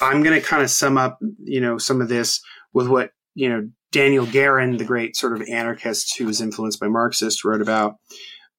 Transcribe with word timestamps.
I'm 0.00 0.22
going 0.22 0.40
to 0.40 0.46
kind 0.46 0.62
of 0.62 0.70
sum 0.70 0.96
up, 0.96 1.18
you 1.42 1.60
know, 1.60 1.78
some 1.78 2.00
of 2.00 2.08
this 2.08 2.40
with 2.72 2.88
what, 2.88 3.10
you 3.34 3.48
know, 3.48 3.68
Daniel 3.92 4.26
Guerin, 4.26 4.76
the 4.76 4.84
great 4.84 5.16
sort 5.16 5.34
of 5.34 5.46
anarchist 5.48 6.16
who 6.16 6.26
was 6.26 6.40
influenced 6.40 6.80
by 6.80 6.88
Marxists, 6.88 7.44
wrote 7.44 7.60
about. 7.60 7.96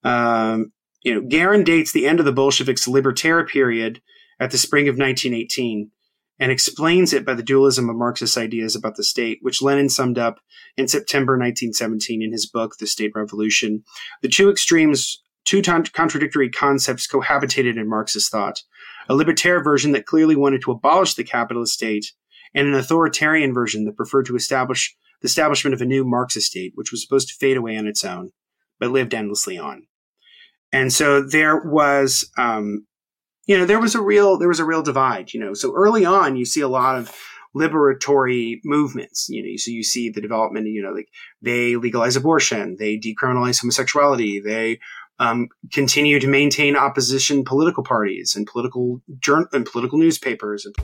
Um, 0.04 0.72
you 1.02 1.14
know, 1.14 1.26
Guerin 1.26 1.64
dates 1.64 1.92
the 1.92 2.06
end 2.06 2.20
of 2.20 2.26
the 2.26 2.32
Bolsheviks' 2.32 2.86
libertaire 2.86 3.46
period 3.48 4.00
at 4.38 4.50
the 4.50 4.58
spring 4.58 4.88
of 4.88 4.98
1918 4.98 5.90
and 6.38 6.50
explains 6.50 7.12
it 7.12 7.24
by 7.24 7.34
the 7.34 7.42
dualism 7.42 7.88
of 7.88 7.96
Marxist 7.96 8.36
ideas 8.36 8.74
about 8.74 8.96
the 8.96 9.04
state, 9.04 9.38
which 9.42 9.62
Lenin 9.62 9.88
summed 9.88 10.18
up 10.18 10.40
in 10.76 10.88
September 10.88 11.34
1917 11.34 12.22
in 12.22 12.32
his 12.32 12.46
book, 12.46 12.76
The 12.78 12.86
State 12.86 13.12
Revolution. 13.14 13.84
The 14.22 14.28
two 14.28 14.50
extremes, 14.50 15.22
two 15.44 15.62
t- 15.62 15.70
contradictory 15.92 16.50
concepts 16.50 17.06
cohabitated 17.06 17.76
in 17.76 17.88
Marxist 17.88 18.30
thought 18.30 18.62
a 19.08 19.14
libertarian 19.14 19.64
version 19.64 19.92
that 19.92 20.06
clearly 20.06 20.36
wanted 20.36 20.62
to 20.62 20.72
abolish 20.72 21.14
the 21.14 21.24
capitalist 21.24 21.74
state, 21.74 22.12
and 22.54 22.68
an 22.68 22.74
authoritarian 22.74 23.54
version 23.54 23.84
that 23.84 23.96
preferred 23.96 24.26
to 24.26 24.36
establish 24.36 24.94
the 25.20 25.26
establishment 25.26 25.74
of 25.74 25.80
a 25.80 25.86
new 25.86 26.04
Marxist 26.04 26.48
state, 26.48 26.72
which 26.74 26.90
was 26.90 27.02
supposed 27.02 27.28
to 27.28 27.34
fade 27.34 27.56
away 27.56 27.76
on 27.76 27.86
its 27.86 28.04
own, 28.04 28.30
but 28.78 28.90
lived 28.90 29.14
endlessly 29.14 29.56
on. 29.56 29.86
And 30.72 30.92
so 30.92 31.22
there 31.22 31.58
was 31.58 32.30
um, 32.36 32.86
you 33.46 33.58
know, 33.58 33.66
there 33.66 33.80
was 33.80 33.94
a 33.94 34.00
real 34.00 34.38
there 34.38 34.48
was 34.48 34.60
a 34.60 34.64
real 34.64 34.82
divide. 34.82 35.32
You 35.32 35.40
know, 35.40 35.54
so 35.54 35.74
early 35.74 36.04
on, 36.04 36.36
you 36.36 36.44
see 36.44 36.60
a 36.60 36.68
lot 36.68 36.96
of 36.96 37.14
liberatory 37.54 38.60
movements. 38.64 39.26
You 39.28 39.42
know, 39.42 39.56
so 39.56 39.70
you 39.70 39.82
see 39.82 40.10
the 40.10 40.20
development. 40.20 40.68
You 40.68 40.82
know, 40.82 40.92
like 40.92 41.08
they 41.40 41.76
legalize 41.76 42.16
abortion, 42.16 42.76
they 42.78 42.98
decriminalize 42.98 43.60
homosexuality, 43.60 44.40
they 44.44 44.78
um, 45.22 45.48
continue 45.72 46.18
to 46.18 46.26
maintain 46.26 46.76
opposition 46.76 47.44
political 47.44 47.84
parties 47.84 48.34
and 48.34 48.44
political 48.44 49.00
journal 49.20 49.46
and 49.52 49.64
political 49.64 49.96
newspapers. 49.96 50.66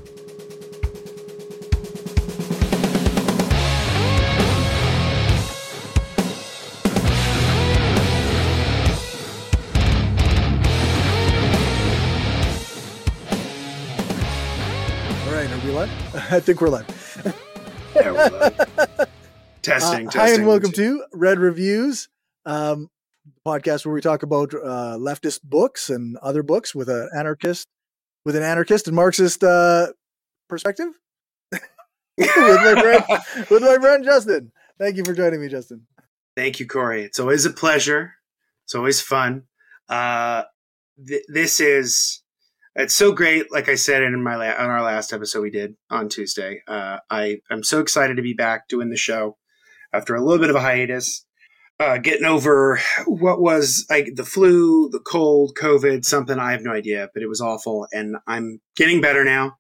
I 16.30 16.40
think 16.40 16.60
we're 16.60 16.68
live. 16.68 17.34
yeah, 17.94 18.10
we're 18.10 18.12
live. 18.12 18.56
testing, 19.62 20.08
uh, 20.08 20.10
testing. 20.10 20.10
Hi, 20.10 20.30
and 20.30 20.46
welcome 20.46 20.72
to 20.72 21.04
Red 21.12 21.38
Reviews, 21.38 22.08
um, 22.44 22.90
podcast 23.46 23.84
where 23.84 23.94
we 23.94 24.00
talk 24.00 24.22
about 24.22 24.52
uh, 24.54 24.96
leftist 24.98 25.40
books 25.42 25.90
and 25.90 26.16
other 26.18 26.42
books 26.42 26.74
with 26.74 26.88
an 26.88 27.08
anarchist, 27.16 27.66
with 28.24 28.36
an 28.36 28.42
anarchist 28.42 28.86
and 28.86 28.96
Marxist 28.96 29.42
uh, 29.42 29.88
perspective. 30.48 30.88
with 31.52 32.28
my 32.36 32.80
friend, 32.80 33.04
with 33.50 33.62
my 33.62 33.76
friend 33.76 34.04
Justin. 34.04 34.52
Thank 34.78 34.96
you 34.96 35.04
for 35.04 35.14
joining 35.14 35.40
me, 35.40 35.48
Justin. 35.48 35.86
Thank 36.36 36.60
you, 36.60 36.66
Corey. 36.66 37.02
It's 37.02 37.18
always 37.18 37.44
a 37.44 37.50
pleasure. 37.50 38.14
It's 38.64 38.74
always 38.74 39.00
fun. 39.00 39.44
Uh, 39.88 40.44
th- 41.06 41.24
this 41.28 41.58
is 41.58 42.22
it's 42.74 42.94
so 42.94 43.12
great. 43.12 43.50
Like 43.50 43.68
I 43.68 43.74
said 43.74 44.02
in 44.02 44.22
my 44.22 44.36
la- 44.36 44.62
on 44.62 44.70
our 44.70 44.82
last 44.82 45.12
episode 45.12 45.42
we 45.42 45.50
did 45.50 45.74
on 45.90 46.08
Tuesday, 46.08 46.62
uh, 46.68 46.98
I 47.10 47.38
am 47.50 47.64
so 47.64 47.80
excited 47.80 48.16
to 48.16 48.22
be 48.22 48.34
back 48.34 48.68
doing 48.68 48.90
the 48.90 48.96
show 48.96 49.36
after 49.92 50.14
a 50.14 50.22
little 50.22 50.38
bit 50.38 50.50
of 50.50 50.56
a 50.56 50.60
hiatus, 50.60 51.26
uh, 51.80 51.98
getting 51.98 52.24
over 52.24 52.80
what 53.06 53.40
was 53.40 53.86
like 53.88 54.14
the 54.16 54.24
flu, 54.24 54.88
the 54.90 55.00
cold, 55.00 55.56
COVID, 55.56 56.04
something 56.04 56.38
I 56.38 56.52
have 56.52 56.62
no 56.62 56.72
idea, 56.72 57.08
but 57.14 57.22
it 57.22 57.28
was 57.28 57.40
awful, 57.40 57.86
and 57.92 58.16
I'm 58.26 58.60
getting 58.76 59.00
better 59.00 59.24
now, 59.24 59.56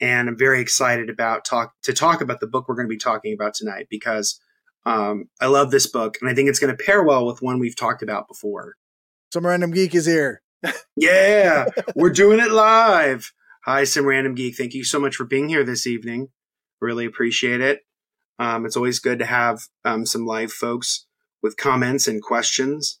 and 0.00 0.28
I'm 0.28 0.38
very 0.38 0.60
excited 0.60 1.08
about 1.08 1.44
talk 1.44 1.72
to 1.84 1.92
talk 1.92 2.20
about 2.20 2.40
the 2.40 2.46
book 2.46 2.68
we're 2.68 2.74
going 2.74 2.88
to 2.88 2.94
be 2.94 2.98
talking 2.98 3.32
about 3.32 3.54
tonight 3.54 3.86
because 3.88 4.38
um, 4.84 5.30
I 5.40 5.46
love 5.46 5.70
this 5.70 5.86
book, 5.86 6.18
and 6.20 6.28
I 6.28 6.34
think 6.34 6.48
it's 6.48 6.58
going 6.58 6.76
to 6.76 6.84
pair 6.84 7.02
well 7.02 7.26
with 7.26 7.40
one 7.40 7.58
we've 7.58 7.76
talked 7.76 8.02
about 8.02 8.28
before. 8.28 8.74
Some 9.32 9.46
random 9.46 9.70
geek 9.70 9.94
is 9.94 10.06
here 10.06 10.42
yeah, 10.96 11.66
we're 11.96 12.10
doing 12.10 12.40
it 12.40 12.50
live. 12.50 13.32
Hi, 13.64 13.84
some 13.84 14.06
random 14.06 14.34
geek. 14.34 14.56
Thank 14.56 14.74
you 14.74 14.84
so 14.84 15.00
much 15.00 15.16
for 15.16 15.24
being 15.24 15.48
here 15.48 15.64
this 15.64 15.86
evening. 15.86 16.28
Really 16.80 17.06
appreciate 17.06 17.60
it. 17.60 17.80
Um, 18.38 18.66
it's 18.66 18.76
always 18.76 18.98
good 18.98 19.18
to 19.20 19.26
have 19.26 19.60
um, 19.84 20.04
some 20.04 20.26
live 20.26 20.52
folks 20.52 21.06
with 21.42 21.56
comments 21.56 22.06
and 22.06 22.22
questions. 22.22 22.98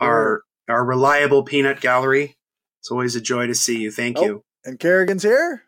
Our 0.00 0.42
our 0.68 0.84
reliable 0.84 1.42
peanut 1.42 1.80
gallery. 1.80 2.36
It's 2.80 2.90
always 2.90 3.16
a 3.16 3.20
joy 3.20 3.46
to 3.46 3.54
see 3.54 3.78
you. 3.78 3.90
Thank 3.90 4.18
oh, 4.18 4.24
you. 4.24 4.44
And 4.64 4.78
Kerrigan's 4.78 5.22
here. 5.22 5.62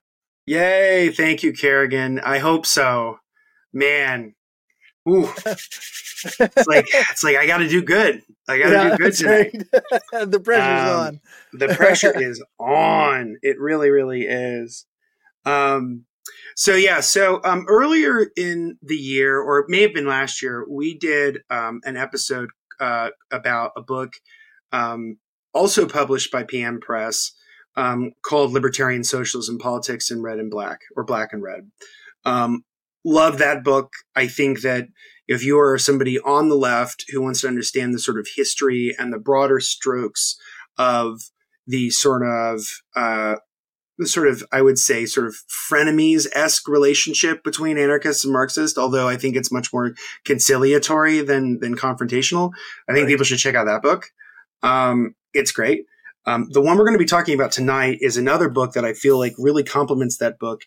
Yay! 0.47 1.11
Thank 1.11 1.43
you, 1.43 1.53
Kerrigan. 1.53 2.21
I 2.21 2.39
hope 2.39 2.67
so. 2.67 3.19
Man, 3.73 4.35
Ooh. 5.09 5.29
it's 5.47 6.67
like 6.67 6.87
it's 6.95 7.25
like 7.25 7.37
I 7.37 7.47
got 7.47 7.59
to 7.59 7.69
do 7.69 7.83
good. 7.83 8.23
I 8.49 8.59
got 8.59 8.69
to 8.69 8.73
yeah, 8.73 8.91
do 8.91 8.97
good 8.97 9.15
tonight. 9.15 9.67
Right. 10.13 10.31
the 10.31 10.41
pressure's 10.41 10.91
um, 10.91 11.01
on. 11.01 11.21
the 11.53 11.69
pressure 11.69 12.21
is 12.21 12.43
on. 12.59 13.37
It 13.43 13.59
really, 13.59 13.91
really 13.91 14.23
is. 14.23 14.87
Um, 15.45 16.05
so 16.59 16.75
yeah, 16.75 16.99
so 16.99 17.41
um, 17.45 17.67
earlier 17.69 18.33
in 18.37 18.79
the 18.83 18.97
year, 18.97 19.41
or 19.41 19.61
it 19.61 19.67
may 19.69 19.83
have 19.83 19.95
been 19.95 20.09
last 20.09 20.43
year, 20.43 20.67
we 20.69 20.99
did 20.99 21.39
um, 21.51 21.81
an 21.85 21.97
episode 21.97 22.51
uh, 22.81 23.11
about 23.31 23.71
a 23.77 23.81
book 23.81 24.15
um, 24.73 25.19
also 25.55 25.87
published 25.87 26.33
by 26.33 26.43
PM 26.43 26.81
Press 26.81 27.31
um, 27.77 28.11
called 28.25 28.51
"Libertarian 28.51 29.05
Socialism: 29.05 29.57
Politics 29.59 30.11
in 30.11 30.21
Red 30.21 30.41
and 30.41 30.51
Black" 30.51 30.81
or 30.97 31.05
Black 31.05 31.33
and 31.33 31.45
Red. 31.45 31.71
Um, 32.25 32.65
love 33.05 33.39
that 33.39 33.63
book. 33.63 33.93
I 34.17 34.27
think 34.27 34.63
that 34.63 34.89
if 35.29 35.45
you 35.45 35.61
are 35.61 35.79
somebody 35.79 36.19
on 36.19 36.49
the 36.49 36.57
left 36.57 37.05
who 37.13 37.23
wants 37.23 37.43
to 37.43 37.49
understand 37.49 37.95
the 37.95 38.01
sort 38.01 38.19
of 38.19 38.27
history 38.35 38.97
and 38.99 39.13
the 39.13 39.21
broader 39.21 39.61
strokes 39.61 40.37
of 40.77 41.21
the 41.69 41.91
sort 41.91 42.25
of 42.27 42.63
uh, 42.97 43.37
sort 44.05 44.29
of 44.29 44.45
I 44.53 44.63
would 44.63 44.79
say 44.79 45.07
sort 45.07 45.27
of 45.27 45.37
frenemies 45.71 46.27
esque 46.35 46.69
relationship 46.69 47.43
between 47.43 47.79
anarchists 47.79 48.25
and 48.25 48.33
Marxists, 48.33 48.79
although 48.79 49.09
I 49.09 49.17
think 49.17 49.37
it's 49.37 49.53
much 49.53 49.73
more 49.73 49.95
conciliatory 50.25 51.21
than 51.21 51.61
than 51.61 51.77
confrontational. 51.77 52.53
I 52.89 52.93
think 52.93 53.05
right. 53.05 53.11
people 53.11 53.25
should 53.25 53.39
check 53.39 53.55
out 53.55 53.67
that 53.67 53.83
book. 53.83 54.07
Um, 54.63 55.15
it's 55.35 55.53
great. 55.53 55.85
Um, 56.27 56.49
the 56.51 56.61
one 56.61 56.77
we're 56.77 56.85
going 56.85 56.99
to 56.99 57.03
be 57.03 57.07
talking 57.07 57.35
about 57.35 57.53
tonight 57.53 57.99
is 58.01 58.17
another 58.17 58.49
book 58.49 58.73
that 58.73 58.85
I 58.85 58.93
feel 58.93 59.19
like 59.19 59.35
really 59.39 59.63
complements 59.63 60.19
that 60.19 60.39
book, 60.39 60.63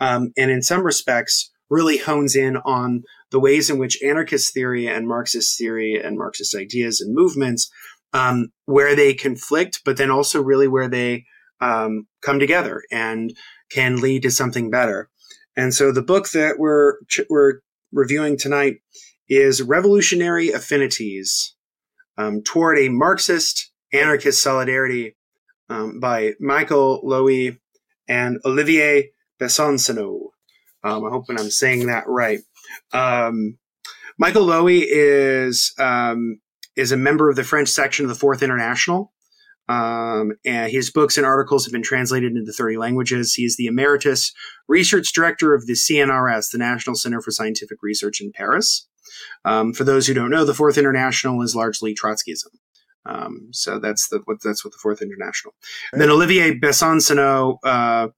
um, 0.00 0.32
and 0.36 0.50
in 0.50 0.62
some 0.62 0.82
respects 0.82 1.50
really 1.68 1.98
hones 1.98 2.36
in 2.36 2.56
on 2.58 3.02
the 3.30 3.40
ways 3.40 3.68
in 3.68 3.78
which 3.78 4.00
anarchist 4.02 4.54
theory 4.54 4.86
and 4.86 5.08
Marxist 5.08 5.58
theory 5.58 6.00
and 6.00 6.16
Marxist 6.16 6.54
ideas 6.54 7.00
and 7.00 7.14
movements, 7.14 7.70
um, 8.12 8.48
where 8.66 8.94
they 8.94 9.14
conflict, 9.14 9.80
but 9.84 9.96
then 9.96 10.10
also 10.10 10.40
really 10.40 10.68
where 10.68 10.88
they 10.88 11.24
um, 11.60 12.06
come 12.22 12.38
together 12.38 12.82
and 12.90 13.34
can 13.70 14.00
lead 14.00 14.22
to 14.22 14.30
something 14.30 14.70
better. 14.70 15.10
And 15.56 15.74
so 15.74 15.90
the 15.90 16.02
book 16.02 16.30
that 16.30 16.58
we're 16.58 16.94
we're 17.30 17.60
reviewing 17.92 18.36
tonight 18.36 18.76
is 19.28 19.62
Revolutionary 19.62 20.50
Affinities 20.50 21.54
um, 22.18 22.42
Toward 22.42 22.78
a 22.78 22.88
Marxist 22.88 23.70
Anarchist 23.92 24.42
Solidarity 24.42 25.16
um, 25.68 25.98
by 26.00 26.34
Michael 26.40 27.02
Löwy 27.02 27.58
and 28.08 28.38
Olivier 28.44 29.10
Besancenot. 29.40 30.28
Um, 30.84 31.04
I'm 31.04 31.12
hoping 31.12 31.38
I'm 31.38 31.50
saying 31.50 31.86
that 31.86 32.04
right. 32.06 32.40
Um, 32.92 33.58
Michael 34.18 34.46
Löwy 34.46 34.84
is 34.86 35.72
um, 35.78 36.40
is 36.76 36.92
a 36.92 36.96
member 36.96 37.28
of 37.28 37.36
the 37.36 37.44
French 37.44 37.68
section 37.68 38.04
of 38.04 38.08
the 38.08 38.14
Fourth 38.14 38.42
International. 38.42 39.12
Um, 39.68 40.32
and 40.44 40.70
his 40.70 40.90
books 40.90 41.16
and 41.16 41.26
articles 41.26 41.64
have 41.64 41.72
been 41.72 41.82
translated 41.82 42.32
into 42.36 42.52
30 42.52 42.76
languages. 42.76 43.34
He 43.34 43.44
is 43.44 43.56
the 43.56 43.66
emeritus 43.66 44.32
research 44.68 45.12
director 45.12 45.54
of 45.54 45.66
the 45.66 45.72
CNRS, 45.72 46.50
the 46.50 46.58
National 46.58 46.94
Center 46.94 47.20
for 47.20 47.32
Scientific 47.32 47.78
Research 47.82 48.20
in 48.20 48.32
Paris. 48.32 48.86
Um, 49.44 49.72
for 49.72 49.84
those 49.84 50.06
who 50.06 50.14
don't 50.14 50.30
know, 50.30 50.44
the 50.44 50.54
Fourth 50.54 50.78
International 50.78 51.42
is 51.42 51.56
largely 51.56 51.94
Trotskyism. 51.94 52.54
Um, 53.04 53.48
so 53.52 53.78
that's 53.78 54.08
the 54.08 54.20
what 54.24 54.38
that's 54.42 54.64
what 54.64 54.72
the 54.72 54.78
Fourth 54.82 55.00
International. 55.00 55.54
And 55.92 56.00
then 56.00 56.10
Olivier 56.10 56.58
Besancenot 56.58 57.58
uh, 57.62 58.08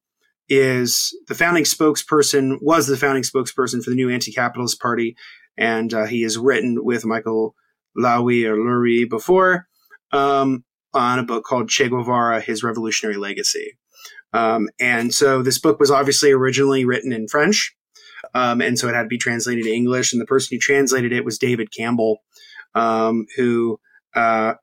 is 0.49 1.15
the 1.29 1.35
founding 1.35 1.65
spokesperson, 1.65 2.57
was 2.63 2.87
the 2.87 2.97
founding 2.97 3.23
spokesperson 3.23 3.83
for 3.83 3.91
the 3.91 3.97
new 3.97 4.09
anti-capitalist 4.09 4.81
party, 4.81 5.15
and 5.59 5.93
uh, 5.93 6.07
he 6.07 6.23
has 6.23 6.39
written 6.39 6.85
with 6.85 7.05
Michael 7.05 7.55
Löwy 7.99 8.45
or 8.45 8.57
Lurie 8.57 9.09
before 9.09 9.67
um, 10.13 10.65
on 10.95 11.19
a 11.19 11.25
book 11.25 11.45
called 11.45 11.69
Che 11.69 11.89
Guevara: 11.89 12.41
His 12.41 12.63
Revolutionary 12.63 13.17
Legacy. 13.17 13.79
Um, 14.33 14.69
and 14.79 15.15
so 15.15 15.43
this 15.43 15.59
book 15.59 15.81
was 15.81 15.91
obviously 15.91 16.33
originally 16.33 16.85
written 16.85 17.13
in 17.13 17.29
French, 17.29 17.75
um, 18.35 18.61
and 18.61 18.79
so 18.79 18.89
it 18.89 18.95
had 18.95 19.05
to 19.05 19.09
be 19.09 19.19
translated 19.19 19.65
to 19.65 19.73
English. 19.73 20.13
And 20.13 20.21
the 20.21 20.27
person 20.27 20.55
who 20.55 20.61
translated 20.61 21.13
it 21.13 21.25
was 21.25 21.39
David 21.39 21.73
Campbell, 21.73 22.19
um, 22.75 23.27
who 23.37 23.81
uh, 24.15 24.55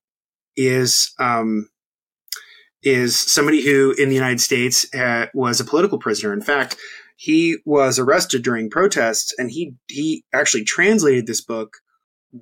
is 0.55 1.13
um, 1.19 1.69
is 2.83 3.17
somebody 3.17 3.65
who 3.65 3.93
in 3.97 4.09
the 4.09 4.15
United 4.15 4.39
States 4.39 4.85
uh, 4.93 5.27
was 5.33 5.59
a 5.59 5.65
political 5.65 5.97
prisoner. 5.97 6.31
In 6.31 6.41
fact, 6.41 6.77
he 7.17 7.57
was 7.65 7.97
arrested 7.97 8.43
during 8.43 8.69
protests 8.69 9.33
and 9.37 9.49
he 9.51 9.75
he 9.87 10.23
actually 10.33 10.63
translated 10.63 11.27
this 11.27 11.41
book 11.41 11.77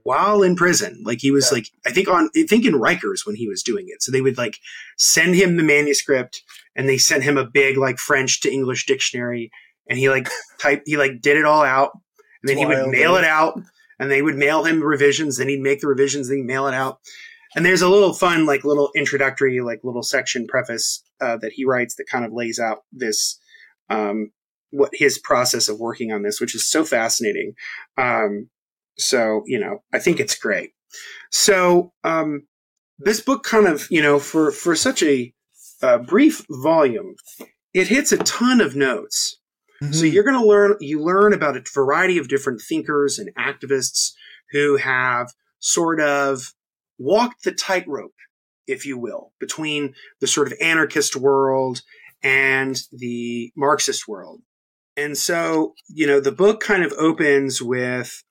while 0.03 0.41
in 0.41 0.55
prison. 0.55 1.01
Like 1.05 1.19
he 1.21 1.31
was 1.31 1.49
yeah. 1.51 1.57
like 1.57 1.67
I 1.85 1.91
think 1.91 2.07
on 2.07 2.29
I 2.35 2.43
think 2.43 2.65
in 2.65 2.73
Rikers 2.73 3.25
when 3.25 3.35
he 3.35 3.47
was 3.47 3.63
doing 3.63 3.85
it. 3.87 4.01
So 4.01 4.11
they 4.11 4.21
would 4.21 4.37
like 4.37 4.57
send 4.97 5.35
him 5.35 5.57
the 5.57 5.63
manuscript 5.63 6.41
and 6.75 6.89
they 6.89 6.97
sent 6.97 7.23
him 7.23 7.37
a 7.37 7.45
big 7.45 7.77
like 7.77 7.99
French 7.99 8.41
to 8.41 8.51
English 8.51 8.85
dictionary 8.85 9.51
and 9.87 9.99
he 9.99 10.09
like 10.09 10.29
typed 10.59 10.83
he 10.85 10.97
like 10.97 11.21
did 11.21 11.37
it 11.37 11.45
all 11.45 11.63
out 11.63 11.91
and 12.41 12.49
then 12.49 12.57
he 12.57 12.65
would 12.65 12.89
mail 12.89 13.15
it 13.15 13.23
out 13.23 13.59
and 13.99 14.09
they 14.09 14.21
would 14.21 14.35
mail 14.35 14.63
him 14.63 14.81
revisions 14.81 15.37
then 15.37 15.47
he'd 15.47 15.61
make 15.61 15.79
the 15.79 15.87
revisions 15.87 16.27
then 16.27 16.37
he'd 16.37 16.45
mail 16.45 16.67
it 16.67 16.73
out 16.73 16.99
and 17.55 17.65
there's 17.65 17.81
a 17.81 17.89
little 17.89 18.13
fun 18.13 18.45
like 18.45 18.63
little 18.63 18.89
introductory 18.95 19.61
like 19.61 19.79
little 19.83 20.03
section 20.03 20.47
preface 20.47 21.03
uh, 21.21 21.37
that 21.37 21.53
he 21.53 21.65
writes 21.65 21.95
that 21.95 22.09
kind 22.09 22.25
of 22.25 22.33
lays 22.33 22.59
out 22.59 22.79
this 22.91 23.39
um, 23.89 24.31
what 24.71 24.89
his 24.93 25.19
process 25.19 25.69
of 25.69 25.79
working 25.79 26.11
on 26.11 26.23
this 26.23 26.41
which 26.41 26.55
is 26.55 26.69
so 26.69 26.83
fascinating 26.83 27.53
um, 27.97 28.49
so 28.97 29.43
you 29.45 29.59
know 29.59 29.83
i 29.93 29.99
think 29.99 30.19
it's 30.19 30.35
great 30.35 30.71
so 31.31 31.91
um, 32.03 32.47
this 32.99 33.19
book 33.19 33.43
kind 33.43 33.67
of 33.67 33.87
you 33.89 34.01
know 34.01 34.19
for 34.19 34.51
for 34.51 34.75
such 34.75 35.01
a 35.03 35.33
uh, 35.81 35.97
brief 35.97 36.45
volume 36.49 37.15
it 37.73 37.87
hits 37.87 38.11
a 38.11 38.17
ton 38.17 38.61
of 38.61 38.75
notes 38.75 39.39
mm-hmm. 39.81 39.93
so 39.93 40.05
you're 40.05 40.23
going 40.23 40.39
to 40.39 40.47
learn 40.47 40.75
you 40.79 41.01
learn 41.01 41.33
about 41.33 41.57
a 41.57 41.63
variety 41.73 42.17
of 42.17 42.27
different 42.27 42.61
thinkers 42.61 43.17
and 43.17 43.33
activists 43.35 44.13
who 44.51 44.77
have 44.77 45.31
sort 45.59 45.99
of 45.99 46.53
walked 46.97 47.43
the 47.43 47.51
tightrope, 47.51 48.13
if 48.67 48.85
you 48.85 48.97
will, 48.97 49.33
between 49.39 49.93
the 50.21 50.27
sort 50.27 50.47
of 50.47 50.53
anarchist 50.61 51.15
world 51.15 51.81
and 52.21 52.81
the 52.91 53.51
Marxist 53.55 54.07
world. 54.07 54.41
And 54.95 55.17
so, 55.17 55.73
you 55.87 56.05
know, 56.05 56.19
the 56.19 56.31
book 56.31 56.61
kind 56.61 56.83
of 56.83 56.93
opens 56.93 57.61
with 57.61 58.23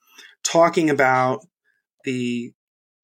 talking 0.44 0.90
about 0.90 1.40
the, 2.04 2.52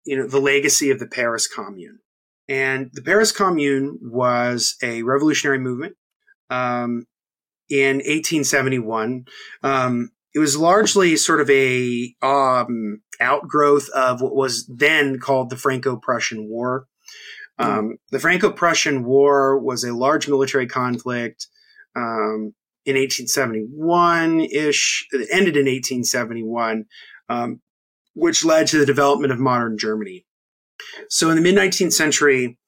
you 0.04 0.16
know, 0.16 0.26
the 0.26 0.40
legacy 0.40 0.90
of 0.90 0.98
the 0.98 1.06
Paris 1.06 1.46
Commune. 1.46 2.00
And 2.48 2.90
the 2.94 3.02
Paris 3.02 3.30
Commune 3.30 3.98
was 4.00 4.76
a 4.82 5.02
revolutionary 5.02 5.58
movement 5.58 5.96
um, 6.48 7.04
in 7.68 7.96
1871. 7.96 9.26
Um, 9.62 10.10
it 10.34 10.38
was 10.38 10.56
largely 10.56 11.16
sort 11.16 11.40
of 11.40 11.50
a 11.50 12.14
um, 12.22 13.02
outgrowth 13.20 13.90
of 13.90 14.22
what 14.22 14.34
was 14.34 14.66
then 14.66 15.18
called 15.18 15.50
the 15.50 15.56
Franco-Prussian 15.56 16.48
War. 16.48 16.86
Um, 17.58 17.96
the 18.12 18.20
Franco-Prussian 18.20 19.04
War 19.04 19.58
was 19.58 19.82
a 19.82 19.92
large 19.92 20.28
military 20.28 20.68
conflict 20.68 21.48
um, 21.96 22.54
in 22.84 22.94
1871-ish. 22.94 25.08
It 25.10 25.28
ended 25.32 25.56
in 25.56 25.66
1871, 25.66 26.84
um, 27.28 27.60
which 28.14 28.44
led 28.44 28.66
to 28.68 28.78
the 28.78 28.86
development 28.86 29.32
of 29.32 29.38
modern 29.38 29.78
Germany. 29.78 30.26
So 31.08 31.30
in 31.30 31.36
the 31.36 31.42
mid 31.42 31.54
19th 31.54 31.92
century, 31.92 32.58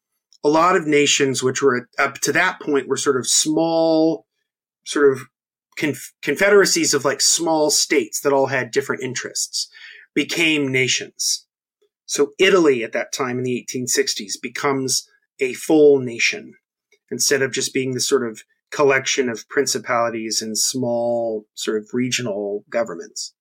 a 0.42 0.48
lot 0.48 0.76
of 0.76 0.86
nations, 0.86 1.42
which 1.42 1.62
were 1.62 1.88
up 1.98 2.14
to 2.20 2.32
that 2.32 2.60
point, 2.60 2.88
were 2.88 2.96
sort 2.96 3.16
of 3.16 3.26
small, 3.26 4.26
sort 4.84 5.12
of 5.12 5.22
conf- 5.76 6.12
confederacies 6.22 6.94
of 6.94 7.04
like 7.04 7.20
small 7.20 7.70
states 7.70 8.20
that 8.20 8.32
all 8.32 8.46
had 8.46 8.70
different 8.70 9.02
interests 9.02 9.68
became 10.14 10.72
nations. 10.72 11.46
So 12.06 12.32
Italy 12.38 12.82
at 12.82 12.92
that 12.92 13.12
time 13.12 13.38
in 13.38 13.44
the 13.44 13.66
1860s 13.72 14.32
becomes 14.42 15.08
a 15.38 15.54
full 15.54 16.00
nation 16.00 16.54
instead 17.10 17.42
of 17.42 17.52
just 17.52 17.72
being 17.72 17.94
the 17.94 18.00
sort 18.00 18.26
of 18.26 18.42
collection 18.70 19.28
of 19.28 19.48
principalities 19.48 20.40
and 20.42 20.56
small 20.56 21.46
sort 21.54 21.78
of 21.78 21.88
regional 21.92 22.64
governments. 22.70 23.34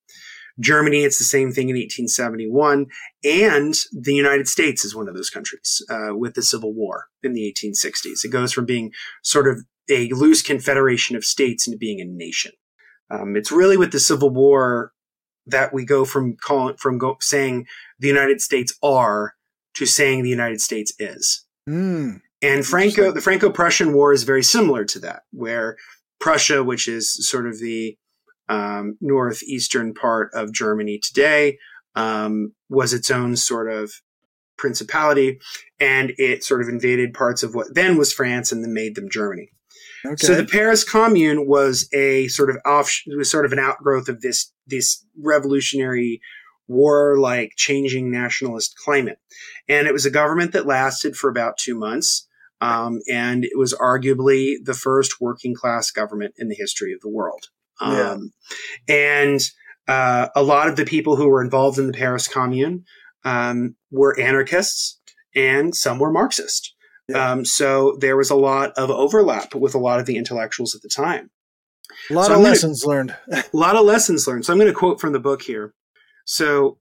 Germany, 0.58 1.04
it's 1.04 1.18
the 1.18 1.24
same 1.24 1.52
thing 1.52 1.68
in 1.68 1.76
1871. 1.76 2.86
And 3.24 3.74
the 3.92 4.14
United 4.14 4.48
States 4.48 4.84
is 4.84 4.94
one 4.94 5.08
of 5.08 5.14
those 5.14 5.30
countries 5.30 5.84
uh, 5.90 6.14
with 6.16 6.34
the 6.34 6.42
Civil 6.42 6.74
War 6.74 7.06
in 7.22 7.32
the 7.32 7.54
1860s. 7.54 8.24
It 8.24 8.30
goes 8.30 8.52
from 8.52 8.66
being 8.66 8.92
sort 9.22 9.48
of 9.48 9.64
a 9.90 10.08
loose 10.10 10.42
confederation 10.42 11.16
of 11.16 11.24
states 11.24 11.66
into 11.66 11.78
being 11.78 12.00
a 12.00 12.04
nation. 12.04 12.52
Um, 13.10 13.36
it's 13.36 13.50
really 13.50 13.76
with 13.76 13.92
the 13.92 14.00
Civil 14.00 14.30
War 14.30 14.92
that 15.46 15.72
we 15.72 15.84
go 15.84 16.04
from 16.04 16.36
calling 16.36 16.76
from 16.76 16.98
go, 16.98 17.16
saying 17.20 17.66
the 17.98 18.08
United 18.08 18.40
States 18.40 18.76
are 18.82 19.34
to 19.74 19.86
saying 19.86 20.22
the 20.22 20.30
United 20.30 20.60
States 20.60 20.92
is. 20.98 21.44
Mm, 21.68 22.20
and 22.42 22.64
Franco, 22.64 23.12
the 23.12 23.20
Franco-Prussian 23.20 23.92
War 23.92 24.12
is 24.12 24.22
very 24.22 24.42
similar 24.42 24.84
to 24.86 24.98
that, 25.00 25.22
where 25.32 25.76
Prussia, 26.20 26.62
which 26.62 26.88
is 26.88 27.28
sort 27.28 27.46
of 27.46 27.58
the 27.58 27.96
um, 28.50 28.98
northeastern 29.00 29.94
part 29.94 30.30
of 30.34 30.52
Germany 30.52 30.98
today, 30.98 31.56
um, 31.94 32.52
was 32.68 32.92
its 32.92 33.10
own 33.10 33.36
sort 33.36 33.72
of 33.72 33.92
principality, 34.58 35.40
and 35.78 36.12
it 36.18 36.44
sort 36.44 36.60
of 36.60 36.68
invaded 36.68 37.14
parts 37.14 37.42
of 37.42 37.54
what 37.54 37.74
then 37.74 37.96
was 37.96 38.12
France 38.12 38.52
and 38.52 38.62
then 38.62 38.74
made 38.74 38.96
them 38.96 39.08
Germany. 39.08 39.50
Okay. 40.04 40.26
So 40.26 40.34
the 40.34 40.44
Paris 40.44 40.82
Commune 40.82 41.46
was 41.46 41.88
a 41.92 42.26
sort 42.28 42.50
of 42.50 42.56
off, 42.66 42.92
was 43.06 43.30
sort 43.30 43.46
of 43.46 43.52
an 43.52 43.58
outgrowth 43.58 44.08
of 44.08 44.20
this 44.20 44.52
this 44.66 45.04
revolutionary 45.16 46.20
war 46.66 47.18
like 47.18 47.52
changing 47.56 48.10
nationalist 48.10 48.74
climate, 48.84 49.18
and 49.68 49.86
it 49.86 49.92
was 49.92 50.04
a 50.04 50.10
government 50.10 50.52
that 50.52 50.66
lasted 50.66 51.14
for 51.14 51.30
about 51.30 51.56
two 51.56 51.78
months, 51.78 52.26
um, 52.60 53.00
and 53.08 53.44
it 53.44 53.56
was 53.56 53.74
arguably 53.74 54.56
the 54.62 54.74
first 54.74 55.20
working 55.20 55.54
class 55.54 55.90
government 55.92 56.34
in 56.36 56.48
the 56.48 56.56
history 56.56 56.92
of 56.92 57.00
the 57.00 57.08
world. 57.08 57.46
Um, 57.80 58.32
yeah. 58.88 58.94
And 58.94 59.40
uh, 59.88 60.28
a 60.36 60.42
lot 60.42 60.68
of 60.68 60.76
the 60.76 60.84
people 60.84 61.16
who 61.16 61.28
were 61.28 61.42
involved 61.42 61.78
in 61.78 61.86
the 61.86 61.92
Paris 61.92 62.28
Commune 62.28 62.84
um, 63.24 63.76
were 63.90 64.18
anarchists, 64.18 65.00
and 65.34 65.74
some 65.74 65.98
were 65.98 66.12
Marxist. 66.12 66.74
Yeah. 67.08 67.32
Um, 67.32 67.44
so 67.44 67.96
there 68.00 68.16
was 68.16 68.30
a 68.30 68.36
lot 68.36 68.72
of 68.76 68.90
overlap 68.90 69.54
with 69.54 69.74
a 69.74 69.78
lot 69.78 69.98
of 69.98 70.06
the 70.06 70.16
intellectuals 70.16 70.74
at 70.74 70.82
the 70.82 70.88
time. 70.88 71.30
A 72.08 72.14
lot 72.14 72.26
so 72.26 72.34
of 72.34 72.40
lessons 72.40 72.84
gonna, 72.84 72.96
learned. 72.96 73.16
a 73.32 73.44
lot 73.52 73.76
of 73.76 73.84
lessons 73.84 74.26
learned. 74.26 74.44
So 74.44 74.52
I'm 74.52 74.58
going 74.58 74.72
to 74.72 74.78
quote 74.78 75.00
from 75.00 75.12
the 75.12 75.18
book 75.18 75.42
here. 75.42 75.74
So 76.24 76.78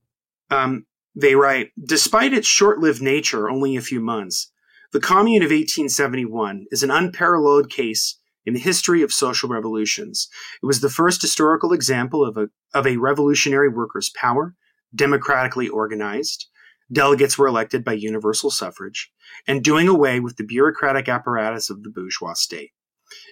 um, 0.52 0.86
they 1.16 1.36
write 1.36 1.72
Despite 1.84 2.34
its 2.34 2.48
short 2.48 2.80
lived 2.80 3.02
nature, 3.02 3.50
only 3.50 3.76
a 3.76 3.82
few 3.82 4.00
months, 4.00 4.52
the 4.92 5.00
Commune 5.00 5.44
of 5.44 5.52
1871 5.52 6.66
is 6.72 6.84
an 6.84 6.92
unparalleled 6.92 7.70
case 7.70 8.20
in 8.46 8.54
the 8.54 8.60
history 8.60 9.02
of 9.02 9.14
social 9.14 9.50
revolutions. 9.50 10.28
It 10.62 10.66
was 10.66 10.82
the 10.82 10.90
first 10.90 11.22
historical 11.22 11.74
example 11.74 12.26
of 12.26 12.38
a, 12.38 12.50
of 12.74 12.88
a 12.88 12.98
revolutionary 12.98 13.70
workers' 13.70 14.10
power, 14.10 14.56
democratically 14.94 15.68
organized, 15.68 16.48
delegates 16.92 17.38
were 17.38 17.48
elected 17.48 17.84
by 17.84 17.94
universal 17.94 18.50
suffrage, 18.50 19.12
and 19.48 19.64
doing 19.64 19.88
away 19.88 20.20
with 20.20 20.38
the 20.38 20.44
bureaucratic 20.44 21.08
apparatus 21.08 21.70
of 21.70 21.84
the 21.84 21.90
bourgeois 21.90 22.34
state. 22.34 22.72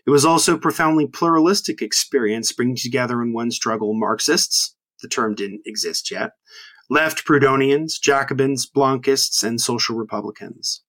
It 0.05 0.11
was 0.11 0.25
also 0.25 0.55
a 0.55 0.59
profoundly 0.59 1.07
pluralistic 1.07 1.81
experience, 1.81 2.51
bringing 2.51 2.75
together 2.75 3.21
in 3.21 3.33
one 3.33 3.51
struggle 3.51 3.93
Marxists, 3.93 4.75
the 5.01 5.07
term 5.07 5.35
didn't 5.35 5.61
exist 5.65 6.09
yet, 6.09 6.31
left 6.89 7.25
Proudhonians, 7.25 7.99
Jacobins, 8.01 8.69
Blanquists, 8.69 9.43
and 9.43 9.61
social 9.61 9.95
republicans. 9.95 10.83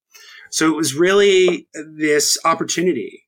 So 0.51 0.71
it 0.71 0.77
was 0.77 0.95
really 0.95 1.69
this 1.75 2.39
opportunity 2.45 3.28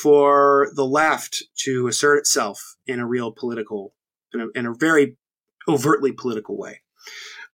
for 0.00 0.68
the 0.74 0.86
left 0.86 1.44
to 1.56 1.86
assert 1.86 2.18
itself 2.18 2.76
in 2.86 2.98
a 2.98 3.06
real 3.06 3.32
political, 3.32 3.94
in 4.32 4.40
a, 4.40 4.46
in 4.58 4.66
a 4.66 4.74
very 4.74 5.16
overtly 5.68 6.12
political 6.12 6.56
way. 6.56 6.80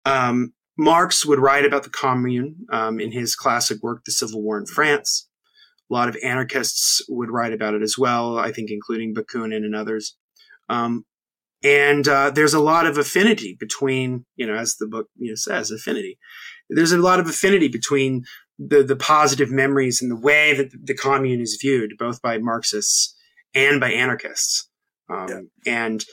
Um, 0.06 0.54
Marx 0.78 1.26
would 1.26 1.40
write 1.40 1.66
about 1.66 1.84
the 1.84 1.90
Commune 1.90 2.58
um, 2.72 3.00
in 3.00 3.12
his 3.12 3.36
classic 3.36 3.82
work, 3.82 4.04
The 4.06 4.12
Civil 4.12 4.44
War 4.44 4.60
in 4.60 4.68
France. 4.68 5.28
A 5.90 5.94
lot 5.94 6.10
of 6.10 6.18
anarchists 6.24 7.02
would 7.10 7.32
write 7.32 7.54
about 7.54 7.74
it 7.74 7.82
as 7.82 7.98
well, 7.98 8.38
I 8.38 8.52
think, 8.52 8.70
including 8.70 9.16
Bakunin 9.16 9.66
and 9.66 9.76
others. 9.76 10.16
Um, 10.70 11.06
and 11.64 12.08
uh, 12.08 12.30
there's 12.30 12.54
a 12.54 12.60
lot 12.60 12.86
of 12.86 12.98
affinity 12.98 13.58
between, 13.60 14.26
you 14.36 14.46
know, 14.46 14.54
as 14.54 14.76
the 14.76 14.86
book 14.86 15.08
you 15.18 15.30
know, 15.30 15.36
says, 15.36 15.72
affinity. 15.72 16.20
There's 16.70 16.92
a 16.92 16.98
lot 16.98 17.20
of 17.20 17.28
affinity 17.28 17.68
between 17.68 18.26
the 18.60 18.84
the 18.84 18.96
positive 18.96 19.52
memories 19.52 20.02
and 20.02 20.12
the 20.12 20.20
way 20.20 20.54
that 20.54 20.72
the 20.84 20.96
commune 20.96 21.42
is 21.42 21.58
viewed, 21.62 21.98
both 21.98 22.22
by 22.22 22.38
Marxists 22.38 23.16
and 23.54 23.80
by 23.80 23.92
anarchists. 23.92 24.70
Um, 25.10 25.28
yeah. 25.30 25.40
And 25.74 26.06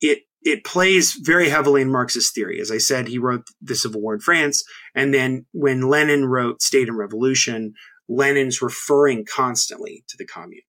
it 0.00 0.20
it 0.42 0.64
plays 0.64 1.12
very 1.12 1.50
heavily 1.50 1.82
in 1.82 1.92
Marxist 1.92 2.34
theory. 2.34 2.60
As 2.60 2.70
I 2.70 2.78
said, 2.78 3.08
he 3.08 3.18
wrote 3.18 3.44
The 3.60 3.74
Civil 3.74 4.00
War 4.00 4.14
in 4.14 4.20
France. 4.20 4.64
And 4.94 5.12
then 5.12 5.46
when 5.52 5.88
Lenin 5.88 6.26
wrote 6.26 6.62
State 6.62 6.88
and 6.88 6.96
Revolution, 6.96 7.74
Lenin's 8.08 8.62
referring 8.62 9.24
constantly 9.24 10.04
to 10.08 10.16
the 10.16 10.26
Commune 10.26 10.62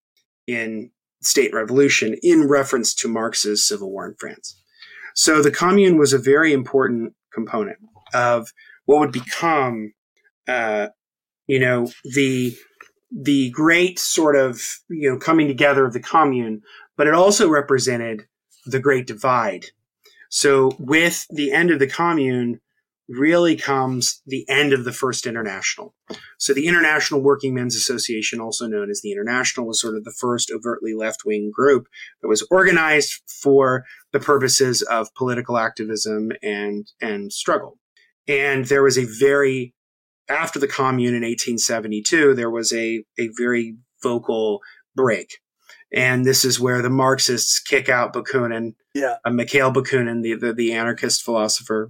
in 0.45 0.91
State 1.21 1.51
and 1.51 1.55
Revolution 1.55 2.15
in 2.21 2.47
reference 2.49 2.93
to 2.95 3.07
Marx's 3.07 3.65
Civil 3.65 3.91
War 3.91 4.09
in 4.09 4.15
France. 4.19 4.61
So 5.15 5.41
the 5.41 5.51
Commune 5.51 5.97
was 5.97 6.13
a 6.13 6.17
very 6.17 6.51
important 6.53 7.13
component 7.33 7.77
of 8.13 8.49
what 8.85 8.99
would 8.99 9.11
become, 9.11 9.93
uh, 10.47 10.87
you 11.51 11.59
know, 11.59 11.89
the 12.15 12.55
the 13.11 13.49
great 13.51 13.99
sort 13.99 14.37
of 14.37 14.61
you 14.89 15.09
know 15.09 15.17
coming 15.17 15.47
together 15.47 15.85
of 15.85 15.93
the 15.93 15.99
Commune 15.99 16.61
but 17.01 17.07
it 17.07 17.15
also 17.15 17.49
represented 17.49 18.27
the 18.65 18.79
Great 18.79 19.07
Divide. 19.07 19.65
So 20.29 20.73
with 20.77 21.25
the 21.31 21.51
end 21.51 21.71
of 21.71 21.79
the 21.79 21.87
commune, 21.87 22.59
really 23.09 23.55
comes 23.55 24.21
the 24.27 24.47
end 24.47 24.71
of 24.71 24.85
the 24.85 24.91
First 24.91 25.25
International. 25.25 25.95
So 26.37 26.53
the 26.53 26.67
International 26.67 27.19
Working 27.19 27.55
Men's 27.55 27.75
Association, 27.75 28.39
also 28.39 28.67
known 28.67 28.91
as 28.91 29.01
the 29.01 29.11
International, 29.11 29.65
was 29.65 29.81
sort 29.81 29.97
of 29.97 30.03
the 30.03 30.13
first 30.17 30.51
overtly 30.51 30.93
left-wing 30.93 31.51
group 31.51 31.87
that 32.21 32.27
was 32.27 32.47
organized 32.51 33.19
for 33.41 33.83
the 34.13 34.19
purposes 34.19 34.83
of 34.83 35.13
political 35.15 35.57
activism 35.57 36.31
and, 36.43 36.85
and 37.01 37.33
struggle. 37.33 37.79
And 38.27 38.65
there 38.65 38.83
was 38.83 38.99
a 38.99 39.07
very, 39.19 39.73
after 40.31 40.59
the 40.59 40.67
commune 40.67 41.13
in 41.13 41.23
1872, 41.23 42.33
there 42.33 42.49
was 42.49 42.71
a, 42.73 43.03
a 43.19 43.29
very 43.37 43.75
vocal 44.01 44.61
break. 44.95 45.37
And 45.93 46.25
this 46.25 46.45
is 46.45 46.59
where 46.59 46.81
the 46.81 46.89
Marxists 46.89 47.59
kick 47.59 47.89
out 47.89 48.13
Bakunin, 48.13 48.75
yeah, 48.93 49.15
uh, 49.25 49.29
Mikhail 49.29 49.73
Bakunin, 49.73 50.23
the, 50.23 50.35
the, 50.35 50.53
the 50.53 50.71
anarchist 50.71 51.21
philosopher, 51.21 51.89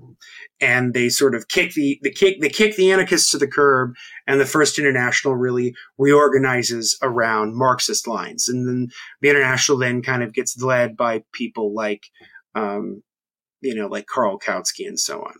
and 0.59 0.93
they 0.93 1.09
sort 1.09 1.35
of 1.35 1.47
kick 1.47 1.73
the 1.73 1.99
the 2.01 2.11
kick 2.11 2.41
they 2.41 2.49
kick 2.49 2.75
the 2.75 2.91
anarchists 2.91 3.29
to 3.31 3.37
the 3.37 3.47
curb, 3.47 3.93
and 4.25 4.39
the 4.39 4.45
First 4.45 4.79
International 4.79 5.35
really 5.35 5.75
reorganizes 5.99 6.97
around 7.03 7.55
Marxist 7.55 8.07
lines, 8.07 8.47
and 8.47 8.67
then 8.67 8.87
the 9.21 9.29
International 9.29 9.77
then 9.77 10.01
kind 10.01 10.23
of 10.23 10.33
gets 10.33 10.59
led 10.59 10.97
by 10.97 11.23
people 11.31 11.73
like, 11.75 12.05
um, 12.55 13.03
you 13.61 13.75
know, 13.75 13.87
like 13.87 14.07
Karl 14.07 14.39
Kautsky 14.39 14.87
and 14.87 14.99
so 14.99 15.21
on, 15.21 15.33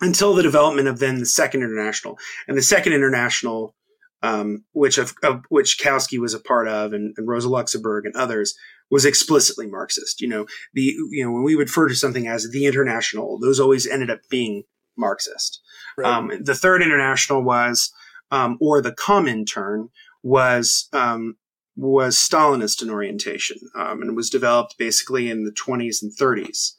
until 0.00 0.34
the 0.34 0.42
development 0.42 0.88
of 0.88 0.98
then 0.98 1.18
the 1.18 1.26
Second 1.26 1.62
International, 1.62 2.18
and 2.48 2.56
the 2.56 2.62
Second 2.62 2.92
International 2.92 3.74
um, 4.22 4.64
which 4.72 4.98
of, 4.98 5.14
of, 5.22 5.42
which 5.48 5.78
Kautsky 5.82 6.18
was 6.18 6.34
a 6.34 6.40
part 6.40 6.68
of, 6.68 6.92
and, 6.92 7.14
and, 7.16 7.26
Rosa 7.26 7.48
Luxemburg 7.48 8.04
and 8.04 8.14
others, 8.14 8.54
was 8.90 9.04
explicitly 9.04 9.66
Marxist. 9.66 10.20
You 10.20 10.28
know, 10.28 10.46
the 10.74 10.82
you 11.10 11.24
know 11.24 11.32
when 11.32 11.42
we 11.42 11.54
refer 11.54 11.88
to 11.88 11.94
something 11.94 12.26
as 12.26 12.48
the 12.50 12.66
International, 12.66 13.38
those 13.38 13.60
always 13.60 13.86
ended 13.86 14.10
up 14.10 14.20
being 14.28 14.64
Marxist. 14.96 15.62
Right. 15.96 16.12
Um, 16.12 16.32
the 16.40 16.54
Third 16.54 16.82
International 16.82 17.42
was, 17.42 17.92
um, 18.30 18.58
or 18.60 18.82
the 18.82 18.92
Comintern 18.92 19.88
was 20.22 20.88
um, 20.92 21.36
was 21.76 22.16
Stalinist 22.16 22.82
in 22.82 22.90
orientation, 22.90 23.58
um, 23.74 24.02
and 24.02 24.16
was 24.16 24.28
developed 24.28 24.76
basically 24.78 25.30
in 25.30 25.44
the 25.44 25.52
20s 25.52 26.02
and 26.02 26.12
30s. 26.12 26.72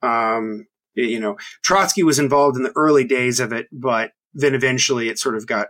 Um, 0.00 0.66
you 1.02 1.20
know, 1.20 1.36
Trotsky 1.62 2.02
was 2.02 2.18
involved 2.18 2.56
in 2.56 2.62
the 2.62 2.72
early 2.76 3.04
days 3.04 3.40
of 3.40 3.52
it, 3.52 3.66
but 3.72 4.10
then 4.34 4.54
eventually 4.54 5.08
it 5.08 5.18
sort 5.18 5.36
of 5.36 5.46
got 5.46 5.68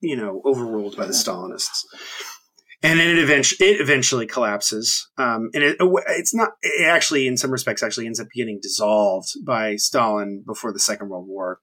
you 0.00 0.16
know, 0.16 0.40
overruled 0.44 0.96
by 0.96 1.06
the 1.06 1.12
Stalinists. 1.12 1.84
And 2.82 2.98
then 2.98 3.10
it 3.10 3.18
eventually, 3.18 3.68
it 3.68 3.80
eventually 3.80 4.26
collapses. 4.26 5.08
Um, 5.18 5.50
and 5.52 5.62
it, 5.62 5.76
it's 5.80 6.34
not, 6.34 6.52
it 6.62 6.86
actually, 6.86 7.26
in 7.26 7.36
some 7.36 7.50
respects, 7.50 7.82
actually 7.82 8.06
ends 8.06 8.20
up 8.20 8.28
getting 8.34 8.58
dissolved 8.62 9.28
by 9.44 9.76
Stalin 9.76 10.42
before 10.46 10.72
the 10.72 10.78
Second 10.78 11.10
World 11.10 11.26
War. 11.28 11.60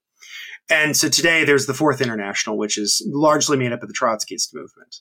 And 0.69 0.95
so 0.95 1.09
today 1.09 1.43
there's 1.43 1.65
the 1.65 1.73
Fourth 1.73 2.01
International, 2.01 2.57
which 2.57 2.77
is 2.77 3.03
largely 3.11 3.57
made 3.57 3.71
up 3.71 3.81
of 3.81 3.87
the 3.87 3.95
Trotskyist 3.95 4.49
movement. 4.53 4.95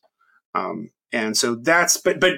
Um, 0.55 0.91
and 1.13 1.37
so 1.37 1.57
that's, 1.57 1.99
but, 1.99 2.19
but 2.19 2.35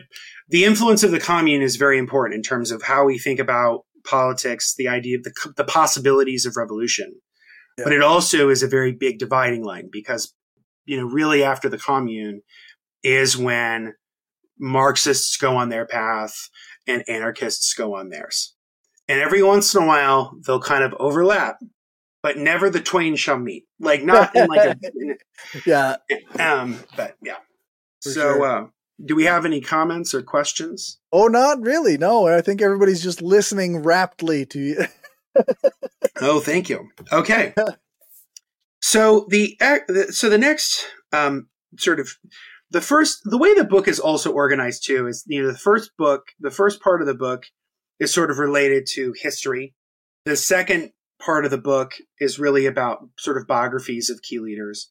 the 0.49 0.65
influence 0.65 1.05
of 1.05 1.13
the 1.13 1.21
commune 1.21 1.63
is 1.63 1.77
very 1.77 1.99
important 1.99 2.37
in 2.37 2.43
terms 2.43 2.73
of 2.73 2.83
how 2.83 3.05
we 3.05 3.19
think 3.19 3.39
about 3.39 3.85
politics, 4.09 4.75
the 4.77 4.89
idea 4.89 5.19
of 5.19 5.25
the, 5.25 5.53
the 5.57 5.65
possibilities 5.65 6.47
of 6.47 6.57
revolution. 6.57 7.21
Yeah. 7.77 7.85
But 7.85 7.93
it 7.93 8.03
also 8.03 8.49
is 8.49 8.63
a 8.63 8.69
very 8.69 8.93
big 8.93 9.19
dividing 9.19 9.65
line 9.65 9.89
because 9.91 10.35
you 10.89 10.97
know, 10.97 11.07
really 11.07 11.45
after 11.45 11.69
the 11.69 11.79
commune 11.79 12.41
is 13.05 13.37
when 13.37 13.95
Marxists 14.59 15.37
go 15.37 15.57
on 15.57 15.69
their 15.69 15.85
path 15.87 16.49
and 16.87 17.05
anarchists 17.09 17.75
go 17.75 17.95
on 17.95 18.09
theirs. 18.09 18.55
And 19.07 19.21
every 19.21 19.43
once 19.43 19.75
in 19.75 19.83
a 19.83 19.87
while, 19.87 20.33
they'll 20.47 20.61
kind 20.61 20.83
of 20.83 20.95
overlap, 20.99 21.59
but 22.23 22.39
never 22.39 22.71
the 22.71 22.81
twain 22.81 23.17
shall 23.17 23.39
meet. 23.39 23.65
Like 23.79 24.03
not 24.03 24.35
in 24.35 24.49
like 24.49 24.65
a 24.65 24.77
yeah. 25.67 25.97
Um, 26.39 26.79
but 26.97 27.17
yeah. 27.23 27.37
For 28.03 28.11
so, 28.11 28.21
sure. 28.21 28.45
uh, 28.45 28.67
do 29.05 29.15
we 29.15 29.25
have 29.25 29.45
any 29.45 29.61
comments 29.61 30.15
or 30.15 30.23
questions? 30.23 30.99
Oh, 31.13 31.29
not 31.29 31.61
really. 31.61 31.97
No, 31.97 32.27
I 32.27 32.41
think 32.41 32.61
everybody's 32.61 33.03
just 33.03 33.23
listening 33.23 33.83
raptly 33.83 34.45
to 34.47 34.59
you. 34.59 34.85
oh, 36.21 36.41
thank 36.41 36.69
you. 36.69 36.89
Okay. 37.13 37.55
So 38.81 39.27
the 39.29 39.57
so 40.11 40.29
the 40.29 40.39
next 40.39 40.87
um, 41.13 41.49
sort 41.79 42.01
of 42.01 42.17
the 42.71 42.81
first 42.81 43.21
the 43.25 43.39
way 43.39 43.55
the 43.55 43.65
book 43.65 43.89
is 43.89 44.01
also 44.01 44.33
organized 44.33 44.85
too 44.85 45.07
is 45.07 45.25
you 45.27 45.43
know 45.43 45.51
the 45.51 45.59
first 45.59 45.93
book 45.97 46.27
the 46.41 46.51
first 46.51 46.81
part 46.81 47.01
of 47.01 47.07
the 47.07 47.15
book 47.15 47.45
is 47.99 48.13
sort 48.13 48.31
of 48.31 48.39
related 48.39 48.87
to 48.95 49.15
history. 49.21 49.75
The 50.25 50.37
second 50.37 50.93
part 51.21 51.45
of 51.45 51.51
the 51.51 51.59
book 51.59 51.95
is 52.21 52.39
really 52.39 52.67
about 52.67 53.09
sort 53.19 53.37
of 53.37 53.47
biographies 53.47 54.11
of 54.11 54.23
key 54.23 54.39
leaders. 54.39 54.91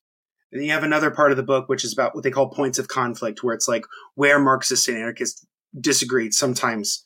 And 0.52 0.64
you 0.64 0.72
have 0.72 0.84
another 0.84 1.12
part 1.12 1.32
of 1.32 1.38
the 1.38 1.44
book 1.44 1.68
which 1.68 1.84
is 1.84 1.94
about 1.94 2.16
what 2.16 2.24
they 2.24 2.32
call 2.32 2.50
points 2.50 2.80
of 2.80 2.88
conflict, 2.88 3.44
where 3.44 3.54
it's 3.54 3.68
like 3.68 3.86
where 4.16 4.40
Marxists 4.40 4.88
and 4.88 4.98
anarchists 4.98 5.46
disagreed, 5.80 6.34
sometimes 6.34 7.04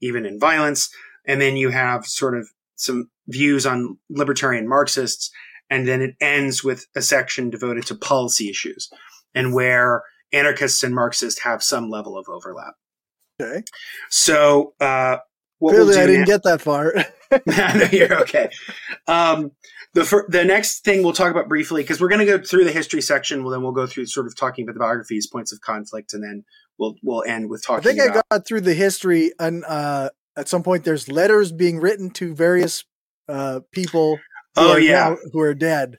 even 0.00 0.26
in 0.26 0.38
violence. 0.38 0.90
And 1.26 1.40
then 1.40 1.56
you 1.56 1.70
have 1.70 2.06
sort 2.06 2.36
of 2.36 2.48
some 2.76 3.10
views 3.26 3.66
on 3.66 3.98
libertarian 4.10 4.68
Marxists 4.68 5.30
and 5.70 5.88
then 5.88 6.02
it 6.02 6.14
ends 6.20 6.62
with 6.62 6.86
a 6.94 7.02
section 7.02 7.50
devoted 7.50 7.86
to 7.86 7.94
policy 7.94 8.50
issues 8.50 8.90
and 9.34 9.54
where 9.54 10.02
anarchists 10.32 10.82
and 10.82 10.94
Marxists 10.94 11.42
have 11.42 11.62
some 11.62 11.90
level 11.90 12.18
of 12.18 12.28
overlap. 12.28 12.74
Okay. 13.40 13.62
So, 14.10 14.74
uh, 14.80 15.18
Clearly, 15.60 15.86
we'll 15.86 15.98
I 15.98 16.06
didn't 16.06 16.20
now, 16.22 16.26
get 16.26 16.42
that 16.42 16.60
far. 16.60 16.92
no, 17.46 17.88
you're 17.92 18.20
okay. 18.22 18.50
Um, 19.06 19.52
the 19.94 20.04
fir- 20.04 20.26
the 20.28 20.44
next 20.44 20.84
thing 20.84 21.02
we'll 21.02 21.12
talk 21.12 21.30
about 21.30 21.48
briefly 21.48 21.82
because 21.82 22.00
we're 22.00 22.08
going 22.08 22.26
to 22.26 22.26
go 22.26 22.42
through 22.42 22.64
the 22.64 22.72
history 22.72 23.00
section. 23.00 23.42
Well, 23.42 23.52
then 23.52 23.62
we'll 23.62 23.72
go 23.72 23.86
through 23.86 24.06
sort 24.06 24.26
of 24.26 24.36
talking 24.36 24.64
about 24.64 24.74
the 24.74 24.80
biographies, 24.80 25.26
points 25.26 25.52
of 25.52 25.60
conflict, 25.60 26.14
and 26.14 26.22
then 26.22 26.44
we'll 26.78 26.96
we'll 27.02 27.24
end 27.26 27.48
with 27.48 27.64
talking. 27.64 27.88
I 27.88 27.94
think 27.94 28.10
about- 28.10 28.24
I 28.30 28.36
got 28.36 28.46
through 28.46 28.62
the 28.62 28.74
history, 28.74 29.32
and 29.38 29.64
uh, 29.64 30.10
at 30.36 30.48
some 30.48 30.62
point, 30.62 30.84
there's 30.84 31.08
letters 31.08 31.52
being 31.52 31.78
written 31.78 32.10
to 32.10 32.34
various 32.34 32.84
uh, 33.28 33.60
people 33.72 34.18
oh 34.56 34.76
yeah, 34.76 35.10
now, 35.10 35.16
who 35.32 35.40
are 35.40 35.54
dead. 35.54 35.96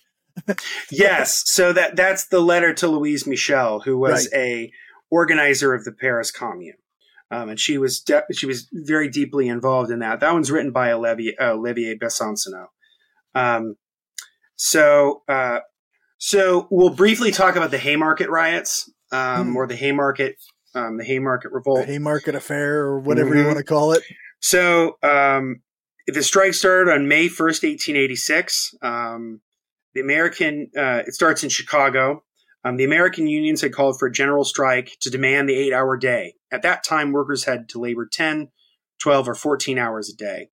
yes, 0.91 1.43
so 1.45 1.71
that 1.71 1.95
that's 1.95 2.27
the 2.27 2.41
letter 2.41 2.73
to 2.73 2.87
Louise 2.87 3.25
Michel, 3.25 3.79
who 3.79 3.97
was 3.97 4.27
right. 4.33 4.39
a 4.39 4.71
organizer 5.09 5.73
of 5.73 5.85
the 5.85 5.93
Paris 5.93 6.31
Commune, 6.31 6.75
um, 7.31 7.49
and 7.49 7.59
she 7.59 7.77
was 7.77 7.99
de- 8.01 8.25
she 8.31 8.45
was 8.45 8.67
very 8.71 9.09
deeply 9.09 9.47
involved 9.47 9.91
in 9.91 9.99
that. 9.99 10.19
That 10.19 10.33
one's 10.33 10.51
written 10.51 10.71
by 10.71 10.91
Olivier, 10.91 11.35
uh, 11.39 11.53
Olivier 11.53 11.95
Besancenot. 11.95 12.67
Um, 13.33 13.75
so 14.55 15.23
uh, 15.27 15.59
so 16.17 16.67
we'll 16.71 16.93
briefly 16.93 17.31
talk 17.31 17.55
about 17.55 17.71
the 17.71 17.77
Haymarket 17.77 18.29
riots 18.29 18.91
um, 19.11 19.51
hmm. 19.51 19.55
or 19.57 19.67
the 19.67 19.75
Haymarket 19.75 20.37
um, 20.75 20.97
the 20.97 21.05
Haymarket 21.05 21.51
revolt, 21.51 21.85
the 21.85 21.93
Haymarket 21.93 22.35
affair, 22.35 22.81
or 22.81 22.99
whatever 22.99 23.29
mm-hmm. 23.29 23.39
you 23.39 23.45
want 23.45 23.57
to 23.57 23.63
call 23.63 23.93
it. 23.93 24.03
So 24.39 24.97
um, 25.01 25.61
the 26.07 26.21
strike 26.21 26.53
started 26.53 26.91
on 26.91 27.07
May 27.07 27.27
1st, 27.27 27.63
1886. 27.63 28.75
Um, 28.81 29.41
the 29.93 30.01
American, 30.01 30.69
uh, 30.77 31.03
it 31.07 31.13
starts 31.13 31.43
in 31.43 31.49
Chicago. 31.49 32.23
Um, 32.65 32.77
the 32.77 32.83
American 32.83 33.27
unions 33.27 33.61
had 33.61 33.73
called 33.73 33.99
for 33.99 34.07
a 34.07 34.11
general 34.11 34.43
strike 34.43 34.97
to 35.01 35.11
demand 35.11 35.47
the 35.47 35.55
eight 35.55 35.71
hour 35.71 35.95
day. 35.95 36.33
At 36.51 36.63
that 36.63 36.83
time, 36.83 37.11
workers 37.11 37.45
had 37.45 37.69
to 37.69 37.79
labor 37.79 38.07
10, 38.11 38.49
12, 38.99 39.29
or 39.29 39.35
14 39.35 39.77
hours 39.77 40.09
a 40.09 40.17
day. 40.17 40.49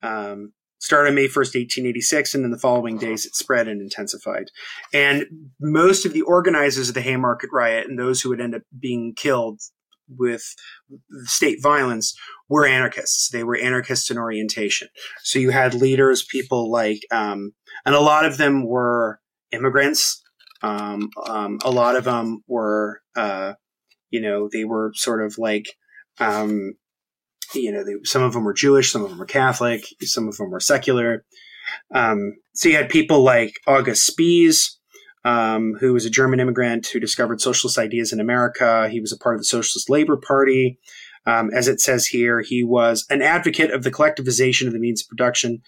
Um, 0.00 0.52
started 0.78 1.08
on 1.08 1.14
May 1.16 1.26
1st, 1.26 1.56
1886, 1.56 2.34
and 2.34 2.44
in 2.44 2.50
the 2.52 2.58
following 2.58 2.98
days 2.98 3.26
it 3.26 3.34
spread 3.34 3.66
and 3.66 3.80
intensified. 3.80 4.50
And 4.92 5.26
most 5.60 6.06
of 6.06 6.12
the 6.12 6.22
organizers 6.22 6.88
of 6.88 6.94
the 6.94 7.00
Haymarket 7.00 7.50
riot 7.52 7.88
and 7.88 7.98
those 7.98 8.20
who 8.20 8.28
would 8.28 8.40
end 8.40 8.54
up 8.54 8.62
being 8.78 9.14
killed 9.16 9.60
with 10.08 10.54
state 11.24 11.60
violence 11.60 12.16
were 12.48 12.66
anarchists. 12.66 13.28
They 13.30 13.42
were 13.42 13.56
anarchists 13.56 14.10
in 14.10 14.18
orientation. 14.18 14.88
So 15.24 15.40
you 15.40 15.50
had 15.50 15.74
leaders, 15.74 16.24
people 16.24 16.70
like, 16.70 17.00
um, 17.10 17.54
and 17.84 17.94
a 17.94 18.00
lot 18.00 18.24
of 18.24 18.36
them 18.36 18.64
were 18.64 19.20
immigrants. 19.50 20.22
Um, 20.66 21.10
um, 21.24 21.58
a 21.64 21.70
lot 21.70 21.94
of 21.94 22.04
them 22.04 22.42
were, 22.48 23.00
uh, 23.14 23.54
you 24.10 24.20
know, 24.20 24.48
they 24.52 24.64
were 24.64 24.90
sort 24.94 25.24
of 25.24 25.38
like, 25.38 25.66
um, 26.18 26.74
you 27.54 27.70
know, 27.70 27.84
they, 27.84 27.92
some 28.02 28.22
of 28.22 28.32
them 28.32 28.42
were 28.42 28.52
Jewish, 28.52 28.90
some 28.90 29.04
of 29.04 29.10
them 29.10 29.18
were 29.18 29.26
Catholic, 29.26 29.84
some 30.00 30.26
of 30.26 30.36
them 30.36 30.50
were 30.50 30.60
secular. 30.60 31.24
Um, 31.94 32.34
so 32.54 32.68
you 32.68 32.76
had 32.76 32.88
people 32.88 33.22
like 33.22 33.54
August 33.66 34.06
Spies, 34.06 34.80
um, 35.24 35.74
who 35.78 35.92
was 35.92 36.04
a 36.04 36.10
German 36.10 36.40
immigrant 36.40 36.88
who 36.88 36.98
discovered 36.98 37.40
socialist 37.40 37.78
ideas 37.78 38.12
in 38.12 38.18
America. 38.18 38.88
He 38.88 39.00
was 39.00 39.12
a 39.12 39.18
part 39.18 39.36
of 39.36 39.40
the 39.40 39.44
Socialist 39.44 39.88
Labor 39.88 40.16
Party. 40.16 40.78
Um, 41.26 41.50
as 41.52 41.68
it 41.68 41.80
says 41.80 42.06
here, 42.06 42.40
he 42.40 42.64
was 42.64 43.04
an 43.10 43.22
advocate 43.22 43.72
of 43.72 43.84
the 43.84 43.90
collectivization 43.90 44.66
of 44.66 44.72
the 44.72 44.78
means 44.78 45.02
of 45.02 45.08
production. 45.08 45.62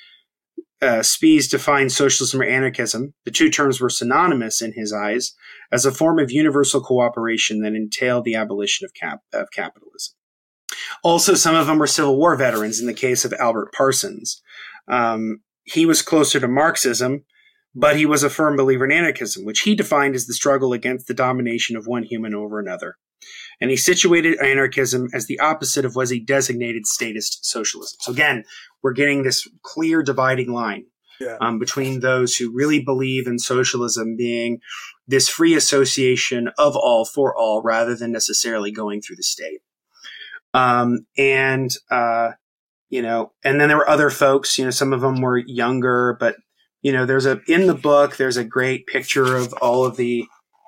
Uh, 0.81 1.03
Spies 1.03 1.49
defined 1.49 1.91
socialism 1.91 2.41
or 2.41 2.45
anarchism. 2.45 3.13
The 3.25 3.33
two 3.33 3.51
terms 3.51 3.81
were 3.81 3.91
synonymous 3.91 4.63
in 4.63 4.75
his 4.75 4.93
eyes 4.93 5.35
as 5.73 5.85
a 5.85 5.91
form 5.93 6.21
of 6.21 6.31
universal 6.31 6.81
cooperation 6.81 7.63
that 7.63 7.75
entailed 7.75 8.25
the 8.25 8.37
abolition 8.37 8.85
of, 8.85 8.95
cap- 8.95 9.23
of 9.33 9.49
capitalism. 9.53 10.15
Also, 11.03 11.35
some 11.35 11.57
of 11.57 11.67
them 11.67 11.79
were 11.79 11.87
Civil 11.87 12.17
War 12.17 12.37
veterans. 12.37 12.81
In 12.81 12.87
the 12.87 12.95
case 12.95 13.25
of 13.25 13.33
Albert 13.35 13.73
Parsons, 13.73 14.41
um, 14.87 15.41
he 15.65 15.85
was 15.85 16.03
closer 16.03 16.39
to 16.41 16.49
Marxism, 16.49 17.25
but 17.75 17.97
he 17.97 18.07
was 18.07 18.23
a 18.23 18.31
firm 18.31 18.57
believer 18.57 18.85
in 18.85 18.93
anarchism, 18.93 19.45
which 19.45 19.61
he 19.61 19.75
defined 19.75 20.15
as 20.15 20.27
the 20.27 20.35
struggle 20.35 20.73
against 20.73 21.07
the 21.07 21.15
domination 21.15 21.77
of 21.77 21.87
one 21.87 22.05
human 22.05 22.35
over 22.35 22.59
another. 22.59 22.97
And 23.61 23.71
he 23.71 23.77
situated 23.77 24.39
anarchism 24.41 25.09
as 25.13 25.27
the 25.27 25.41
opposite 25.41 25.85
of 25.85 25.97
what 25.97 26.09
he 26.09 26.21
designated 26.21 26.87
statist 26.87 27.45
socialism. 27.45 27.97
So 28.01 28.13
again, 28.13 28.45
we're 28.83 28.93
getting 28.93 29.23
this 29.23 29.47
clear 29.63 30.03
dividing 30.03 30.53
line 30.53 30.87
Yeah. 31.21 31.37
um, 31.41 31.59
between 31.59 32.01
those 32.01 32.37
who 32.37 32.55
really 32.55 32.83
believe 32.83 33.27
in 33.27 33.39
socialism 33.39 34.17
being 34.17 34.61
this 35.07 35.29
free 35.29 35.55
association 35.55 36.51
of 36.59 36.77
all 36.77 37.05
for 37.05 37.35
all 37.37 37.63
rather 37.63 37.97
than 37.97 38.13
necessarily 38.13 38.71
going 38.71 39.01
through 39.01 39.17
the 39.17 39.23
state. 39.23 39.61
Um, 40.55 41.07
and, 41.17 41.71
uh, 41.91 42.33
you 42.91 43.03
know, 43.03 43.33
and 43.45 43.61
then 43.61 43.69
there 43.69 43.77
were 43.77 43.89
other 43.89 44.11
folks, 44.11 44.59
you 44.59 44.65
know, 44.65 44.71
some 44.71 44.93
of 44.93 45.01
them 45.01 45.21
were 45.21 45.39
younger, 45.39 46.17
but, 46.19 46.37
you 46.83 46.93
know, 46.93 47.05
there's 47.05 47.27
a, 47.27 47.41
in 47.47 47.67
the 47.67 47.75
book, 47.75 48.17
there's 48.17 48.37
a 48.37 48.45
great 48.45 48.87
picture 48.87 49.37
of 49.37 49.53
all 49.55 49.85
of 49.85 49.97
the 49.97 50.25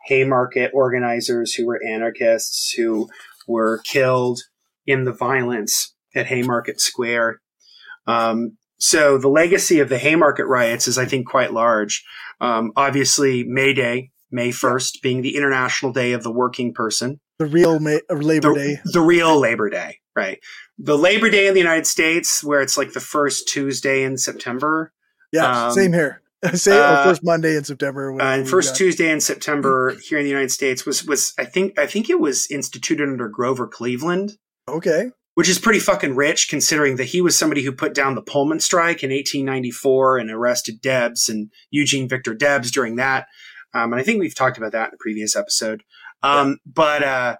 Haymarket 0.07 0.73
organizers 0.75 1.55
who 1.55 1.67
were 1.67 1.81
anarchists 1.89 2.73
who 2.73 3.09
were 3.47 3.81
killed 3.85 4.41
in 4.87 5.05
the 5.05 5.13
violence 5.13 5.95
at 6.15 6.27
Haymarket 6.27 6.81
Square. 6.81 7.41
Um, 8.11 8.57
so 8.79 9.19
the 9.19 9.29
legacy 9.29 9.81
of 9.81 9.89
the 9.89 9.99
Haymarket 9.99 10.47
riots 10.47 10.89
is, 10.89 10.97
I 10.99 11.05
think, 11.05 11.27
quite 11.29 11.53
large. 11.53 12.03
Um, 12.41 12.73
obviously, 12.77 13.45
May 13.45 13.75
Day, 13.75 14.11
May 14.31 14.51
1st, 14.51 15.03
being 15.03 15.21
the 15.23 15.37
International 15.37 15.93
Day 15.93 16.13
of 16.13 16.23
the 16.23 16.33
Working 16.33 16.73
Person, 16.73 17.21
The 17.39 17.47
real 17.47 17.79
Ma- 17.79 17.99
uh, 18.11 18.15
Labor 18.15 18.55
the, 18.55 18.59
Day. 18.61 18.79
the 18.85 19.01
real 19.03 19.39
Labor 19.39 19.69
Day, 19.69 19.99
right? 20.17 20.39
The 20.79 20.97
Labor 20.97 21.29
Day 21.29 21.47
in 21.47 21.53
the 21.55 21.61
United 21.61 21.87
States, 21.87 22.43
where 22.43 22.63
it's 22.63 22.79
like 22.79 22.93
the 22.95 23.01
first 23.01 23.49
Tuesday 23.49 24.03
in 24.03 24.17
September, 24.17 24.93
Yeah, 25.33 25.67
um, 25.67 25.73
same 25.73 25.93
here. 25.93 26.23
Same 26.55 26.73
or 26.79 26.83
uh, 26.83 27.05
first 27.05 27.23
Monday 27.23 27.55
in 27.55 27.65
September. 27.65 28.13
uh, 28.19 28.25
and 28.25 28.49
first 28.49 28.75
Tuesday 28.75 29.11
in 29.11 29.21
September 29.21 29.95
here 30.09 30.17
in 30.17 30.25
the 30.25 30.31
United 30.31 30.51
States 30.51 30.87
was 30.87 31.05
was 31.05 31.35
I 31.39 31.45
think 31.45 31.79
I 31.79 31.87
think 31.87 32.09
it 32.09 32.19
was 32.19 32.51
instituted 32.51 33.07
under 33.07 33.29
Grover 33.29 33.67
Cleveland. 33.67 34.39
Okay. 34.67 35.11
Which 35.41 35.49
is 35.49 35.59
pretty 35.59 35.79
fucking 35.79 36.15
rich 36.15 36.51
considering 36.51 36.97
that 36.97 37.05
he 37.07 37.23
was 37.23 37.35
somebody 37.35 37.63
who 37.63 37.73
put 37.73 37.95
down 37.95 38.15
the 38.15 38.21
Pullman 38.21 38.61
strike 38.61 39.03
in 39.03 39.09
1894 39.09 40.19
and 40.19 40.31
arrested 40.31 40.83
Debs 40.83 41.31
and 41.31 41.51
Eugene 41.71 42.11
Victor 42.11 42.35
Debs 42.35 42.71
during 42.71 42.97
that. 42.97 43.27
Um, 43.73 43.91
and 43.95 43.99
I 43.99 44.05
think 44.05 44.21
we've 44.21 44.35
talked 44.35 44.59
about 44.59 44.73
that 44.73 44.89
in 44.89 44.95
a 44.97 44.99
previous 44.99 45.35
episode. 45.35 45.83
Um, 46.23 46.59
But, 46.67 47.03
uh, 47.03 47.37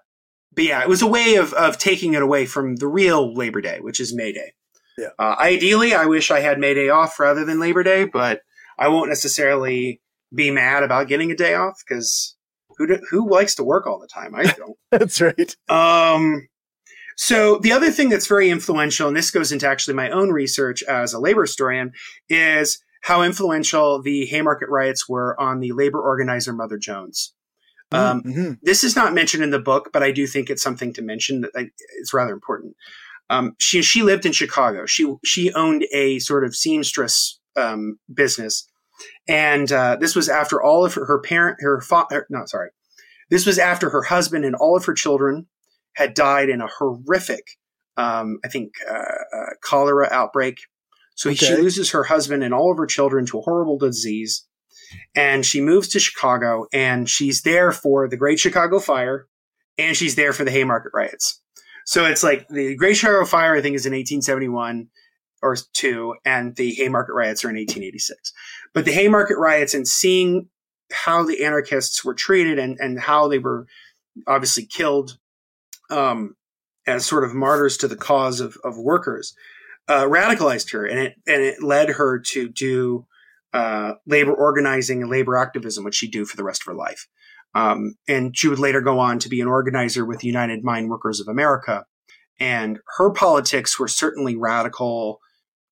but 0.51 0.63
yeah, 0.63 0.81
it 0.81 0.89
was 0.89 1.03
a 1.03 1.07
way 1.07 1.35
of, 1.35 1.53
of 1.53 1.77
taking 1.77 2.15
it 2.15 2.23
away 2.23 2.47
from 2.47 2.77
the 2.77 2.87
real 2.87 3.35
Labor 3.35 3.61
Day, 3.61 3.77
which 3.81 3.99
is 3.99 4.15
May 4.15 4.31
Day. 4.31 4.53
Yeah. 4.97 5.09
Uh, 5.19 5.35
ideally, 5.37 5.93
I 5.93 6.07
wish 6.07 6.31
I 6.31 6.39
had 6.39 6.57
May 6.57 6.73
Day 6.73 6.89
off 6.89 7.19
rather 7.19 7.45
than 7.45 7.59
Labor 7.59 7.83
Day, 7.83 8.05
but 8.05 8.41
I 8.79 8.87
won't 8.87 9.09
necessarily 9.09 10.01
be 10.33 10.49
mad 10.49 10.81
about 10.81 11.07
getting 11.07 11.29
a 11.29 11.35
day 11.35 11.53
off 11.53 11.83
because 11.87 12.35
who, 12.79 12.87
do, 12.87 12.99
who 13.11 13.29
likes 13.29 13.53
to 13.55 13.63
work 13.63 13.85
all 13.85 13.99
the 13.99 14.07
time? 14.07 14.33
I 14.33 14.41
don't. 14.57 14.75
That's 14.89 15.21
right. 15.21 15.55
Um, 15.69 16.47
so 17.17 17.57
the 17.59 17.71
other 17.71 17.91
thing 17.91 18.09
that's 18.09 18.27
very 18.27 18.49
influential, 18.49 19.07
and 19.07 19.15
this 19.17 19.31
goes 19.31 19.51
into 19.51 19.67
actually 19.67 19.93
my 19.93 20.09
own 20.09 20.31
research 20.31 20.83
as 20.83 21.13
a 21.13 21.19
labor 21.19 21.41
historian, 21.41 21.91
is 22.29 22.83
how 23.03 23.21
influential 23.23 24.01
the 24.01 24.25
Haymarket 24.27 24.69
riots 24.69 25.09
were 25.09 25.39
on 25.39 25.59
the 25.59 25.71
labor 25.71 25.99
organizer 25.99 26.53
Mother 26.53 26.77
Jones. 26.77 27.33
Um, 27.93 28.21
Mhm. 28.23 28.57
this 28.61 28.83
is 28.83 28.95
not 28.95 29.13
mentioned 29.13 29.43
in 29.43 29.49
the 29.49 29.59
book, 29.59 29.89
but 29.91 30.01
I 30.01 30.11
do 30.11 30.25
think 30.25 30.49
it's 30.49 30.63
something 30.63 30.93
to 30.93 31.01
mention 31.01 31.41
that 31.41 31.51
I, 31.55 31.71
it's 31.99 32.13
rather 32.13 32.31
important. 32.31 32.75
Um, 33.29 33.55
she 33.59 33.81
she 33.81 34.01
lived 34.01 34.25
in 34.25 34.31
Chicago. 34.31 34.85
She 34.85 35.13
she 35.25 35.51
owned 35.53 35.85
a 35.91 36.19
sort 36.19 36.45
of 36.45 36.55
seamstress 36.55 37.39
um, 37.57 37.97
business, 38.13 38.65
and 39.27 39.71
uh, 39.71 39.97
this 39.99 40.15
was 40.15 40.29
after 40.29 40.61
all 40.61 40.85
of 40.85 40.93
her, 40.93 41.05
her 41.05 41.19
parent 41.19 41.57
her 41.61 41.81
father 41.81 42.27
no 42.29 42.45
sorry, 42.45 42.69
this 43.29 43.45
was 43.45 43.57
after 43.59 43.89
her 43.89 44.03
husband 44.03 44.45
and 44.45 44.55
all 44.55 44.77
of 44.77 44.85
her 44.85 44.93
children 44.93 45.47
had 45.95 46.13
died 46.13 46.49
in 46.49 46.61
a 46.61 46.67
horrific, 46.67 47.57
um, 47.97 48.39
I 48.43 48.47
think, 48.47 48.73
uh, 48.89 48.93
uh, 48.93 49.45
cholera 49.63 50.07
outbreak. 50.11 50.59
So 51.15 51.33
she 51.33 51.53
loses 51.53 51.91
her 51.91 52.03
husband 52.03 52.43
and 52.43 52.53
all 52.53 52.71
of 52.71 52.77
her 52.77 52.87
children 52.87 53.25
to 53.27 53.39
a 53.39 53.41
horrible 53.41 53.77
disease. 53.77 54.47
And 55.13 55.45
she 55.45 55.61
moves 55.61 55.89
to 55.89 55.99
Chicago 55.99 56.65
and 56.73 57.07
she's 57.07 57.43
there 57.43 57.71
for 57.71 58.07
the 58.07 58.17
Great 58.17 58.39
Chicago 58.39 58.79
Fire 58.79 59.27
and 59.77 59.95
she's 59.95 60.15
there 60.15 60.33
for 60.33 60.43
the 60.43 60.51
Haymarket 60.51 60.91
riots. 60.93 61.41
So 61.85 62.05
it's 62.05 62.23
like 62.23 62.47
the 62.47 62.75
Great 62.75 62.97
Chicago 62.97 63.25
Fire, 63.25 63.55
I 63.55 63.61
think, 63.61 63.75
is 63.75 63.85
in 63.85 63.93
1871 63.93 64.87
or 65.41 65.57
two, 65.73 66.15
and 66.23 66.55
the 66.55 66.73
Haymarket 66.75 67.15
riots 67.15 67.43
are 67.43 67.49
in 67.49 67.55
1886. 67.55 68.31
But 68.73 68.85
the 68.85 68.91
Haymarket 68.91 69.37
riots 69.37 69.73
and 69.73 69.87
seeing 69.87 70.49
how 70.91 71.23
the 71.23 71.43
anarchists 71.43 72.05
were 72.05 72.13
treated 72.13 72.59
and, 72.59 72.77
and 72.79 72.99
how 72.99 73.27
they 73.27 73.39
were 73.39 73.65
obviously 74.27 74.65
killed 74.65 75.17
um, 75.91 76.35
as 76.87 77.05
sort 77.05 77.23
of 77.23 77.33
martyrs 77.33 77.77
to 77.77 77.87
the 77.87 77.95
cause 77.95 78.39
of, 78.39 78.57
of 78.63 78.77
workers 78.77 79.33
uh, 79.87 80.03
radicalized 80.03 80.71
her 80.71 80.85
and 80.85 80.99
it 80.99 81.15
and 81.27 81.41
it 81.41 81.61
led 81.61 81.89
her 81.89 82.19
to 82.19 82.49
do 82.49 83.05
uh, 83.53 83.93
labor 84.05 84.33
organizing 84.33 85.01
and 85.01 85.11
labor 85.11 85.35
activism 85.35 85.83
which 85.83 85.95
she'd 85.95 86.11
do 86.11 86.25
for 86.25 86.37
the 86.37 86.43
rest 86.43 86.61
of 86.61 86.67
her 86.67 86.73
life. 86.73 87.07
Um, 87.53 87.95
and 88.07 88.35
she 88.35 88.47
would 88.47 88.59
later 88.59 88.79
go 88.79 88.99
on 88.99 89.19
to 89.19 89.29
be 89.29 89.41
an 89.41 89.47
organizer 89.47 90.05
with 90.05 90.23
united 90.23 90.63
mine 90.63 90.87
workers 90.87 91.19
of 91.19 91.27
america 91.27 91.85
and 92.39 92.79
her 92.97 93.11
politics 93.11 93.77
were 93.77 93.89
certainly 93.89 94.37
radical 94.37 95.19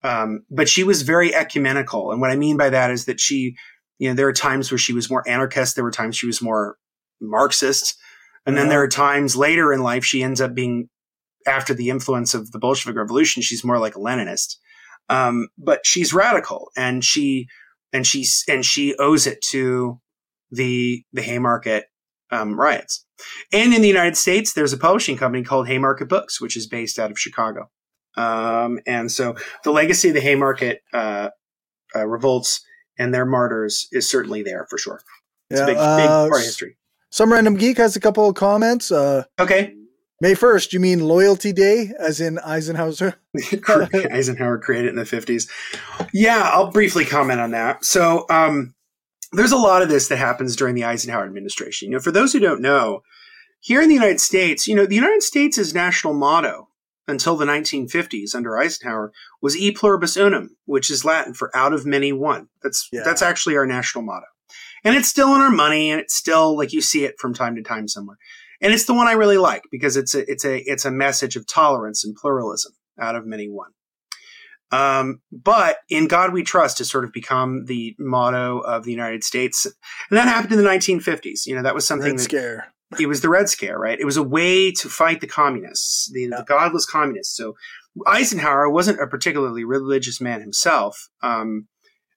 um, 0.04 0.46
but 0.50 0.68
she 0.68 0.84
was 0.84 1.04
very 1.04 1.34
ecumenical 1.34 2.12
and 2.12 2.20
what 2.20 2.32
i 2.32 2.36
mean 2.36 2.58
by 2.58 2.70
that 2.70 2.92
is 2.92 3.06
that 3.06 3.22
she 3.22 3.56
you 3.98 4.10
know 4.10 4.14
there 4.14 4.28
are 4.28 4.34
times 4.34 4.70
where 4.70 4.78
she 4.78 4.92
was 4.92 5.10
more 5.10 5.24
anarchist 5.26 5.76
there 5.76 5.86
were 5.86 5.92
times 5.92 6.18
she 6.18 6.28
was 6.28 6.42
more 6.42 6.76
marxist 7.22 7.98
and 8.46 8.56
then 8.56 8.64
Uh-huh. 8.64 8.70
there 8.72 8.84
are 8.84 8.88
times 8.88 9.36
later 9.36 9.72
in 9.74 9.82
life 9.82 10.04
she 10.06 10.24
ends 10.24 10.42
up 10.42 10.54
being 10.54 10.90
after 11.48 11.74
the 11.74 11.90
influence 11.90 12.34
of 12.34 12.52
the 12.52 12.60
bolshevik 12.60 12.96
revolution 12.98 13.42
she's 13.42 13.64
more 13.64 13.80
like 13.80 13.96
a 13.96 14.00
leninist. 14.00 14.56
Um, 15.10 15.48
but 15.58 15.80
she's 15.86 16.14
radical 16.14 16.70
and 16.78 17.04
she 17.04 17.48
and 17.94 18.06
she's 18.06 18.44
and 18.48 18.64
she 18.66 18.96
owes 19.00 19.26
it 19.26 19.42
to 19.52 20.00
the 20.52 21.04
the 21.14 21.22
haymarket 21.22 21.86
um, 22.32 22.60
riots. 22.60 23.06
And 23.52 23.74
in 23.74 23.82
the 23.82 23.88
united 23.88 24.18
states 24.18 24.54
there's 24.54 24.74
a 24.74 24.78
publishing 24.78 25.18
company 25.18 25.44
called 25.44 25.68
haymarket 25.68 26.08
books 26.10 26.40
which 26.40 26.56
is 26.56 26.68
based 26.68 27.00
out 27.00 27.10
of 27.12 27.18
chicago. 27.20 27.70
Um, 28.18 28.80
and 28.86 29.12
so 29.12 29.36
the 29.64 29.72
legacy 29.72 30.10
of 30.10 30.14
the 30.16 30.22
haymarket 30.22 30.82
uh, 30.94 31.30
uh, 31.96 32.06
revolts 32.06 32.62
and 32.98 33.14
their 33.14 33.26
martyrs 33.26 33.88
is 33.92 34.10
certainly 34.12 34.44
there 34.44 34.68
for 34.70 34.78
sure. 34.78 35.02
It's 35.50 35.60
Yeah, 35.60 35.64
a 35.64 35.68
big, 35.68 35.78
big 35.78 36.10
uh, 36.10 36.28
part 36.28 36.42
of 36.42 36.46
history 36.46 36.78
Some 37.12 37.32
random 37.32 37.56
geek 37.56 37.78
has 37.78 37.96
a 37.96 38.00
couple 38.00 38.28
of 38.30 38.36
comments. 38.36 38.92
Uh, 38.92 39.24
okay 39.40 39.74
May 40.22 40.34
first, 40.34 40.74
you 40.74 40.82
mean 40.82 41.00
Loyalty 41.08 41.54
Day, 41.54 41.94
as 41.98 42.20
in 42.20 42.40
Eisenhower? 42.40 42.92
Eisenhower 44.12 44.58
created 44.58 44.90
in 44.90 44.96
the 44.96 45.04
50s. 45.04 45.50
Yeah, 46.14 46.50
I'll 46.54 46.72
briefly 46.72 47.06
comment 47.06 47.40
on 47.40 47.52
that. 47.52 47.86
So, 47.86 48.26
um, 48.30 48.74
there's 49.32 49.54
a 49.54 49.58
lot 49.58 49.82
of 49.82 49.88
this 49.90 50.08
that 50.10 50.18
happens 50.18 50.56
during 50.56 50.76
the 50.76 50.84
Eisenhower 50.84 51.24
administration. 51.24 51.88
You 51.88 51.94
know, 51.94 52.00
for 52.02 52.12
those 52.12 52.34
who 52.34 52.40
don't 52.40 52.62
know, 52.62 53.02
here 53.62 53.82
in 53.82 53.88
the 53.88 53.96
United 53.96 54.20
States, 54.20 54.68
you 54.68 54.76
know, 54.76 54.86
the 54.86 54.96
United 54.96 55.24
States' 55.24 55.74
national 55.74 56.14
motto 56.16 56.68
until 57.08 57.38
the 57.38 57.46
1950s 57.46 58.36
under 58.36 58.58
Eisenhower 58.58 59.12
was 59.42 59.56
e 59.56 59.72
pluribus 59.72 60.18
unum, 60.18 60.56
which 60.66 60.90
is 60.92 61.06
Latin 61.06 61.34
for 61.34 61.56
out 61.56 61.74
of 61.74 61.86
many 61.86 62.12
one. 62.12 62.48
That's 62.62 62.90
Yeah. 62.92 63.04
that's 63.06 63.22
actually 63.22 63.56
our 63.56 63.66
national 63.66 64.04
motto. 64.04 64.26
And 64.84 64.96
it's 64.96 65.08
still 65.10 65.34
in 65.36 65.42
our 65.42 65.52
money 65.52 65.92
and 65.92 66.00
it's 66.00 66.16
still 66.16 66.56
like 66.58 66.74
you 66.74 66.82
see 66.82 67.04
it 67.06 67.16
from 67.20 67.34
time 67.34 67.56
to 67.56 67.62
time 67.62 67.88
somewhere. 67.88 68.18
And 68.62 68.74
it's 68.74 68.86
the 68.86 68.94
one 68.94 69.08
I 69.08 69.14
really 69.14 69.38
like 69.38 69.64
because 69.72 69.96
it's 69.98 70.14
a 70.16 70.30
it's 70.30 70.44
a 70.46 70.60
it's 70.70 70.86
a 70.86 70.92
message 70.92 71.36
of 71.36 71.48
tolerance 71.48 72.04
and 72.06 72.16
pluralism 72.16 72.74
out 73.00 73.16
of 73.16 73.26
many 73.26 73.48
one. 73.48 73.72
Um, 74.72 75.22
but 75.32 75.78
in 75.90 76.08
God 76.08 76.32
we 76.34 76.44
trust 76.44 76.78
has 76.78 76.90
sort 76.90 77.04
of 77.06 77.12
become 77.12 77.66
the 77.66 77.96
motto 77.98 78.60
of 78.60 78.84
the 78.84 78.92
United 78.92 79.24
States, 79.24 79.66
and 79.66 80.18
that 80.18 80.28
happened 80.28 80.54
in 80.54 80.64
the 80.64 80.70
1950s. 80.70 81.46
You 81.48 81.56
know, 81.56 81.64
that 81.64 81.74
was 81.74 81.88
something 81.88 82.12
Red 82.12 82.20
that 82.20 82.24
Scare. 82.24 82.74
it 83.00 83.08
was 83.08 83.22
the 83.22 83.30
Red 83.30 83.50
Scare, 83.50 83.80
right? 83.80 84.00
It 84.00 84.06
was 84.06 84.18
a 84.18 84.24
way 84.24 84.72
to 84.74 84.88
fight 84.90 85.22
the 85.22 85.28
communists, 85.28 86.12
the, 86.14 86.24
Yeah. 86.24 86.38
the 86.38 86.44
godless 86.44 86.86
communists. 86.86 87.36
So 87.36 87.56
Eisenhower 88.06 88.70
wasn't 88.70 89.02
a 89.02 89.08
particularly 89.08 89.64
religious 89.64 90.22
man 90.22 90.42
himself, 90.42 91.10
um, 91.24 91.68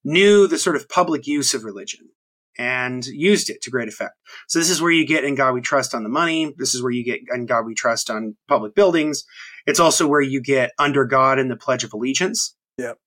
knew 0.05 0.47
the 0.47 0.59
sort 0.59 0.77
of 0.77 0.89
public 0.91 1.27
use 1.27 1.55
of 1.55 1.65
religion 1.65 2.11
and 2.59 3.05
used 3.07 3.51
it 3.51 3.63
to 3.63 3.71
great 3.71 3.89
effect. 3.89 4.15
So 4.49 4.59
this 4.59 4.71
is 4.71 4.83
where 4.83 4.93
you 4.93 5.07
get 5.07 5.25
in 5.25 5.35
God 5.35 5.55
We 5.55 5.61
Trust 5.61 5.95
on 5.95 6.03
the 6.03 6.09
money. 6.09 6.55
This 6.59 6.75
is 6.75 6.83
where 6.83 6.93
you 6.93 7.05
get 7.05 7.21
in 7.33 7.47
God 7.47 7.67
We 7.67 7.75
Trust 7.75 8.11
on 8.11 8.37
public 8.49 8.75
buildings. 8.75 9.25
It's 9.67 9.81
also 9.81 10.07
where 10.07 10.21
you 10.21 10.43
get 10.43 10.73
under 10.79 11.05
God 11.05 11.39
in 11.39 11.49
the 11.49 11.57
Pledge 11.57 11.85
of 11.85 11.93
Allegiance. 11.93 12.57
Yep. 12.79 12.99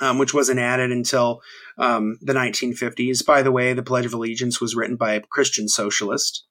Um, 0.00 0.18
which 0.18 0.32
wasn't 0.32 0.60
added 0.60 0.90
until 0.90 1.42
um, 1.76 2.16
the 2.22 2.32
1950s. 2.32 3.24
By 3.24 3.42
the 3.42 3.52
way, 3.52 3.74
the 3.74 3.82
Pledge 3.82 4.06
of 4.06 4.14
Allegiance 4.14 4.60
was 4.60 4.74
written 4.74 4.96
by 4.96 5.12
a 5.12 5.20
Christian 5.20 5.68
socialist 5.68 6.46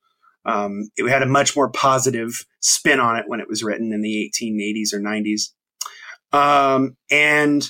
Um, 0.46 0.90
it 0.96 1.10
had 1.10 1.24
a 1.24 1.28
much 1.28 1.56
more 1.56 1.72
positive 1.72 2.46
spin 2.60 3.00
on 3.00 3.18
it 3.18 3.26
when 3.28 3.40
it 3.40 3.48
was 3.50 3.64
written 3.64 3.92
in 3.92 4.02
the 4.02 4.32
1880s 4.32 4.94
or 4.94 5.00
90s. 5.00 5.52
Um, 6.32 6.96
and 7.10 7.68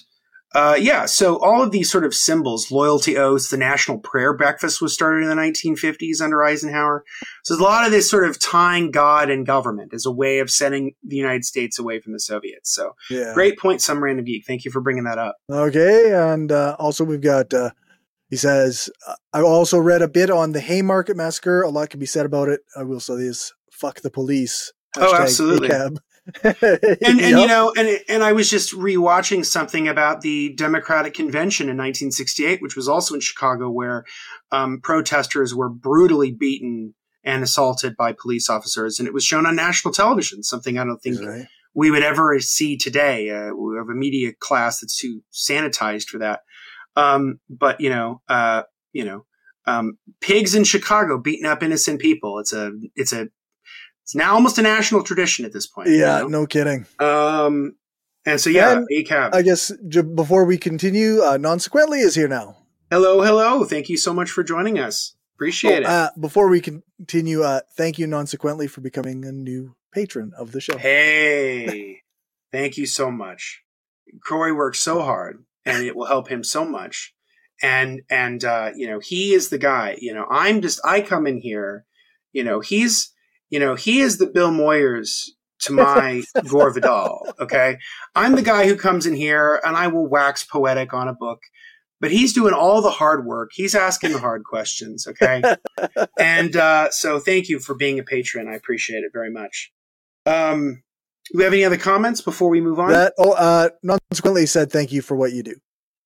uh, 0.55 0.75
yeah, 0.79 1.05
so 1.05 1.37
all 1.39 1.61
of 1.61 1.71
these 1.71 1.91
sort 1.91 2.03
of 2.03 2.13
symbols, 2.13 2.71
loyalty 2.71 3.17
oaths, 3.17 3.49
the 3.49 3.57
national 3.57 3.99
prayer 3.99 4.33
breakfast 4.33 4.81
was 4.81 4.93
started 4.93 5.23
in 5.23 5.29
the 5.29 5.35
1950s 5.35 6.21
under 6.21 6.43
Eisenhower. 6.43 7.03
So 7.43 7.53
there's 7.53 7.61
a 7.61 7.63
lot 7.63 7.85
of 7.85 7.91
this 7.91 8.09
sort 8.09 8.27
of 8.27 8.39
tying 8.39 8.89
God 8.89 9.29
and 9.29 9.45
government 9.45 9.93
as 9.93 10.05
a 10.05 10.11
way 10.11 10.39
of 10.39 10.49
setting 10.49 10.93
the 11.03 11.15
United 11.17 11.45
States 11.45 11.77
away 11.77 11.99
from 11.99 12.13
the 12.13 12.19
Soviets. 12.19 12.73
So 12.73 12.93
Yeah. 13.11 13.33
great 13.33 13.59
point, 13.59 13.81
some 13.81 14.03
random 14.03 14.25
geek. 14.25 14.45
Thank 14.47 14.65
you 14.65 14.71
for 14.71 14.81
bringing 14.81 15.03
that 15.03 15.19
up. 15.19 15.35
Okay, 15.51 16.13
and 16.13 16.51
uh, 16.51 16.75
also 16.79 17.03
we've 17.03 17.21
got. 17.21 17.53
Uh, 17.53 17.71
he 18.29 18.35
says, 18.35 18.91
I 19.33 19.41
also 19.41 19.79
read 19.79 20.03
a 20.03 20.07
bit 20.07 20.29
on 20.29 20.51
the 20.51 20.59
Haymarket 20.59 21.17
massacre. 21.17 21.63
A 21.63 21.69
lot 21.69 21.89
can 21.89 21.99
be 21.99 22.05
said 22.05 22.27
about 22.27 22.47
it. 22.47 22.61
I 22.77 22.83
will 22.83 22.99
say 22.99 23.15
this: 23.15 23.53
"Fuck 23.71 24.01
the 24.01 24.11
police." 24.11 24.71
Oh, 24.97 25.15
absolutely. 25.15 25.69
ACAB. 25.69 25.97
And, 26.43 26.57
and 27.01 27.19
you 27.19 27.47
know, 27.47 27.73
and 27.77 27.99
and 28.07 28.23
I 28.23 28.33
was 28.33 28.49
just 28.49 28.73
rewatching 28.73 29.45
something 29.45 29.87
about 29.87 30.21
the 30.21 30.53
Democratic 30.53 31.13
Convention 31.13 31.65
in 31.65 31.77
1968, 31.77 32.61
which 32.61 32.75
was 32.75 32.87
also 32.87 33.15
in 33.15 33.21
Chicago, 33.21 33.69
where 33.69 34.05
um, 34.51 34.79
protesters 34.81 35.53
were 35.53 35.69
brutally 35.69 36.31
beaten 36.31 36.95
and 37.23 37.43
assaulted 37.43 37.95
by 37.97 38.13
police 38.13 38.49
officers, 38.49 38.99
and 38.99 39.07
it 39.07 39.13
was 39.13 39.23
shown 39.23 39.45
on 39.45 39.55
national 39.55 39.93
television. 39.93 40.43
Something 40.43 40.77
I 40.77 40.85
don't 40.85 41.01
think 41.01 41.19
Right. 41.21 41.47
we 41.73 41.91
would 41.91 42.03
ever 42.03 42.39
see 42.39 42.77
today. 42.77 43.29
Uh, 43.29 43.53
we 43.53 43.77
have 43.77 43.89
a 43.89 43.95
media 43.95 44.31
class 44.39 44.79
that's 44.79 44.97
too 44.97 45.21
sanitized 45.33 46.07
for 46.07 46.19
that. 46.19 46.41
Um, 46.95 47.39
but 47.49 47.79
you 47.79 47.89
know, 47.89 48.21
uh, 48.27 48.63
you 48.93 49.05
know, 49.05 49.25
um, 49.65 49.97
pigs 50.21 50.55
in 50.55 50.63
Chicago 50.63 51.17
beating 51.17 51.45
up 51.45 51.61
innocent 51.61 52.01
people. 52.01 52.39
It's 52.39 52.53
a, 52.53 52.71
it's 52.95 53.13
a, 53.13 53.27
it's 54.09 54.15
now 54.15 54.33
almost 54.33 54.57
a 54.57 54.63
national 54.63 55.03
tradition 55.03 55.45
at 55.45 55.53
this 55.53 55.67
point. 55.67 55.87
you 55.87 55.99
Yeah, 55.99 56.21
know? 56.21 56.27
no 56.27 56.47
kidding. 56.47 56.87
Um, 56.99 57.75
and 58.25 58.41
so 58.41 58.49
yeah, 58.49 58.77
And 58.77 58.87
ACAB. 58.91 59.35
I 59.35 59.43
guess 59.43 59.71
j- 59.87 60.01
before 60.01 60.45
we 60.45 60.57
continue, 60.57 61.21
uh, 61.21 61.37
Nonsequently 61.37 61.99
is 62.03 62.15
here 62.15 62.27
now. 62.27 62.57
hello, 62.89 63.21
hello. 63.21 63.63
Thank 63.65 63.87
you 63.87 63.97
so 63.97 64.11
much 64.11 64.31
for 64.31 64.43
joining 64.43 64.79
us. 64.79 65.15
Appreciate 65.35 65.83
it. 65.83 65.85
Uh, 65.85 66.09
before 66.19 66.49
we 66.49 66.59
continue, 66.59 67.43
uh, 67.43 67.61
thank 67.77 67.99
you, 67.99 68.07
Nonsequently, 68.07 68.67
for 68.67 68.81
becoming 68.81 69.23
a 69.25 69.31
new 69.31 69.75
patron 69.93 70.31
of 70.35 70.53
the 70.53 70.59
show. 70.59 70.75
Hey, 70.77 72.01
thank 72.51 72.77
you 72.77 72.87
so 72.87 73.11
much. 73.11 73.61
Corey 74.27 74.51
works 74.51 74.79
so 74.79 75.01
hard, 75.01 75.43
and 75.65 75.85
it 75.85 75.95
will 75.95 76.07
help 76.07 76.29
him 76.29 76.43
so 76.43 76.65
much. 76.65 77.13
And 77.61 78.01
and 78.09 78.43
uh, 78.43 78.71
you 78.75 78.87
know 78.87 78.99
he 78.99 79.33
is 79.33 79.49
the 79.49 79.57
guy. 79.59 79.97
You 80.01 80.13
know 80.13 80.25
I'm 80.29 80.61
just 80.61 80.79
I 80.83 81.01
come 81.01 81.27
in 81.27 81.37
here. 81.39 81.85
You 82.33 82.43
know 82.43 82.59
he's 82.59 83.11
you 83.49 83.59
know 83.59 83.75
he 83.75 83.99
is 83.99 84.17
the 84.17 84.27
Bill 84.27 84.51
Moyers 84.51 85.29
to 85.61 85.73
my 85.73 86.23
Gore 86.47 86.73
Vidal. 86.73 87.27
Okay, 87.39 87.77
I'm 88.15 88.35
the 88.35 88.41
guy 88.41 88.67
who 88.67 88.75
comes 88.75 89.05
in 89.05 89.15
here 89.15 89.61
and 89.63 89.75
I 89.75 89.87
will 89.87 90.07
wax 90.07 90.43
poetic 90.43 90.93
on 90.93 91.07
a 91.07 91.13
book, 91.13 91.41
but 91.99 92.11
he's 92.11 92.33
doing 92.33 92.53
all 92.53 92.81
the 92.81 92.91
hard 92.91 93.25
work. 93.25 93.51
He's 93.53 93.75
asking 93.75 94.13
the 94.13 94.19
hard 94.19 94.43
questions. 94.43 95.07
Okay, 95.07 95.41
and 96.19 96.55
uh, 96.55 96.91
so 96.91 97.19
thank 97.19 97.49
you 97.49 97.59
for 97.59 97.75
being 97.75 97.99
a 97.99 98.03
patron. 98.03 98.47
I 98.47 98.55
appreciate 98.55 98.99
it 98.99 99.11
very 99.13 99.31
much. 99.31 99.71
Um, 100.25 100.83
do 101.31 101.37
we 101.37 101.43
have 101.43 101.53
any 101.53 101.63
other 101.63 101.77
comments 101.77 102.21
before 102.21 102.49
we 102.49 102.61
move 102.61 102.79
on? 102.79 102.91
That 102.91 103.13
oh, 103.17 103.33
uh, 103.33 103.69
Nonsequently 103.85 104.47
said 104.47 104.71
thank 104.71 104.91
you 104.91 105.01
for 105.01 105.15
what 105.15 105.31
you 105.31 105.43
do. 105.43 105.55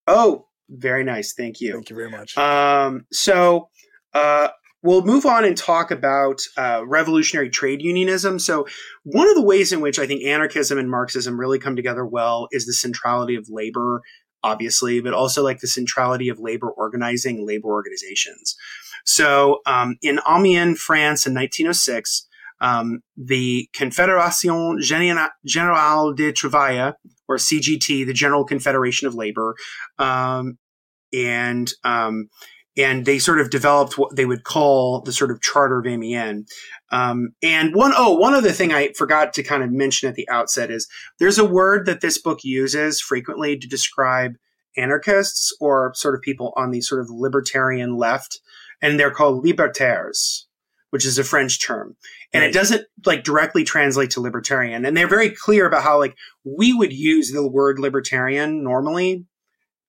oh, 0.08 0.48
very 0.70 1.04
nice. 1.04 1.34
Thank 1.34 1.62
you. 1.62 1.74
Thank 1.74 1.90
you 1.90 1.96
very 1.96 2.10
much. 2.10 2.38
Um, 2.38 3.06
so 3.12 3.70
uh, 4.14 4.50
we'll 4.84 5.04
move 5.04 5.26
on 5.26 5.46
and 5.46 5.58
talk 5.58 5.90
about 5.90 6.42
uh, 6.58 6.84
revolutionary 6.86 7.50
trade 7.50 7.82
unionism. 7.82 8.38
So 8.38 8.68
one 9.04 9.30
of 9.30 9.36
the 9.36 9.42
ways 9.42 9.72
in 9.72 9.82
which 9.82 9.98
I 9.98 10.06
think 10.06 10.24
anarchism 10.24 10.78
and 10.78 10.92
Marxism 10.92 11.40
really 11.40 11.58
come 11.58 11.76
together 11.76 12.06
well 12.06 12.48
is 12.52 12.66
the 12.66 12.74
centrality 12.74 13.36
of 13.36 13.48
labor, 13.50 14.02
obviously, 14.44 15.00
but 15.00 15.14
also 15.14 15.42
like 15.44 15.62
the 15.62 15.68
centrality 15.68 16.30
of 16.30 16.40
labor 16.40 16.70
organizing, 16.70 17.48
labor 17.48 17.70
organizations. 17.70 18.56
So 19.06 19.62
um, 19.66 19.96
in 20.02 20.20
Amiens, 20.28 20.80
France, 20.80 21.26
in 21.26 21.34
1906. 21.34 22.28
Um, 22.62 23.02
the 23.18 23.68
Confédération 23.76 24.78
Générale 25.46 26.16
de 26.16 26.32
Travail, 26.32 26.94
or 27.28 27.36
CGT, 27.36 28.06
the 28.06 28.14
General 28.14 28.46
Confederation 28.46 29.06
of 29.06 29.16
Labor, 29.16 29.56
um, 30.00 30.58
and 31.12 31.70
um, 31.84 32.30
and 32.78 33.06
they 33.06 33.20
sort 33.20 33.40
of 33.40 33.50
developed 33.50 33.98
what 33.98 34.16
they 34.16 34.26
would 34.26 34.44
call 34.44 35.02
the 35.02 35.12
sort 35.14 35.32
of 35.32 35.42
Charter 35.42 35.80
of 35.80 35.86
Amiens. 35.86 36.52
Um, 36.92 37.30
and 37.42 37.76
one 37.76 37.94
oh 37.96 38.16
one 38.16 38.34
other 38.34 38.52
thing 38.52 38.72
I 38.74 38.92
forgot 38.98 39.34
to 39.34 39.44
kind 39.44 39.64
of 39.64 39.72
mention 39.72 40.10
at 40.10 40.16
the 40.16 40.28
outset 40.30 40.72
is 40.72 40.88
there's 41.20 41.38
a 41.38 41.46
word 41.46 41.86
that 41.86 42.02
this 42.02 42.20
book 42.22 42.40
uses 42.44 43.00
frequently 43.00 43.58
to 43.58 43.68
describe 43.68 44.34
anarchists 44.76 45.56
or 45.60 45.92
sort 45.96 46.16
of 46.16 46.22
people 46.22 46.52
on 46.56 46.72
the 46.72 46.82
sort 46.82 47.02
of 47.02 47.10
libertarian 47.10 47.96
left, 47.96 48.40
and 48.82 49.00
they're 49.00 49.12
called 49.12 49.46
libertaires, 49.46 50.46
which 50.90 51.06
is 51.06 51.20
a 51.20 51.24
French 51.24 51.64
term, 51.64 51.96
and 52.34 52.42
Right. 52.42 52.50
it 52.50 52.54
doesn't 52.54 52.86
like 53.06 53.24
directly 53.24 53.64
translate 53.64 54.10
to 54.12 54.22
libertarian. 54.22 54.84
And 54.86 54.98
they're 54.98 55.08
very 55.08 55.30
clear 55.30 55.68
about 55.68 55.84
how 55.84 56.00
like 56.00 56.16
we 56.44 56.74
would 56.74 56.92
use 56.94 57.32
the 57.32 57.48
word 57.48 57.78
libertarian 57.78 58.64
normally 58.64 59.26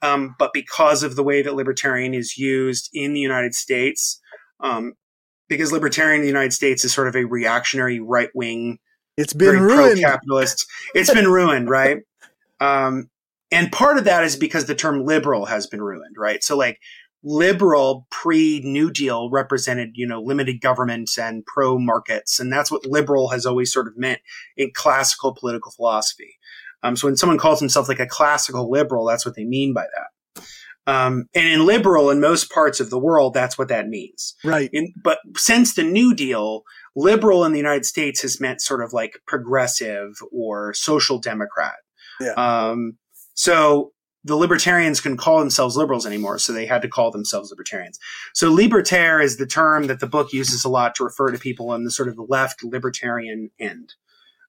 um, 0.05 0.37
but 0.39 0.53
because 0.53 1.03
of 1.03 1.17
the 1.17 1.23
way 1.23 1.41
that 1.41 1.55
libertarian 1.55 2.13
is 2.13 2.37
used 2.37 2.91
in 2.93 3.15
the 3.15 3.21
United 3.21 3.55
States, 3.55 4.21
um, 4.61 4.93
because 5.49 5.73
libertarian 5.73 6.17
in 6.17 6.23
the 6.23 6.29
United 6.29 6.53
States 6.53 6.85
is 6.85 6.93
sort 6.93 7.09
of 7.09 7.17
a 7.17 7.25
reactionary 7.25 8.01
right 8.01 8.29
wing, 8.35 8.79
it's 9.17 9.33
been 9.33 9.61
ruined. 9.61 10.01
capitalist, 10.01 10.67
it's 10.95 11.13
been 11.13 11.29
ruined, 11.29 11.71
right? 11.71 11.99
Um, 12.61 13.09
and 13.51 13.73
part 13.73 13.97
of 13.97 14.05
that 14.05 14.25
is 14.25 14.37
because 14.37 14.67
the 14.67 14.75
term 14.75 15.07
liberal 15.07 15.47
has 15.47 15.67
been 15.67 15.83
ruined, 15.83 16.17
right? 16.19 16.45
So 16.45 16.55
like 16.55 16.81
liberal 17.23 18.07
pre 18.11 18.61
New 18.61 18.91
Deal 18.91 19.31
represented, 19.31 19.93
you 19.95 20.07
know, 20.07 20.21
limited 20.21 20.61
government 20.61 21.11
and 21.19 21.47
pro 21.47 21.79
markets. 21.79 22.39
And 22.39 22.53
that's 22.53 22.71
what 22.71 22.85
liberal 22.85 23.29
has 23.29 23.47
always 23.47 23.73
sort 23.73 23.87
of 23.87 23.97
meant 23.97 24.21
in 24.57 24.71
classical 24.75 25.35
political 25.35 25.73
philosophy. 25.73 26.37
Um, 26.85 26.97
so 26.97 27.09
when 27.09 27.17
someone 27.17 27.39
calls 27.39 27.59
himself 27.59 27.89
like 27.89 27.99
a 27.99 28.07
classical 28.07 28.71
liberal, 28.71 29.07
that's 29.07 29.25
what 29.27 29.35
they 29.35 29.45
mean 29.45 29.73
by 29.73 29.87
that. 29.95 30.45
Um, 30.87 31.25
and 31.35 31.49
in 31.49 31.65
liberal, 31.65 32.11
in 32.11 32.21
most 32.21 32.51
parts 32.51 32.79
of 32.79 32.91
the 32.91 32.99
world, 32.99 33.33
that's 33.33 33.57
what 33.57 33.69
that 33.69 33.89
means. 33.89 34.35
Right. 34.45 34.69
In, 34.73 34.93
but 35.03 35.19
since 35.35 35.75
the 35.75 35.83
New 35.83 36.15
Deal, 36.15 36.63
liberal 36.95 37.45
in 37.45 37.53
the 37.53 37.59
United 37.59 37.87
States 37.87 38.21
has 38.21 38.39
meant 38.39 38.61
sort 38.61 38.83
of 38.83 38.93
like 38.93 39.19
progressive 39.27 40.13
or 40.31 40.75
social 40.75 41.19
democrat. 41.19 41.77
Yeah. 42.21 42.33
Um, 42.33 42.99
so 43.33 43.93
the 44.25 44.37
libertarians 44.37 45.01
couldn't 45.01 45.19
call 45.19 45.41
themselves 45.41 45.77
liberals 45.77 46.07
anymore, 46.07 46.39
so 46.39 46.53
they 46.53 46.67
had 46.67 46.83
to 46.83 46.89
call 46.89 47.11
themselves 47.11 47.51
libertarians. 47.51 47.99
So 48.35 48.55
libertaire 48.55 49.23
is 49.23 49.37
the 49.37 49.47
term 49.47 49.87
that 49.87 50.01
the 50.01 50.07
book 50.07 50.33
uses 50.33 50.65
a 50.65 50.69
lot 50.69 50.95
to 50.97 51.05
refer 51.05 51.31
to 51.31 51.39
people 51.39 51.71
on 51.71 51.85
the 51.85 51.91
sort 51.91 52.09
of 52.09 52.17
the 52.17 52.27
left 52.29 52.63
libertarian 52.63 53.51
end. 53.59 53.95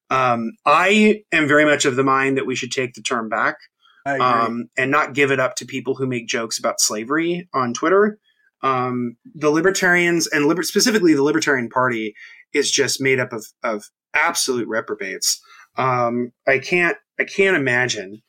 Um, 0.10 0.52
I 0.66 1.24
am 1.32 1.48
very 1.48 1.66
much 1.66 1.86
of 1.86 1.96
the 1.96 2.04
mind 2.04 2.38
that 2.38 2.46
we 2.46 2.56
should 2.56 2.72
take 2.72 2.94
the 2.94 3.02
term 3.02 3.30
back 3.30 3.58
um, 4.06 4.70
and 4.78 4.92
not 4.92 5.14
give 5.14 5.32
it 5.32 5.40
up 5.40 5.56
to 5.56 5.66
people 5.66 5.96
who 5.96 6.06
make 6.06 6.28
jokes 6.28 6.60
about 6.60 6.80
slavery 6.80 7.50
on 7.54 7.74
Twitter. 7.74 8.20
Um, 8.62 9.18
the 9.34 9.50
libertarians 9.50 10.28
and 10.28 10.46
liber- 10.46 10.64
specifically 10.64 11.14
the 11.14 11.24
Libertarian 11.24 11.70
Party 11.70 12.16
is 12.54 12.72
just 12.72 13.02
made 13.02 13.20
up 13.20 13.34
of, 13.34 13.46
of 13.64 13.86
absolute 14.14 14.68
reprobates. 14.68 15.42
Um, 15.78 16.32
I 16.48 16.60
can't 16.60 16.98
I 17.20 17.24
can't 17.26 17.58
imagine. 17.58 18.22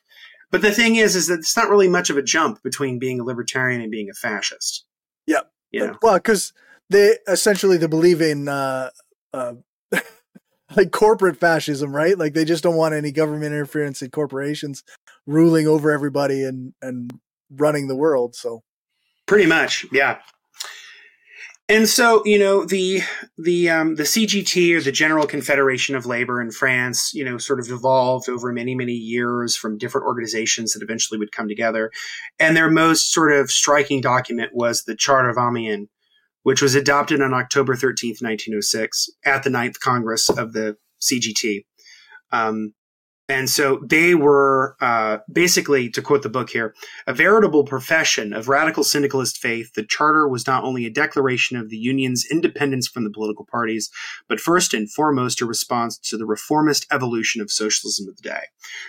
But 0.51 0.61
the 0.61 0.71
thing 0.71 0.95
is, 0.95 1.15
is 1.15 1.27
that 1.27 1.39
it's 1.39 1.57
not 1.57 1.69
really 1.69 1.89
much 1.89 2.09
of 2.09 2.17
a 2.17 2.21
jump 2.21 2.63
between 2.63 2.99
being 2.99 3.19
a 3.19 3.23
libertarian 3.23 3.81
and 3.81 3.91
being 3.91 4.09
a 4.09 4.13
fascist. 4.13 4.85
Yep. 5.25 5.51
You 5.71 5.87
know. 5.87 5.97
Well, 6.01 6.15
because 6.15 6.53
they 6.89 7.17
essentially 7.27 7.77
they 7.77 7.87
believe 7.87 8.21
in 8.21 8.47
uh, 8.47 8.89
uh, 9.33 9.53
like 10.75 10.91
corporate 10.91 11.37
fascism, 11.37 11.95
right? 11.95 12.17
Like 12.17 12.33
they 12.33 12.45
just 12.45 12.63
don't 12.63 12.75
want 12.75 12.93
any 12.93 13.11
government 13.11 13.53
interference 13.53 14.01
in 14.01 14.11
corporations 14.11 14.83
ruling 15.25 15.67
over 15.67 15.91
everybody 15.91 16.43
and 16.43 16.73
and 16.81 17.11
running 17.49 17.87
the 17.87 17.95
world. 17.95 18.35
So 18.35 18.63
Pretty 19.27 19.45
much, 19.45 19.85
yeah. 19.91 20.19
And 21.69 21.89
so, 21.89 22.23
you 22.25 22.39
know, 22.39 22.63
the 22.63 23.01
the 23.37 23.69
um, 23.69 23.95
the 23.95 24.03
CGT 24.03 24.73
or 24.73 24.81
the 24.81 24.91
General 24.93 25.27
Confederation 25.27 25.97
of 25.97 26.05
Labor 26.05 26.41
in 26.41 26.49
France, 26.49 27.13
you 27.13 27.25
know, 27.25 27.37
sort 27.37 27.59
of 27.59 27.69
evolved 27.69 28.29
over 28.29 28.53
many 28.53 28.73
many 28.73 28.93
years 28.93 29.57
from 29.57 29.77
different 29.77 30.07
organizations 30.07 30.71
that 30.71 30.81
eventually 30.81 31.19
would 31.19 31.33
come 31.33 31.49
together. 31.49 31.91
And 32.39 32.55
their 32.55 32.71
most 32.71 33.11
sort 33.11 33.33
of 33.33 33.51
striking 33.51 33.99
document 33.99 34.51
was 34.55 34.83
the 34.83 34.95
Charter 34.95 35.27
of 35.29 35.37
Amiens, 35.37 35.89
which 36.47 36.61
was 36.61 36.75
adopted 36.75 37.21
on 37.21 37.33
October 37.33 37.75
thirteenth, 37.75 38.21
nineteen 38.21 38.55
oh 38.55 38.61
six, 38.61 39.09
at 39.25 39.43
the 39.43 39.49
Ninth 39.49 39.81
Congress 39.81 40.29
of 40.29 40.53
the 40.53 40.77
CGT. 41.01 41.65
Um, 42.31 42.73
and 43.29 43.49
so 43.49 43.81
they 43.83 44.15
were 44.15 44.77
uh, 44.79 45.17
basically, 45.31 45.89
to 45.89 46.01
quote 46.01 46.23
the 46.23 46.29
book 46.29 46.49
here, 46.49 46.73
a 47.05 47.13
veritable 47.13 47.65
profession 47.65 48.31
of 48.31 48.47
radical 48.47 48.85
syndicalist 48.85 49.37
faith. 49.37 49.73
The 49.73 49.83
charter 49.83 50.29
was 50.29 50.47
not 50.47 50.63
only 50.63 50.85
a 50.85 50.89
declaration 50.89 51.57
of 51.57 51.69
the 51.69 51.77
union's 51.77 52.25
independence 52.31 52.87
from 52.87 53.03
the 53.03 53.09
political 53.09 53.45
parties, 53.45 53.89
but 54.29 54.39
first 54.39 54.73
and 54.73 54.89
foremost 54.89 55.41
a 55.41 55.45
response 55.45 55.97
to 55.97 56.17
the 56.17 56.25
reformist 56.25 56.85
evolution 56.89 57.41
of 57.41 57.51
socialism 57.51 58.07
of 58.07 58.15
the 58.15 58.29
day. 58.29 58.43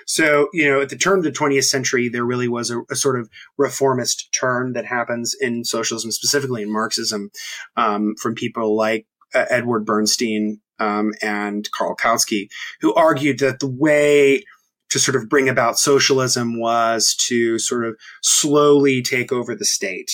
So, 0.06 0.48
you 0.52 0.70
know, 0.70 0.80
at 0.82 0.90
the 0.90 0.96
turn 0.96 1.18
of 1.18 1.24
the 1.24 1.32
20th 1.32 1.64
century, 1.64 2.08
there 2.08 2.24
really 2.24 2.48
was 2.48 2.70
a, 2.70 2.82
a 2.90 2.94
sort 2.94 3.18
of 3.18 3.28
reformist 3.56 4.32
turn 4.32 4.72
that 4.74 4.86
happens 4.86 5.34
in 5.40 5.64
socialism, 5.64 6.12
specifically 6.12 6.62
in 6.62 6.72
Marxism, 6.72 7.30
um, 7.76 8.14
from 8.22 8.36
people 8.36 8.76
like 8.76 9.06
uh, 9.34 9.44
Edward 9.50 9.84
Bernstein 9.84 10.60
um, 10.78 11.12
and 11.22 11.68
Karl 11.76 11.96
Kautsky, 11.96 12.48
who 12.80 12.94
argued 12.94 13.38
that 13.40 13.60
the 13.60 13.68
way 13.68 14.44
to 14.90 14.98
sort 14.98 15.16
of 15.16 15.28
bring 15.28 15.48
about 15.48 15.78
socialism 15.78 16.58
was 16.58 17.14
to 17.28 17.58
sort 17.58 17.84
of 17.84 17.96
slowly 18.22 19.02
take 19.02 19.32
over 19.32 19.54
the 19.54 19.64
state 19.64 20.10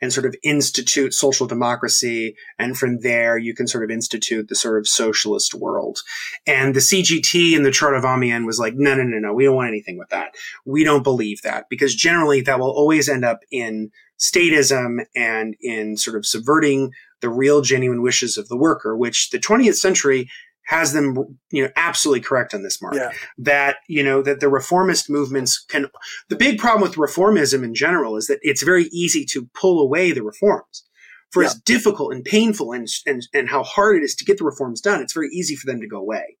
and 0.00 0.12
sort 0.12 0.26
of 0.26 0.34
institute 0.42 1.14
social 1.14 1.46
democracy. 1.46 2.34
And 2.58 2.76
from 2.76 2.98
there, 3.00 3.38
you 3.38 3.54
can 3.54 3.68
sort 3.68 3.84
of 3.84 3.90
institute 3.90 4.48
the 4.48 4.56
sort 4.56 4.78
of 4.78 4.88
socialist 4.88 5.54
world. 5.54 6.00
And 6.46 6.74
the 6.74 6.80
CGT 6.80 7.56
and 7.56 7.64
the 7.64 7.70
Chart 7.70 7.96
of 7.96 8.04
Amiens 8.04 8.44
was 8.44 8.58
like, 8.58 8.74
no, 8.76 8.96
no, 8.96 9.04
no, 9.04 9.18
no, 9.18 9.32
we 9.32 9.44
don't 9.44 9.54
want 9.54 9.68
anything 9.68 9.96
with 9.96 10.08
that. 10.08 10.34
We 10.66 10.82
don't 10.82 11.04
believe 11.04 11.42
that 11.42 11.66
because 11.70 11.94
generally 11.94 12.40
that 12.42 12.58
will 12.58 12.70
always 12.70 13.08
end 13.08 13.24
up 13.24 13.40
in 13.52 13.90
statism 14.18 15.04
and 15.14 15.54
in 15.60 15.96
sort 15.96 16.16
of 16.16 16.26
subverting 16.26 16.90
the 17.22 17.30
real 17.30 17.62
genuine 17.62 18.02
wishes 18.02 18.36
of 18.36 18.48
the 18.48 18.56
worker, 18.56 18.96
which 18.96 19.30
the 19.30 19.38
20th 19.38 19.76
century 19.76 20.28
has 20.66 20.92
them, 20.92 21.38
you 21.50 21.62
know, 21.62 21.70
absolutely 21.76 22.20
correct 22.20 22.54
on 22.54 22.62
this 22.62 22.80
mark. 22.80 22.94
Yeah. 22.94 23.10
That, 23.38 23.76
you 23.88 24.02
know, 24.02 24.22
that 24.22 24.40
the 24.40 24.48
reformist 24.48 25.10
movements 25.10 25.64
can, 25.68 25.86
the 26.28 26.36
big 26.36 26.58
problem 26.58 26.88
with 26.88 26.98
reformism 26.98 27.64
in 27.64 27.74
general 27.74 28.16
is 28.16 28.26
that 28.26 28.38
it's 28.42 28.62
very 28.62 28.84
easy 28.92 29.24
to 29.32 29.48
pull 29.54 29.80
away 29.80 30.12
the 30.12 30.22
reforms. 30.22 30.84
For 31.32 31.42
yeah. 31.42 31.48
as 31.48 31.54
difficult 31.54 32.12
and 32.12 32.22
painful 32.22 32.72
and, 32.72 32.86
and, 33.06 33.22
and 33.32 33.48
how 33.48 33.62
hard 33.62 33.96
it 33.96 34.02
is 34.02 34.14
to 34.16 34.24
get 34.24 34.36
the 34.36 34.44
reforms 34.44 34.82
done, 34.82 35.00
it's 35.00 35.14
very 35.14 35.30
easy 35.32 35.56
for 35.56 35.66
them 35.66 35.80
to 35.80 35.88
go 35.88 35.96
away. 35.96 36.36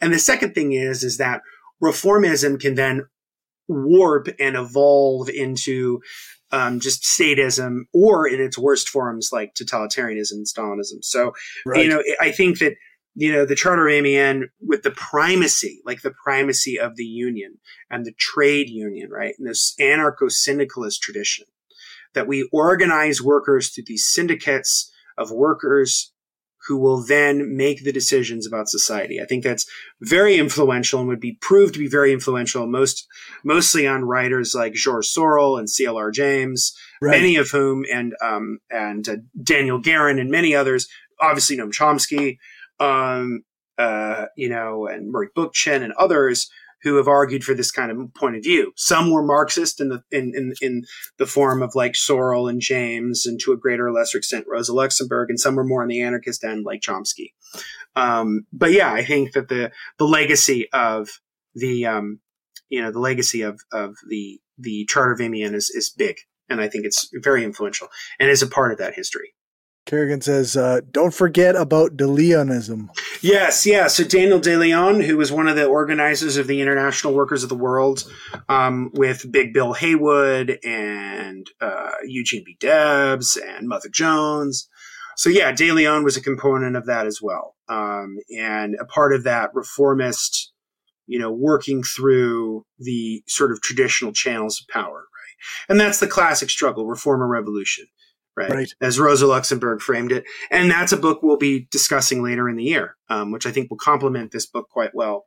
And 0.00 0.12
the 0.12 0.20
second 0.20 0.54
thing 0.54 0.72
is, 0.72 1.02
is 1.02 1.16
that 1.18 1.42
reformism 1.82 2.60
can 2.60 2.76
then 2.76 3.06
warp 3.68 4.28
and 4.38 4.56
evolve 4.56 5.28
into 5.28 6.00
um, 6.52 6.80
just 6.80 7.02
statism 7.02 7.82
or 7.92 8.26
in 8.26 8.40
its 8.40 8.58
worst 8.58 8.88
forms 8.88 9.30
like 9.32 9.54
totalitarianism 9.54 10.32
and 10.32 10.46
Stalinism. 10.46 11.02
So, 11.02 11.32
right. 11.64 11.82
you 11.82 11.90
know, 11.90 12.02
I 12.20 12.30
think 12.30 12.58
that, 12.60 12.74
you 13.14 13.32
know, 13.32 13.44
the 13.44 13.56
Charter 13.56 13.88
of 13.88 13.94
Amiens 13.94 14.44
with 14.60 14.82
the 14.82 14.90
primacy, 14.90 15.80
like 15.84 16.02
the 16.02 16.14
primacy 16.22 16.78
of 16.78 16.96
the 16.96 17.04
union 17.04 17.58
and 17.90 18.04
the 18.04 18.12
trade 18.12 18.68
union, 18.68 19.10
right? 19.10 19.34
And 19.38 19.48
this 19.48 19.74
anarcho 19.80 20.30
syndicalist 20.30 21.02
tradition 21.02 21.46
that 22.14 22.26
we 22.26 22.48
organize 22.52 23.22
workers 23.22 23.70
through 23.70 23.84
these 23.86 24.06
syndicates 24.06 24.92
of 25.18 25.30
workers 25.30 26.12
who 26.66 26.76
will 26.76 27.04
then 27.04 27.56
make 27.56 27.84
the 27.84 27.92
decisions 27.92 28.46
about 28.46 28.68
society. 28.68 29.20
I 29.20 29.24
think 29.24 29.44
that's 29.44 29.66
very 30.00 30.36
influential 30.36 31.00
and 31.00 31.08
would 31.08 31.20
be 31.20 31.38
proved 31.40 31.74
to 31.74 31.80
be 31.80 31.88
very 31.88 32.12
influential 32.12 32.66
most 32.66 33.06
mostly 33.44 33.86
on 33.86 34.04
writers 34.04 34.54
like 34.54 34.74
George 34.74 35.06
Sorel 35.06 35.56
and 35.58 35.68
CLR 35.68 36.12
James, 36.12 36.72
right. 37.00 37.12
many 37.12 37.36
of 37.36 37.50
whom 37.50 37.84
and 37.92 38.14
um, 38.22 38.58
and 38.70 39.08
uh, 39.08 39.16
Daniel 39.42 39.78
Guerin 39.80 40.18
and 40.18 40.30
many 40.30 40.54
others, 40.54 40.88
obviously 41.20 41.56
Noam 41.56 41.72
Chomsky, 41.72 42.38
um, 42.80 43.42
uh, 43.78 44.26
you 44.36 44.48
know, 44.48 44.86
and 44.86 45.10
Murray 45.10 45.28
Bookchin 45.36 45.82
and 45.82 45.92
others 45.94 46.50
who 46.86 46.96
have 46.96 47.08
argued 47.08 47.42
for 47.42 47.52
this 47.52 47.72
kind 47.72 47.90
of 47.90 48.14
point 48.14 48.36
of 48.36 48.44
view. 48.44 48.72
Some 48.76 49.10
were 49.10 49.24
Marxist 49.24 49.80
in 49.80 49.88
the 49.88 50.04
in, 50.12 50.32
in, 50.36 50.52
in 50.60 50.84
the 51.18 51.26
form 51.26 51.60
of 51.60 51.74
like 51.74 51.96
Sorel 51.96 52.46
and 52.48 52.60
James, 52.60 53.26
and 53.26 53.40
to 53.40 53.50
a 53.50 53.56
greater 53.56 53.88
or 53.88 53.92
lesser 53.92 54.18
extent 54.18 54.46
Rosa 54.48 54.72
Luxemburg, 54.72 55.28
and 55.28 55.40
some 55.40 55.56
were 55.56 55.64
more 55.64 55.82
on 55.82 55.88
the 55.88 56.00
anarchist 56.00 56.44
end, 56.44 56.64
like 56.64 56.80
Chomsky. 56.80 57.32
Um, 57.96 58.46
but 58.52 58.70
yeah, 58.70 58.92
I 58.92 59.04
think 59.04 59.32
that 59.32 59.48
the 59.48 59.72
the 59.98 60.06
legacy 60.06 60.68
of 60.72 61.20
the 61.56 61.86
um, 61.86 62.20
you 62.68 62.80
know 62.80 62.92
the 62.92 63.00
legacy 63.00 63.42
of 63.42 63.60
of 63.72 63.96
the 64.08 64.40
the 64.56 64.86
Charter 64.88 65.12
of 65.12 65.20
Amiens 65.20 65.54
is 65.54 65.70
is 65.70 65.90
big, 65.90 66.18
and 66.48 66.60
I 66.60 66.68
think 66.68 66.84
it's 66.84 67.10
very 67.14 67.42
influential 67.42 67.88
and 68.20 68.30
is 68.30 68.42
a 68.42 68.46
part 68.46 68.70
of 68.70 68.78
that 68.78 68.94
history. 68.94 69.34
Kerrigan 69.86 70.20
says, 70.20 70.56
uh, 70.56 70.80
don't 70.90 71.14
forget 71.14 71.54
about 71.54 71.96
De 71.96 72.08
Leonism. 72.08 72.90
Yes, 73.22 73.64
yeah. 73.64 73.86
So 73.86 74.02
Daniel 74.02 74.40
De 74.40 74.56
Leon, 74.56 75.00
who 75.00 75.16
was 75.16 75.30
one 75.30 75.46
of 75.46 75.54
the 75.54 75.66
organizers 75.66 76.36
of 76.36 76.48
the 76.48 76.60
International 76.60 77.14
Workers 77.14 77.44
of 77.44 77.48
the 77.48 77.56
World, 77.56 78.02
um, 78.48 78.90
with 78.94 79.30
Big 79.30 79.54
Bill 79.54 79.74
Haywood 79.74 80.58
and 80.64 81.46
uh, 81.60 81.92
Eugene 82.04 82.42
B. 82.44 82.56
Debs 82.58 83.36
and 83.36 83.68
Mother 83.68 83.88
Jones. 83.88 84.68
So 85.16 85.30
yeah, 85.30 85.52
De 85.52 85.70
Leon 85.70 86.02
was 86.02 86.16
a 86.16 86.22
component 86.22 86.76
of 86.76 86.86
that 86.86 87.06
as 87.06 87.20
well, 87.22 87.54
um, 87.68 88.16
and 88.36 88.76
a 88.78 88.84
part 88.84 89.14
of 89.14 89.22
that 89.22 89.50
reformist, 89.54 90.52
you 91.06 91.18
know, 91.18 91.30
working 91.30 91.84
through 91.84 92.64
the 92.78 93.22
sort 93.28 93.52
of 93.52 93.62
traditional 93.62 94.12
channels 94.12 94.60
of 94.60 94.68
power, 94.68 94.96
right? 94.96 95.70
And 95.70 95.80
that's 95.80 96.00
the 96.00 96.08
classic 96.08 96.50
struggle, 96.50 96.86
reform 96.86 97.22
or 97.22 97.28
revolution 97.28 97.86
right? 98.36 98.50
right? 98.50 98.72
As 98.80 98.98
Rosa 98.98 99.26
Luxemburg 99.26 99.80
framed 99.80 100.12
it. 100.12 100.24
And 100.50 100.70
that's 100.70 100.92
a 100.92 100.96
book 100.96 101.22
we'll 101.22 101.36
be 101.36 101.66
discussing 101.70 102.22
later 102.22 102.48
in 102.48 102.56
the 102.56 102.64
year, 102.64 102.96
um, 103.08 103.32
which 103.32 103.46
I 103.46 103.50
think 103.50 103.70
will 103.70 103.78
complement 103.78 104.32
this 104.32 104.46
book 104.46 104.68
quite 104.70 104.94
well. 104.94 105.26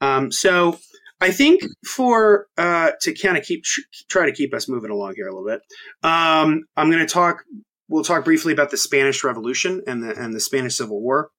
Um, 0.00 0.30
so 0.30 0.78
I 1.20 1.30
think 1.30 1.62
for 1.86 2.46
uh, 2.58 2.92
to 3.00 3.14
kind 3.14 3.38
of 3.38 3.44
keep 3.44 3.64
try 4.10 4.26
to 4.26 4.32
keep 4.32 4.52
us 4.52 4.68
moving 4.68 4.90
along 4.90 5.14
here 5.16 5.28
a 5.28 5.34
little 5.34 5.48
bit, 5.48 5.60
um, 6.02 6.64
I'm 6.76 6.90
going 6.90 7.06
to 7.06 7.12
talk. 7.12 7.44
We'll 7.88 8.04
talk 8.04 8.24
briefly 8.24 8.52
about 8.52 8.70
the 8.70 8.76
Spanish 8.76 9.22
Revolution 9.24 9.82
and 9.86 10.02
the 10.02 10.14
and 10.20 10.34
the 10.34 10.40
Spanish 10.40 10.76
Civil 10.76 11.00
War. 11.00 11.30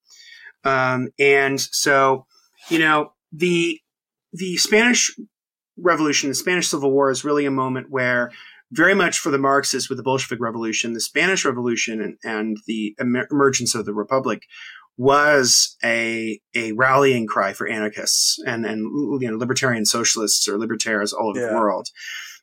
Um, 0.63 1.09
and 1.19 1.59
so, 1.59 2.25
you 2.69 2.79
know, 2.79 3.11
the 3.31 3.79
the 4.33 4.57
Spanish 4.57 5.15
Revolution, 5.77 6.29
the 6.29 6.35
Spanish 6.35 6.69
Civil 6.69 6.91
War, 6.91 7.11
is 7.11 7.23
really 7.23 7.45
a 7.45 7.51
moment 7.51 7.87
where 7.89 8.31
very 8.71 8.93
much 8.93 9.19
for 9.19 9.31
the 9.31 9.37
Marxists 9.37 9.89
with 9.89 9.97
the 9.97 10.03
Bolshevik 10.03 10.39
Revolution, 10.41 10.93
the 10.93 11.01
Spanish 11.01 11.45
Revolution, 11.45 12.01
and, 12.01 12.17
and 12.23 12.57
the 12.67 12.95
emergence 12.99 13.75
of 13.75 13.85
the 13.85 13.93
Republic 13.93 14.43
was 14.97 15.77
a 15.83 16.39
a 16.55 16.71
rallying 16.71 17.27
cry 17.27 17.53
for 17.53 17.67
anarchists 17.67 18.39
and 18.47 18.65
and 18.65 18.79
you 19.21 19.29
know 19.29 19.37
libertarian 19.37 19.85
socialists 19.85 20.47
or 20.47 20.57
libertarians 20.57 21.13
all 21.13 21.29
over 21.29 21.39
yeah. 21.39 21.47
the 21.47 21.53
world, 21.53 21.89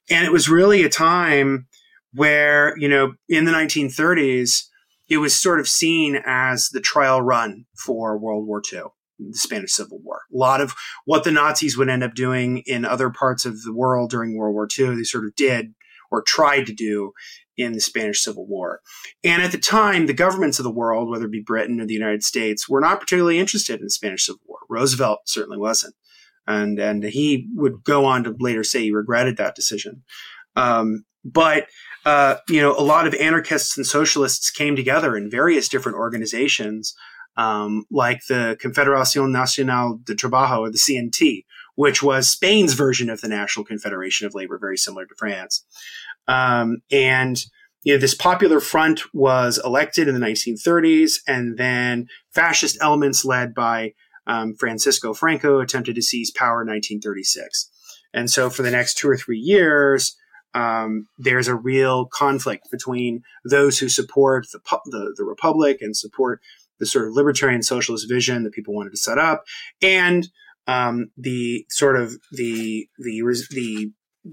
and 0.09 0.25
it 0.25 0.33
was 0.33 0.49
really 0.49 0.83
a 0.83 0.89
time 0.89 1.67
where 2.13 2.77
you 2.79 2.89
know 2.89 3.15
in 3.29 3.45
the 3.45 3.53
1930s 3.53 4.65
it 5.11 5.19
was 5.19 5.37
sort 5.37 5.61
of 5.61 5.69
seen 5.69 6.23
as 6.25 6.71
the 6.71 6.81
trial 6.81 7.21
run 7.21 7.67
for 7.77 8.17
World 8.17 8.47
War 8.47 8.63
II 8.73 8.83
the 9.19 9.39
Spanish 9.39 9.73
Civil 9.73 10.01
War. 10.03 10.23
A 10.33 10.37
lot 10.37 10.61
of 10.61 10.75
what 11.05 11.23
the 11.23 11.31
Nazis 11.31 11.77
would 11.77 11.89
end 11.89 12.03
up 12.03 12.15
doing 12.15 12.63
in 12.67 12.85
other 12.85 13.11
parts 13.11 13.45
of 13.45 13.63
the 13.63 13.73
world 13.73 14.11
during 14.11 14.37
World 14.37 14.55
War 14.55 14.69
II, 14.77 14.97
they 14.97 15.05
sort 15.05 15.25
of 15.25 15.35
did 15.37 15.75
or 16.15 16.23
tried 16.23 16.67
to 16.67 16.73
do 16.73 17.13
in 17.57 17.73
the 17.73 17.81
Spanish 17.81 18.23
Civil 18.23 18.47
War. 18.47 18.81
And 19.23 19.43
at 19.43 19.53
the 19.53 19.59
time, 19.59 20.07
the 20.07 20.13
governments 20.13 20.59
of 20.59 20.65
the 20.65 20.71
world, 20.71 21.09
whether 21.09 21.27
it 21.27 21.33
be 21.33 21.43
Britain 21.43 21.81
or 21.81 21.87
the 21.87 21.95
United 21.95 22.23
States, 22.23 22.69
were 22.69 22.81
not 22.81 23.01
particularly 23.01 23.39
interested 23.39 23.79
in 23.79 23.87
the 23.87 23.91
Spanish 23.91 24.27
Civil 24.27 24.41
War. 24.47 24.59
Roosevelt 24.69 25.21
certainly 25.27 25.59
wasn't. 25.59 25.95
And, 26.47 26.79
and 26.79 27.05
he 27.05 27.49
would 27.55 27.85
go 27.85 28.05
on 28.05 28.25
to 28.25 28.37
later 28.39 28.65
say 28.65 28.83
he 28.83 28.93
regretted 28.93 29.37
that 29.37 29.55
decision. 29.55 30.03
Um, 30.57 31.05
but, 31.25 31.69
uh, 32.05 32.37
you 32.49 32.61
know, 32.61 32.77
a 32.77 32.83
lot 32.83 33.07
of 33.07 33.15
anarchists 33.15 33.77
and 33.77 33.87
socialists 33.87 34.51
came 34.51 34.77
together 34.77 35.17
in 35.17 35.31
various 35.31 35.69
different 35.69 35.97
organizations, 35.97 36.95
um, 37.37 37.85
like 37.91 38.21
the 38.29 38.59
Confederación 38.63 39.31
Nacional 39.31 40.01
de 40.05 40.15
Trabajo, 40.15 40.59
or 40.61 40.71
the 40.71 40.79
CNT, 40.79 41.45
which 41.77 42.03
was 42.03 42.31
Spain's 42.31 42.75
version 42.75 43.11
of 43.11 43.21
the 43.21 43.29
National 43.29 43.65
Confederation 43.65 44.27
of 44.27 44.35
Labor, 44.35 44.59
very 44.59 44.77
similar 44.77 45.07
to 45.07 45.15
France. 45.17 45.65
Um, 46.29 46.79
and 46.91 47.39
you 47.85 47.93
know, 47.93 47.99
this 47.99 48.15
popular 48.15 48.61
front 48.61 49.03
was 49.13 49.61
elected 49.63 50.09
in 50.09 50.15
the 50.15 50.27
1930s, 50.27 51.21
and 51.29 51.59
then 51.59 52.09
fascist 52.33 52.79
elements 52.81 53.25
led 53.25 53.55
by 53.55 53.93
um, 54.27 54.55
Francisco 54.55 55.13
Franco 55.13 55.61
attempted 55.61 55.95
to 55.95 56.03
seize 56.03 56.31
power 56.31 56.63
in 56.63 56.69
1936. 56.69 57.71
And 58.15 58.31
so, 58.31 58.49
for 58.49 58.63
the 58.63 58.71
next 58.71 58.97
two 58.97 59.09
or 59.09 59.19
three 59.19 59.39
years, 59.39 60.17
um, 60.55 61.09
there's 61.19 61.49
a 61.49 61.55
real 61.55 62.07
conflict 62.07 62.69
between 62.71 63.23
those 63.45 63.79
who 63.79 63.89
support 63.89 64.47
the, 64.53 64.61
the, 64.87 65.15
the 65.19 65.25
republic 65.25 65.79
and 65.83 65.97
support 65.97 66.41
the 66.79 66.87
sort 66.87 67.07
of 67.07 67.15
libertarian 67.15 67.63
socialist 67.63 68.09
vision 68.09 68.45
that 68.45 68.53
people 68.53 68.75
wanted 68.75 68.91
to 68.91 68.97
set 68.97 69.19
up, 69.19 69.45
and 69.83 70.29
um, 70.67 71.11
the 71.17 71.67
sort 71.69 71.97
of 71.97 72.15
the 72.33 72.89
the 72.99 73.21
the 73.51 73.93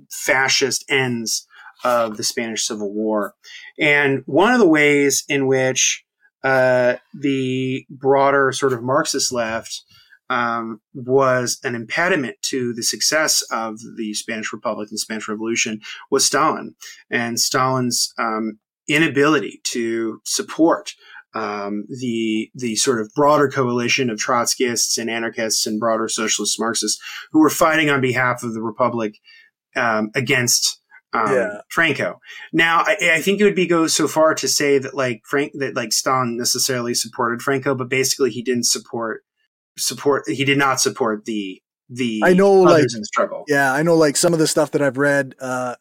fascist 0.09 0.85
ends 0.89 1.47
of 1.83 2.17
the 2.17 2.23
Spanish 2.23 2.65
Civil 2.65 2.93
War. 2.93 3.33
And 3.79 4.23
one 4.25 4.53
of 4.53 4.59
the 4.59 4.67
ways 4.67 5.23
in 5.27 5.47
which 5.47 6.03
uh, 6.43 6.95
the 7.13 7.85
broader 7.89 8.51
sort 8.51 8.73
of 8.73 8.83
Marxist 8.83 9.31
left 9.31 9.83
um, 10.29 10.79
was 10.93 11.59
an 11.63 11.75
impediment 11.75 12.37
to 12.43 12.73
the 12.73 12.83
success 12.83 13.43
of 13.51 13.79
the 13.97 14.13
Spanish 14.13 14.53
Republic 14.53 14.89
and 14.89 14.99
Spanish 14.99 15.27
Revolution 15.27 15.81
was 16.09 16.25
Stalin 16.25 16.75
and 17.09 17.39
Stalin's 17.39 18.13
um, 18.17 18.59
inability 18.87 19.59
to 19.65 20.21
support 20.23 20.93
um, 21.33 21.85
the 21.87 22.49
the 22.53 22.75
sort 22.75 22.99
of 22.99 23.09
broader 23.15 23.49
coalition 23.49 24.09
of 24.09 24.19
Trotskyists 24.19 24.97
and 24.97 25.09
anarchists 25.09 25.65
and 25.65 25.79
broader 25.79 26.07
socialist 26.07 26.59
Marxists 26.59 27.01
who 27.31 27.39
were 27.39 27.49
fighting 27.49 27.89
on 27.89 28.01
behalf 28.01 28.43
of 28.43 28.53
the 28.53 28.61
republic 28.61 29.15
um, 29.75 30.11
against 30.15 30.81
um, 31.13 31.33
yeah. 31.33 31.61
Franco. 31.69 32.19
Now, 32.53 32.83
I, 32.85 33.15
I, 33.15 33.21
think 33.21 33.41
it 33.41 33.43
would 33.43 33.55
be 33.55 33.67
go 33.67 33.87
so 33.87 34.07
far 34.07 34.33
to 34.35 34.47
say 34.47 34.77
that 34.77 34.93
like 34.93 35.21
Frank 35.25 35.51
that 35.55 35.75
like 35.75 35.91
Stalin 35.91 36.37
necessarily 36.37 36.93
supported 36.93 37.41
Franco, 37.41 37.75
but 37.75 37.89
basically 37.89 38.31
he 38.31 38.41
didn't 38.41 38.65
support 38.65 39.23
support. 39.77 40.23
He 40.27 40.45
did 40.45 40.57
not 40.57 40.79
support 40.79 41.25
the 41.25 41.61
the 41.89 42.21
I 42.23 42.33
know 42.33 42.53
like 42.53 42.83
in 42.83 43.03
struggle. 43.03 43.43
Yeah, 43.47 43.73
I 43.73 43.83
know 43.83 43.95
like 43.95 44.15
some 44.15 44.33
of 44.33 44.39
the 44.39 44.47
stuff 44.47 44.71
that 44.71 44.81
I've 44.81 44.97
read 44.97 45.35
uh, 45.39 45.75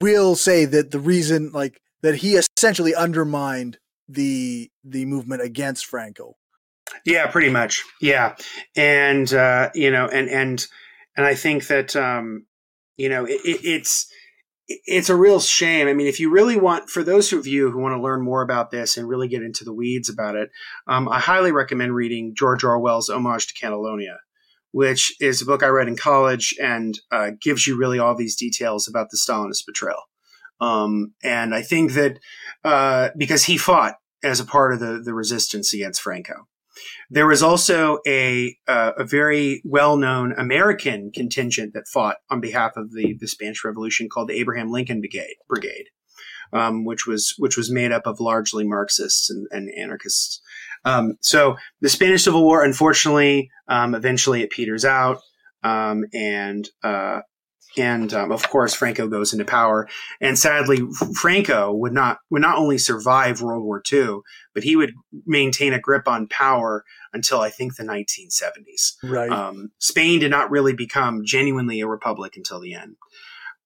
will 0.00 0.36
say 0.36 0.64
that 0.64 0.92
the 0.92 1.00
reason 1.00 1.50
like 1.52 1.80
that 2.02 2.16
he 2.16 2.36
essentially 2.36 2.94
undermined 2.94 3.78
the 4.08 4.70
the 4.84 5.04
movement 5.04 5.42
against 5.42 5.86
Franco. 5.86 6.36
Yeah, 7.04 7.26
pretty 7.26 7.50
much. 7.50 7.84
Yeah, 8.00 8.36
and 8.76 9.32
uh, 9.32 9.70
you 9.74 9.90
know, 9.90 10.06
and 10.06 10.28
and 10.28 10.66
and 11.16 11.26
I 11.26 11.34
think 11.34 11.66
that 11.66 11.94
um, 11.96 12.46
you 12.96 13.08
know 13.08 13.24
it, 13.24 13.40
it, 13.44 13.60
it's 13.64 14.10
it's 14.68 15.08
a 15.08 15.16
real 15.16 15.40
shame. 15.40 15.88
I 15.88 15.94
mean, 15.94 16.06
if 16.06 16.20
you 16.20 16.30
really 16.30 16.56
want, 16.56 16.90
for 16.90 17.02
those 17.02 17.32
of 17.32 17.46
you 17.46 17.70
who 17.70 17.78
want 17.78 17.94
to 17.94 18.02
learn 18.02 18.22
more 18.22 18.42
about 18.42 18.70
this 18.70 18.96
and 18.96 19.08
really 19.08 19.28
get 19.28 19.42
into 19.42 19.64
the 19.64 19.72
weeds 19.72 20.10
about 20.10 20.36
it, 20.36 20.50
um, 20.86 21.08
I 21.08 21.20
highly 21.20 21.52
recommend 21.52 21.94
reading 21.94 22.34
George 22.36 22.64
Orwell's 22.64 23.08
Homage 23.08 23.46
to 23.46 23.54
Catalonia, 23.54 24.18
which 24.72 25.14
is 25.20 25.40
a 25.40 25.46
book 25.46 25.62
I 25.62 25.68
read 25.68 25.88
in 25.88 25.96
college 25.96 26.54
and 26.60 26.98
uh, 27.10 27.30
gives 27.40 27.66
you 27.66 27.78
really 27.78 27.98
all 27.98 28.14
these 28.14 28.36
details 28.36 28.86
about 28.86 29.08
the 29.10 29.16
Stalinist 29.16 29.64
betrayal. 29.66 30.02
Um, 30.60 31.14
and 31.22 31.54
I 31.54 31.62
think 31.62 31.92
that 31.92 32.18
uh, 32.64 33.10
because 33.16 33.44
he 33.44 33.56
fought 33.56 33.94
as 34.22 34.40
a 34.40 34.44
part 34.44 34.72
of 34.72 34.80
the, 34.80 35.00
the 35.04 35.14
resistance 35.14 35.72
against 35.72 36.00
Franco. 36.00 36.48
There 37.10 37.26
was 37.26 37.42
also 37.42 37.98
a 38.06 38.56
uh, 38.68 38.92
a 38.96 39.04
very 39.04 39.62
well 39.64 39.96
known 39.96 40.32
American 40.38 41.10
contingent 41.12 41.74
that 41.74 41.88
fought 41.88 42.18
on 42.30 42.40
behalf 42.40 42.76
of 42.76 42.92
the, 42.92 43.16
the 43.18 43.26
Spanish 43.26 43.64
Revolution 43.64 44.08
called 44.08 44.28
the 44.28 44.38
Abraham 44.38 44.70
Lincoln 44.70 45.00
Brigade, 45.00 45.36
Brigade 45.48 45.86
um, 46.52 46.84
which 46.84 47.06
was 47.06 47.34
which 47.38 47.56
was 47.56 47.70
made 47.70 47.92
up 47.92 48.06
of 48.06 48.20
largely 48.20 48.66
Marxists 48.66 49.30
and, 49.30 49.46
and 49.50 49.70
anarchists. 49.76 50.40
Um, 50.84 51.16
so 51.20 51.56
the 51.80 51.88
Spanish 51.88 52.24
Civil 52.24 52.44
War, 52.44 52.64
unfortunately, 52.64 53.50
um, 53.68 53.94
eventually 53.94 54.42
it 54.42 54.50
peters 54.50 54.84
out, 54.84 55.20
um, 55.62 56.04
and 56.12 56.68
uh, 56.82 57.20
and 57.76 58.12
um, 58.14 58.32
of 58.32 58.48
course 58.48 58.74
Franco 58.74 59.08
goes 59.08 59.32
into 59.32 59.44
power. 59.44 59.88
And 60.20 60.38
sadly, 60.38 60.80
Franco 61.14 61.72
would 61.72 61.92
not 61.92 62.18
would 62.30 62.42
not 62.42 62.58
only 62.58 62.78
survive 62.78 63.42
World 63.42 63.64
War 63.64 63.82
II, 63.92 64.20
but 64.54 64.62
he 64.62 64.76
would 64.76 64.94
maintain 65.26 65.72
a 65.72 65.80
grip 65.80 66.08
on 66.08 66.28
power 66.28 66.84
until 67.12 67.40
I 67.40 67.50
think 67.50 67.76
the 67.76 67.84
1970s. 67.84 68.94
Right. 69.02 69.30
Um, 69.30 69.72
Spain 69.78 70.20
did 70.20 70.30
not 70.30 70.50
really 70.50 70.72
become 70.72 71.24
genuinely 71.24 71.80
a 71.80 71.86
republic 71.86 72.36
until 72.36 72.60
the 72.60 72.74
end. 72.74 72.96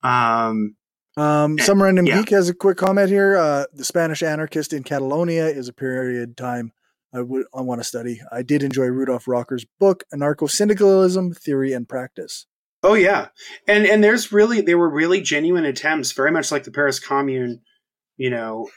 Um, 0.02 0.76
um, 1.16 1.58
some 1.58 1.82
random 1.82 2.06
yeah. 2.06 2.18
geek 2.18 2.30
has 2.30 2.48
a 2.48 2.54
quick 2.54 2.78
comment 2.78 3.10
here. 3.10 3.36
Uh, 3.36 3.66
the 3.72 3.84
Spanish 3.84 4.22
anarchist 4.22 4.72
in 4.72 4.82
Catalonia 4.82 5.46
is 5.46 5.68
a 5.68 5.72
period 5.72 6.36
time 6.36 6.72
I 7.12 7.20
would 7.20 7.46
I 7.54 7.60
want 7.60 7.80
to 7.80 7.84
study. 7.84 8.20
I 8.30 8.42
did 8.42 8.62
enjoy 8.62 8.86
Rudolf 8.86 9.28
Rocker's 9.28 9.66
book, 9.78 10.04
Anarcho 10.14 10.50
Syndicalism: 10.50 11.32
Theory 11.32 11.72
and 11.72 11.88
Practice. 11.88 12.46
Oh 12.82 12.94
yeah, 12.94 13.28
and 13.68 13.86
and 13.86 14.02
there's 14.02 14.32
really 14.32 14.60
there 14.60 14.78
were 14.78 14.90
really 14.90 15.20
genuine 15.20 15.64
attempts, 15.64 16.12
very 16.12 16.32
much 16.32 16.50
like 16.50 16.64
the 16.64 16.72
Paris 16.72 16.98
Commune, 16.98 17.60
you 18.16 18.28
know, 18.28 18.68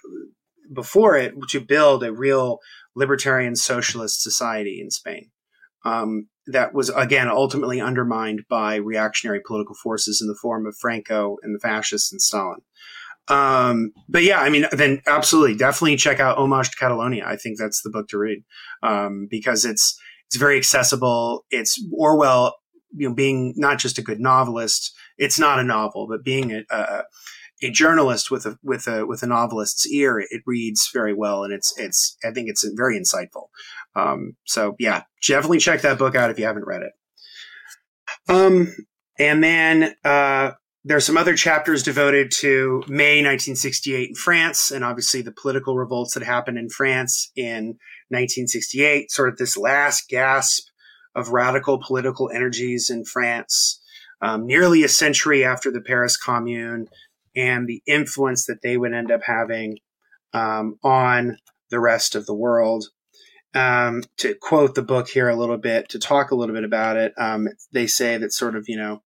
before 0.71 1.17
it, 1.17 1.33
to 1.49 1.59
build 1.59 2.03
a 2.03 2.13
real 2.13 2.59
libertarian 2.95 3.55
socialist 3.55 4.21
society 4.21 4.79
in 4.79 4.91
Spain. 4.91 5.31
Um, 5.85 6.27
that 6.47 6.73
was 6.73 6.89
again 6.89 7.27
ultimately 7.27 7.81
undermined 7.81 8.43
by 8.47 8.75
reactionary 8.75 9.41
political 9.45 9.75
forces 9.75 10.21
in 10.21 10.27
the 10.27 10.37
form 10.39 10.67
of 10.67 10.77
Franco 10.79 11.37
and 11.41 11.55
the 11.55 11.59
fascists 11.59 12.11
and 12.11 12.21
Stalin. 12.21 12.59
Um, 13.27 13.91
but 14.07 14.21
yeah, 14.21 14.39
I 14.39 14.49
mean, 14.49 14.67
then 14.71 15.01
absolutely, 15.07 15.57
definitely 15.57 15.95
check 15.95 16.19
out 16.19 16.37
Homage 16.37 16.69
to 16.69 16.77
Catalonia. 16.77 17.25
I 17.25 17.37
think 17.37 17.57
that's 17.57 17.81
the 17.81 17.89
book 17.89 18.07
to 18.09 18.19
read 18.19 18.43
um, 18.83 19.27
because 19.29 19.65
it's 19.65 19.99
it's 20.27 20.37
very 20.37 20.57
accessible. 20.57 21.45
It's 21.49 21.83
Orwell 21.91 22.55
you 22.95 23.09
know, 23.09 23.15
being 23.15 23.53
not 23.57 23.79
just 23.79 23.97
a 23.97 24.01
good 24.03 24.19
novelist, 24.19 24.93
it's 25.17 25.39
not 25.39 25.59
a 25.59 25.63
novel, 25.63 26.07
but 26.07 26.23
being 26.23 26.51
a, 26.51 26.63
a, 26.69 27.03
a 27.63 27.69
journalist 27.71 28.31
with 28.31 28.45
a 28.45 28.57
with 28.63 28.87
a 28.87 29.05
with 29.05 29.23
a 29.23 29.27
novelist's 29.27 29.87
ear, 29.87 30.19
it 30.19 30.41
reads 30.45 30.89
very 30.93 31.13
well, 31.13 31.43
and 31.43 31.53
it's 31.53 31.73
it's 31.77 32.17
I 32.23 32.31
think 32.31 32.49
it's 32.49 32.67
very 32.75 32.99
insightful. 32.99 33.47
Um, 33.95 34.35
so 34.45 34.75
yeah, 34.79 35.03
definitely 35.25 35.59
check 35.59 35.81
that 35.81 35.97
book 35.97 36.15
out 36.15 36.31
if 36.31 36.39
you 36.39 36.45
haven't 36.45 36.67
read 36.67 36.83
it. 36.83 36.91
Um, 38.27 38.73
and 39.17 39.43
then 39.43 39.95
uh, 40.03 40.51
there's 40.83 41.05
some 41.05 41.17
other 41.17 41.35
chapters 41.35 41.83
devoted 41.83 42.31
to 42.31 42.83
May 42.87 43.17
1968 43.17 44.09
in 44.09 44.15
France, 44.15 44.71
and 44.71 44.83
obviously 44.83 45.21
the 45.21 45.31
political 45.31 45.77
revolts 45.77 46.13
that 46.13 46.23
happened 46.23 46.57
in 46.57 46.69
France 46.69 47.31
in 47.35 47.77
1968. 48.09 49.11
Sort 49.11 49.29
of 49.29 49.37
this 49.37 49.57
last 49.57 50.09
gasp 50.09 50.67
of 51.15 51.29
radical 51.29 51.79
political 51.79 52.29
energies 52.29 52.89
in 52.89 53.05
France, 53.05 53.81
um, 54.21 54.45
nearly 54.45 54.83
a 54.83 54.89
century 54.89 55.43
after 55.43 55.71
the 55.71 55.81
Paris 55.81 56.17
Commune, 56.17 56.87
and 57.35 57.67
the 57.67 57.81
influence 57.85 58.45
that 58.45 58.61
they 58.61 58.77
would 58.77 58.93
end 58.93 59.11
up 59.11 59.21
having 59.25 59.77
um, 60.33 60.77
on 60.83 61.37
the 61.69 61.79
rest 61.79 62.15
of 62.15 62.25
the 62.25 62.35
world. 62.35 62.85
Um, 63.53 64.03
to 64.17 64.35
quote 64.35 64.75
the 64.75 64.81
book 64.81 65.07
here 65.07 65.29
a 65.29 65.35
little 65.35 65.57
bit, 65.57 65.89
to 65.89 65.99
talk 65.99 66.31
a 66.31 66.35
little 66.35 66.53
bit 66.53 66.65
about 66.65 66.97
it, 66.97 67.13
um, 67.17 67.47
they 67.71 67.87
say 67.87 68.17
that 68.17 68.33
sort 68.33 68.55
of, 68.57 68.65
you 68.67 68.77
know, 68.77 69.01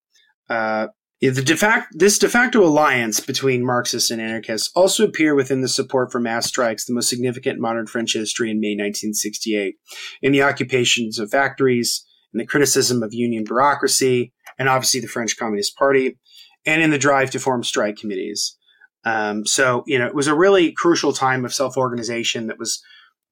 uh, 0.50 0.88
the 1.21 1.41
de 1.41 1.58
facto, 1.58 1.88
this 1.97 2.17
de 2.17 2.29
facto 2.29 2.63
alliance 2.63 3.19
between 3.19 3.65
Marxists 3.65 4.10
and 4.10 4.21
anarchists 4.21 4.71
also 4.73 5.03
appear 5.03 5.36
within 5.36 5.62
the 5.62 5.67
support 5.67 6.12
for 6.12 6.19
mass 6.19 6.47
strikes, 6.47 6.86
the 6.86 6.93
most 6.93 7.10
significant 7.10 7.55
in 7.55 7.62
modern 7.62 7.88
French 7.88 8.13
history 8.13 8.49
in 8.49 8.62
May 8.62 8.69
1968, 8.69 9.75
in 10.21 10.32
the 10.32 10.43
occupations 10.43 11.19
of 11.19 11.29
factories, 11.29 12.05
in 12.34 12.38
the 12.38 12.45
criticism 12.45 13.03
of 13.03 13.13
union 13.13 13.43
bureaucracy, 13.43 14.32
and 14.58 14.69
obviously 14.69 15.01
the 15.01 15.08
French 15.08 15.38
Communist 15.38 15.75
Party, 15.75 16.17
and 16.65 16.82
in 16.82 16.89
the 16.89 16.97
drive 16.97 17.32
to 17.32 17.39
form 17.39 17.63
strike 17.63 17.97
committees. 17.97 18.58
Um, 19.03 19.45
so, 19.45 19.84
you 19.88 19.99
know, 19.99 20.08
it 20.08 20.15
was 20.15 20.27
a 20.27 20.36
really 20.36 20.71
crucial 20.71 21.12
time 21.12 21.43
of 21.43 21.53
self 21.53 21.75
organization 21.75 22.47
that 22.47 22.60
was, 22.60 22.82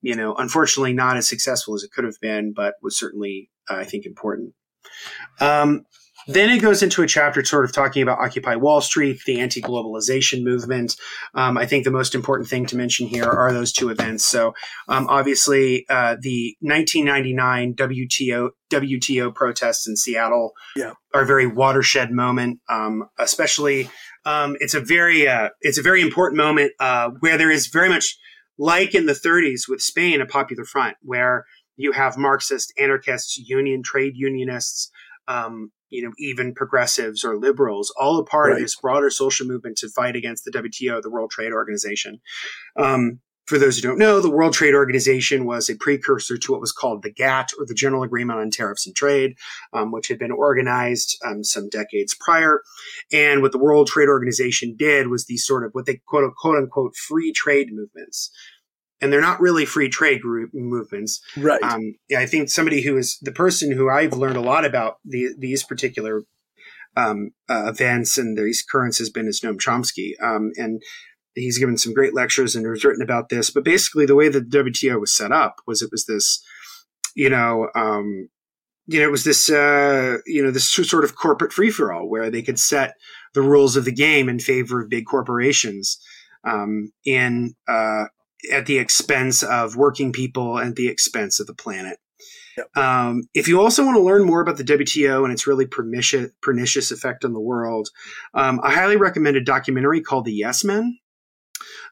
you 0.02 0.16
know, 0.16 0.36
unfortunately 0.36 0.94
not 0.94 1.18
as 1.18 1.28
successful 1.28 1.76
as 1.76 1.84
it 1.84 1.92
could 1.92 2.06
have 2.06 2.20
been, 2.22 2.54
but 2.54 2.76
was 2.82 2.98
certainly, 2.98 3.50
uh, 3.70 3.76
I 3.76 3.86
think, 3.86 4.06
important. 4.06 4.54
Um, 5.40 5.86
then 6.28 6.50
it 6.50 6.62
goes 6.62 6.84
into 6.84 7.02
a 7.02 7.08
chapter 7.08 7.44
sort 7.44 7.66
of 7.66 7.72
talking 7.72 8.04
about 8.04 8.20
Occupy 8.20 8.56
Wall 8.56 8.82
Street, 8.82 9.20
the 9.26 9.40
anti 9.40 9.62
globalization 9.62 10.44
movement. 10.44 10.96
Um, 11.34 11.58
I 11.58 11.66
think 11.66 11.84
the 11.84 11.92
most 11.92 12.14
important 12.14 12.50
thing 12.50 12.66
to 12.68 12.76
mention 12.78 13.08
here 13.08 13.26
are 13.26 13.54
those 13.54 13.72
two 13.72 13.90
events. 13.90 14.26
So, 14.26 14.54
um, 14.88 15.08
obviously, 15.10 15.86
uh, 15.90 16.18
the 16.20 16.56
1999 16.60 17.76
WTO, 17.76 18.50
WTO 18.70 19.34
protests 19.34 19.88
in 19.88 19.96
Seattle 19.96 20.52
yeah. 20.76 20.94
are 21.14 21.22
a 21.22 21.26
very 21.26 21.48
watershed 21.48 22.12
moment, 22.12 22.60
um, 22.70 23.08
especially. 23.18 23.90
Um, 24.26 24.58
it's 24.60 24.74
a 24.74 24.82
very 24.82 25.28
uh, 25.28 25.50
it's 25.62 25.78
a 25.78 25.82
very 25.82 26.02
important 26.02 26.38
moment 26.38 26.74
uh, 26.80 27.12
where 27.22 27.38
there 27.38 27.52
is 27.52 27.68
very 27.68 27.88
much 27.88 28.18
like 28.60 28.94
in 28.94 29.06
the 29.06 29.14
30s 29.14 29.70
with 29.70 29.82
Spain 29.82 30.20
a 30.20 30.26
popular 30.26 30.66
front 30.66 30.98
where 31.02 31.46
you 31.78 31.92
have 31.92 32.18
Marxist 32.18 32.74
anarchists, 32.78 33.38
union 33.38 33.84
trade 33.84 34.14
unionists, 34.16 34.92
um, 35.28 35.72
you 35.90 36.04
know, 36.04 36.12
even 36.18 36.54
progressives 36.54 37.24
or 37.24 37.38
liberals, 37.38 37.94
all 37.98 38.20
a 38.20 38.26
part 38.26 38.50
right. 38.50 38.58
of 38.58 38.60
this 38.62 38.76
broader 38.76 39.10
social 39.10 39.48
movement 39.48 39.78
to 39.78 39.90
fight 39.90 40.16
against 40.16 40.44
the 40.46 40.52
WTO, 40.52 41.02
the 41.02 41.10
World 41.10 41.32
Trade 41.32 41.54
Organization. 41.54 42.20
Um, 42.78 43.20
for 43.48 43.58
those 43.58 43.78
who 43.78 43.82
don't 43.82 43.98
know, 43.98 44.20
the 44.20 44.30
World 44.30 44.54
Trade 44.54 44.76
Organization 44.76 45.46
was 45.46 45.70
a 45.70 45.78
precursor 45.78 46.38
to 46.38 46.52
what 46.52 46.60
was 46.60 46.74
called 46.74 47.02
the 47.02 47.14
GATT, 47.14 47.54
or 47.58 47.66
the 47.66 47.74
General 47.74 48.04
Agreement 48.04 48.40
on 48.40 48.52
Tariffs 48.52 48.86
and 48.86 48.94
Trade, 48.94 49.38
um, 49.72 49.94
which 49.94 50.10
had 50.10 50.20
been 50.20 50.34
organized 50.34 51.18
um, 51.26 51.46
some 51.46 51.70
decades 51.70 52.14
prior. 52.14 52.62
And 53.14 53.42
what 53.42 53.54
the 53.54 53.58
World 53.58 53.88
Trade 53.88 54.10
Organization 54.10 54.76
did 54.78 55.08
was 55.08 55.26
these 55.26 55.46
sort 55.46 55.64
of 55.64 55.72
what 55.72 55.86
they 55.86 56.02
quote, 56.06 56.30
quote 56.36 56.58
unquote 56.58 56.98
free 56.98 57.32
trade 57.32 57.70
movements 57.72 58.32
and 59.02 59.12
they're 59.12 59.22
not 59.22 59.40
really 59.40 59.66
free 59.66 59.90
trade 59.90 60.22
group 60.22 60.52
movements. 60.54 61.22
Right. 61.36 61.62
Um, 61.62 61.96
I 62.16 62.26
think 62.26 62.50
somebody 62.50 62.82
who 62.82 62.98
is 62.98 63.18
the 63.22 63.32
person 63.32 63.72
who 63.72 63.90
I've 63.90 64.14
learned 64.14 64.38
a 64.38 64.42
lot 64.42 64.66
about 64.66 64.98
the, 65.06 65.30
these 65.38 65.64
particular 65.64 66.24
um, 66.96 67.32
uh, 67.50 67.68
events 67.68 68.18
and 68.18 68.38
these 68.38 68.64
currents 68.64 68.98
has 68.98 69.10
been 69.10 69.28
is 69.28 69.42
Noam 69.42 69.58
Chomsky. 69.58 70.14
Um, 70.22 70.52
and 70.58 70.82
he's 71.36 71.60
given 71.60 71.78
some 71.78 71.94
great 71.94 72.16
lectures 72.16 72.56
and 72.56 72.66
has 72.66 72.84
written 72.84 73.04
about 73.04 73.30
this. 73.30 73.52
But 73.52 73.64
basically, 73.64 74.06
the 74.06 74.16
way 74.16 74.30
the 74.30 74.42
WTO 74.42 75.00
was 75.00 75.14
set 75.14 75.32
up 75.32 75.58
was 75.68 75.82
it 75.82 75.90
was 75.92 76.06
this, 76.06 76.44
you 77.16 77.30
know, 77.30 77.70
um, 77.76 78.30
you 78.88 79.00
know, 79.00 79.08
it 79.08 79.12
was 79.12 79.26
this, 79.26 79.50
uh, 79.50 80.18
you 80.26 80.42
know, 80.44 80.52
this 80.52 80.70
sort 80.72 81.04
of 81.04 81.16
corporate 81.16 81.54
free 81.54 81.70
for 81.70 81.92
all 81.92 82.10
where 82.10 82.32
they 82.32 82.42
could 82.42 82.60
set 82.60 82.96
the 83.34 83.42
rules 83.42 83.76
of 83.76 83.86
the 83.86 83.92
game 83.92 84.30
in 84.30 84.40
favor 84.40 84.82
of 84.82 84.90
big 84.90 85.06
corporations, 85.06 86.00
um, 86.46 86.92
in, 87.06 87.54
uh, 87.68 88.06
at 88.52 88.66
the 88.66 88.80
expense 88.80 89.44
of 89.44 89.76
working 89.76 90.12
people 90.12 90.58
and 90.58 90.76
the 90.76 90.88
expense 90.88 91.40
of 91.40 91.48
the 91.48 91.54
planet. 91.54 92.00
Yep. 92.58 92.78
Um, 92.78 93.24
if 93.34 93.48
you 93.48 93.62
also 93.62 93.86
want 93.86 93.98
to 93.98 94.02
learn 94.02 94.26
more 94.26 94.42
about 94.42 94.58
the 94.58 94.64
WTO 94.64 95.24
and 95.24 95.32
its 95.32 95.46
really 95.46 95.68
pernicious, 95.68 96.32
pernicious 96.42 96.92
effect 96.92 97.24
on 97.24 97.34
the 97.34 97.40
world, 97.40 97.90
um, 98.34 98.60
I 98.64 98.74
highly 98.74 98.96
recommend 98.96 99.38
a 99.38 99.44
documentary 99.44 100.02
called 100.02 100.26
The 100.26 100.34
Yes 100.34 100.64
Men, 100.64 100.98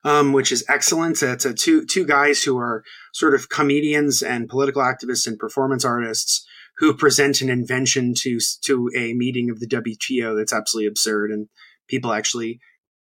um, 0.03 0.33
which 0.33 0.51
is 0.51 0.65
excellent. 0.67 1.21
It's 1.21 1.45
a 1.45 1.53
two 1.53 1.85
two 1.85 2.05
guys 2.05 2.43
who 2.43 2.57
are 2.57 2.83
sort 3.13 3.35
of 3.35 3.49
comedians 3.49 4.23
and 4.23 4.49
political 4.49 4.81
activists 4.81 5.27
and 5.27 5.37
performance 5.37 5.85
artists 5.85 6.45
who 6.77 6.95
present 6.95 7.41
an 7.41 7.49
invention 7.49 8.13
to 8.21 8.39
to 8.63 8.89
a 8.95 9.13
meeting 9.13 9.51
of 9.51 9.59
the 9.59 9.67
WTO 9.67 10.35
that's 10.35 10.53
absolutely 10.53 10.87
absurd, 10.87 11.31
and 11.31 11.47
people 11.87 12.11
actually 12.11 12.59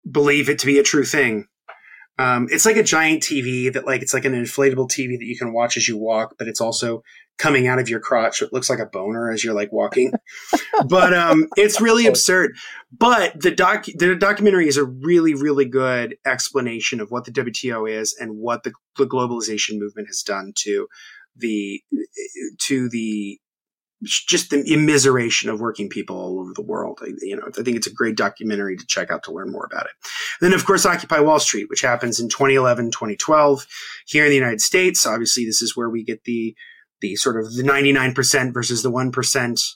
believe 0.09 0.49
it 0.49 0.59
to 0.59 0.65
be 0.65 0.79
a 0.79 0.83
true 0.83 1.05
thing. 1.05 1.47
Um, 2.19 2.47
it's 2.51 2.65
like 2.65 2.75
a 2.75 2.83
giant 2.83 3.23
TV 3.23 3.71
that 3.71 3.85
like 3.85 4.01
it's 4.01 4.13
like 4.13 4.25
an 4.25 4.33
inflatable 4.33 4.89
TV 4.89 5.17
that 5.17 5.25
you 5.25 5.37
can 5.37 5.53
watch 5.53 5.77
as 5.77 5.87
you 5.87 5.97
walk, 5.97 6.35
but 6.37 6.49
it's 6.49 6.59
also 6.59 7.01
coming 7.37 7.65
out 7.65 7.79
of 7.79 7.87
your 7.87 8.01
crotch. 8.01 8.41
It 8.41 8.51
looks 8.51 8.69
like 8.69 8.79
a 8.79 8.85
boner 8.85 9.31
as 9.31 9.41
you're 9.41 9.53
like 9.53 9.71
walking, 9.71 10.11
but 10.89 11.13
um, 11.13 11.47
it's 11.55 11.79
really 11.79 12.07
absurd. 12.07 12.57
But 12.91 13.39
the 13.41 13.51
doc 13.51 13.85
the 13.85 14.17
documentary 14.17 14.67
is 14.67 14.75
a 14.75 14.83
really 14.83 15.33
really 15.33 15.63
good 15.63 16.17
explanation 16.25 16.99
of 16.99 17.09
what 17.09 17.23
the 17.23 17.31
WTO 17.31 17.89
is 17.89 18.13
and 18.19 18.37
what 18.37 18.63
the, 18.63 18.73
the 18.97 19.07
globalization 19.07 19.79
movement 19.79 20.09
has 20.09 20.21
done 20.21 20.51
to 20.57 20.89
the 21.37 21.81
to 22.63 22.89
the 22.89 23.39
just 24.03 24.49
the 24.49 24.63
immiseration 24.63 25.51
of 25.51 25.59
working 25.59 25.89
people 25.89 26.17
all 26.17 26.39
over 26.39 26.53
the 26.53 26.61
world. 26.61 26.99
I, 27.01 27.09
you 27.21 27.35
know, 27.35 27.43
I 27.47 27.63
think 27.63 27.75
it's 27.75 27.87
a 27.87 27.93
great 27.93 28.15
documentary 28.15 28.77
to 28.77 28.85
check 28.85 29.11
out 29.11 29.23
to 29.23 29.31
learn 29.31 29.51
more 29.51 29.65
about 29.65 29.85
it. 29.85 29.91
then, 30.41 30.53
of 30.53 30.65
course, 30.65 30.85
Occupy 30.85 31.19
Wall 31.19 31.39
Street, 31.39 31.69
which 31.69 31.81
happens 31.81 32.19
in 32.19 32.29
2011, 32.29 32.91
2012 32.91 33.67
here 34.07 34.23
in 34.23 34.29
the 34.29 34.35
United 34.35 34.61
States. 34.61 35.05
Obviously, 35.05 35.45
this 35.45 35.61
is 35.61 35.75
where 35.75 35.89
we 35.89 36.03
get 36.03 36.23
the 36.23 36.55
the 37.01 37.15
sort 37.15 37.39
of 37.39 37.53
the 37.55 37.63
99% 37.63 38.53
versus 38.53 38.83
the 38.83 38.91
1%. 38.91 39.75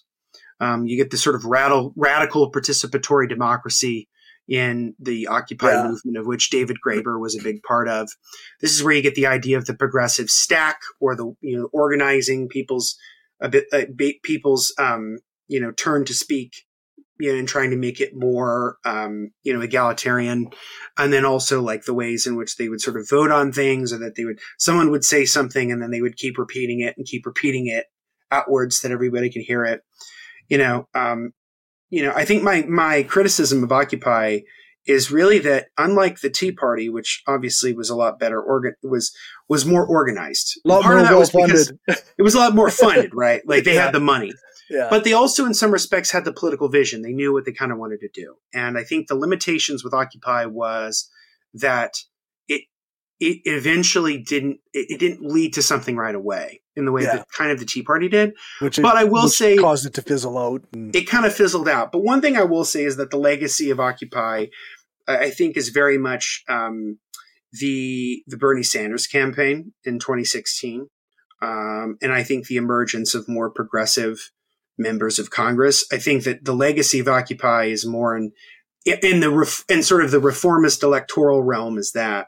Um, 0.60 0.86
you 0.86 0.98
get 0.98 1.10
the 1.10 1.18
sort 1.18 1.36
of 1.36 1.46
radical, 1.46 1.94
radical 1.96 2.52
participatory 2.52 3.30
democracy 3.30 4.10
in 4.48 4.94
the 5.00 5.28
Occupy 5.28 5.72
yeah. 5.72 5.88
movement, 5.88 6.18
of 6.18 6.26
which 6.26 6.50
David 6.50 6.78
Graeber 6.86 7.20
was 7.20 7.38
a 7.38 7.44
big 7.44 7.64
part 7.64 7.88
of. 7.88 8.10
This 8.62 8.74
is 8.74 8.84
where 8.84 8.94
you 8.94 9.02
get 9.02 9.16
the 9.16 9.28
idea 9.28 9.58
of 9.58 9.66
the 9.66 9.74
progressive 9.74 10.30
stack 10.30 10.82
or 11.00 11.16
the 11.16 11.34
you 11.42 11.58
know 11.58 11.70
organizing 11.72 12.50
people's 12.50 12.98
a 13.44 13.50
bit 13.50 14.24
people's 14.24 14.74
um, 14.80 15.18
you 15.48 15.60
know 15.60 15.72
turn 15.72 16.06
to 16.06 16.14
speak 16.14 16.66
you 17.20 17.32
know, 17.32 17.40
and 17.40 17.48
trying 17.48 17.70
to 17.70 17.78
make 17.78 18.02
it 18.02 18.16
more, 18.16 18.78
um, 18.86 19.32
you 19.44 19.54
know, 19.54 19.62
egalitarian. 19.62 20.50
And 20.98 21.14
then 21.14 21.26
also 21.26 21.62
like 21.62 21.86
the 21.86 21.94
ways 21.94 22.26
in 22.26 22.36
which 22.36 22.58
they 22.58 22.70
would 22.70 22.82
sort 22.82 22.98
of 22.98 23.08
vote 23.10 23.32
on 23.32 23.52
things 23.52 23.94
or 23.94 23.98
that 24.00 24.16
they 24.16 24.26
would, 24.26 24.40
someone 24.58 24.92
would 24.92 25.06
say 25.06 25.26
something 25.26 25.72
and 25.72 25.82
then 25.82 25.92
they 25.92 26.02
would 26.02 26.18
keep 26.18 26.38
repeating 26.38 26.82
it 26.82 26.96
and 26.98 27.06
keep 27.06 27.26
repeating 27.26 27.68
it 27.68 27.86
outwards 28.32 28.82
that 28.82 28.92
everybody 28.92 29.32
could 29.32 29.44
hear 29.44 29.64
it. 29.64 29.82
You 30.50 30.58
know, 30.58 30.88
um, 30.94 31.32
you 31.90 32.04
know, 32.04 32.12
I 32.14 32.26
think 32.26 32.44
my, 32.44 32.64
my 32.64 33.04
criticism 33.04 33.64
of 33.64 33.72
Occupy 33.72 34.40
is 34.86 35.12
really 35.12 35.40
that 35.40 35.68
unlike 35.78 36.20
the 36.20 36.30
Tea 36.30 36.52
Party, 36.52 36.90
which 36.90 37.24
obviously 37.28 37.74
was 37.74 37.90
a 37.90 37.96
lot 37.96 38.20
better 38.20 38.42
organ 38.42 38.76
was 38.84 39.16
was 39.48 39.66
more 39.66 39.86
organized. 39.86 40.60
A 40.66 40.68
lot 40.68 40.84
Part 40.84 40.98
more 40.98 41.06
that 41.06 41.18
was 41.18 41.32
funded. 41.32 41.80
it 42.18 42.22
was 42.22 42.36
a 42.36 42.40
lot 42.40 42.56
more 42.56 42.70
funded, 42.70 43.12
right? 43.16 43.42
Like 43.46 43.64
they 43.64 43.76
yeah. 43.76 43.86
had 43.86 43.94
the 43.94 44.00
money. 44.00 44.34
Yeah. 44.70 44.88
But 44.90 45.04
they 45.04 45.14
also, 45.14 45.46
in 45.46 45.54
some 45.54 45.72
respects, 45.72 46.12
had 46.12 46.26
the 46.26 46.34
political 46.34 46.70
vision. 46.70 47.02
They 47.02 47.12
knew 47.12 47.34
what 47.34 47.46
they 47.46 47.52
kind 47.52 47.72
of 47.72 47.78
wanted 47.78 48.00
to 48.00 48.10
do. 48.10 48.36
And 48.54 48.78
I 48.78 48.84
think 48.84 49.08
the 49.08 49.16
limitations 49.16 49.84
with 49.84 49.94
Occupy 49.94 50.46
was 50.46 51.10
that 51.54 51.98
it 52.48 52.64
it 53.20 53.42
eventually 53.46 54.18
didn't 54.18 54.60
it, 54.74 54.88
it 54.90 55.00
didn't 55.00 55.22
lead 55.22 55.54
to 55.54 55.62
something 55.62 55.96
right 55.96 56.16
away 56.16 56.63
in 56.76 56.86
the 56.86 56.92
way 56.92 57.04
yeah. 57.04 57.18
that 57.18 57.28
kind 57.36 57.52
of 57.52 57.60
the 57.60 57.66
Tea 57.66 57.84
Party 57.84 58.10
did. 58.10 58.34
Which 58.60 58.82
but 58.82 58.96
it, 58.96 59.00
I 59.00 59.04
will 59.04 59.28
say 59.28 59.58
caused 59.58 59.86
it 59.86 59.94
to 59.96 60.02
fizzle 60.02 60.38
out. 60.38 60.64
And- 60.74 60.96
it 60.96 61.08
kind 61.08 61.26
of 61.26 61.34
fizzled 61.34 61.70
out. 61.70 61.92
But 61.92 62.04
one 62.04 62.22
thing 62.22 62.38
I 62.38 62.44
will 62.44 62.66
say 62.66 62.84
is 62.84 62.98
that 62.98 63.12
the 63.12 63.18
legacy 63.18 63.70
of 63.70 63.80
Occupy, 63.80 64.48
I 65.08 65.30
think, 65.30 65.58
is 65.58 65.70
very 65.70 65.98
much 65.98 66.44
um, 66.48 67.00
the 67.52 68.24
the 68.28 68.38
Bernie 68.38 68.64
Sanders 68.64 69.08
campaign 69.08 69.74
in 69.84 70.00
2016. 70.00 70.88
Um, 71.42 71.98
and 72.02 72.14
I 72.14 72.24
think 72.24 72.48
the 72.48 72.56
emergence 72.56 73.14
of 73.14 73.28
more 73.28 73.50
progressive 73.50 74.32
members 74.78 75.20
of 75.20 75.30
Congress. 75.30 75.86
I 75.92 75.98
think 75.98 76.24
that 76.24 76.46
the 76.46 76.56
legacy 76.56 77.00
of 77.00 77.08
Occupy 77.08 77.66
is 77.66 77.86
more 77.86 78.16
in 78.16 78.32
in 78.86 79.22
the 79.22 79.30
ref, 79.30 79.64
in 79.70 79.84
sort 79.84 80.04
of 80.04 80.12
the 80.12 80.20
reformist 80.20 80.84
electoral 80.84 81.44
realm 81.44 81.78
is 81.78 81.92
that. 81.94 82.28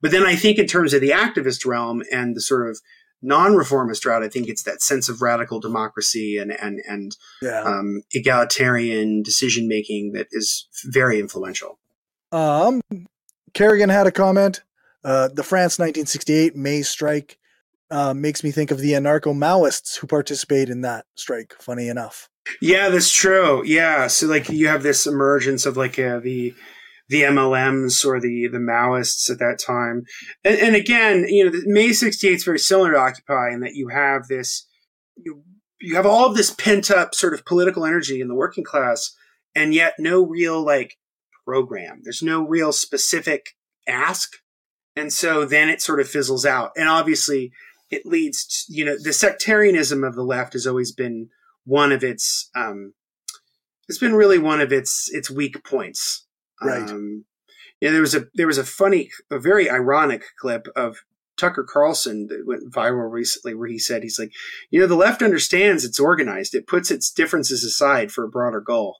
But 0.00 0.10
then 0.10 0.24
I 0.24 0.36
think 0.36 0.58
in 0.58 0.66
terms 0.66 0.94
of 0.94 1.00
the 1.00 1.10
activist 1.10 1.66
realm 1.66 2.02
and 2.10 2.34
the 2.34 2.40
sort 2.40 2.68
of 2.68 2.80
non-reformist 3.22 4.04
route, 4.04 4.22
I 4.22 4.28
think 4.28 4.48
it's 4.48 4.64
that 4.64 4.82
sense 4.82 5.08
of 5.08 5.22
radical 5.22 5.60
democracy 5.60 6.36
and 6.38 6.52
and 6.52 6.80
and 6.88 7.16
yeah. 7.40 7.62
um, 7.62 8.02
egalitarian 8.12 9.22
decision 9.22 9.68
making 9.68 10.12
that 10.12 10.26
is 10.32 10.68
very 10.84 11.18
influential. 11.18 11.78
Um, 12.32 12.80
Kerrigan 13.54 13.90
had 13.90 14.06
a 14.06 14.12
comment. 14.12 14.62
Uh, 15.04 15.28
the 15.28 15.42
France 15.42 15.78
1968 15.78 16.54
May 16.56 16.82
strike 16.82 17.38
uh, 17.90 18.14
makes 18.14 18.42
me 18.42 18.50
think 18.50 18.70
of 18.70 18.78
the 18.78 18.92
anarcho 18.92 19.34
Maoists 19.34 19.98
who 19.98 20.06
participate 20.06 20.68
in 20.68 20.80
that 20.82 21.06
strike. 21.16 21.54
Funny 21.60 21.88
enough. 21.88 22.28
Yeah, 22.60 22.88
that's 22.88 23.10
true. 23.10 23.62
Yeah, 23.64 24.06
so 24.08 24.26
like 24.26 24.48
you 24.48 24.68
have 24.68 24.82
this 24.82 25.06
emergence 25.06 25.66
of 25.66 25.76
like 25.76 25.98
uh, 25.98 26.18
the 26.18 26.54
the 27.08 27.22
MLMs 27.22 28.04
or 28.04 28.20
the 28.20 28.48
the 28.48 28.58
Maoists 28.58 29.30
at 29.30 29.38
that 29.38 29.58
time, 29.58 30.04
and, 30.44 30.58
and 30.58 30.76
again, 30.76 31.26
you 31.28 31.44
know, 31.44 31.60
May 31.66 31.92
'68 31.92 32.32
is 32.34 32.44
very 32.44 32.58
similar 32.58 32.92
to 32.92 32.98
Occupy 32.98 33.52
in 33.52 33.60
that 33.60 33.74
you 33.74 33.88
have 33.88 34.28
this 34.28 34.66
you 35.16 35.42
you 35.80 35.96
have 35.96 36.06
all 36.06 36.26
of 36.26 36.36
this 36.36 36.50
pent 36.50 36.90
up 36.90 37.14
sort 37.14 37.34
of 37.34 37.44
political 37.44 37.84
energy 37.84 38.20
in 38.20 38.28
the 38.28 38.34
working 38.34 38.64
class, 38.64 39.14
and 39.54 39.74
yet 39.74 39.94
no 39.98 40.24
real 40.24 40.62
like 40.64 40.96
program. 41.44 42.00
There's 42.04 42.22
no 42.22 42.46
real 42.46 42.72
specific 42.72 43.50
ask, 43.88 44.30
and 44.94 45.12
so 45.12 45.44
then 45.44 45.68
it 45.68 45.82
sort 45.82 46.00
of 46.00 46.08
fizzles 46.08 46.46
out. 46.46 46.70
And 46.76 46.88
obviously, 46.88 47.52
it 47.90 48.06
leads 48.06 48.46
to, 48.46 48.72
you 48.72 48.84
know 48.84 48.96
the 49.00 49.12
sectarianism 49.12 50.04
of 50.04 50.14
the 50.14 50.24
left 50.24 50.52
has 50.52 50.66
always 50.66 50.92
been 50.92 51.28
one 51.64 51.92
of 51.92 52.02
its 52.02 52.48
um, 52.54 52.94
it's 53.88 53.98
been 53.98 54.14
really 54.14 54.38
one 54.38 54.60
of 54.60 54.72
its 54.72 55.10
its 55.12 55.30
weak 55.30 55.64
points. 55.64 56.26
Right. 56.64 56.88
Um, 56.88 57.24
yeah, 57.80 57.90
there 57.90 58.00
was 58.00 58.14
a 58.14 58.26
there 58.34 58.46
was 58.46 58.58
a 58.58 58.64
funny, 58.64 59.10
a 59.30 59.38
very 59.38 59.68
ironic 59.68 60.24
clip 60.38 60.68
of 60.76 60.98
Tucker 61.38 61.66
Carlson 61.68 62.28
that 62.28 62.46
went 62.46 62.72
viral 62.72 63.10
recently, 63.10 63.54
where 63.54 63.68
he 63.68 63.78
said 63.78 64.02
he's 64.02 64.18
like, 64.18 64.32
you 64.70 64.80
know, 64.80 64.86
the 64.86 64.94
left 64.94 65.22
understands 65.22 65.84
it's 65.84 65.98
organized. 65.98 66.54
It 66.54 66.66
puts 66.66 66.90
its 66.90 67.10
differences 67.10 67.64
aside 67.64 68.12
for 68.12 68.24
a 68.24 68.28
broader 68.28 68.60
goal. 68.60 68.98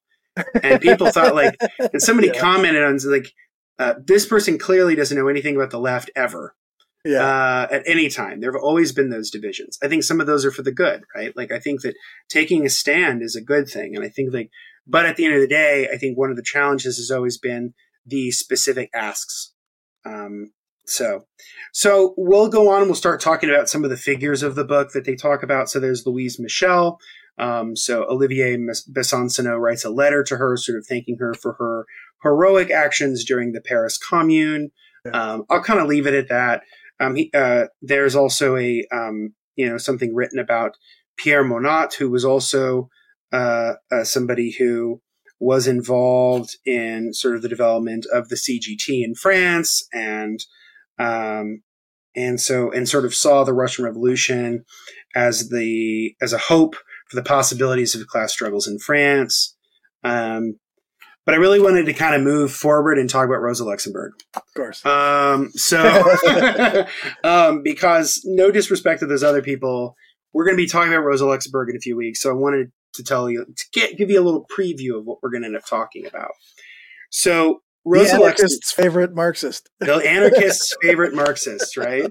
And 0.63 0.81
people 0.81 1.11
thought 1.11 1.35
like, 1.35 1.57
and 1.79 2.03
somebody 2.03 2.29
yeah. 2.29 2.41
commented 2.41 2.83
on 2.83 2.99
like, 3.05 3.33
uh, 3.79 3.95
this 4.05 4.27
person 4.27 4.59
clearly 4.59 4.95
doesn't 4.95 5.17
know 5.17 5.29
anything 5.29 5.57
about 5.57 5.71
the 5.71 5.79
left 5.79 6.11
ever 6.17 6.57
yeah. 7.05 7.25
Uh, 7.25 7.69
at 7.71 7.83
any 7.87 8.09
time. 8.09 8.41
There 8.41 8.53
have 8.53 8.63
always 8.63 8.93
been 8.93 9.11
those 9.11 9.31
divisions. 9.31 9.79
I 9.83 9.89
think 9.89 10.05
some 10.05 10.21
of 10.21 10.27
those 10.27 10.45
are 10.45 10.53
for 10.53 10.63
the 10.63 10.73
good, 10.73 11.03
right? 11.15 11.37
Like 11.37 11.53
I 11.53 11.59
think 11.59 11.83
that 11.83 11.95
taking 12.29 12.65
a 12.65 12.71
stand 12.71 13.23
is 13.23 13.37
a 13.37 13.41
good 13.41 13.69
thing, 13.69 13.97
and 13.97 14.05
I 14.05 14.09
think 14.09 14.33
like, 14.33 14.51
but 14.87 15.07
at 15.07 15.17
the 15.17 15.25
end 15.25 15.35
of 15.35 15.41
the 15.41 15.49
day, 15.49 15.89
I 15.93 15.97
think 15.97 16.19
one 16.19 16.31
of 16.31 16.37
the 16.37 16.43
challenges 16.43 16.97
has 16.97 17.11
always 17.11 17.39
been 17.39 17.75
the 18.07 18.31
specific 18.31 18.91
asks. 18.95 19.53
Um, 20.05 20.53
so, 20.87 21.27
so 21.73 22.15
we'll 22.17 22.49
go 22.49 22.71
on 22.71 22.79
and 22.79 22.87
we'll 22.87 22.97
start 22.97 23.21
talking 23.21 23.49
about 23.49 23.69
some 23.69 23.85
of 23.85 23.91
the 23.91 23.97
figures 23.97 24.43
of 24.43 24.57
the 24.57 24.65
book 24.65 24.91
that 24.93 25.05
they 25.05 25.15
talk 25.15 25.43
about. 25.43 25.69
So 25.69 25.79
there's 25.79 26.07
Louise 26.07 26.41
Michel. 26.41 26.99
Um, 27.39 27.77
so 27.77 28.05
Olivier 28.11 28.57
Besancenot 28.57 29.61
writes 29.61 29.85
a 29.85 29.91
letter 29.91 30.23
to 30.25 30.37
her, 30.37 30.57
sort 30.57 30.79
of 30.79 30.87
thanking 30.87 31.17
her 31.19 31.35
for 31.35 31.55
her 31.55 31.87
heroic 32.23 32.71
actions 32.71 33.25
during 33.25 33.53
the 33.53 33.61
Paris 33.61 33.99
Commune. 33.99 34.71
Um, 35.13 35.45
I'll 35.51 35.63
kind 35.63 35.81
of 35.81 35.89
leave 35.89 36.07
it 36.07 36.15
at 36.15 36.29
that. 36.29 36.63
Um, 37.01 37.17
he, 37.17 37.31
uh, 37.35 37.67
there's 37.81 38.15
also 38.15 38.57
a 38.57 38.87
um, 38.93 39.35
you 39.57 39.69
know 39.69 39.79
something 39.79 40.15
written 40.15 40.39
about 40.39 40.77
Pierre 41.17 41.45
Monatte, 41.45 41.95
who 41.95 42.11
was 42.11 42.25
also 42.25 42.89
uh, 43.33 43.75
uh, 43.91 44.05
somebody 44.05 44.55
who 44.59 45.01
was 45.41 45.67
involved 45.67 46.57
in 46.65 47.13
sort 47.13 47.35
of 47.35 47.43
the 47.43 47.49
development 47.49 48.07
of 48.13 48.29
the 48.29 48.37
CGT 48.37 49.03
in 49.03 49.15
France, 49.15 49.87
and 49.93 50.41
um, 50.99 51.63
and 52.15 52.41
so 52.41 52.71
and 52.71 52.89
sort 52.89 53.05
of 53.05 53.15
saw 53.15 53.43
the 53.43 53.53
Russian 53.53 53.85
Revolution 53.85 54.65
as 55.15 55.49
the 55.49 56.15
as 56.21 56.33
a 56.33 56.39
hope 56.39 56.77
for 57.09 57.17
the 57.17 57.23
possibilities 57.23 57.95
of 57.95 58.07
class 58.07 58.33
struggles 58.33 58.67
in 58.67 58.79
France. 58.79 59.57
Um, 60.05 60.59
but 61.25 61.35
I 61.35 61.39
really 61.39 61.61
wanted 61.61 61.87
to 61.87 61.93
kind 61.93 62.17
of 62.17 62.23
move 62.23 62.53
forward 62.53 62.99
and 62.99 63.09
talk 63.09 63.27
about 63.27 63.41
Rosa 63.41 63.65
Luxemburg. 63.65 64.13
Of 64.35 64.43
course. 64.57 64.85
Um, 64.85 65.51
so, 65.53 66.17
um, 67.25 67.63
because 67.63 68.23
no 68.25 68.51
disrespect 68.51 69.01
to 69.01 69.07
those 69.07 69.23
other 69.23 69.41
people, 69.41 69.95
we're 70.33 70.45
going 70.45 70.57
to 70.57 70.63
be 70.63 70.69
talking 70.69 70.93
about 70.93 71.05
Rosa 71.05 71.27
Luxemburg 71.27 71.71
in 71.71 71.77
a 71.77 71.81
few 71.81 71.97
weeks, 71.97 72.21
so 72.21 72.31
I 72.31 72.35
wanted 72.35 72.73
to 72.95 73.03
tell 73.03 73.31
you 73.31 73.45
to 73.45 73.65
get, 73.73 73.97
give 73.97 74.11
you 74.11 74.21
a 74.21 74.25
little 74.25 74.47
preview 74.47 74.99
of 74.99 75.05
what 75.05 75.19
we're 75.23 75.31
going 75.31 75.43
to 75.43 75.49
end 75.49 75.57
up 75.57 75.67
talking 75.67 76.07
about. 76.07 76.33
So 77.11 77.63
Rosa 77.85 78.17
the 78.17 78.23
anarchist's 78.23 78.73
favorite 78.73 79.15
Marxist, 79.15 79.69
the 79.81 79.95
anarchist's 79.95 80.77
favorite 80.81 81.15
Marxist, 81.15 81.77
right? 81.77 82.11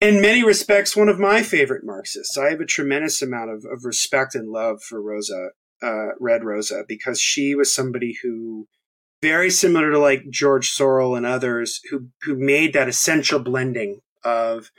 In 0.00 0.20
many 0.20 0.44
respects, 0.44 0.96
one 0.96 1.08
of 1.08 1.18
my 1.18 1.42
favorite 1.42 1.84
Marxists. 1.84 2.38
I 2.38 2.50
have 2.50 2.60
a 2.60 2.66
tremendous 2.66 3.20
amount 3.20 3.50
of, 3.50 3.64
of 3.64 3.84
respect 3.84 4.36
and 4.36 4.48
love 4.48 4.80
for 4.80 5.02
Rosa, 5.02 5.48
uh, 5.82 6.10
Red 6.20 6.44
Rosa, 6.44 6.84
because 6.86 7.20
she 7.20 7.56
was 7.56 7.74
somebody 7.74 8.16
who, 8.22 8.68
very 9.22 9.50
similar 9.50 9.90
to 9.90 9.98
like 9.98 10.30
George 10.30 10.70
Sorel 10.70 11.16
and 11.16 11.26
others, 11.26 11.80
who 11.90 12.10
who 12.22 12.36
made 12.36 12.72
that 12.74 12.88
essential 12.88 13.40
blending 13.40 14.00
of 14.22 14.70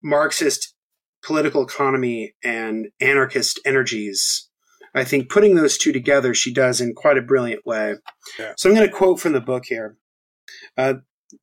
Marxist 0.00 0.74
political 1.22 1.62
economy 1.62 2.34
and 2.44 2.88
anarchist 3.00 3.60
energies. 3.64 4.48
I 4.94 5.04
think 5.04 5.28
putting 5.28 5.54
those 5.54 5.78
two 5.78 5.92
together, 5.92 6.34
she 6.34 6.52
does 6.52 6.80
in 6.80 6.94
quite 6.94 7.18
a 7.18 7.22
brilliant 7.22 7.66
way. 7.66 7.96
Yeah. 8.38 8.54
So 8.56 8.68
I'm 8.68 8.74
going 8.74 8.88
to 8.88 8.94
quote 8.94 9.20
from 9.20 9.32
the 9.32 9.40
book 9.40 9.64
here, 9.66 9.96
uh, 10.76 10.94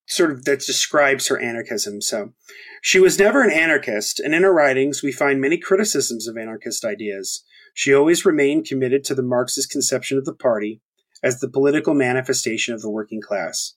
sort 0.07 0.31
of 0.31 0.45
that 0.45 0.61
describes 0.61 1.27
her 1.27 1.39
anarchism. 1.39 2.01
So 2.01 2.33
she 2.81 2.99
was 2.99 3.19
never 3.19 3.43
an 3.43 3.51
anarchist, 3.51 4.19
and 4.19 4.33
in 4.33 4.43
her 4.43 4.53
writings, 4.53 5.03
we 5.03 5.11
find 5.11 5.39
many 5.39 5.57
criticisms 5.57 6.27
of 6.27 6.37
anarchist 6.37 6.83
ideas. 6.83 7.43
She 7.73 7.93
always 7.93 8.25
remained 8.25 8.65
committed 8.67 9.03
to 9.05 9.15
the 9.15 9.23
Marxist 9.23 9.69
conception 9.69 10.17
of 10.17 10.25
the 10.25 10.33
party 10.33 10.81
as 11.21 11.39
the 11.39 11.49
political 11.49 11.93
manifestation 11.93 12.73
of 12.73 12.81
the 12.81 12.89
working 12.89 13.21
class. 13.21 13.75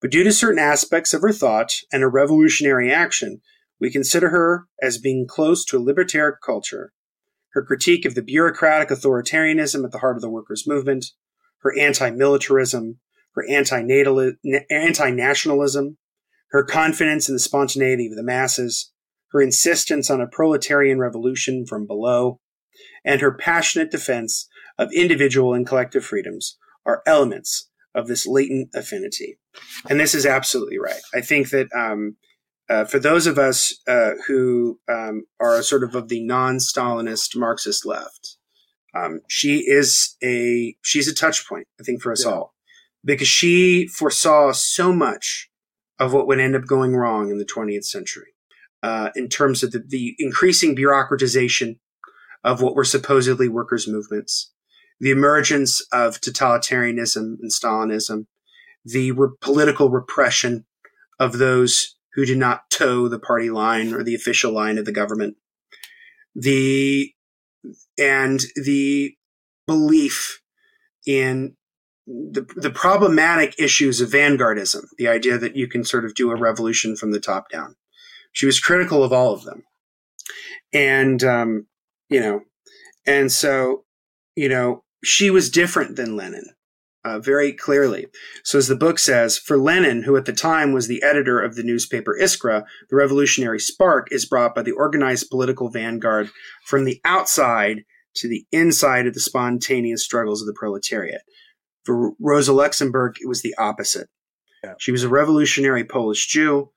But 0.00 0.10
due 0.10 0.24
to 0.24 0.32
certain 0.32 0.58
aspects 0.58 1.14
of 1.14 1.22
her 1.22 1.32
thought 1.32 1.72
and 1.92 2.02
her 2.02 2.10
revolutionary 2.10 2.92
action, 2.92 3.40
we 3.82 3.90
consider 3.90 4.28
her 4.28 4.68
as 4.80 4.96
being 4.96 5.26
close 5.28 5.64
to 5.64 5.76
a 5.76 5.82
libertarian 5.82 6.36
culture. 6.46 6.92
Her 7.52 7.64
critique 7.64 8.04
of 8.04 8.14
the 8.14 8.22
bureaucratic 8.22 8.90
authoritarianism 8.90 9.84
at 9.84 9.90
the 9.90 9.98
heart 9.98 10.16
of 10.16 10.22
the 10.22 10.30
workers' 10.30 10.68
movement, 10.68 11.06
her 11.62 11.76
anti 11.76 12.10
militarism, 12.10 13.00
her 13.34 13.44
anti 13.50 15.10
nationalism, 15.10 15.98
her 16.52 16.62
confidence 16.62 17.28
in 17.28 17.34
the 17.34 17.40
spontaneity 17.40 18.06
of 18.06 18.14
the 18.14 18.22
masses, 18.22 18.92
her 19.32 19.42
insistence 19.42 20.08
on 20.10 20.20
a 20.20 20.28
proletarian 20.28 21.00
revolution 21.00 21.66
from 21.66 21.84
below, 21.84 22.38
and 23.04 23.20
her 23.20 23.36
passionate 23.36 23.90
defense 23.90 24.48
of 24.78 24.92
individual 24.92 25.54
and 25.54 25.66
collective 25.66 26.04
freedoms 26.04 26.56
are 26.86 27.02
elements 27.04 27.68
of 27.96 28.06
this 28.06 28.28
latent 28.28 28.70
affinity. 28.76 29.40
And 29.90 29.98
this 29.98 30.14
is 30.14 30.24
absolutely 30.24 30.78
right. 30.78 31.02
I 31.12 31.20
think 31.20 31.50
that 31.50 31.66
um, 31.74 32.16
uh, 32.72 32.86
for 32.86 32.98
those 32.98 33.26
of 33.26 33.38
us 33.38 33.74
uh, 33.86 34.12
who 34.26 34.80
um, 34.90 35.24
are 35.38 35.62
sort 35.62 35.84
of 35.84 35.94
of 35.94 36.08
the 36.08 36.24
non-Stalinist 36.24 37.36
Marxist 37.36 37.84
left, 37.84 38.38
um, 38.94 39.20
she 39.28 39.58
is 39.58 40.16
a 40.24 40.74
she's 40.80 41.06
a 41.06 41.14
touch 41.14 41.46
point, 41.46 41.66
I 41.78 41.82
think, 41.82 42.00
for 42.00 42.12
us 42.12 42.24
yeah. 42.24 42.32
all, 42.32 42.54
because 43.04 43.28
she 43.28 43.86
foresaw 43.86 44.52
so 44.52 44.90
much 44.90 45.50
of 45.98 46.14
what 46.14 46.26
would 46.26 46.40
end 46.40 46.56
up 46.56 46.64
going 46.66 46.96
wrong 46.96 47.30
in 47.30 47.36
the 47.36 47.44
20th 47.44 47.84
century, 47.84 48.28
uh, 48.82 49.10
in 49.14 49.28
terms 49.28 49.62
of 49.62 49.72
the, 49.72 49.82
the 49.86 50.16
increasing 50.18 50.74
bureaucratization 50.74 51.78
of 52.42 52.62
what 52.62 52.74
were 52.74 52.84
supposedly 52.84 53.48
workers' 53.48 53.86
movements, 53.86 54.50
the 54.98 55.10
emergence 55.10 55.86
of 55.92 56.22
totalitarianism 56.22 57.36
and 57.40 57.50
Stalinism, 57.50 58.26
the 58.82 59.12
re- 59.12 59.28
political 59.42 59.90
repression 59.90 60.64
of 61.20 61.36
those 61.36 61.96
who 62.14 62.24
did 62.24 62.38
not 62.38 62.70
toe 62.70 63.08
the 63.08 63.18
party 63.18 63.50
line 63.50 63.92
or 63.92 64.02
the 64.02 64.14
official 64.14 64.52
line 64.52 64.78
of 64.78 64.84
the 64.84 64.92
government. 64.92 65.36
The 66.34 67.12
and 67.98 68.40
the 68.56 69.14
belief 69.66 70.42
in 71.06 71.56
the, 72.06 72.46
the 72.56 72.70
problematic 72.70 73.54
issues 73.58 74.00
of 74.00 74.10
vanguardism, 74.10 74.82
the 74.98 75.08
idea 75.08 75.38
that 75.38 75.56
you 75.56 75.68
can 75.68 75.84
sort 75.84 76.04
of 76.04 76.14
do 76.14 76.30
a 76.30 76.36
revolution 76.36 76.96
from 76.96 77.12
the 77.12 77.20
top 77.20 77.48
down. 77.50 77.76
She 78.32 78.46
was 78.46 78.60
critical 78.60 79.04
of 79.04 79.12
all 79.12 79.32
of 79.32 79.44
them. 79.44 79.62
And, 80.72 81.22
um, 81.22 81.66
you 82.08 82.20
know, 82.20 82.40
and 83.06 83.30
so, 83.30 83.84
you 84.34 84.48
know, 84.48 84.82
she 85.04 85.30
was 85.30 85.50
different 85.50 85.96
than 85.96 86.16
Lenin 86.16 86.46
uh, 87.04 87.18
very 87.18 87.52
clearly. 87.52 88.06
So, 88.44 88.58
as 88.58 88.68
the 88.68 88.76
book 88.76 88.98
says, 88.98 89.38
for 89.38 89.58
Lenin, 89.58 90.04
who 90.04 90.16
at 90.16 90.24
the 90.24 90.32
time 90.32 90.72
was 90.72 90.86
the 90.86 91.02
editor 91.02 91.40
of 91.40 91.56
the 91.56 91.62
newspaper 91.62 92.16
Iskra, 92.20 92.64
the 92.90 92.96
revolutionary 92.96 93.58
spark 93.58 94.08
is 94.10 94.26
brought 94.26 94.54
by 94.54 94.62
the 94.62 94.72
organized 94.72 95.30
political 95.30 95.68
vanguard 95.68 96.30
from 96.64 96.84
the 96.84 97.00
outside 97.04 97.84
to 98.16 98.28
the 98.28 98.46
inside 98.52 99.06
of 99.06 99.14
the 99.14 99.20
spontaneous 99.20 100.04
struggles 100.04 100.40
of 100.40 100.46
the 100.46 100.54
proletariat. 100.54 101.22
For 101.84 102.12
Rosa 102.20 102.52
Luxemburg, 102.52 103.16
it 103.20 103.28
was 103.28 103.42
the 103.42 103.54
opposite. 103.58 104.08
Yeah. 104.62 104.74
She 104.78 104.92
was 104.92 105.02
a 105.02 105.08
revolutionary 105.08 105.84
Polish 105.84 106.28
Jew, 106.28 106.70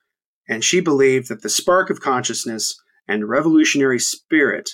and 0.49 0.63
she 0.63 0.79
believed 0.79 1.29
that 1.29 1.43
the 1.43 1.49
spark 1.49 1.89
of 1.89 2.01
consciousness 2.01 2.75
and 3.07 3.29
revolutionary 3.29 3.99
spirit 3.99 4.71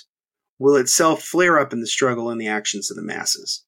will 0.58 0.76
itself 0.76 1.22
flare 1.22 1.58
up 1.58 1.72
in 1.72 1.80
the 1.80 1.86
struggle 1.86 2.30
and 2.30 2.40
the 2.40 2.48
actions 2.48 2.90
of 2.90 2.96
the 2.96 3.02
masses. 3.02 3.64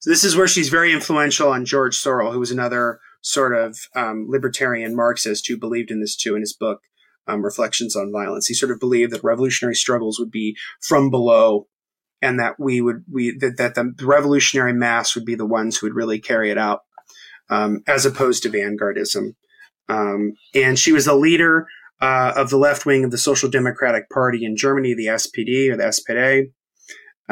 So 0.00 0.10
this 0.10 0.24
is 0.24 0.36
where 0.36 0.48
she's 0.48 0.68
very 0.68 0.92
influential 0.92 1.50
on 1.50 1.64
George 1.64 1.96
Sorel, 1.96 2.32
who 2.32 2.40
was 2.40 2.50
another 2.50 3.00
sort 3.22 3.54
of 3.54 3.78
um, 3.94 4.26
libertarian 4.28 4.96
Marxist 4.96 5.46
who 5.46 5.56
believed 5.56 5.90
in 5.90 6.00
this 6.00 6.16
too 6.16 6.34
in 6.34 6.40
his 6.40 6.52
book, 6.52 6.80
um, 7.26 7.44
Reflections 7.44 7.96
on 7.96 8.12
Violence. 8.12 8.46
He 8.46 8.54
sort 8.54 8.72
of 8.72 8.80
believed 8.80 9.12
that 9.12 9.24
revolutionary 9.24 9.74
struggles 9.74 10.18
would 10.18 10.30
be 10.30 10.56
from 10.80 11.10
below 11.10 11.68
and 12.20 12.38
that 12.38 12.54
we 12.58 12.80
would, 12.80 13.04
we, 13.10 13.36
that, 13.38 13.56
that 13.58 13.74
the 13.74 14.06
revolutionary 14.06 14.72
mass 14.72 15.14
would 15.14 15.24
be 15.24 15.34
the 15.34 15.46
ones 15.46 15.76
who 15.76 15.86
would 15.86 15.96
really 15.96 16.20
carry 16.20 16.50
it 16.50 16.58
out, 16.58 16.80
um, 17.50 17.82
as 17.86 18.06
opposed 18.06 18.42
to 18.42 18.50
vanguardism. 18.50 19.34
Um, 19.88 20.34
and 20.54 20.78
she 20.78 20.92
was 20.92 21.06
a 21.06 21.14
leader 21.14 21.66
uh, 22.00 22.32
of 22.36 22.50
the 22.50 22.56
left 22.56 22.86
wing 22.86 23.04
of 23.04 23.10
the 23.10 23.18
Social 23.18 23.48
Democratic 23.48 24.08
Party 24.10 24.44
in 24.44 24.56
Germany, 24.56 24.94
the 24.94 25.06
SPD 25.06 25.70
or 25.70 25.76
the 25.76 25.84
SPD. 25.84 26.52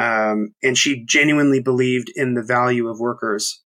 Um, 0.00 0.54
and 0.62 0.78
she 0.78 1.04
genuinely 1.04 1.60
believed 1.60 2.10
in 2.14 2.32
the 2.32 2.42
value 2.42 2.88
of 2.88 3.00
workers. 3.00 3.62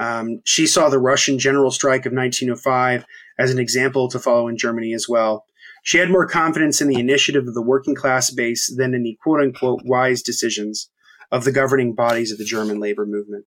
Um, 0.00 0.40
she 0.44 0.66
saw 0.66 0.88
the 0.88 0.98
Russian 0.98 1.38
general 1.38 1.70
strike 1.70 2.06
of 2.06 2.12
1905 2.12 3.06
as 3.38 3.52
an 3.52 3.60
example 3.60 4.08
to 4.08 4.18
follow 4.18 4.48
in 4.48 4.58
Germany 4.58 4.92
as 4.94 5.06
well. 5.08 5.44
She 5.84 5.98
had 5.98 6.10
more 6.10 6.26
confidence 6.26 6.80
in 6.80 6.88
the 6.88 6.98
initiative 6.98 7.46
of 7.46 7.54
the 7.54 7.62
working 7.62 7.94
class 7.94 8.30
base 8.30 8.74
than 8.76 8.94
in 8.94 9.04
the 9.04 9.16
quote 9.22 9.40
unquote 9.40 9.82
wise 9.84 10.22
decisions 10.22 10.90
of 11.30 11.44
the 11.44 11.52
governing 11.52 11.94
bodies 11.94 12.32
of 12.32 12.38
the 12.38 12.44
German 12.44 12.80
labor 12.80 13.06
movement. 13.06 13.44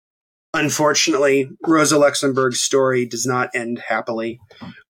Unfortunately, 0.54 1.50
Rosa 1.68 1.98
Luxemburg's 1.98 2.62
story 2.62 3.06
does 3.06 3.26
not 3.26 3.50
end 3.54 3.84
happily. 3.88 4.40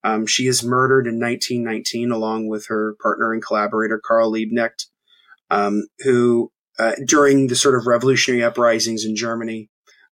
Um, 0.03 0.27
she 0.27 0.47
is 0.47 0.63
murdered 0.63 1.07
in 1.07 1.19
1919 1.19 2.11
along 2.11 2.47
with 2.47 2.67
her 2.67 2.95
partner 3.01 3.33
and 3.33 3.43
collaborator 3.43 3.99
Karl 4.03 4.31
Liebknecht, 4.31 4.85
um, 5.49 5.87
who 5.99 6.51
uh, 6.79 6.93
during 7.05 7.47
the 7.47 7.55
sort 7.55 7.75
of 7.75 7.85
revolutionary 7.85 8.43
uprisings 8.43 9.05
in 9.05 9.15
Germany. 9.15 9.69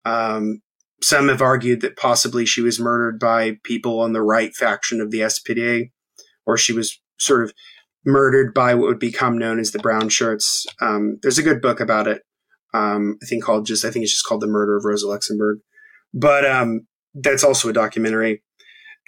Um, 0.05 0.61
some 1.03 1.29
have 1.29 1.43
argued 1.43 1.81
that 1.81 1.97
possibly 1.97 2.47
she 2.47 2.61
was 2.61 2.79
murdered 2.79 3.19
by 3.19 3.57
people 3.65 4.01
on 4.01 4.13
the 4.13 4.23
right 4.23 4.55
faction 4.55 5.01
of 5.01 5.11
the 5.11 5.21
SPD, 5.21 5.91
or 6.47 6.57
she 6.57 6.73
was 6.73 7.01
sort 7.19 7.43
of 7.43 7.53
murdered 8.05 8.55
by 8.55 8.75
what 8.75 8.87
would 8.87 8.99
become 9.01 9.37
known 9.37 9.59
as 9.59 9.73
the 9.73 9.81
brown 9.81 10.09
shirts. 10.09 10.65
Um, 10.81 11.19
there's 11.23 11.39
a 11.39 11.43
good 11.43 11.61
book 11.61 11.81
about 11.81 12.07
it. 12.07 12.23
Um, 12.75 13.19
I 13.23 13.27
think 13.27 13.45
called 13.45 13.67
just 13.67 13.85
I 13.85 13.91
think 13.91 14.05
it's 14.05 14.13
just 14.13 14.25
called 14.25 14.41
The 14.41 14.47
Murder 14.47 14.77
of 14.77 14.85
Rosa 14.85 15.09
Luxemburg, 15.09 15.59
but 16.15 16.47
um, 16.47 16.87
that's 17.15 17.45
also 17.45 17.69
a 17.69 17.73
documentary. 17.73 18.43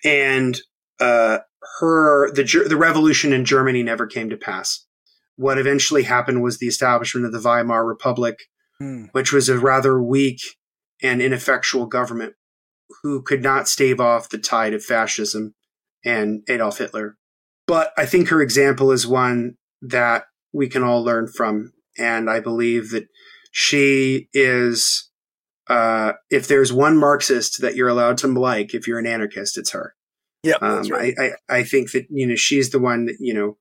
And 0.05 0.61
uh, 1.00 1.38
her 1.78 2.30
the 2.32 2.66
the 2.68 2.76
revolution 2.76 3.32
in 3.32 3.44
Germany 3.44 3.82
never 3.82 4.07
came 4.07 4.28
to 4.30 4.36
pass 4.36 4.84
what 5.37 5.59
eventually 5.59 6.05
happened 6.05 6.43
was 6.43 6.59
the 6.59 6.66
establishment 6.66 7.26
of 7.26 7.32
the 7.32 7.41
Weimar 7.41 7.85
Republic, 7.85 8.39
hmm. 8.78 9.07
which 9.12 9.32
was 9.32 9.49
a 9.49 9.59
rather 9.59 10.03
weak 10.03 10.41
and 11.03 11.20
ineffectual 11.20 11.87
government 11.87 12.35
who 13.03 13.22
could 13.22 13.43
not 13.43 13.68
stave 13.68 14.01
off 14.01 14.28
the 14.28 14.39
tide 14.39 14.74
of 14.74 14.85
fascism 14.85 15.55
and 16.05 16.43
Adolf 16.49 16.78
Hitler. 16.78 17.16
But 17.66 17.93
I 17.97 18.07
think 18.07 18.28
her 18.28 18.43
example 18.43 18.93
is 18.93 19.07
one 19.07 19.57
that 19.82 20.24
we 20.53 20.68
can 20.68 20.82
all 20.82 21.03
learn 21.03 21.28
from. 21.28 21.72
And 21.99 22.28
I 22.28 22.41
believe 22.41 22.91
that 22.91 23.07
she 23.53 24.28
is, 24.32 25.11
uh, 25.68 26.12
if 26.30 26.47
there's 26.47 26.72
one 26.72 26.99
Marxist 26.99 27.61
that 27.62 27.74
you're 27.74 27.89
allowed 27.89 28.18
to 28.18 28.26
like, 28.28 28.74
if 28.74 28.87
you're 28.87 28.99
an 28.99 29.07
anarchist, 29.07 29.57
it's 29.57 29.72
her. 29.72 29.95
Yeah, 30.43 30.57
um, 30.61 30.87
right. 30.89 31.14
I, 31.18 31.24
I, 31.24 31.59
I 31.59 31.64
think 31.64 31.93
that, 31.93 32.07
you 32.11 32.26
know, 32.26 32.35
she's 32.35 32.70
the 32.70 32.78
one 32.78 33.07
that, 33.07 33.16
you 33.18 33.32
know, 33.32 33.57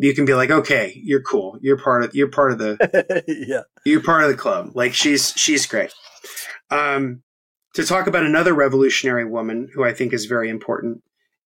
you 0.00 0.14
can 0.14 0.24
be 0.24 0.34
like, 0.34 0.50
okay, 0.50 0.98
you're 1.02 1.22
cool. 1.22 1.58
You're 1.60 1.78
part 1.78 2.04
of 2.04 2.14
you're 2.14 2.30
part 2.30 2.52
of 2.52 2.58
the 2.58 3.24
yeah. 3.48 3.62
You're 3.84 4.02
part 4.02 4.22
of 4.22 4.30
the 4.30 4.36
club. 4.36 4.70
Like 4.74 4.94
she's 4.94 5.32
she's 5.36 5.66
great. 5.66 5.92
Um, 6.70 7.22
to 7.74 7.84
talk 7.84 8.06
about 8.06 8.24
another 8.24 8.54
revolutionary 8.54 9.24
woman 9.24 9.68
who 9.74 9.84
I 9.84 9.92
think 9.92 10.12
is 10.12 10.26
very 10.26 10.48
important 10.48 11.02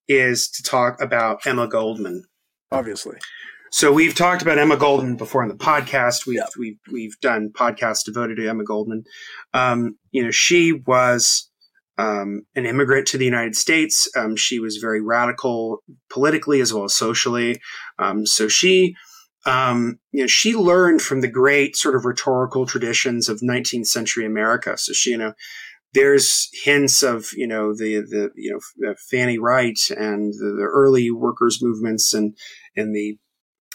is 0.07 0.48
to 0.50 0.62
talk 0.62 1.00
about 1.00 1.46
Emma 1.46 1.66
Goldman. 1.66 2.24
Obviously. 2.70 3.16
So 3.70 3.90
we've 3.90 4.14
talked 4.14 4.42
about 4.42 4.59
Emma 4.59 4.76
Goldman 4.76 5.16
before 5.16 5.42
on 5.42 5.48
the 5.48 5.55
podcast. 5.55 6.26
We've 6.26 6.42
we've 6.59 6.78
we've 6.92 7.18
done 7.20 7.50
podcasts 7.50 8.05
devoted 8.05 8.36
to 8.36 8.46
Emma 8.46 8.64
Goldman. 8.64 9.05
Um, 9.55 9.96
you 10.11 10.22
know, 10.22 10.30
she 10.30 10.72
was 10.72 11.50
um, 11.99 12.43
an 12.55 12.66
immigrant 12.66 13.07
to 13.09 13.18
the 13.18 13.24
United 13.24 13.57
States. 13.57 14.09
Um, 14.16 14.36
she 14.36 14.59
was 14.59 14.76
very 14.78 15.01
radical 15.01 15.82
politically 16.11 16.61
as 16.61 16.72
well 16.72 16.84
as 16.84 16.95
socially. 16.95 17.61
Um, 17.99 18.26
so 18.26 18.49
she, 18.49 18.95
um, 19.47 19.99
you 20.12 20.22
know, 20.22 20.26
she 20.26 20.55
learned 20.55 21.03
from 21.03 21.20
the 21.20 21.28
great 21.28 21.76
sort 21.76 21.95
of 21.95 22.05
rhetorical 22.05 22.66
traditions 22.66 23.28
of 23.28 23.40
19th 23.40 23.86
century 23.86 24.24
America. 24.24 24.76
So 24.78 24.93
she, 24.93 25.11
you 25.11 25.18
know, 25.18 25.34
there's 25.95 26.49
hints 26.64 27.03
of 27.03 27.28
you 27.34 27.47
know 27.47 27.74
the 27.74 28.01
the 28.01 28.30
you 28.34 28.51
know 28.80 28.95
Fanny 29.11 29.38
Wright 29.38 29.78
and 29.90 30.32
the, 30.32 30.57
the 30.59 30.68
early 30.72 31.11
workers 31.11 31.62
movements 31.62 32.14
and 32.14 32.34
and 32.76 32.95
the 32.95 33.18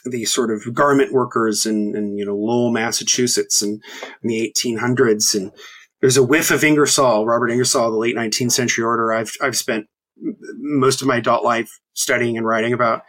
the 0.06 0.26
sort 0.26 0.52
of 0.52 0.74
garment 0.74 1.12
workers 1.12 1.66
in, 1.66 1.96
in 1.96 2.18
you 2.18 2.26
know 2.26 2.36
Lowell, 2.36 2.72
Massachusetts, 2.72 3.62
and 3.62 3.82
in 4.24 4.30
the 4.30 4.54
1800s, 4.56 5.36
and 5.36 5.52
there's 6.02 6.18
a 6.18 6.24
whiff 6.24 6.52
of 6.52 6.64
Ingersoll, 6.64 7.26
Robert 7.26 7.50
Ingersoll, 7.50 7.92
the 7.92 7.98
late 7.98 8.16
19th 8.16 8.52
century 8.52 8.84
order. 8.84 9.12
I've 9.12 9.34
I've 9.42 9.58
spent 9.58 9.88
most 10.58 11.02
of 11.02 11.08
my 11.08 11.18
adult 11.18 11.44
life 11.44 11.80
studying 11.94 12.38
and 12.38 12.46
writing 12.46 12.74
about 12.74 13.02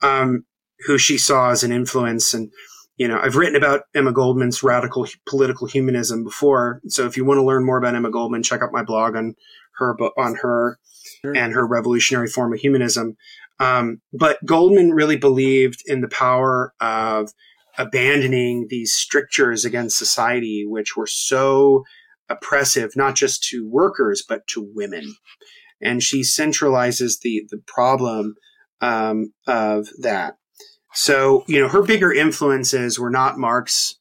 um, 0.00 0.44
who 0.86 0.98
she 0.98 1.18
saw 1.18 1.50
as 1.50 1.62
an 1.62 1.72
influence, 1.72 2.34
and 2.34 2.50
you 2.96 3.06
know 3.06 3.18
I've 3.22 3.36
written 3.36 3.56
about 3.56 3.82
Emma 3.94 4.12
Goldman's 4.12 4.62
radical 4.62 5.06
political 5.28 5.66
humanism 5.66 6.24
before. 6.24 6.80
So 6.88 7.06
if 7.06 7.16
you 7.16 7.24
want 7.24 7.38
to 7.38 7.44
learn 7.44 7.64
more 7.64 7.78
about 7.78 7.94
Emma 7.94 8.10
Goldman, 8.10 8.42
check 8.42 8.62
out 8.62 8.72
my 8.72 8.82
blog 8.82 9.16
on 9.16 9.34
her 9.76 9.96
on 10.16 10.36
her 10.36 10.78
sure. 11.22 11.36
and 11.36 11.52
her 11.52 11.66
revolutionary 11.66 12.28
form 12.28 12.52
of 12.52 12.60
humanism. 12.60 13.16
Um, 13.60 14.00
but 14.12 14.44
Goldman 14.44 14.90
really 14.92 15.16
believed 15.16 15.82
in 15.86 16.00
the 16.00 16.08
power 16.08 16.74
of 16.80 17.32
abandoning 17.78 18.66
these 18.68 18.92
strictures 18.92 19.64
against 19.64 19.96
society, 19.96 20.66
which 20.66 20.96
were 20.96 21.06
so 21.06 21.84
oppressive, 22.32 22.90
not 22.96 23.14
just 23.14 23.42
to 23.44 23.68
workers, 23.68 24.24
but 24.26 24.46
to 24.48 24.68
women. 24.74 25.14
And 25.80 26.02
she 26.02 26.20
centralizes 26.20 27.20
the, 27.20 27.44
the 27.50 27.60
problem 27.66 28.34
um, 28.80 29.32
of 29.46 29.88
that. 30.00 30.34
So, 30.94 31.44
you 31.48 31.60
know, 31.60 31.68
her 31.68 31.82
bigger 31.82 32.12
influences 32.12 32.98
were 32.98 33.10
not 33.10 33.38
Marx 33.38 33.94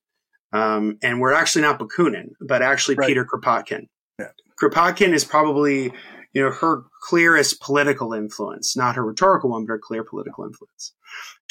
um, 0.52 0.98
and 1.02 1.20
were 1.20 1.34
actually 1.34 1.62
not 1.62 1.80
Bakunin, 1.80 2.30
but 2.46 2.62
actually 2.62 2.96
right. 2.96 3.08
Peter 3.08 3.26
Kropotkin. 3.26 3.88
Yeah. 4.20 4.28
Kropotkin 4.62 5.14
is 5.14 5.24
probably 5.24 5.94
you 6.34 6.42
know, 6.42 6.52
her 6.52 6.84
clearest 7.02 7.60
political 7.62 8.14
influence, 8.14 8.78
not 8.78 8.96
her 8.96 9.06
rhetorical 9.06 9.50
one, 9.50 9.66
but 9.66 9.74
her 9.74 9.82
clear 9.84 10.04
political 10.04 10.46
influence. 10.46 10.94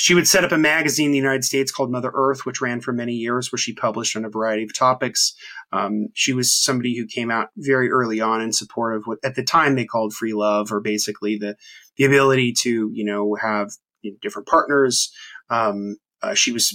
She 0.01 0.15
would 0.15 0.27
set 0.27 0.45
up 0.45 0.53
a 0.53 0.57
magazine 0.57 1.07
in 1.07 1.13
the 1.13 1.19
United 1.19 1.45
States 1.45 1.71
called 1.71 1.93
Mother 1.93 2.11
Earth, 2.15 2.47
which 2.47 2.63
ran 2.63 2.81
for 2.81 2.91
many 2.91 3.13
years, 3.13 3.53
where 3.53 3.59
she 3.59 3.75
published 3.75 4.17
on 4.17 4.25
a 4.25 4.31
variety 4.31 4.63
of 4.63 4.75
topics. 4.75 5.35
Um, 5.73 6.07
she 6.15 6.33
was 6.33 6.59
somebody 6.59 6.97
who 6.97 7.07
came 7.07 7.31
out 7.31 7.49
very 7.59 7.91
early 7.91 8.19
on 8.19 8.41
in 8.41 8.55
support 8.55 8.97
of 8.97 9.03
what 9.05 9.19
at 9.23 9.35
the 9.35 9.45
time 9.45 9.75
they 9.75 9.85
called 9.85 10.15
free 10.15 10.33
love, 10.33 10.73
or 10.73 10.81
basically 10.81 11.37
the 11.37 11.55
the 11.99 12.05
ability 12.05 12.55
to 12.63 12.91
you 12.95 13.05
know 13.05 13.35
have 13.35 13.73
you 14.01 14.13
know, 14.13 14.17
different 14.23 14.49
partners. 14.49 15.13
Um, 15.51 15.99
uh, 16.23 16.33
she 16.33 16.51
was 16.51 16.75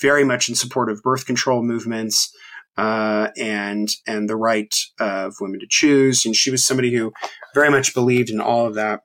very 0.00 0.24
much 0.24 0.48
in 0.48 0.56
support 0.56 0.90
of 0.90 1.00
birth 1.00 1.26
control 1.26 1.62
movements 1.62 2.36
uh, 2.76 3.28
and 3.38 3.88
and 4.04 4.28
the 4.28 4.36
right 4.36 4.74
of 4.98 5.34
women 5.40 5.60
to 5.60 5.66
choose. 5.68 6.26
And 6.26 6.34
she 6.34 6.50
was 6.50 6.66
somebody 6.66 6.92
who 6.92 7.12
very 7.54 7.70
much 7.70 7.94
believed 7.94 8.30
in 8.30 8.40
all 8.40 8.66
of 8.66 8.74
that. 8.74 9.02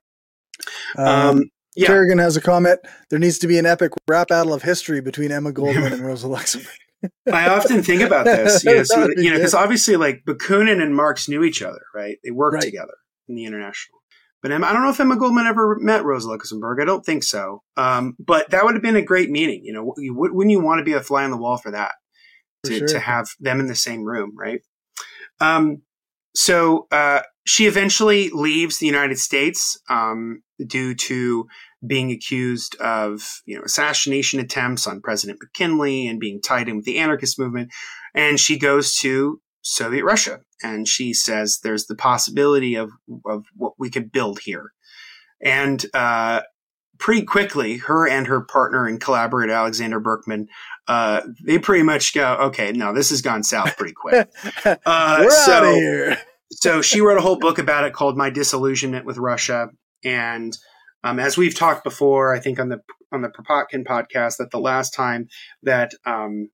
Um, 0.97 1.07
um, 1.07 1.43
yeah. 1.79 1.87
Kerrigan 1.87 2.17
has 2.17 2.37
a 2.37 2.41
comment. 2.41 2.79
There 3.09 3.19
needs 3.19 3.37
to 3.39 3.47
be 3.47 3.57
an 3.57 3.65
epic 3.65 3.91
rap 4.07 4.29
battle 4.29 4.53
of 4.53 4.63
history 4.63 5.01
between 5.01 5.31
Emma 5.31 5.51
Goldman 5.51 5.93
and 5.93 6.01
Rosa 6.05 6.27
Luxemburg. 6.27 6.71
I 7.31 7.47
often 7.47 7.81
think 7.81 8.01
about 8.01 8.25
this, 8.25 8.63
yes, 8.65 8.89
you 8.89 9.29
know, 9.29 9.37
because 9.37 9.53
obviously, 9.53 9.95
like 9.95 10.23
Bakunin 10.27 10.81
and 10.81 10.95
Marx 10.95 11.29
knew 11.29 11.43
each 11.43 11.61
other, 11.61 11.81
right? 11.95 12.17
They 12.23 12.31
worked 12.31 12.55
right. 12.55 12.63
together 12.63 12.95
in 13.27 13.35
the 13.35 13.45
international. 13.45 13.99
But 14.41 14.51
Emma, 14.51 14.67
I 14.67 14.73
don't 14.73 14.83
know 14.83 14.89
if 14.89 14.99
Emma 14.99 15.17
Goldman 15.17 15.47
ever 15.47 15.77
met 15.79 16.05
Rosa 16.05 16.29
Luxemburg. 16.29 16.79
I 16.81 16.85
don't 16.85 17.05
think 17.05 17.23
so. 17.23 17.61
Um, 17.75 18.15
but 18.19 18.49
that 18.51 18.63
would 18.63 18.73
have 18.73 18.83
been 18.83 18.95
a 18.95 19.01
great 19.01 19.29
meeting. 19.29 19.61
You 19.65 19.73
know, 19.73 19.93
wouldn't 19.97 20.51
you 20.51 20.61
want 20.61 20.79
to 20.79 20.85
be 20.85 20.93
a 20.93 21.01
fly 21.01 21.25
on 21.25 21.31
the 21.31 21.37
wall 21.37 21.57
for 21.57 21.71
that? 21.71 21.95
to, 22.65 22.77
sure. 22.77 22.87
to 22.87 22.99
have 22.99 23.27
them 23.39 23.59
in 23.59 23.67
the 23.67 23.75
same 23.75 24.03
room, 24.03 24.33
right? 24.37 24.61
Um, 25.39 25.81
so 26.35 26.87
uh, 26.91 27.21
she 27.45 27.65
eventually 27.65 28.29
leaves 28.29 28.77
the 28.77 28.85
United 28.85 29.17
States 29.17 29.79
um, 29.89 30.43
due 30.65 30.93
to 30.95 31.47
being 31.85 32.11
accused 32.11 32.75
of 32.79 33.41
you 33.45 33.55
know 33.55 33.63
assassination 33.63 34.39
attempts 34.39 34.87
on 34.87 35.01
President 35.01 35.39
McKinley 35.41 36.07
and 36.07 36.19
being 36.19 36.41
tied 36.41 36.69
in 36.69 36.77
with 36.77 36.85
the 36.85 36.97
anarchist 36.97 37.39
movement, 37.39 37.71
and 38.13 38.39
she 38.39 38.57
goes 38.57 38.95
to 38.95 39.41
Soviet 39.61 40.03
Russia 40.03 40.39
and 40.61 40.87
she 40.87 41.13
says 41.13 41.59
there's 41.63 41.85
the 41.85 41.95
possibility 41.95 42.75
of 42.75 42.91
of 43.25 43.45
what 43.55 43.73
we 43.77 43.89
could 43.89 44.11
build 44.11 44.39
here, 44.39 44.71
and 45.43 45.85
uh, 45.93 46.41
pretty 46.97 47.23
quickly, 47.23 47.77
her 47.77 48.07
and 48.07 48.27
her 48.27 48.41
partner 48.41 48.85
and 48.85 48.99
collaborator 48.99 49.53
Alexander 49.53 49.99
Berkman 49.99 50.47
uh, 50.89 51.21
they 51.45 51.59
pretty 51.59 51.83
much 51.83 52.15
go, 52.15 52.35
okay, 52.41 52.71
no, 52.71 52.91
this 52.93 53.11
has 53.11 53.21
gone 53.21 53.43
south 53.43 53.77
pretty 53.77 53.93
quick. 53.93 54.29
Uh, 54.65 55.17
We're 55.21 55.29
so, 55.29 55.51
out 55.51 55.63
of 55.63 55.75
here. 55.75 56.17
so 56.51 56.81
she 56.81 56.99
wrote 56.99 57.17
a 57.17 57.21
whole 57.21 57.37
book 57.37 57.59
about 57.59 57.83
it 57.83 57.93
called 57.93 58.17
My 58.17 58.29
Disillusionment 58.29 59.05
with 59.05 59.17
Russia. 59.17 59.69
And 60.03 60.57
um, 61.03 61.19
as 61.19 61.37
we've 61.37 61.55
talked 61.55 61.83
before, 61.83 62.33
I 62.33 62.39
think 62.39 62.59
on 62.59 62.69
the 62.69 62.81
on 63.11 63.21
the 63.21 63.29
Kropotkin 63.29 63.85
podcast, 63.85 64.37
that 64.37 64.51
the 64.51 64.59
last 64.59 64.93
time 64.93 65.27
that 65.63 65.91
um, 66.05 66.49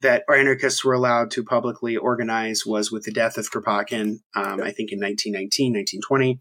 that 0.00 0.24
anarchists 0.28 0.84
were 0.84 0.94
allowed 0.94 1.30
to 1.32 1.44
publicly 1.44 1.96
organize 1.96 2.66
was 2.66 2.90
with 2.90 3.04
the 3.04 3.12
death 3.12 3.38
of 3.38 3.50
Kropotkin, 3.50 4.20
um, 4.34 4.60
I 4.62 4.72
think 4.72 4.90
in 4.90 5.00
1919, 5.00 5.72
1920. 5.72 6.40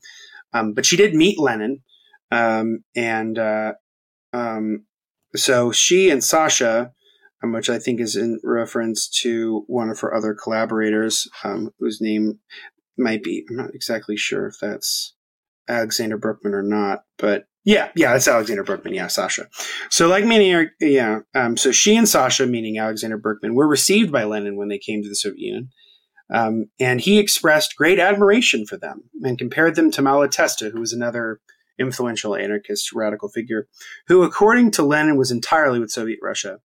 Um, 0.54 0.74
but 0.74 0.86
she 0.86 0.98
did 0.98 1.16
meet 1.16 1.40
Lenin, 1.40 1.82
um, 2.32 2.84
and 2.96 3.38
uh, 3.38 3.74
um, 4.34 4.86
so 5.36 5.72
she 5.72 6.10
and 6.10 6.24
Sasha 6.24 6.92
um, 7.44 7.54
which 7.54 7.70
I 7.70 7.80
think 7.80 8.00
is 8.00 8.16
in 8.16 8.40
reference 8.44 9.08
to 9.22 9.64
one 9.68 9.90
of 9.90 10.00
her 10.02 10.14
other 10.14 10.34
collaborators, 10.34 11.28
um, 11.44 11.72
whose 11.80 12.02
name 12.02 12.40
might 12.98 13.24
be, 13.24 13.46
I'm 13.50 13.56
not 13.56 13.74
exactly 13.74 14.18
sure 14.18 14.48
if 14.48 14.56
that's 14.60 15.16
Alexander 15.68 16.18
Berkman 16.18 16.53
or 16.53 16.64
not, 16.64 17.03
but 17.18 17.45
yeah, 17.64 17.91
yeah, 17.95 18.16
it's 18.16 18.28
Alexander 18.28 18.64
Berkman. 18.64 18.93
Yeah, 18.93 19.07
Sasha. 19.07 19.47
So, 19.89 20.07
like 20.07 20.26
many, 20.26 20.70
yeah, 20.80 21.20
um, 21.36 21.57
so 21.57 21.72
she 21.72 21.95
and 21.95 22.09
Sasha, 22.09 22.47
meaning 22.47 22.80
Alexander 22.80 23.18
Berkman, 23.18 23.53
were 23.53 23.68
received 23.68 24.12
by 24.12 24.24
Lenin 24.24 24.57
when 24.57 24.68
they 24.68 24.80
came 24.80 25.03
to 25.03 25.09
the 25.09 25.16
Soviet 25.16 25.39
Union. 25.39 25.70
Um, 26.34 26.68
and 26.80 27.01
he 27.01 27.20
expressed 27.20 27.76
great 27.76 27.99
admiration 27.99 28.66
for 28.66 28.78
them 28.78 29.03
and 29.22 29.38
compared 29.38 29.76
them 29.76 29.91
to 29.91 30.01
Malatesta, 30.01 30.72
who 30.72 30.80
was 30.80 30.93
another 30.93 31.41
influential 31.78 32.36
anarchist 32.36 32.93
radical 32.93 33.30
figure, 33.30 33.68
who, 34.07 34.24
according 34.24 34.72
to 34.72 34.84
Lenin, 34.84 35.18
was 35.18 35.32
entirely 35.32 35.80
with 35.80 35.91
Soviet 35.91 36.20
Russia. 36.22 36.59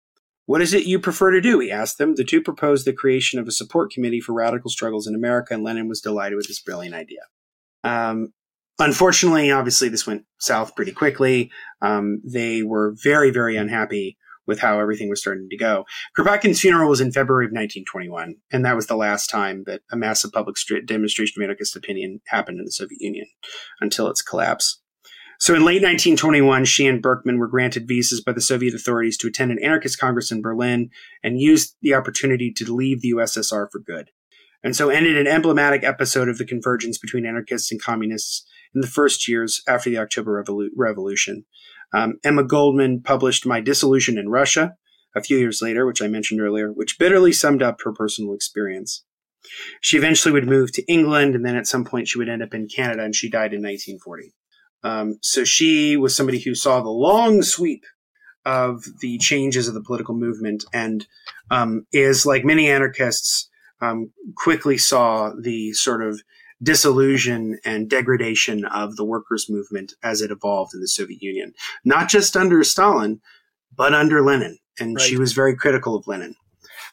What 0.47 0.62
is 0.62 0.72
it 0.72 0.86
you 0.86 1.01
prefer 1.01 1.32
to 1.32 1.40
do? 1.40 1.59
He 1.59 1.72
asked 1.72 1.99
them. 1.99 2.14
The 2.14 2.24
two 2.24 2.40
proposed 2.40 2.86
the 2.86 2.92
creation 2.92 3.40
of 3.40 3.49
a 3.49 3.53
support 3.53 3.90
committee 3.90 4.20
for 4.20 4.32
radical 4.32 4.70
struggles 4.70 5.09
in 5.09 5.14
America, 5.14 5.53
and 5.53 5.64
Lenin 5.64 5.88
was 5.88 6.01
delighted 6.01 6.36
with 6.36 6.47
this 6.47 6.61
brilliant 6.61 6.94
idea. 6.94 7.22
Um, 7.82 8.32
unfortunately, 8.79 9.51
obviously, 9.51 9.89
this 9.89 10.07
went 10.07 10.24
south 10.39 10.74
pretty 10.74 10.93
quickly. 10.93 11.51
Um, 11.81 12.20
they 12.24 12.62
were 12.62 12.95
very, 13.03 13.31
very 13.31 13.57
unhappy 13.57 14.16
with 14.47 14.61
how 14.61 14.79
everything 14.79 15.09
was 15.09 15.20
starting 15.20 15.49
to 15.51 15.57
go. 15.57 15.85
Kropotkin's 16.16 16.61
funeral 16.61 16.89
was 16.89 17.01
in 17.01 17.12
February 17.12 17.47
of 17.47 17.51
1921, 17.51 18.37
and 18.53 18.64
that 18.64 18.77
was 18.77 18.87
the 18.87 18.97
last 18.97 19.29
time 19.29 19.64
that 19.66 19.83
a 19.91 19.97
massive 19.97 20.33
public 20.33 20.57
demonstration 20.87 21.43
of 21.43 21.45
anarchist 21.45 21.77
opinion 21.77 22.20
happened 22.27 22.59
in 22.59 22.64
the 22.64 22.72
Soviet 22.72 23.01
Union 23.01 23.27
until 23.81 24.09
its 24.09 24.22
collapse. 24.22 24.81
So 25.39 25.55
in 25.55 25.64
late 25.64 25.83
1921, 25.83 26.64
she 26.64 26.87
and 26.87 27.03
Berkman 27.03 27.39
were 27.39 27.49
granted 27.49 27.87
visas 27.87 28.22
by 28.22 28.33
the 28.33 28.41
Soviet 28.41 28.74
authorities 28.74 29.18
to 29.18 29.29
attend 29.29 29.51
an 29.51 29.62
anarchist 29.62 29.99
congress 29.99 30.33
in 30.33 30.41
Berlin 30.41 30.89
and 31.22 31.41
used 31.41 31.77
the 31.83 31.93
opportunity 31.93 32.53
to 32.53 32.74
leave 32.74 33.03
the 33.03 33.12
USSR 33.12 33.66
for 33.70 33.79
good. 33.79 34.11
And 34.62 34.74
so 34.74 34.89
ended 34.89 35.18
an 35.18 35.27
emblematic 35.27 35.85
episode 35.85 36.29
of 36.29 36.39
the 36.39 36.47
convergence 36.47 36.97
between 36.97 37.27
anarchists 37.27 37.70
and 37.70 37.81
communists 37.81 38.47
in 38.77 38.83
the 38.83 38.87
first 38.87 39.27
years 39.27 39.62
after 39.66 39.91
the 39.91 39.99
October 39.99 40.45
Revolu- 40.45 40.68
Revolution. 40.77 41.47
Um, 41.93 42.18
Emma 42.22 42.45
Goldman 42.45 43.03
published 43.03 43.47
My 43.47 43.61
Disillusion 43.61 44.18
in 44.18 44.29
Russia 44.29 44.77
a 45.16 45.22
few 45.22 45.39
years 45.39 45.62
later, 45.62 45.87
which 45.87 46.03
I 46.03 46.09
mentioned 46.09 46.43
earlier, 46.43 46.70
which 46.70 46.99
bitterly 46.99 47.33
summed 47.33 47.62
up 47.62 47.81
her 47.83 47.93
personal 47.93 48.35
experience. 48.35 49.03
She 49.81 49.97
eventually 49.97 50.33
would 50.33 50.47
move 50.47 50.72
to 50.72 50.85
England, 50.93 51.35
and 51.35 51.45
then 51.45 51.57
at 51.57 51.66
some 51.66 51.85
point 51.85 52.09
she 52.09 52.18
would 52.18 52.29
end 52.29 52.43
up 52.43 52.53
in 52.53 52.68
Canada, 52.68 53.03
and 53.03 53.14
she 53.14 53.31
died 53.31 53.55
in 53.55 53.62
1940. 53.62 54.35
Um, 54.83 55.18
so 55.22 55.43
she 55.45 55.97
was 55.97 56.14
somebody 56.14 56.41
who 56.41 56.55
saw 56.55 56.81
the 56.81 56.91
long 56.91 57.43
sweep 57.43 57.85
of 58.45 58.85
the 59.01 59.18
changes 59.18 59.68
of 59.68 59.74
the 59.74 59.83
political 59.83 60.14
movement 60.14 60.64
and 60.72 61.07
um, 61.51 61.87
is, 61.93 62.27
like 62.27 62.45
many 62.45 62.68
anarchists, 62.68 63.49
um, 63.81 64.12
quickly 64.37 64.77
saw 64.77 65.33
the 65.41 65.72
sort 65.72 66.03
of 66.03 66.20
disillusion 66.63 67.59
and 67.65 67.89
degradation 67.91 68.65
of 68.65 68.97
the 68.97 69.05
workers' 69.05 69.49
movement 69.49 69.95
as 70.03 70.21
it 70.21 70.31
evolved 70.31 70.75
in 70.75 70.81
the 70.81 70.89
Soviet 70.89 71.23
Union, 71.23 71.53
not 71.85 72.09
just 72.09 72.37
under 72.37 72.63
Stalin, 72.65 73.21
but 73.75 73.95
under 73.95 74.23
Lenin, 74.23 74.59
and 74.79 74.97
Right. 74.97 75.05
she 75.05 75.17
was 75.17 75.33
very 75.33 75.55
critical 75.55 75.95
of 75.95 76.07
Lenin. 76.07 76.35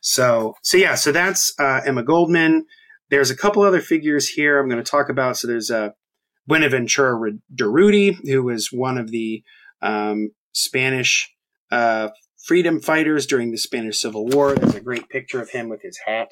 So, 0.01 0.55
so 0.61 0.78
yeah, 0.78 0.95
so 0.95 1.11
that's 1.11 1.53
uh, 1.59 1.82
Emma 1.86 2.03
Goldman. 2.03 2.66
There's 3.09 3.30
a 3.32 3.38
couple 3.38 3.61
other 3.64 3.80
figures 3.80 4.28
here 4.28 4.59
I'm 4.59 4.68
going 4.70 4.84
to 4.84 4.89
talk 4.89 5.07
about. 5.07 5.38
So 5.38 5.47
there's 5.47 5.72
uh, 5.72 5.89
Buenaventura 6.47 7.32
Durruti, 7.55 8.18
who 8.28 8.43
was 8.43 8.70
one 8.72 8.97
of 8.97 9.11
the 9.11 9.43
um, 9.82 10.32
Spanish 10.51 11.32
uh, 11.72 12.09
freedom 12.43 12.80
fighters 12.82 13.26
during 13.26 13.51
the 13.51 13.57
Spanish 13.57 14.01
Civil 14.01 14.28
War. 14.28 14.55
There's 14.55 14.76
a 14.76 14.82
great 14.82 15.07
picture 15.09 15.41
of 15.41 15.51
him 15.51 15.70
with 15.70 15.82
his 15.82 15.99
hat. 16.05 16.32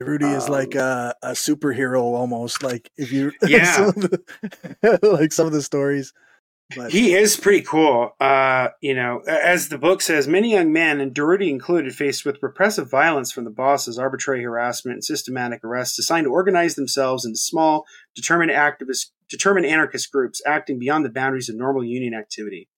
Rudy 0.00 0.26
is 0.26 0.48
like 0.48 0.74
Um, 0.76 0.82
a, 0.82 1.14
a 1.22 1.30
superhero 1.32 2.00
almost. 2.00 2.62
Like 2.62 2.90
if 2.96 3.12
you, 3.12 3.32
Yeah. 3.46 3.64
some 3.64 3.90
the, 3.90 4.98
like 5.20 5.32
some 5.32 5.46
of 5.46 5.52
the 5.52 5.62
stories. 5.62 6.12
But 6.76 6.92
He 6.92 7.14
is 7.14 7.36
pretty 7.36 7.62
cool. 7.62 8.12
Uh, 8.20 8.68
you 8.80 8.94
know, 8.94 9.22
as 9.26 9.68
the 9.70 9.78
book 9.78 10.00
says, 10.00 10.28
many 10.28 10.52
young 10.52 10.72
men, 10.72 11.00
and 11.00 11.12
Durruti 11.12 11.48
included, 11.50 11.94
faced 11.94 12.24
with 12.24 12.42
repressive 12.42 12.88
violence 12.88 13.32
from 13.32 13.42
the 13.44 13.50
bosses, 13.50 13.98
arbitrary 13.98 14.44
harassment, 14.44 14.94
and 14.94 15.04
systematic 15.04 15.64
arrests, 15.64 15.98
assigned 15.98 16.26
to 16.26 16.30
organize 16.32 16.76
themselves 16.76 17.24
into 17.24 17.38
small, 17.38 17.86
determined 18.14 18.52
activist, 18.52 19.06
determined 19.28 19.66
anarchist 19.66 20.12
groups, 20.12 20.40
acting 20.46 20.78
beyond 20.78 21.04
the 21.04 21.10
boundaries 21.10 21.48
of 21.48 21.56
normal 21.56 21.82
union 21.84 22.14
activity. 22.14 22.68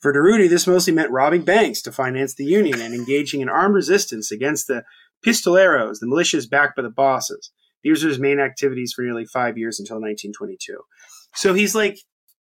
For 0.00 0.12
Durruti, 0.12 0.48
this 0.48 0.66
mostly 0.66 0.92
meant 0.92 1.12
robbing 1.12 1.42
banks 1.42 1.80
to 1.82 1.92
finance 1.92 2.34
the 2.34 2.44
union 2.44 2.80
and 2.80 2.94
engaging 2.94 3.42
in 3.42 3.48
armed 3.48 3.76
resistance 3.76 4.32
against 4.32 4.66
the 4.66 4.82
pistoleros, 5.24 5.98
the 6.00 6.06
militias 6.06 6.48
backed 6.48 6.76
by 6.76 6.82
the 6.82 6.90
bosses. 6.90 7.50
These 7.82 8.02
were 8.02 8.08
his 8.08 8.18
main 8.18 8.40
activities 8.40 8.92
for 8.94 9.02
nearly 9.02 9.26
five 9.26 9.56
years 9.56 9.78
until 9.78 9.96
1922. 9.96 10.78
So 11.34 11.54
he's 11.54 11.74
like, 11.74 11.98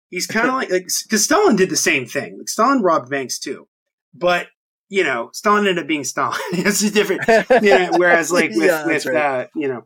he's 0.10 0.26
kind 0.36 0.48
of 0.48 0.54
like, 0.56 0.72
like, 0.72 0.88
because 1.04 1.24
Stalin 1.24 1.56
did 1.56 1.70
the 1.70 1.76
same 1.78 2.06
thing. 2.06 2.38
Like 2.38 2.50
Stalin 2.50 2.82
robbed 2.82 3.10
banks 3.10 3.40
too, 3.40 3.68
but 4.14 4.48
you 4.90 5.04
know, 5.04 5.30
Stalin 5.34 5.68
ended 5.68 5.80
up 5.84 5.88
being 5.88 6.06
Stalin. 6.06 6.40
it's 6.54 6.82
a 6.82 6.90
different, 6.90 7.22
you 7.62 7.70
know, 7.78 7.92
whereas 7.98 8.32
like 8.32 8.52
with, 8.56 8.68
Yeah, 8.68 8.86
with 8.86 9.06
right. 9.06 9.42
uh, 9.44 9.48
you 9.54 9.68
know, 9.68 9.84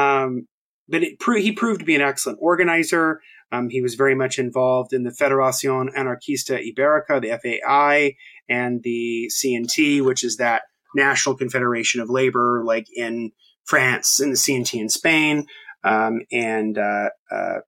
um, 0.00 0.46
but 0.88 1.02
it 1.02 1.20
pro- 1.20 1.40
he 1.40 1.52
proved 1.52 1.80
to 1.80 1.86
be 1.86 1.94
an 1.94 2.00
excellent 2.00 2.38
organizer. 2.40 3.20
Um, 3.52 3.68
he 3.68 3.80
was 3.82 3.94
very 3.94 4.14
much 4.14 4.38
involved 4.38 4.92
in 4.92 5.04
the 5.04 5.10
Federación 5.10 5.94
Anarquista 5.94 6.58
Ibérica, 6.58 7.20
the 7.20 7.38
FAI, 7.62 8.14
and 8.48 8.82
the 8.82 9.30
CNT, 9.30 10.02
which 10.02 10.24
is 10.24 10.36
that 10.36 10.62
National 10.94 11.36
Confederation 11.36 12.00
of 12.00 12.10
Labor, 12.10 12.62
like 12.64 12.86
in 12.94 13.32
France, 13.64 14.20
and 14.20 14.32
the 14.32 14.36
CNT 14.36 14.80
in 14.80 14.88
Spain, 14.88 15.46
um, 15.84 16.20
and 16.32 16.78
uh, 16.78 17.10
uh, 17.30 17.58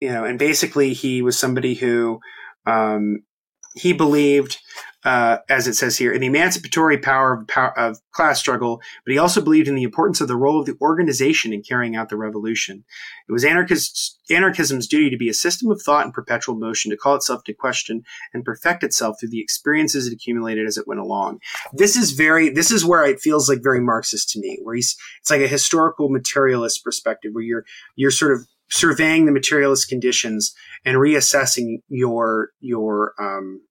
you 0.00 0.10
know, 0.10 0.24
and 0.24 0.38
basically 0.38 0.92
he 0.92 1.22
was 1.22 1.38
somebody 1.38 1.74
who 1.74 2.20
um, 2.66 3.24
he 3.74 3.92
believed, 3.92 4.58
uh, 5.04 5.38
as 5.48 5.68
it 5.68 5.74
says 5.74 5.96
here, 5.96 6.12
in 6.12 6.20
the 6.20 6.26
emancipatory 6.26 6.98
power 6.98 7.34
of, 7.34 7.46
power 7.46 7.78
of 7.78 7.98
class 8.10 8.40
struggle, 8.40 8.80
but 9.04 9.12
he 9.12 9.18
also 9.18 9.40
believed 9.40 9.68
in 9.68 9.76
the 9.76 9.84
importance 9.84 10.20
of 10.20 10.26
the 10.26 10.36
role 10.36 10.58
of 10.58 10.66
the 10.66 10.76
organization 10.80 11.52
in 11.52 11.62
carrying 11.62 11.94
out 11.94 12.08
the 12.08 12.16
revolution. 12.16 12.84
It 13.28 13.32
was 13.32 13.44
anarchism's 13.44 14.86
duty 14.88 15.08
to 15.10 15.16
be 15.16 15.28
a 15.28 15.34
system 15.34 15.70
of 15.70 15.80
thought 15.80 16.04
in 16.04 16.12
perpetual 16.12 16.56
motion, 16.56 16.90
to 16.90 16.96
call 16.96 17.14
itself 17.14 17.44
to 17.44 17.54
question 17.54 18.02
and 18.34 18.44
perfect 18.44 18.82
itself 18.82 19.18
through 19.20 19.30
the 19.30 19.40
experiences 19.40 20.08
it 20.08 20.12
accumulated 20.12 20.66
as 20.66 20.76
it 20.76 20.88
went 20.88 21.00
along. 21.00 21.38
This 21.72 21.94
is 21.94 22.12
very, 22.12 22.50
this 22.50 22.72
is 22.72 22.84
where 22.84 23.04
it 23.04 23.20
feels 23.20 23.48
like 23.48 23.62
very 23.62 23.80
Marxist 23.80 24.30
to 24.30 24.40
me, 24.40 24.58
where 24.62 24.74
he's, 24.74 24.96
it's 25.20 25.30
like 25.30 25.40
a 25.40 25.48
historical 25.48 26.08
materialist 26.08 26.82
perspective, 26.82 27.30
where 27.34 27.44
you're, 27.44 27.64
you're 27.94 28.10
sort 28.10 28.32
of 28.32 28.46
surveying 28.68 29.26
the 29.26 29.32
materialist 29.32 29.88
conditions 29.88 30.54
and 30.84 30.96
reassessing 30.96 31.82
your, 31.88 32.50
your, 32.60 33.14
um, 33.18 33.62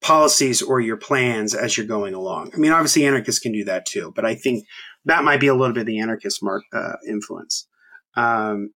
policies 0.00 0.62
or 0.62 0.80
your 0.80 0.96
plans 0.96 1.54
as 1.54 1.76
you're 1.76 1.86
going 1.86 2.14
along. 2.14 2.52
I 2.54 2.58
mean, 2.58 2.72
obviously 2.72 3.04
anarchists 3.04 3.40
can 3.40 3.52
do 3.52 3.64
that 3.64 3.86
too, 3.86 4.12
but 4.14 4.24
I 4.24 4.34
think 4.34 4.64
that 5.04 5.24
might 5.24 5.40
be 5.40 5.48
a 5.48 5.54
little 5.54 5.74
bit 5.74 5.80
of 5.80 5.86
the 5.86 5.98
anarchist 5.98 6.42
mark, 6.42 6.62
uh, 6.72 6.94
influence. 7.08 7.66
Um, 8.16 8.70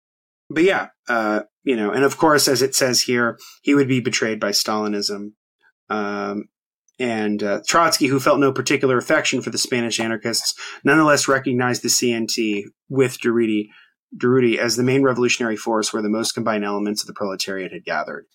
but 0.48 0.64
yeah, 0.64 0.88
uh, 1.08 1.42
you 1.62 1.76
know, 1.76 1.90
and 1.90 2.04
of 2.04 2.16
course, 2.16 2.48
as 2.48 2.62
it 2.62 2.74
says 2.74 3.02
here, 3.02 3.38
he 3.62 3.74
would 3.74 3.88
be 3.88 4.00
betrayed 4.00 4.40
by 4.40 4.50
Stalinism. 4.50 5.32
Um, 5.88 6.44
and 6.98 7.42
uh, 7.42 7.60
Trotsky, 7.66 8.06
who 8.08 8.20
felt 8.20 8.40
no 8.40 8.52
particular 8.52 8.98
affection 8.98 9.40
for 9.40 9.50
the 9.50 9.58
Spanish 9.58 9.98
anarchists, 9.98 10.54
nonetheless 10.84 11.28
recognized 11.28 11.82
the 11.82 11.88
CNT 11.88 12.64
with 12.88 13.18
Durruti, 13.18 13.68
Durruti 14.16 14.58
as 14.58 14.76
the 14.76 14.82
main 14.82 15.02
revolutionary 15.02 15.56
force 15.56 15.92
where 15.92 16.02
the 16.02 16.10
most 16.10 16.32
combined 16.32 16.64
elements 16.64 17.02
of 17.02 17.06
the 17.06 17.14
proletariat 17.14 17.72
had 17.72 17.84
gathered. 17.84 18.26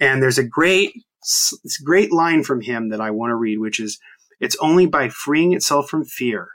And 0.00 0.22
there's 0.22 0.38
a 0.38 0.48
great, 0.48 0.94
s- 1.26 1.78
great 1.84 2.12
line 2.12 2.42
from 2.42 2.60
him 2.60 2.88
that 2.90 3.00
I 3.00 3.10
want 3.10 3.30
to 3.30 3.36
read, 3.36 3.58
which 3.58 3.80
is, 3.80 3.98
"It's 4.40 4.56
only 4.60 4.86
by 4.86 5.08
freeing 5.08 5.52
itself 5.52 5.88
from 5.88 6.04
fear 6.04 6.48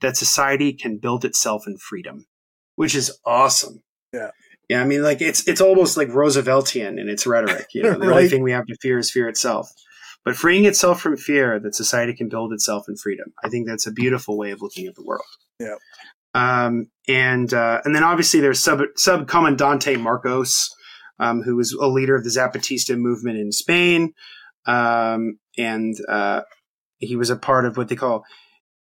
that 0.00 0.16
society 0.16 0.72
can 0.72 0.98
build 0.98 1.24
itself 1.24 1.64
in 1.66 1.76
freedom," 1.78 2.26
which 2.76 2.94
is 2.94 3.18
awesome. 3.24 3.82
Yeah. 4.12 4.30
Yeah, 4.68 4.80
I 4.80 4.84
mean, 4.84 5.02
like 5.02 5.20
it's 5.20 5.46
it's 5.46 5.60
almost 5.60 5.96
like 5.96 6.08
Rooseveltian 6.08 6.98
in 6.98 7.08
its 7.08 7.26
rhetoric. 7.26 7.66
You 7.74 7.82
know, 7.82 7.94
the 7.98 8.10
only 8.10 8.28
thing 8.28 8.42
we 8.42 8.52
have 8.52 8.66
to 8.66 8.76
fear 8.80 8.98
is 8.98 9.10
fear 9.10 9.28
itself. 9.28 9.70
But 10.24 10.36
freeing 10.36 10.64
itself 10.66 11.00
from 11.00 11.16
fear 11.16 11.58
that 11.60 11.74
society 11.74 12.14
can 12.14 12.28
build 12.28 12.52
itself 12.52 12.84
in 12.88 12.96
freedom. 12.96 13.32
I 13.42 13.48
think 13.48 13.66
that's 13.66 13.86
a 13.86 13.92
beautiful 13.92 14.38
way 14.38 14.52
of 14.52 14.62
looking 14.62 14.86
at 14.86 14.94
the 14.94 15.02
world. 15.02 15.24
Yeah. 15.58 15.74
Um, 16.34 16.86
and 17.08 17.52
uh, 17.52 17.82
and 17.84 17.94
then 17.94 18.04
obviously 18.04 18.40
there's 18.40 18.60
sub 18.60 18.80
subcomandante 18.96 20.00
Marcos, 20.00 20.74
um, 21.18 21.42
who 21.42 21.56
was 21.56 21.72
a 21.72 21.86
leader 21.86 22.16
of 22.16 22.24
the 22.24 22.30
Zapatista 22.30 22.96
movement 22.96 23.38
in 23.38 23.52
Spain, 23.52 24.14
um, 24.66 25.38
and 25.58 25.94
uh, 26.08 26.42
he 26.98 27.16
was 27.16 27.30
a 27.30 27.36
part 27.36 27.66
of 27.66 27.76
what 27.76 27.88
they 27.88 27.96
call 27.96 28.24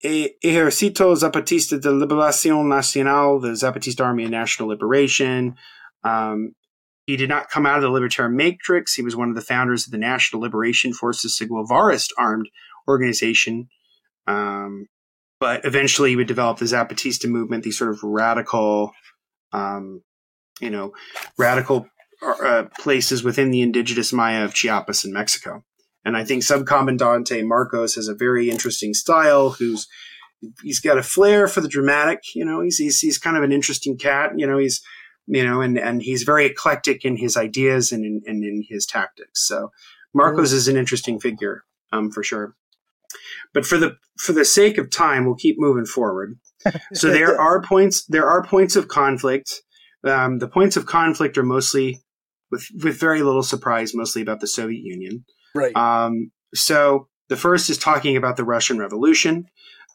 Ejército 0.04 1.14
Zapatista 1.14 1.80
de 1.80 1.88
Liberación 1.88 2.68
Nacional, 2.68 3.40
the 3.40 3.50
Zapatista 3.50 4.04
Army 4.04 4.24
of 4.24 4.30
National 4.30 4.68
Liberation. 4.68 5.54
Um, 6.04 6.54
he 7.06 7.16
did 7.16 7.28
not 7.28 7.50
come 7.50 7.66
out 7.66 7.76
of 7.76 7.82
the 7.82 7.90
libertarian 7.90 8.36
matrix. 8.36 8.94
He 8.94 9.02
was 9.02 9.16
one 9.16 9.28
of 9.28 9.34
the 9.34 9.40
founders 9.40 9.86
of 9.86 9.92
the 9.92 9.98
National 9.98 10.42
Liberation 10.42 10.92
Forces, 10.92 11.40
a 11.40 12.10
armed 12.18 12.48
organization. 12.88 13.68
Um, 14.26 14.86
but 15.40 15.64
eventually 15.64 16.10
he 16.10 16.16
would 16.16 16.28
develop 16.28 16.58
the 16.58 16.64
Zapatista 16.66 17.28
movement, 17.28 17.64
these 17.64 17.78
sort 17.78 17.90
of 17.90 18.02
radical, 18.02 18.92
um, 19.52 20.02
you 20.60 20.70
know, 20.70 20.92
radical 21.36 21.88
uh, 22.22 22.64
places 22.78 23.24
within 23.24 23.50
the 23.50 23.62
indigenous 23.62 24.12
Maya 24.12 24.44
of 24.44 24.54
Chiapas 24.54 25.04
in 25.04 25.12
Mexico. 25.12 25.64
And 26.04 26.16
I 26.16 26.24
think 26.24 26.42
Subcomandante 26.42 27.46
Marcos 27.46 27.94
has 27.94 28.08
a 28.08 28.14
very 28.14 28.50
interesting 28.50 28.94
style. 28.94 29.50
Who's 29.50 29.86
he's 30.62 30.80
got 30.80 30.98
a 30.98 31.02
flair 31.02 31.46
for 31.46 31.60
the 31.60 31.68
dramatic. 31.68 32.34
You 32.34 32.44
know, 32.44 32.60
he's 32.60 32.78
he's, 32.78 33.00
he's 33.00 33.18
kind 33.18 33.36
of 33.36 33.42
an 33.42 33.52
interesting 33.52 33.96
cat. 33.96 34.32
You 34.36 34.46
know, 34.46 34.58
he's 34.58 34.82
you 35.26 35.44
know, 35.44 35.60
and 35.60 35.78
and 35.78 36.02
he's 36.02 36.24
very 36.24 36.46
eclectic 36.46 37.04
in 37.04 37.16
his 37.16 37.36
ideas 37.36 37.92
and 37.92 38.04
in, 38.04 38.22
and 38.26 38.44
in 38.44 38.64
his 38.68 38.86
tactics. 38.86 39.46
So 39.46 39.70
Marcos 40.14 40.52
is 40.52 40.68
an 40.68 40.76
interesting 40.76 41.20
figure, 41.20 41.64
um, 41.92 42.10
for 42.10 42.22
sure. 42.22 42.54
But 43.54 43.66
for 43.66 43.78
the 43.78 43.96
for 44.18 44.32
the 44.32 44.44
sake 44.44 44.78
of 44.78 44.90
time, 44.90 45.24
we'll 45.24 45.34
keep 45.36 45.58
moving 45.58 45.86
forward. 45.86 46.38
So 46.94 47.10
there 47.10 47.40
are 47.40 47.60
points 47.60 48.04
there 48.06 48.28
are 48.28 48.44
points 48.44 48.76
of 48.76 48.86
conflict. 48.86 49.62
Um, 50.04 50.38
the 50.38 50.46
points 50.46 50.76
of 50.76 50.86
conflict 50.86 51.36
are 51.36 51.42
mostly, 51.42 52.00
with 52.52 52.68
with 52.84 53.00
very 53.00 53.22
little 53.22 53.42
surprise, 53.42 53.94
mostly 53.94 54.22
about 54.22 54.38
the 54.38 54.46
Soviet 54.46 54.82
Union. 54.84 55.24
right. 55.54 55.74
Um, 55.76 56.30
so 56.54 57.08
the 57.28 57.36
first 57.36 57.70
is 57.70 57.78
talking 57.78 58.16
about 58.16 58.36
the 58.36 58.44
Russian 58.44 58.78
Revolution. 58.78 59.46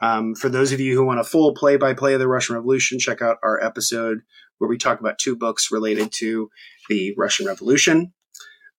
Um, 0.02 0.36
for 0.36 0.50
those 0.50 0.72
of 0.74 0.80
you 0.80 0.96
who 0.96 1.06
want 1.06 1.20
a 1.20 1.24
full 1.24 1.54
play 1.54 1.78
by 1.78 1.94
play 1.94 2.14
of 2.14 2.20
the 2.20 2.28
Russian 2.28 2.56
Revolution, 2.56 3.00
check 3.00 3.22
out 3.22 3.38
our 3.44 3.64
episode 3.64 4.20
where 4.58 4.70
we 4.70 4.78
talk 4.78 5.00
about 5.00 5.20
two 5.20 5.36
books 5.36 5.72
related 5.72 6.12
to 6.14 6.50
the 6.90 7.14
Russian 7.18 7.46
Revolution. 7.46 8.14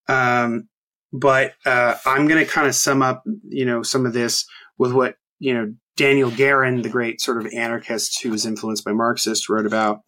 Um, 0.08 0.68
but 1.12 1.54
uh, 1.64 1.94
I'm 2.04 2.28
going 2.28 2.44
to 2.44 2.50
kind 2.50 2.66
of 2.66 2.74
sum 2.74 3.02
up, 3.02 3.22
you 3.44 3.64
know, 3.64 3.82
some 3.82 4.06
of 4.06 4.12
this 4.12 4.44
with 4.76 4.92
what 4.92 5.16
you 5.38 5.54
know 5.54 5.72
Daniel 5.96 6.30
Guerin, 6.30 6.82
the 6.82 6.88
great 6.88 7.20
sort 7.20 7.44
of 7.44 7.52
anarchist 7.52 8.22
who 8.22 8.30
was 8.30 8.44
influenced 8.44 8.84
by 8.84 8.92
Marxists, 8.92 9.48
wrote 9.48 9.66
about. 9.66 10.00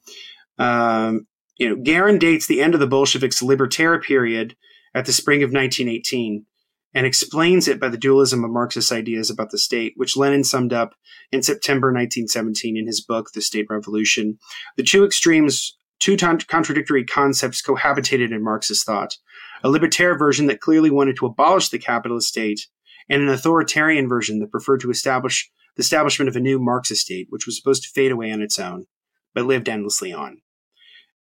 Um, 0.59 1.27
you 1.61 1.69
know, 1.69 1.77
Guerin 1.77 2.19
dates 2.19 2.47
the 2.47 2.63
end 2.63 2.73
of 2.73 2.81
the 2.81 2.87
Bolsheviks' 2.87 3.43
libertarian 3.43 4.01
period 4.01 4.57
at 4.95 5.05
the 5.05 5.13
spring 5.13 5.43
of 5.43 5.53
1918 5.53 6.47
and 6.95 7.07
explains 7.07 7.69
it 7.69 7.79
by 7.79 7.89
the 7.89 7.99
dualism 7.99 8.43
of 8.43 8.51
Marxist 8.51 8.91
ideas 8.91 9.29
about 9.29 9.51
the 9.51 9.59
state, 9.59 9.93
which 9.97 10.17
Lenin 10.17 10.43
summed 10.43 10.73
up 10.73 10.95
in 11.31 11.43
September 11.43 11.89
1917 11.89 12.79
in 12.79 12.87
his 12.87 13.03
book, 13.03 13.29
The 13.35 13.43
State 13.43 13.67
Revolution. 13.69 14.39
The 14.79 14.83
two 14.83 15.05
extremes, 15.05 15.77
two 15.99 16.17
contradictory 16.17 17.05
concepts 17.05 17.63
cohabitated 17.63 18.33
in 18.33 18.43
Marxist 18.43 18.87
thought 18.87 19.19
a 19.63 19.69
libertarian 19.69 20.19
version 20.19 20.47
that 20.47 20.63
clearly 20.63 20.91
wanted 20.91 21.17
to 21.17 21.27
abolish 21.27 21.69
the 21.69 21.79
capitalist 21.79 22.29
state, 22.29 22.67
and 23.11 23.21
an 23.21 23.29
authoritarian 23.29 24.09
version 24.09 24.39
that 24.39 24.51
preferred 24.51 24.81
to 24.81 24.91
establish 24.91 25.51
the 25.77 25.83
establishment 25.83 26.31
of 26.31 26.37
a 26.37 26.41
new 26.41 26.59
Marxist 26.59 27.03
state, 27.03 27.27
which 27.29 27.45
was 27.45 27.59
supposed 27.59 27.83
to 27.83 27.91
fade 27.91 28.11
away 28.11 28.33
on 28.33 28.41
its 28.41 28.59
own, 28.59 28.87
but 29.35 29.45
lived 29.45 29.69
endlessly 29.69 30.11
on. 30.11 30.41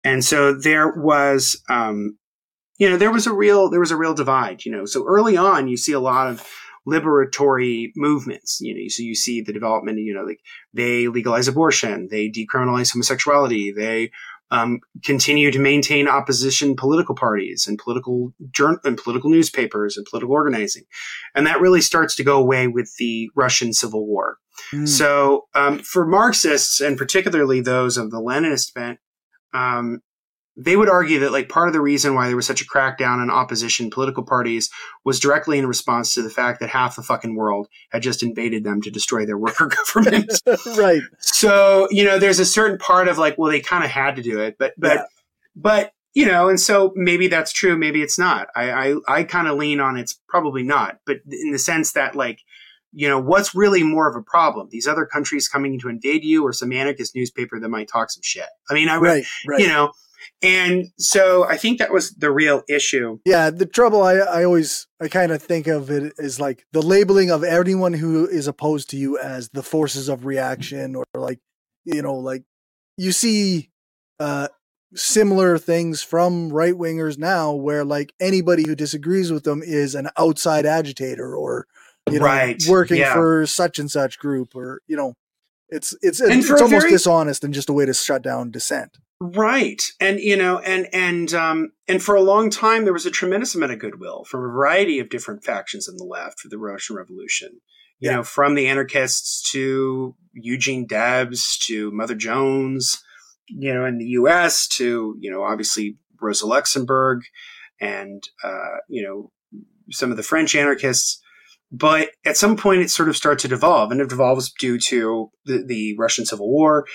And 0.03 0.23
so 0.23 0.53
there 0.53 0.93
was, 0.95 1.61
um, 1.69 2.17
you 2.77 2.89
know, 2.89 2.97
there 2.97 3.11
was 3.11 3.27
a 3.27 3.33
real 3.33 3.69
there 3.69 3.79
was 3.79 3.91
a 3.91 3.97
real 3.97 4.13
divide. 4.13 4.65
You 4.65 4.71
know, 4.71 4.85
so 4.85 5.05
early 5.05 5.37
on, 5.37 5.67
you 5.67 5.77
see 5.77 5.93
a 5.93 5.99
lot 5.99 6.27
of 6.27 6.47
liberatory 6.87 7.91
movements. 7.95 8.59
You 8.61 8.75
know, 8.75 8.87
so 8.87 9.03
you 9.03 9.15
see 9.15 9.41
the 9.41 9.53
development. 9.53 9.99
You 9.99 10.13
know, 10.13 10.23
like 10.23 10.39
they 10.73 11.07
legalize 11.07 11.47
abortion, 11.47 12.07
they 12.09 12.29
decriminalize 12.29 12.93
homosexuality, 12.93 13.73
they 13.75 14.11
um, 14.49 14.79
continue 15.03 15.51
to 15.51 15.59
maintain 15.59 16.07
opposition 16.07 16.75
political 16.75 17.15
parties 17.15 17.67
and 17.67 17.77
political 17.77 18.33
journal 18.51 18.79
and 18.85 18.97
political 18.97 19.29
newspapers 19.29 19.97
and 19.97 20.05
political 20.05 20.33
organizing, 20.33 20.83
and 21.35 21.45
that 21.47 21.59
really 21.59 21.81
starts 21.81 22.15
to 22.15 22.23
go 22.23 22.37
away 22.37 22.67
with 22.67 22.93
the 22.97 23.29
Russian 23.35 23.73
Civil 23.73 24.07
War. 24.07 24.37
Mm. 24.71 24.87
So, 24.87 25.47
um, 25.53 25.79
for 25.79 26.05
Marxists 26.05 26.79
and 26.79 26.97
particularly 26.97 27.61
those 27.61 27.97
of 27.97 28.11
the 28.11 28.21
Leninist 28.21 28.73
bent, 28.73 28.99
um, 29.53 30.01
they 30.57 30.75
would 30.75 30.89
argue 30.89 31.19
that 31.19 31.31
like 31.31 31.49
part 31.49 31.67
of 31.67 31.73
the 31.73 31.81
reason 31.81 32.15
why 32.15 32.27
there 32.27 32.35
was 32.35 32.47
such 32.47 32.61
a 32.61 32.65
crackdown 32.65 33.19
on 33.19 33.29
opposition 33.29 33.91
political 33.91 34.23
parties 34.23 34.71
was 35.05 35.19
directly 35.19 35.59
in 35.59 35.67
response 35.67 36.15
to 36.15 36.23
the 36.23 36.31
fact 36.31 36.59
that 36.59 36.69
half 36.69 36.95
the 36.95 37.03
fucking 37.03 37.35
world 37.35 37.67
had 37.91 38.01
just 38.01 38.23
invaded 38.23 38.63
them 38.63 38.81
to 38.81 38.89
destroy 38.89 39.25
their 39.25 39.37
worker 39.37 39.67
government. 39.93 40.31
right. 40.77 41.03
So, 41.19 41.87
you 41.91 42.03
know, 42.03 42.17
there's 42.17 42.39
a 42.39 42.45
certain 42.45 42.79
part 42.79 43.07
of 43.07 43.19
like, 43.19 43.37
well, 43.37 43.51
they 43.51 43.61
kind 43.61 43.83
of 43.83 43.91
had 43.91 44.15
to 44.15 44.23
do 44.23 44.39
it, 44.41 44.55
but, 44.57 44.73
but, 44.77 44.95
yeah. 44.95 45.03
but, 45.55 45.91
you 46.15 46.25
know, 46.25 46.49
and 46.49 46.59
so 46.59 46.91
maybe 46.95 47.27
that's 47.27 47.51
true, 47.51 47.77
maybe 47.77 48.01
it's 48.01 48.17
not. 48.17 48.47
I, 48.55 48.71
I, 48.71 48.95
I 49.07 49.23
kind 49.23 49.47
of 49.47 49.57
lean 49.57 49.79
on 49.79 49.97
it's 49.97 50.19
probably 50.27 50.63
not, 50.63 50.99
but 51.05 51.17
in 51.29 51.51
the 51.51 51.59
sense 51.59 51.91
that 51.91 52.15
like, 52.15 52.39
you 52.93 53.07
know, 53.07 53.19
what's 53.19 53.53
really 53.53 53.83
more 53.83 54.09
of 54.09 54.15
a 54.15 54.21
problem? 54.21 54.69
These 54.71 54.87
other 54.87 55.05
countries 55.05 55.47
coming 55.47 55.79
to 55.79 55.89
invade 55.89 56.23
you 56.23 56.43
or 56.43 56.53
some 56.53 56.71
anarchist 56.71 57.15
newspaper 57.15 57.59
that 57.59 57.69
might 57.69 57.87
talk 57.87 58.09
some 58.09 58.23
shit. 58.23 58.47
I 58.69 58.73
mean, 58.73 58.89
I 58.89 58.97
would, 58.97 59.07
right, 59.07 59.25
right. 59.47 59.59
you 59.59 59.67
know, 59.67 59.91
and 60.41 60.87
so 60.97 61.45
I 61.45 61.57
think 61.57 61.79
that 61.79 61.91
was 61.91 62.11
the 62.11 62.31
real 62.31 62.63
issue. 62.69 63.19
Yeah, 63.25 63.49
the 63.49 63.65
trouble 63.65 64.03
I, 64.03 64.15
I 64.15 64.43
always 64.43 64.87
I 65.01 65.07
kind 65.07 65.31
of 65.31 65.41
think 65.41 65.67
of 65.67 65.89
it 65.89 66.13
is 66.17 66.39
like 66.39 66.65
the 66.73 66.81
labeling 66.81 67.31
of 67.31 67.43
anyone 67.43 67.93
who 67.93 68.27
is 68.27 68.47
opposed 68.47 68.89
to 68.91 68.97
you 68.97 69.17
as 69.17 69.49
the 69.49 69.63
forces 69.63 70.09
of 70.09 70.25
reaction 70.25 70.95
or 70.95 71.05
like 71.15 71.39
you 71.85 72.01
know 72.01 72.15
like 72.15 72.43
you 72.97 73.11
see 73.11 73.71
uh 74.19 74.47
similar 74.95 75.57
things 75.57 76.01
from 76.01 76.49
right 76.49 76.73
wingers 76.73 77.17
now 77.17 77.51
where 77.53 77.83
like 77.83 78.13
anybody 78.19 78.63
who 78.65 78.75
disagrees 78.75 79.31
with 79.31 79.43
them 79.43 79.61
is 79.63 79.95
an 79.95 80.09
outside 80.17 80.65
agitator 80.65 81.35
or 81.35 81.67
you 82.11 82.19
know 82.19 82.25
right. 82.25 82.61
working 82.67 82.97
yeah. 82.97 83.13
for 83.13 83.45
such 83.45 83.79
and 83.79 83.91
such 83.91 84.19
group 84.19 84.55
or 84.55 84.81
you 84.87 84.95
know 84.95 85.13
it's 85.69 85.93
it's 86.01 86.21
it's, 86.21 86.49
it's 86.49 86.61
almost 86.61 86.83
very, 86.83 86.91
dishonest 86.91 87.43
and 87.43 87.53
just 87.53 87.69
a 87.69 87.73
way 87.73 87.85
to 87.85 87.93
shut 87.93 88.21
down 88.21 88.51
dissent 88.51 88.97
Right. 89.19 89.81
And, 89.99 90.19
you 90.19 90.37
know, 90.37 90.59
and, 90.59 90.87
and, 90.93 91.33
um, 91.33 91.71
and 91.87 92.03
for 92.03 92.13
a 92.13 92.21
long 92.21 92.49
time, 92.51 92.83
there 92.83 92.93
was 92.93 93.07
a 93.07 93.11
tremendous 93.11 93.55
amount 93.55 93.71
of 93.71 93.79
goodwill 93.79 94.25
from 94.25 94.41
a 94.41 94.47
variety 94.47 94.99
of 94.99 95.09
different 95.09 95.43
factions 95.43 95.87
in 95.87 95.97
the 95.97 96.03
left 96.03 96.39
for 96.39 96.49
the 96.49 96.59
Russian 96.59 96.95
Revolution. 96.95 97.59
You 97.99 98.11
yeah. 98.11 98.17
know, 98.17 98.23
from 98.23 98.53
the 98.53 98.67
anarchists 98.67 99.41
to 99.51 100.15
Eugene 100.33 100.85
Debs 100.85 101.57
to 101.65 101.89
Mother 101.91 102.13
Jones, 102.13 103.01
you 103.47 103.73
know, 103.73 103.85
in 103.85 103.97
the 103.97 104.05
US 104.05 104.67
to, 104.75 105.15
you 105.19 105.31
know, 105.31 105.43
obviously 105.43 105.97
Rosa 106.21 106.45
Luxemburg 106.45 107.23
and, 107.81 108.21
uh, 108.43 108.77
you 108.87 109.01
know, 109.01 109.31
some 109.89 110.11
of 110.11 110.17
the 110.17 110.23
French 110.23 110.55
anarchists. 110.55 111.19
But 111.71 112.11
at 112.25 112.37
some 112.37 112.55
point, 112.55 112.81
it 112.81 112.89
sort 112.89 113.09
of 113.09 113.17
starts 113.17 113.41
to 113.41 113.49
devolve, 113.49 113.91
and 113.91 113.99
it 113.99 114.09
devolves 114.09 114.51
due 114.51 114.79
to 114.79 115.31
the, 115.45 115.63
the 115.65 115.95
Russian 115.97 116.25
Civil 116.25 116.49
War, 116.49 116.85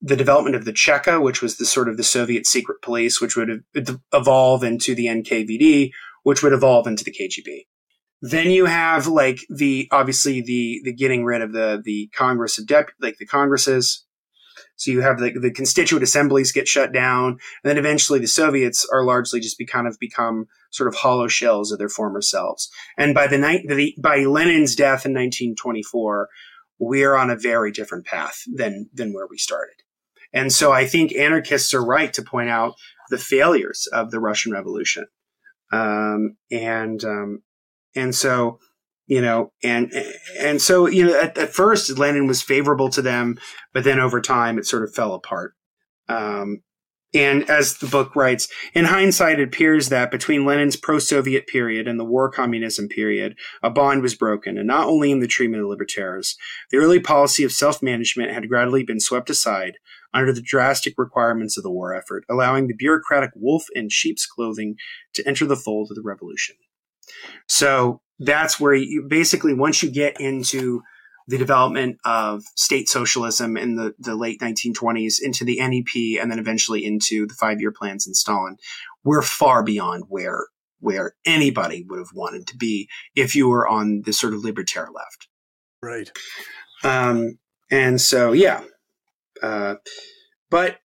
the 0.00 0.16
development 0.16 0.54
of 0.54 0.64
the 0.64 0.72
Cheka, 0.72 1.22
which 1.22 1.40
was 1.40 1.56
the 1.56 1.64
sort 1.64 1.88
of 1.88 1.96
the 1.96 2.04
Soviet 2.04 2.46
secret 2.46 2.82
police, 2.82 3.20
which 3.20 3.36
would 3.36 3.64
evolve 4.12 4.62
into 4.62 4.94
the 4.94 5.06
NKVD, 5.06 5.90
which 6.24 6.42
would 6.42 6.52
evolve 6.52 6.86
into 6.86 7.04
the 7.04 7.12
KGB. 7.12 7.66
Then 8.20 8.50
you 8.50 8.66
have 8.66 9.06
like 9.06 9.40
the 9.48 9.88
obviously 9.92 10.40
the 10.40 10.80
the 10.84 10.92
getting 10.92 11.24
rid 11.24 11.40
of 11.40 11.52
the 11.52 11.80
the 11.82 12.10
Congress 12.16 12.58
of 12.58 12.66
Dep 12.66 12.90
like 13.00 13.16
the 13.18 13.26
Congresses. 13.26 14.04
So 14.78 14.90
you 14.90 15.02
have 15.02 15.18
the, 15.18 15.32
the 15.38 15.50
constituent 15.50 16.02
assemblies 16.02 16.52
get 16.52 16.66
shut 16.66 16.92
down, 16.92 17.32
and 17.32 17.40
then 17.64 17.78
eventually 17.78 18.18
the 18.18 18.26
Soviets 18.26 18.86
are 18.92 19.04
largely 19.04 19.40
just 19.40 19.58
be 19.58 19.66
kind 19.66 19.86
of 19.86 19.98
become 19.98 20.46
sort 20.70 20.88
of 20.88 20.94
hollow 20.94 21.28
shells 21.28 21.70
of 21.70 21.78
their 21.78 21.88
former 21.88 22.22
selves. 22.22 22.70
And 22.96 23.14
by 23.14 23.26
the 23.26 23.38
night 23.38 23.66
the, 23.68 23.94
by 24.00 24.18
Lenin's 24.24 24.74
death 24.74 25.04
in 25.04 25.12
1924, 25.12 26.28
we 26.78 27.02
are 27.04 27.16
on 27.16 27.28
a 27.28 27.36
very 27.36 27.72
different 27.72 28.06
path 28.06 28.42
than 28.46 28.88
than 28.94 29.12
where 29.12 29.26
we 29.28 29.36
started. 29.36 29.74
And 30.32 30.52
so 30.52 30.72
I 30.72 30.86
think 30.86 31.14
anarchists 31.14 31.74
are 31.74 31.84
right 31.84 32.12
to 32.12 32.22
point 32.22 32.50
out 32.50 32.74
the 33.10 33.18
failures 33.18 33.88
of 33.92 34.10
the 34.10 34.20
Russian 34.20 34.52
Revolution. 34.52 35.06
Um, 35.72 36.36
and, 36.50 37.02
um, 37.04 37.42
and 37.94 38.14
so, 38.14 38.60
you 39.08 39.20
know, 39.20 39.52
and, 39.64 39.92
and 40.38 40.62
so, 40.62 40.86
you 40.86 41.06
know, 41.06 41.20
at, 41.20 41.36
at, 41.36 41.52
first 41.52 41.98
Lenin 41.98 42.26
was 42.26 42.42
favorable 42.42 42.90
to 42.90 43.02
them, 43.02 43.38
but 43.72 43.82
then 43.82 43.98
over 43.98 44.20
time 44.20 44.58
it 44.58 44.66
sort 44.66 44.84
of 44.84 44.94
fell 44.94 45.14
apart. 45.14 45.54
Um, 46.08 46.62
and 47.14 47.48
as 47.48 47.78
the 47.78 47.86
book 47.86 48.14
writes, 48.14 48.48
in 48.74 48.84
hindsight, 48.84 49.40
it 49.40 49.48
appears 49.48 49.88
that 49.88 50.10
between 50.10 50.44
Lenin's 50.44 50.76
pro 50.76 50.98
Soviet 50.98 51.46
period 51.46 51.88
and 51.88 51.98
the 51.98 52.04
war 52.04 52.30
communism 52.30 52.86
period, 52.86 53.34
a 53.62 53.70
bond 53.70 54.02
was 54.02 54.14
broken, 54.14 54.58
and 54.58 54.66
not 54.66 54.86
only 54.86 55.10
in 55.10 55.20
the 55.20 55.26
treatment 55.26 55.62
of 55.62 55.70
libertarians. 55.70 56.36
The 56.70 56.76
early 56.76 57.00
policy 57.00 57.44
of 57.44 57.52
self 57.52 57.82
management 57.82 58.32
had 58.32 58.46
gradually 58.46 58.84
been 58.84 59.00
swept 59.00 59.30
aside, 59.30 59.78
under 60.12 60.34
the 60.34 60.42
drastic 60.42 60.94
requirements 60.98 61.56
of 61.56 61.62
the 61.62 61.70
war 61.70 61.94
effort, 61.94 62.24
allowing 62.28 62.66
the 62.66 62.74
bureaucratic 62.74 63.30
wolf 63.34 63.64
in 63.74 63.88
sheep's 63.88 64.26
clothing 64.26 64.76
to 65.14 65.26
enter 65.26 65.46
the 65.46 65.56
fold 65.56 65.90
of 65.90 65.96
the 65.96 66.02
revolution. 66.02 66.56
So 67.46 68.02
that's 68.18 68.58
where 68.58 68.74
you 68.74 69.06
basically, 69.08 69.54
once 69.54 69.82
you 69.82 69.90
get 69.90 70.20
into 70.20 70.82
the 71.26 71.38
development 71.38 71.98
of 72.04 72.42
state 72.56 72.88
socialism 72.88 73.56
in 73.56 73.76
the, 73.76 73.94
the 73.98 74.16
late 74.16 74.40
1920s 74.40 75.16
into 75.20 75.44
the 75.44 75.58
NEP 75.60 76.20
and 76.20 76.30
then 76.30 76.38
eventually 76.38 76.84
into 76.84 77.26
the 77.26 77.34
five 77.34 77.60
year 77.60 77.70
plans 77.70 78.06
in 78.06 78.14
Stalin, 78.14 78.56
we're 79.04 79.22
far 79.22 79.62
beyond 79.62 80.04
where 80.08 80.46
where 80.80 81.14
anybody 81.26 81.84
would 81.88 81.98
have 81.98 82.12
wanted 82.14 82.46
to 82.46 82.56
be 82.56 82.88
if 83.16 83.34
you 83.34 83.48
were 83.48 83.66
on 83.66 84.02
the 84.04 84.12
sort 84.12 84.32
of 84.32 84.44
libertarian 84.44 84.92
left. 84.94 85.28
Right. 85.82 86.10
Um, 86.84 87.38
and 87.70 88.00
so, 88.00 88.32
yeah, 88.32 88.62
uh, 89.42 89.74
but, 90.50 90.78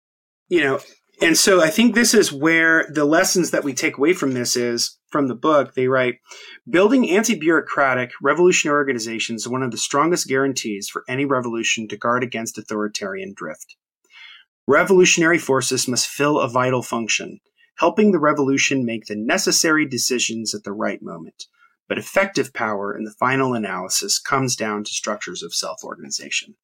you 0.49 0.61
know, 0.61 0.79
and 1.21 1.37
so 1.37 1.61
I 1.61 1.69
think 1.69 1.93
this 1.93 2.13
is 2.13 2.31
where 2.31 2.87
the 2.91 3.05
lessons 3.05 3.51
that 3.51 3.63
we 3.63 3.73
take 3.73 3.97
away 3.97 4.13
from 4.13 4.33
this 4.33 4.55
is 4.55 4.97
from 5.09 5.27
the 5.27 5.35
book. 5.35 5.73
They 5.73 5.87
write 5.87 6.19
building 6.69 7.09
anti 7.09 7.35
bureaucratic 7.35 8.11
revolutionary 8.21 8.77
organizations 8.77 9.43
is 9.43 9.47
one 9.47 9.63
of 9.63 9.71
the 9.71 9.77
strongest 9.77 10.27
guarantees 10.27 10.89
for 10.89 11.03
any 11.07 11.25
revolution 11.25 11.87
to 11.89 11.97
guard 11.97 12.23
against 12.23 12.57
authoritarian 12.57 13.33
drift. 13.35 13.75
Revolutionary 14.67 15.37
forces 15.37 15.87
must 15.87 16.07
fill 16.07 16.39
a 16.39 16.49
vital 16.49 16.81
function, 16.81 17.39
helping 17.77 18.11
the 18.11 18.19
revolution 18.19 18.85
make 18.85 19.05
the 19.05 19.15
necessary 19.15 19.85
decisions 19.85 20.55
at 20.55 20.63
the 20.63 20.71
right 20.71 21.01
moment. 21.01 21.45
But 21.87 21.97
effective 21.97 22.53
power 22.53 22.97
in 22.97 23.03
the 23.03 23.11
final 23.19 23.53
analysis 23.53 24.19
comes 24.19 24.55
down 24.55 24.83
to 24.85 24.91
structures 24.91 25.43
of 25.43 25.53
self 25.53 25.83
organization. 25.83 26.55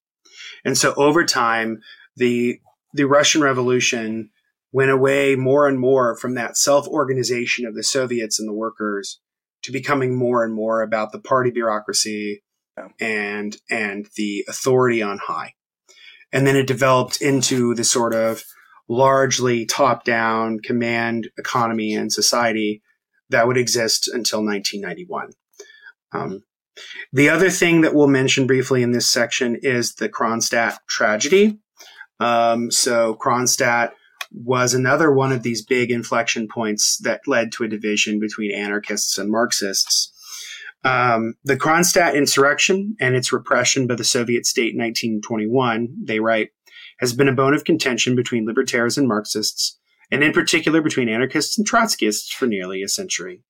And 0.66 0.78
so 0.78 0.94
over 0.96 1.24
time, 1.24 1.82
the 2.16 2.60
the 2.94 3.06
Russian 3.06 3.42
Revolution 3.42 4.32
went 4.72 4.92
away 4.92 5.36
more 5.36 5.68
and 5.68 5.80
more 5.80 6.16
from 6.18 6.36
that 6.36 6.58
self 6.58 6.88
organization 6.88 7.66
of 7.66 7.76
the 7.76 7.84
Soviets 7.84 8.40
and 8.40 8.48
the 8.48 8.54
workers 8.54 9.20
to 9.64 9.72
becoming 9.72 10.16
more 10.16 10.44
and 10.44 10.54
more 10.54 10.82
about 10.82 11.12
the 11.12 11.20
party 11.20 11.52
bureaucracy 11.52 12.44
and 13.00 13.58
and 13.70 14.08
the 14.16 14.46
authority 14.48 15.02
on 15.02 15.20
high. 15.20 15.54
And 16.32 16.46
then 16.46 16.56
it 16.56 16.68
developed 16.68 17.22
into 17.22 17.74
the 17.74 17.84
sort 17.84 18.14
of 18.14 18.44
largely 18.88 19.66
top 19.66 20.04
down 20.04 20.60
command 20.60 21.30
economy 21.38 21.94
and 21.94 22.12
society 22.12 22.82
that 23.30 23.48
would 23.48 23.58
exist 23.58 24.08
until 24.08 24.44
1991. 24.44 25.32
Um, 26.12 26.44
the 27.12 27.30
other 27.30 27.50
thing 27.50 27.82
that 27.82 27.94
we'll 27.94 28.08
mention 28.08 28.48
briefly 28.48 28.82
in 28.82 28.92
this 28.92 29.10
section 29.10 29.58
is 29.62 29.96
the 29.96 30.10
Kronstadt 30.10 30.78
tragedy. 30.88 31.60
Um, 32.20 32.72
so 32.72 33.16
Kronstadt 33.16 33.92
was 34.32 34.74
another 34.74 35.12
one 35.12 35.32
of 35.32 35.44
these 35.44 35.66
big 35.66 35.92
inflection 35.92 36.48
points 36.48 36.98
that 37.00 37.28
led 37.28 37.52
to 37.52 37.64
a 37.64 37.68
division 37.68 38.20
between 38.20 38.52
anarchists 38.52 39.18
and 39.18 39.32
Marxists. 39.32 40.14
Um, 40.84 41.34
the 41.44 41.58
Kronstadt 41.58 42.16
insurrection 42.16 42.96
and 43.00 43.16
its 43.16 43.34
repression 43.34 43.88
by 43.88 43.96
the 43.96 44.04
Soviet 44.04 44.46
state 44.46 44.74
in 44.74 44.80
1921, 44.80 45.96
they 46.04 46.20
write, 46.20 46.50
has 47.00 47.14
been 47.14 47.28
a 47.28 47.34
bone 47.34 47.54
of 47.54 47.64
contention 47.64 48.16
between 48.16 48.46
libertarians 48.46 48.98
and 48.98 49.08
Marxists, 49.08 49.78
and 50.12 50.24
in 50.24 50.32
particular 50.32 50.82
between 50.82 51.10
anarchists 51.10 51.58
and 51.58 51.68
Trotskyists 51.68 52.32
for 52.32 52.46
nearly 52.46 52.82
a 52.82 52.88
century. 52.88 53.42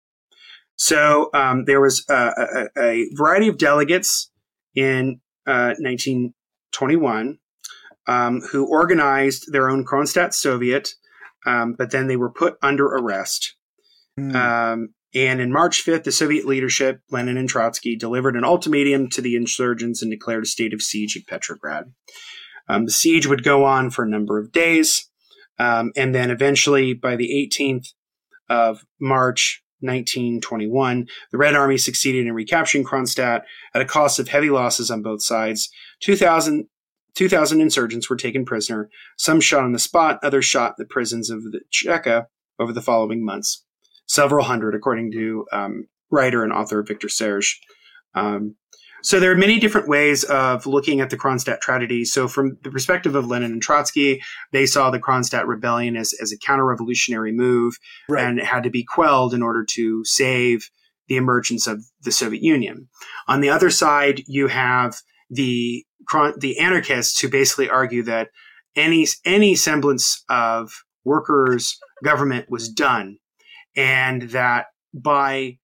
So 0.76 1.30
um, 1.34 1.66
there 1.66 1.82
was 1.82 2.06
a, 2.10 2.70
a, 2.76 2.82
a, 2.82 3.10
variety 3.14 3.50
of 3.50 3.58
delegates 3.58 4.32
in 4.76 5.20
uh, 5.46 5.76
1921 5.78 7.38
um, 8.10 8.42
who 8.52 8.66
organized 8.66 9.52
their 9.52 9.70
own 9.70 9.86
Kronstadt 9.86 10.34
Soviet, 10.34 10.96
um, 11.46 11.76
but 11.78 11.92
then 11.92 12.08
they 12.08 12.18
were 12.18 12.32
put 12.32 12.58
under 12.62 12.86
arrest. 12.86 13.56
Mm. 14.20 14.90
And 15.16 15.42
in 15.42 15.52
March 15.52 15.84
5th, 15.84 16.04
the 16.04 16.12
Soviet 16.12 16.46
leadership, 16.46 17.02
Lenin 17.10 17.38
and 17.38 17.50
Trotsky, 17.50 17.96
delivered 17.96 18.36
an 18.36 18.44
ultimatum 18.44 19.10
to 19.10 19.22
the 19.22 19.36
insurgents 19.36 20.02
and 20.02 20.12
declared 20.12 20.44
a 20.44 20.48
state 20.48 20.74
of 20.74 20.84
siege 20.84 21.18
at 21.18 21.26
Petrograd. 21.26 21.86
Um, 22.68 22.86
the 22.86 22.92
siege 22.92 23.26
would 23.26 23.44
go 23.44 23.66
on 23.66 23.90
for 23.90 24.04
a 24.04 24.10
number 24.10 24.38
of 24.38 24.52
days. 24.52 25.10
Um, 25.58 25.92
and 25.96 26.14
then 26.14 26.30
eventually, 26.30 26.94
by 26.94 27.16
the 27.16 27.50
18th 27.52 27.88
of 28.50 28.86
March 29.02 29.64
1921, 29.80 31.08
the 31.32 31.38
Red 31.38 31.56
Army 31.56 31.78
succeeded 31.78 32.28
in 32.28 32.34
recapturing 32.34 32.84
Kronstadt 32.84 33.42
at 33.74 33.82
a 33.82 33.86
cost 33.86 34.20
of 34.20 34.28
heavy 34.28 34.52
losses 34.52 34.92
on 34.92 35.02
both 35.02 35.24
sides. 35.24 35.70
2,000, 36.02 36.68
2,000 37.16 37.62
insurgents 37.62 38.10
were 38.10 38.16
taken 38.16 38.46
prisoner, 38.46 38.90
some 39.18 39.42
shot 39.42 39.64
on 39.64 39.72
the 39.72 39.80
spot, 39.80 40.20
others 40.24 40.46
shot 40.46 40.72
in 40.72 40.76
the 40.80 40.86
prisons 40.86 41.30
of 41.30 41.44
the 41.44 41.62
Cheka 41.72 42.28
over 42.60 42.74
the 42.74 42.82
following 42.82 43.24
months. 43.24 43.66
Several 44.06 44.46
hundred, 44.46 44.76
according 44.76 45.12
to 45.12 45.46
um, 45.52 45.88
writer 46.10 46.44
and 46.44 46.52
author 46.52 46.82
Victor 46.82 47.10
Serge. 47.10 47.60
Um, 48.16 48.56
so 49.02 49.20
there 49.20 49.32
are 49.32 49.36
many 49.36 49.60
different 49.60 49.88
ways 49.88 50.24
of 50.26 50.66
looking 50.66 51.00
at 51.00 51.10
the 51.10 51.18
Kronstadt 51.18 51.62
tragedy. 51.62 52.04
So 52.04 52.28
from 52.28 52.58
the 52.64 52.72
perspective 52.72 53.16
of 53.16 53.28
Lenin 53.28 53.54
and 53.54 53.62
Trotsky, 53.62 54.22
they 54.52 54.66
saw 54.66 54.90
the 54.90 55.00
Kronstadt 55.00 55.48
rebellion 55.48 55.96
as, 55.96 56.14
as 56.22 56.32
a 56.32 56.38
counter-revolutionary 56.38 57.32
move 57.32 57.78
right. 58.10 58.26
and 58.26 58.40
it 58.40 58.46
had 58.46 58.64
to 58.64 58.70
be 58.70 58.84
quelled 58.84 59.34
in 59.34 59.42
order 59.42 59.64
to 59.72 60.04
save 60.04 60.70
the 61.08 61.18
emergence 61.18 61.66
of 61.66 61.84
the 62.04 62.12
Soviet 62.12 62.44
Union. 62.44 62.88
On 63.28 63.42
the 63.42 63.50
other 63.50 63.70
side, 63.70 64.22
you 64.28 64.48
have 64.48 64.98
the 65.30 65.86
the 66.40 66.60
anarchists 66.60 67.20
who 67.20 67.30
basically 67.30 67.70
argue 67.70 68.04
that 68.04 68.30
any 68.76 69.06
any 69.26 69.56
semblance 69.56 70.24
of 70.30 70.72
workers 71.04 71.78
government 72.04 72.50
was 72.50 72.70
done 72.70 73.18
and 73.76 74.24
that 74.24 74.68
by 74.94 75.58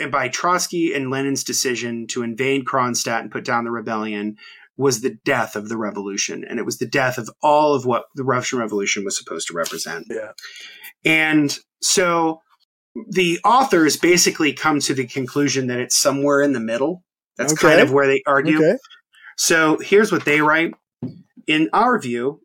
and 0.00 0.12
by 0.12 0.28
Trotsky 0.28 0.94
and 0.94 1.10
Lenin's 1.10 1.42
decision 1.42 2.06
to 2.08 2.22
invade 2.22 2.64
Kronstadt 2.64 3.20
and 3.20 3.30
put 3.30 3.44
down 3.44 3.64
the 3.64 3.70
rebellion 3.70 4.36
was 4.76 5.00
the 5.00 5.18
death 5.24 5.56
of 5.56 5.68
the 5.68 5.76
revolution. 5.76 6.44
And 6.48 6.60
it 6.60 6.64
was 6.64 6.78
the 6.78 6.86
death 6.86 7.18
of 7.18 7.28
all 7.42 7.74
of 7.74 7.84
what 7.84 8.04
the 8.14 8.22
Russian 8.22 8.60
Revolution 8.60 9.04
was 9.04 9.18
supposed 9.18 9.48
to 9.48 9.54
represent. 9.54 10.06
Yeah. 10.08 10.32
And 11.04 11.58
so 11.82 12.40
the 13.10 13.40
authors 13.44 13.96
basically 13.96 14.52
come 14.52 14.78
to 14.80 14.94
the 14.94 15.06
conclusion 15.06 15.66
that 15.66 15.80
it's 15.80 15.96
somewhere 15.96 16.40
in 16.40 16.52
the 16.52 16.60
middle. 16.60 17.02
That's 17.36 17.52
okay. 17.52 17.68
kind 17.68 17.80
of 17.80 17.92
where 17.92 18.06
they 18.06 18.22
argue. 18.24 18.58
Okay. 18.58 18.76
So 19.38 19.78
here's 19.78 20.12
what 20.12 20.24
they 20.24 20.40
write. 20.40 20.74
In 21.46 21.70
our 21.72 21.98
view, 21.98 22.42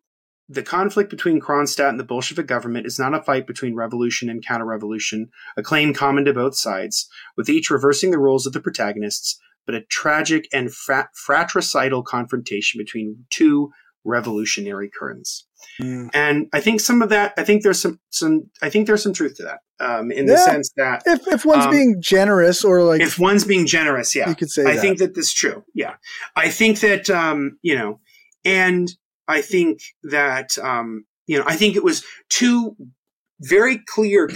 the 0.47 0.63
conflict 0.63 1.09
between 1.09 1.41
Kronstadt 1.41 1.89
and 1.89 1.99
the 1.99 2.03
Bolshevik 2.03 2.45
government 2.45 2.85
is 2.85 2.99
not 2.99 3.15
a 3.15 3.23
fight 3.23 3.47
between 3.47 3.75
revolution 3.75 4.29
and 4.29 4.45
counter-revolution, 4.45 5.29
a 5.57 5.63
claim 5.63 5.93
common 5.93 6.25
to 6.25 6.33
both 6.33 6.55
sides, 6.55 7.09
with 7.35 7.49
each 7.49 7.69
reversing 7.69 8.11
the 8.11 8.19
roles 8.19 8.45
of 8.45 8.53
the 8.53 8.61
protagonists, 8.61 9.39
but 9.65 9.75
a 9.75 9.81
tragic 9.89 10.47
and 10.53 10.69
fratricidal 10.71 12.03
confrontation 12.03 12.77
between 12.77 13.25
two 13.31 13.71
revolutionary 14.05 14.91
currents. 14.97 15.47
Mm. 15.81 16.09
And 16.13 16.47
I 16.53 16.59
think 16.59 16.81
some 16.81 17.01
of 17.01 17.09
that, 17.09 17.33
I 17.37 17.43
think 17.43 17.63
there's 17.63 17.81
some, 17.81 17.99
some, 18.09 18.51
I 18.61 18.69
think 18.69 18.85
there's 18.85 19.01
some 19.01 19.13
truth 19.13 19.37
to 19.37 19.43
that, 19.43 19.59
um, 19.83 20.11
in 20.11 20.27
yeah, 20.27 20.33
the 20.33 20.37
sense 20.37 20.71
that 20.77 21.03
if, 21.05 21.27
if 21.27 21.45
one's 21.45 21.65
um, 21.65 21.71
being 21.71 22.01
generous 22.01 22.63
or 22.63 22.83
like, 22.83 23.01
if 23.01 23.19
one's 23.19 23.43
being 23.43 23.65
generous, 23.65 24.15
yeah, 24.15 24.29
you 24.29 24.35
could 24.35 24.49
say, 24.49 24.63
I 24.63 24.75
that. 24.75 24.81
think 24.81 24.97
that 24.99 25.13
this 25.15 25.27
is 25.27 25.33
true. 25.33 25.63
Yeah. 25.75 25.95
I 26.35 26.49
think 26.49 26.79
that, 26.79 27.09
um, 27.09 27.57
you 27.61 27.75
know, 27.75 27.99
and 28.45 28.89
I 29.27 29.41
think 29.41 29.81
that 30.03 30.57
um, 30.57 31.05
you 31.27 31.37
know 31.37 31.45
I 31.47 31.55
think 31.55 31.75
it 31.75 31.83
was 31.83 32.03
two 32.29 32.75
very 33.39 33.79
clear 33.87 34.29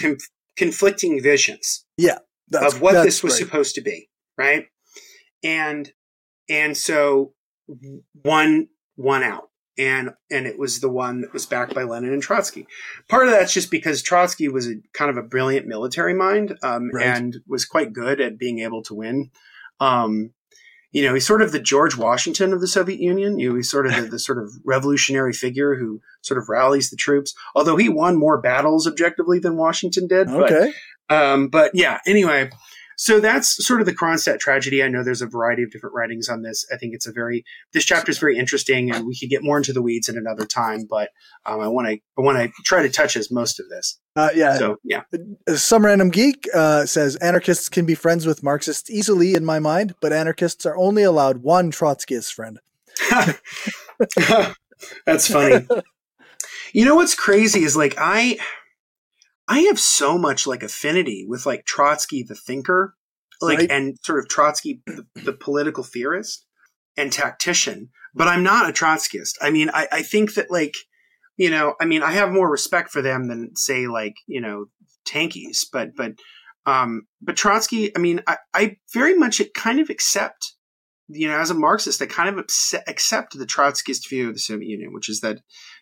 conflicting 0.56 1.22
visions. 1.22 1.86
Yeah, 1.98 2.20
of 2.54 2.82
what 2.82 3.04
this 3.04 3.24
was 3.24 3.34
great. 3.34 3.45
supposed 3.45 3.76
to 3.76 3.82
be, 3.82 4.10
right? 4.38 4.66
And 5.43 5.91
and 6.50 6.76
so 6.76 7.34
one 8.24 8.68
one 8.95 9.24
out, 9.24 9.47
and 9.78 10.13
and 10.32 10.47
it 10.47 10.57
was 10.57 10.80
the 10.80 10.89
one 10.89 11.21
that 11.21 11.34
was 11.34 11.45
backed 11.45 11.73
by 11.73 11.84
Lenin 11.84 12.13
and 12.13 12.21
Trotsky. 12.21 12.67
Part 13.07 13.28
of 13.28 13.32
that's 13.32 13.53
just 13.53 13.71
because 13.71 14.01
Trotsky 14.01 14.47
was 14.47 14.67
a 14.67 14.75
kind 14.93 15.09
of 15.09 15.17
a 15.17 15.28
brilliant 15.28 15.67
military 15.67 16.13
mind, 16.13 16.57
um, 16.63 16.91
right. 16.93 17.05
and 17.05 17.38
was 17.47 17.65
quite 17.65 17.93
good 17.93 18.19
at 18.19 18.38
being 18.38 18.59
able 18.59 18.82
to 18.84 18.93
win. 18.93 19.32
Um, 19.80 20.32
you 20.91 21.03
know, 21.03 21.13
he's 21.13 21.28
sort 21.28 21.41
of 21.41 21.51
the 21.51 21.59
George 21.59 21.97
Washington 21.97 22.53
of 22.53 22.61
the 22.61 22.67
Soviet 22.67 22.99
Union. 22.99 23.38
You 23.38 23.49
know, 23.49 23.55
he's 23.57 23.69
sort 23.69 23.86
of 23.86 23.95
the, 23.95 24.01
the, 24.03 24.19
sort 24.19 24.41
of 24.41 24.51
revolutionary 24.65 25.34
figure 25.34 25.75
who 25.75 26.01
sort 26.21 26.38
of 26.38 26.49
rallies 26.49 26.89
the 26.89 26.95
troops. 26.95 27.36
Although 27.53 27.75
he 27.75 27.89
won 27.89 28.17
more 28.17 28.41
battles 28.41 28.88
objectively 28.88 29.38
than 29.38 29.57
Washington 29.57 30.07
did. 30.07 30.30
Okay. 30.30 30.73
But, 31.07 31.15
um, 31.15 31.49
but 31.49 31.71
yeah. 31.73 31.99
Anyway, 32.07 32.49
so 33.00 33.20
that's 33.20 33.64
sort 33.64 33.80
of 33.80 33.86
the 33.86 33.93
Kronstadt 33.93 34.39
tragedy. 34.39 34.84
I 34.84 34.88
know 34.88 35.04
there's 35.04 35.22
a 35.22 35.28
variety 35.28 35.62
of 35.62 35.70
different 35.70 35.95
writings 35.95 36.28
on 36.30 36.41
this. 36.41 36.66
I 36.74 36.78
think 36.78 36.95
it's 36.95 37.06
a 37.06 37.12
very 37.12 37.45
this 37.72 37.86
chapter 37.86 38.10
is 38.10 38.18
very 38.18 38.39
interesting, 38.39 38.91
and 38.91 39.06
we 39.06 39.16
could 39.16 39.30
get 39.30 39.43
more 39.43 39.58
into 39.58 39.72
the 39.72 39.84
weeds 39.84 40.10
at 40.10 40.16
another 40.16 40.48
time. 40.48 40.88
But 40.89 41.12
um, 41.45 41.62
I 41.62 41.68
want 41.68 41.88
to 41.88 41.93
I 42.18 42.22
want 42.22 42.39
to 42.39 42.52
try 42.64 42.82
to 42.82 42.89
touch 42.89 43.16
as 43.16 43.30
most 43.32 43.60
of 43.60 43.70
this. 43.70 44.00
Uh, 44.16 44.30
yeah. 44.34 44.58
So 44.58 44.78
yeah. 44.84 45.04
Uh, 45.48 45.56
Some 45.56 45.86
random 45.86 46.10
geek 46.10 46.48
uh, 46.56 46.88
says 46.88 47.16
anarchists 47.18 47.70
can 47.70 47.86
be 47.86 47.93
friends 47.93 48.26
with 48.26 48.41
Marxists 48.41 48.89
easily, 48.89 49.36
in 49.36 49.45
my 49.45 49.60
mind, 49.60 49.93
but 50.02 50.12
anarchists 50.12 50.66
are 50.66 50.76
only 50.76 51.04
allowed 51.04 51.43
one 51.43 51.72
Trotskyist 51.72 52.34
friend. 52.34 52.60
That's 55.06 55.28
funny. 55.28 55.68
you 56.74 56.84
know 56.84 56.95
what's 56.95 57.14
crazy 57.14 57.64
is 57.64 57.78
like 57.78 57.93
I 58.00 58.39
I 59.48 59.60
have 59.62 59.80
so 59.80 60.18
much 60.18 60.45
like 60.45 60.64
affinity 60.64 61.26
with 61.28 61.45
like 61.45 61.66
Trotsky 61.66 62.24
the 62.24 62.36
thinker, 62.36 62.95
like 63.41 63.60
right. 63.60 63.72
and 63.72 63.98
sort 64.04 64.20
of 64.20 64.28
Trotsky 64.28 64.82
the, 64.86 65.06
the, 65.16 65.34
political 65.34 65.84
theorist 65.84 66.45
and 66.98 67.12
tactician, 67.12 67.89
but 68.14 68.28
I'm 68.28 68.43
not 68.43 68.70
a 68.70 68.74
Trotskyist. 68.74 69.36
I 69.41 69.52
mean, 69.52 69.70
I, 69.74 69.88
I 69.91 70.02
think 70.02 70.34
that 70.34 70.52
like, 70.52 70.74
you 71.38 71.50
know, 71.50 71.76
I 71.80 71.86
mean, 71.86 72.04
I 72.04 72.12
have 72.12 72.32
more 72.32 72.50
respect 72.50 72.89
for 72.89 73.02
them 73.02 73.28
than 73.28 73.56
say 73.56 73.88
like, 73.88 74.16
you 74.26 74.41
know, 74.41 74.66
tankies, 75.08 75.66
but 75.72 75.95
but 75.95 76.14
um 76.66 77.08
but 77.22 77.38
Trotsky, 77.38 77.95
I 77.95 78.00
mean, 78.00 78.22
I, 78.28 78.38
I 78.54 78.78
very 78.93 79.16
much 79.18 79.41
kind 79.54 79.80
of 79.80 79.89
accept 79.89 80.56
you 81.10 81.28
know, 81.28 81.38
as 81.38 81.50
a 81.50 81.54
Marxist, 81.54 82.02
I 82.02 82.06
kind 82.06 82.30
of 82.30 82.45
accept 82.88 83.38
the 83.38 83.45
Trotskyist 83.45 84.10
view 84.10 84.28
of 84.28 84.34
the 84.34 84.39
Soviet 84.39 84.68
Union, 84.68 84.93
which 84.93 85.10
is 85.10 85.22
that, 85.22 85.39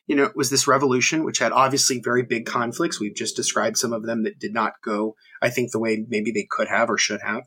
you 0.07 0.15
know, 0.15 0.23
it 0.23 0.35
was 0.35 0.49
this 0.49 0.67
revolution 0.67 1.23
which 1.23 1.39
had 1.39 1.51
obviously 1.51 1.99
very 1.99 2.23
big 2.23 2.45
conflicts. 2.45 2.99
We've 2.99 3.15
just 3.15 3.35
described 3.35 3.77
some 3.77 3.91
of 3.91 4.03
them 4.03 4.23
that 4.23 4.39
did 4.39 4.53
not 4.53 4.73
go, 4.83 5.15
I 5.41 5.49
think, 5.49 5.71
the 5.71 5.79
way 5.79 6.05
maybe 6.07 6.31
they 6.31 6.47
could 6.49 6.67
have 6.67 6.89
or 6.89 6.97
should 6.97 7.21
have. 7.21 7.43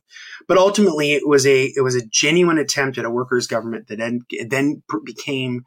But 0.49 0.59
ultimately, 0.59 1.13
it 1.13 1.27
was 1.27 1.47
a 1.47 1.73
it 1.77 1.83
was 1.83 1.95
a 1.95 2.07
genuine 2.07 2.59
attempt 2.59 2.99
at 2.99 3.05
a 3.05 3.11
workers' 3.11 3.47
government 3.47 3.87
that 3.89 3.99
then 3.99 4.23
then 4.49 4.83
became 5.05 5.65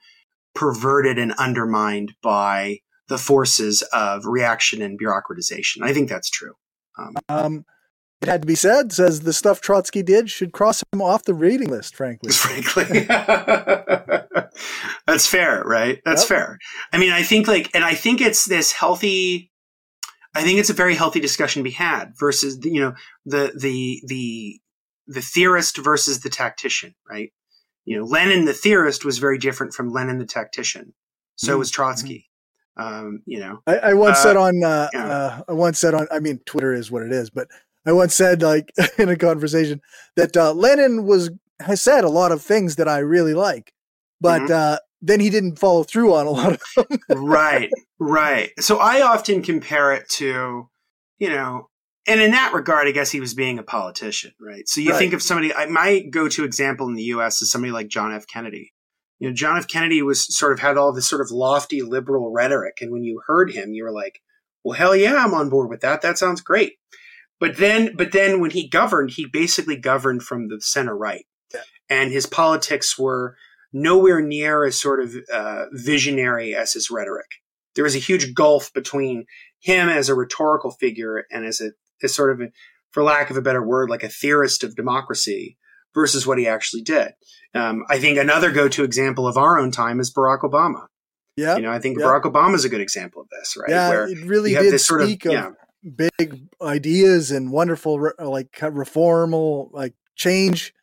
perverted 0.54 1.18
and 1.18 1.32
undermined 1.34 2.14
by 2.22 2.80
the 3.08 3.18
forces 3.18 3.82
of 3.94 4.26
reaction 4.26 4.82
and 4.82 5.00
bureaucratization. 5.00 5.82
I 5.82 5.94
think 5.94 6.10
that's 6.10 6.30
true. 6.30 6.54
Um, 6.98 7.16
um, 7.30 7.66
it 8.22 8.28
had 8.28 8.42
to 8.42 8.48
be 8.48 8.56
said, 8.56 8.92
says 8.92 9.22
the 9.22 9.34
stuff 9.34 9.62
Trotsky 9.62 10.04
did 10.04 10.30
should 10.30 10.52
cross 10.52 10.84
him 10.94 11.02
off 11.02 11.24
the 11.24 11.34
reading 11.34 11.70
list, 11.70 11.96
frankly. 11.96 12.32
Frankly. 12.34 13.06
That's 15.08 15.26
fair, 15.26 15.64
right? 15.64 16.00
That's 16.06 16.22
yep. 16.22 16.28
fair. 16.28 16.60
I 16.94 17.00
mean, 17.00 17.12
I 17.12 17.24
think 17.24 17.48
like, 17.48 17.72
and 17.74 17.84
I 17.84 17.96
think 17.96 18.22
it's 18.22 18.46
this 18.46 18.72
healthy, 18.72 19.52
I 20.36 20.44
think 20.44 20.60
it's 20.60 20.70
a 20.70 20.74
very 20.74 20.94
healthy 20.94 21.20
discussion 21.20 21.62
to 21.62 21.64
be 21.64 21.72
had 21.72 22.14
versus, 22.20 22.60
you 22.64 22.82
know, 22.82 22.94
the, 23.26 23.54
the, 23.60 24.04
the, 24.06 24.60
the 25.08 25.22
theorist 25.22 25.78
versus 25.78 26.20
the 26.20 26.30
tactician, 26.30 26.94
right? 27.10 27.32
You 27.86 27.98
know, 27.98 28.06
Lenin, 28.06 28.46
the 28.46 28.54
theorist, 28.54 29.04
was 29.04 29.18
very 29.18 29.40
different 29.40 29.74
from 29.74 29.92
Lenin, 29.92 30.20
the 30.20 30.26
tactician. 30.26 30.94
So 31.36 31.54
mm-hmm. 31.54 31.60
was 31.60 31.72
Trotsky. 31.72 32.30
Um, 32.78 33.24
you 33.26 33.40
know, 33.40 33.62
I, 33.66 33.78
I 33.78 33.94
once 33.94 34.20
uh, 34.20 34.24
said 34.24 34.38
on, 34.38 34.64
uh, 34.64 34.90
yeah. 34.94 35.06
uh, 35.06 35.42
I 35.50 35.54
once 35.54 35.80
said 35.80 35.94
on, 35.94 36.08
I 36.12 36.20
mean, 36.20 36.40
Twitter 36.46 36.74
is 36.74 36.92
what 36.92 37.04
it 37.04 37.12
is, 37.12 37.30
but 37.30 37.48
I 37.86 37.94
once 37.94 38.14
said, 38.14 38.42
like 38.42 38.72
in 38.98 39.10
a 39.10 39.16
conversation, 39.16 39.82
that 40.16 40.36
uh, 40.38 40.54
Lenin 40.54 41.06
was 41.06 41.32
has 41.60 41.82
said 41.82 42.04
a 42.04 42.10
lot 42.10 42.32
of 42.32 42.42
things 42.42 42.76
that 42.78 42.88
I 42.88 43.00
really 43.00 43.34
like, 43.34 43.74
but 44.20 44.44
mm-hmm. 44.44 44.54
uh, 44.54 44.78
then 45.02 45.20
he 45.20 45.30
didn't 45.30 45.60
follow 45.60 45.84
through 45.84 46.14
on 46.14 46.28
a 46.28 46.32
lot 46.32 46.54
of 46.54 46.62
them. 46.76 47.00
right, 47.10 47.70
right. 48.00 48.52
So 48.60 48.78
I 48.78 49.02
often 49.02 49.42
compare 49.42 49.94
it 49.94 50.10
to, 50.10 50.70
you 51.20 51.30
know, 51.30 51.70
and 52.08 52.20
in 52.20 52.32
that 52.32 52.54
regard, 52.54 52.88
I 52.88 52.92
guess 52.92 53.12
he 53.12 53.20
was 53.20 53.34
being 53.34 53.60
a 53.60 53.64
politician, 53.64 54.32
right? 54.40 54.68
So 54.68 54.82
you 54.82 54.92
right. 54.92 54.98
think 54.98 55.14
of 55.14 55.22
somebody. 55.22 55.54
I, 55.54 55.68
my 55.68 56.00
go-to 56.00 56.44
example 56.44 56.88
in 56.88 56.96
the 56.96 57.04
U.S. 57.04 57.42
is 57.42 57.52
somebody 57.52 57.72
like 57.72 57.90
John 57.90 58.14
F. 58.14 58.26
Kennedy. 58.28 58.74
You 59.20 59.30
know, 59.30 59.36
John 59.36 59.58
F. 59.58 59.68
Kennedy 59.68 60.02
was 60.02 60.36
sort 60.36 60.52
of 60.52 60.60
had 60.60 60.78
all 60.78 60.94
this 60.94 61.08
sort 61.08 61.22
of 61.22 61.30
lofty 61.30 61.84
liberal 61.84 62.32
rhetoric, 62.32 62.80
and 62.82 62.92
when 62.92 63.04
you 63.04 63.22
heard 63.28 63.52
him, 63.52 63.74
you 63.74 63.84
were 63.84 63.92
like, 63.92 64.20
"Well, 64.64 64.76
hell 64.76 64.96
yeah, 64.96 65.24
I'm 65.24 65.36
on 65.36 65.50
board 65.50 65.70
with 65.70 65.82
that. 65.82 66.02
That 66.02 66.18
sounds 66.18 66.42
great." 66.42 66.74
But 67.42 67.58
then, 67.58 67.96
but 67.98 68.12
then 68.12 68.40
when 68.40 68.52
he 68.52 68.70
governed, 68.70 69.12
he 69.12 69.26
basically 69.26 69.76
governed 69.76 70.22
from 70.22 70.48
the 70.48 70.62
center 70.62 70.96
right, 70.96 71.26
yeah. 71.52 71.62
and 71.90 72.12
his 72.12 72.28
politics 72.28 73.00
were 73.00 73.36
nowhere 73.74 74.22
near 74.22 74.64
as 74.64 74.80
sort 74.80 75.02
of 75.02 75.16
uh, 75.34 75.66
visionary 75.72 76.56
as 76.56 76.74
his 76.74 76.92
rhetoric. 76.92 77.26
There 77.74 77.84
was 77.84 77.96
a 77.96 78.00
huge 78.00 78.36
gulf 78.36 78.72
between 78.74 79.26
him 79.60 79.90
as 79.90 80.08
a 80.08 80.14
rhetorical 80.14 80.70
figure 80.70 81.26
and 81.32 81.44
as 81.44 81.60
a 81.62 81.72
as 82.04 82.14
sort 82.14 82.32
of 82.32 82.42
a, 82.42 82.52
for 82.92 83.02
lack 83.02 83.32
of 83.32 83.38
a 83.38 83.42
better 83.42 83.66
word, 83.66 83.90
like 83.90 84.04
a 84.04 84.10
theorist 84.10 84.64
of 84.64 84.76
democracy 84.76 85.58
versus 85.96 86.28
what 86.28 86.38
he 86.38 86.48
actually 86.48 86.84
did. 86.84 87.14
Um, 87.56 87.84
I 87.90 88.00
think 88.00 88.20
another 88.20 88.52
go-to 88.52 88.84
example 88.84 89.28
of 89.28 89.36
our 89.36 89.58
own 89.58 89.72
time 89.72 90.00
is 90.00 90.14
Barack 90.14 90.42
Obama. 90.42 90.86
Yeah, 91.36 91.56
you 91.56 91.64
know, 91.64 91.72
I 91.72 91.80
think 91.80 91.98
yeah. 91.98 92.06
Barack 92.06 92.24
Obama 92.24 92.54
is 92.54 92.66
a 92.66 92.70
good 92.70 92.82
example 92.82 93.24
of 93.24 93.30
this, 93.30 93.58
right? 93.58 93.70
Yeah, 93.70 93.90
Where 93.90 94.08
it 94.08 94.20
really 94.26 94.52
you 94.52 94.60
did 94.60 94.74
this 94.74 94.86
sort 94.86 95.02
of- 95.02 95.10
of, 95.10 95.18
yeah. 95.26 95.50
Big 95.96 96.48
ideas 96.62 97.32
and 97.32 97.52
wonderful, 97.52 98.00
re- 98.00 98.12
like 98.20 98.52
reformal, 98.60 99.70
like 99.72 99.94
change, 100.16 100.74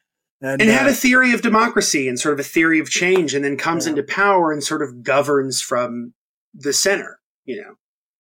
and, 0.40 0.60
and 0.60 0.70
had 0.70 0.86
uh, 0.86 0.90
a 0.90 0.94
theory 0.94 1.32
of 1.32 1.42
democracy 1.42 2.08
and 2.08 2.18
sort 2.18 2.34
of 2.34 2.40
a 2.40 2.48
theory 2.48 2.78
of 2.78 2.90
change, 2.90 3.34
and 3.34 3.44
then 3.44 3.56
comes 3.56 3.86
Yeah. 3.86 3.90
into 3.90 4.02
power 4.02 4.52
and 4.52 4.62
sort 4.62 4.82
of 4.82 5.02
governs 5.02 5.60
from 5.60 6.14
the 6.54 6.72
center. 6.72 7.20
You 7.44 7.62
know, 7.62 7.74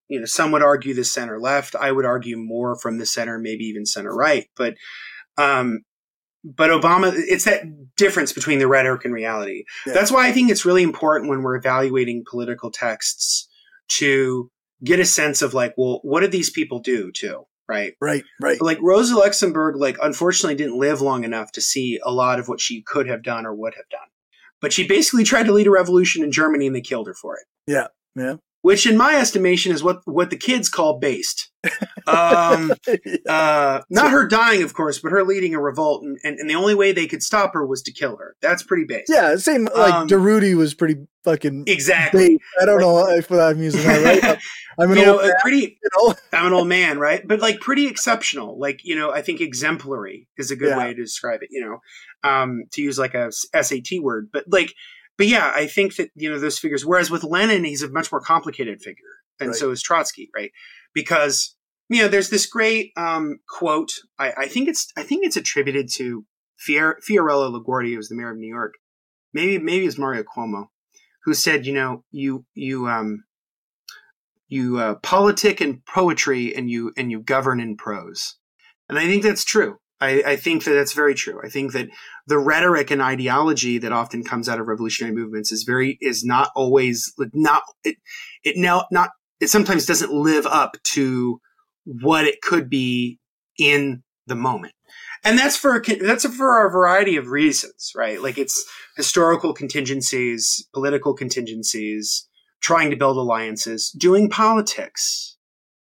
you 0.07 0.19
know, 0.19 0.25
some 0.25 0.51
would 0.51 0.63
argue 0.63 0.93
the 0.93 1.03
center 1.03 1.39
left. 1.39 1.75
I 1.75 1.91
would 1.91 2.05
argue 2.05 2.37
more 2.37 2.77
from 2.77 2.97
the 2.97 3.05
center, 3.05 3.37
maybe 3.37 3.65
even 3.65 3.85
center 3.85 4.13
right. 4.13 4.47
But, 4.55 4.75
um, 5.37 5.81
but 6.43 6.69
Obama, 6.69 7.11
it's 7.13 7.45
that 7.45 7.63
difference 7.97 8.31
between 8.31 8.59
the 8.59 8.67
rhetoric 8.67 9.03
and 9.03 9.13
reality. 9.13 9.65
Yeah. 9.85 9.93
That's 9.93 10.11
why 10.11 10.27
I 10.27 10.31
think 10.31 10.49
it's 10.49 10.65
really 10.65 10.83
important 10.83 11.29
when 11.29 11.41
we're 11.41 11.57
evaluating 11.57 12.23
political 12.29 12.71
texts 12.71 13.49
to 13.97 14.49
get 14.83 14.99
a 14.99 15.05
sense 15.05 15.41
of 15.41 15.53
like, 15.53 15.73
well, 15.77 15.99
what 16.03 16.21
did 16.21 16.31
these 16.31 16.49
people 16.49 16.79
do 16.79 17.11
too? 17.11 17.45
Right 17.69 17.95
right, 17.99 18.23
right, 18.41 18.61
like 18.61 18.77
Rosa 18.81 19.17
Luxemburg, 19.17 19.75
like 19.75 19.97
unfortunately 20.01 20.55
didn't 20.55 20.79
live 20.79 21.01
long 21.01 21.25
enough 21.25 21.51
to 21.51 21.61
see 21.61 21.99
a 22.01 22.13
lot 22.13 22.39
of 22.39 22.47
what 22.47 22.61
she 22.61 22.81
could 22.81 23.09
have 23.09 23.23
done 23.23 23.45
or 23.45 23.53
would 23.53 23.73
have 23.75 23.89
done. 23.89 24.07
But 24.61 24.71
she 24.71 24.87
basically 24.87 25.25
tried 25.25 25.47
to 25.47 25.51
lead 25.51 25.67
a 25.67 25.71
revolution 25.71 26.23
in 26.23 26.31
Germany 26.31 26.67
and 26.67 26.75
they 26.75 26.81
killed 26.81 27.07
her 27.07 27.13
for 27.13 27.35
it. 27.35 27.43
Yeah, 27.69 27.87
yeah. 28.15 28.37
Which 28.67 28.85
in 28.85 28.97
my 28.97 29.15
estimation 29.15 29.71
is 29.71 29.81
what, 29.81 30.01
what 30.03 30.29
the 30.29 30.35
kids 30.35 30.67
call 30.67 30.99
based. 30.99 31.49
Um, 32.05 32.73
uh, 33.29 33.81
not 33.89 34.11
her 34.11 34.27
dying, 34.27 34.61
of 34.61 34.73
course, 34.73 34.99
but 34.99 35.13
her 35.13 35.23
leading 35.23 35.55
a 35.55 35.61
revolt. 35.61 36.03
And, 36.03 36.17
and, 36.25 36.37
and 36.37 36.49
the 36.49 36.55
only 36.55 36.75
way 36.75 36.91
they 36.91 37.07
could 37.07 37.23
stop 37.23 37.53
her 37.53 37.65
was 37.65 37.81
to 37.83 37.93
kill 37.93 38.17
her. 38.17 38.35
That's 38.41 38.63
pretty 38.63 38.83
based. 38.83 39.09
yeah, 39.09 39.37
same. 39.37 39.69
Like 39.73 39.93
Um, 39.93 40.07
Durruti 40.09 40.53
was 40.53 40.73
pretty 40.73 40.97
fucking. 41.23 41.63
Exactly. 41.67 42.27
bait. 42.27 42.41
I 42.61 42.65
don't 42.65 42.81
know 42.81 43.07
if 43.07 43.31
I'm 43.31 43.63
using 43.63 43.83
that 43.83 44.03
right. 44.03 44.21
but 44.21 44.39
I'm 44.83 44.91
an 44.91 44.97
you 44.97 45.05
old 45.05 45.21
a 45.21 45.27
man, 45.27 45.33
pretty, 45.41 45.79
you 45.81 45.89
know. 45.97 46.15
I'm 46.33 46.47
an 46.47 46.53
old 46.53 46.67
man, 46.67 46.99
right? 46.99 47.25
But 47.25 47.39
like 47.39 47.61
pretty 47.61 47.87
exceptional. 47.87 48.59
Like, 48.59 48.81
you 48.83 48.97
know, 48.97 49.11
I 49.11 49.21
think 49.21 49.39
exemplary 49.39 50.27
is 50.37 50.51
a 50.51 50.57
good 50.57 50.71
Yeah. 50.71 50.77
way 50.79 50.93
to 50.93 51.01
describe 51.01 51.41
it, 51.41 51.49
you 51.51 51.61
know, 51.61 52.29
um, 52.29 52.63
to 52.73 52.81
use 52.81 52.99
like 52.99 53.13
a 53.13 53.31
SAT 53.31 54.01
word. 54.01 54.27
But 54.33 54.43
like, 54.49 54.73
but 55.17 55.27
yeah, 55.27 55.51
I 55.55 55.67
think 55.67 55.95
that, 55.95 56.09
you 56.15 56.29
know, 56.29 56.39
those 56.39 56.59
figures, 56.59 56.85
whereas 56.85 57.09
with 57.09 57.23
Lenin, 57.23 57.63
he's 57.63 57.83
a 57.83 57.89
much 57.89 58.11
more 58.11 58.21
complicated 58.21 58.81
figure. 58.81 59.03
And 59.39 59.49
Right. 59.49 59.57
so 59.57 59.71
is 59.71 59.81
Trotsky, 59.81 60.29
right? 60.35 60.51
Because, 60.93 61.55
you 61.89 62.01
know, 62.01 62.07
there's 62.07 62.29
this 62.29 62.45
great 62.45 62.91
um, 62.97 63.39
quote. 63.47 63.93
I, 64.19 64.31
I 64.37 64.47
think 64.47 64.67
it's, 64.67 64.91
I 64.97 65.03
think 65.03 65.25
it's 65.25 65.37
attributed 65.37 65.89
to 65.93 66.25
Fier- 66.57 66.99
Fiorello 67.07 67.51
LaGuardia, 67.51 67.91
who 67.91 67.97
was 67.97 68.09
the 68.09 68.15
mayor 68.15 68.31
of 68.31 68.37
New 68.37 68.47
York. 68.47 68.75
Maybe, 69.33 69.57
maybe 69.59 69.85
it's 69.85 69.97
Mario 69.97 70.23
Cuomo, 70.23 70.67
who 71.25 71.33
said, 71.33 71.65
you 71.65 71.73
know, 71.73 72.03
you, 72.11 72.45
you, 72.53 72.87
um, 72.87 73.23
you 74.49 74.79
uh, 74.79 74.95
politic 74.95 75.61
in 75.61 75.81
poetry 75.87 76.55
and 76.55 76.69
you 76.69 76.93
and 76.97 77.11
you 77.11 77.19
govern 77.19 77.59
in 77.59 77.75
prose 77.75 78.35
and 78.89 78.97
i 78.97 79.05
think 79.05 79.23
that's 79.23 79.43
true 79.43 79.77
I, 79.99 80.23
I 80.25 80.35
think 80.35 80.63
that 80.63 80.73
that's 80.73 80.93
very 80.93 81.15
true. 81.15 81.39
I 81.43 81.49
think 81.49 81.73
that 81.73 81.89
the 82.27 82.37
rhetoric 82.37 82.91
and 82.91 83.01
ideology 83.01 83.77
that 83.79 83.91
often 83.91 84.23
comes 84.23 84.47
out 84.47 84.59
of 84.59 84.67
revolutionary 84.67 85.15
movements 85.15 85.51
is 85.51 85.63
very 85.63 85.97
is 86.01 86.23
not 86.23 86.51
always 86.55 87.13
not 87.33 87.63
it 87.83 87.97
it 88.43 88.57
now 88.57 88.85
not 88.91 89.09
it 89.39 89.49
sometimes 89.49 89.85
doesn't 89.85 90.13
live 90.13 90.45
up 90.45 90.77
to 90.93 91.39
what 91.85 92.25
it 92.25 92.41
could 92.41 92.69
be 92.69 93.19
in 93.57 94.03
the 94.27 94.35
moment. 94.35 94.73
And 95.23 95.37
that's 95.37 95.57
for 95.57 95.81
that's 96.01 96.27
for 96.27 96.67
a 96.67 96.71
variety 96.71 97.17
of 97.17 97.27
reasons 97.27 97.91
right? 97.95 98.21
Like 98.21 98.37
it's 98.37 98.63
historical 98.95 99.53
contingencies 99.53 100.67
political 100.73 101.13
contingencies 101.15 102.27
trying 102.61 102.89
to 102.89 102.97
build 102.97 103.17
alliances, 103.17 103.91
doing 103.91 104.29
politics, 104.29 105.37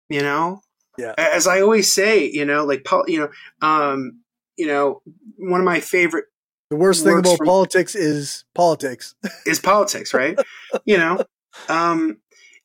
you 0.09 0.21
know? 0.21 0.61
Yeah. 0.97 1.13
As 1.17 1.47
I 1.47 1.61
always 1.61 1.91
say, 1.91 2.29
you 2.29 2.45
know, 2.45 2.65
like, 2.65 2.87
you 3.07 3.19
know, 3.19 3.29
um, 3.67 4.19
you 4.57 4.67
know, 4.67 5.01
one 5.37 5.59
of 5.59 5.65
my 5.65 5.79
favorite 5.79 6.25
The 6.69 6.77
worst 6.77 7.03
thing 7.03 7.19
about 7.19 7.37
from- 7.37 7.47
politics 7.47 7.95
is 7.95 8.45
politics. 8.53 9.15
is 9.45 9.59
politics, 9.59 10.13
right? 10.13 10.37
you 10.85 10.97
know, 10.97 11.23
um, 11.69 12.17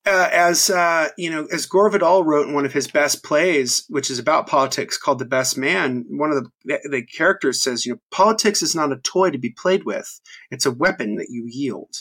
uh, 0.07 0.29
as 0.33 0.71
uh, 0.71 1.09
you 1.19 1.31
know, 1.31 1.47
as 1.53 1.67
Gore 1.67 1.91
Vidal 1.91 2.25
wrote 2.25 2.49
in 2.49 2.55
one 2.55 2.65
of 2.65 2.73
his 2.73 2.89
best 2.89 3.23
plays, 3.23 3.85
which 3.89 4.11
is 4.11 4.19
about 4.19 4.47
politics, 4.47 4.97
called 4.97 5.19
"The 5.19 5.27
Best 5.27 5.59
Man," 5.59 6.07
one 6.09 6.31
of 6.33 6.43
the 6.65 6.79
the 6.89 7.03
characters 7.03 7.63
says, 7.63 7.85
"You 7.85 7.93
know, 7.95 8.01
politics 8.11 8.63
is 8.63 8.75
not 8.75 8.93
a 8.93 8.97
toy 8.97 9.31
to 9.31 9.37
be 9.39 9.51
played 9.51 9.85
with; 9.85 10.21
it's 10.51 10.65
a 10.65 10.71
weapon 10.71 11.17
that 11.17 11.29
you 11.29 11.45
yield." 11.47 11.95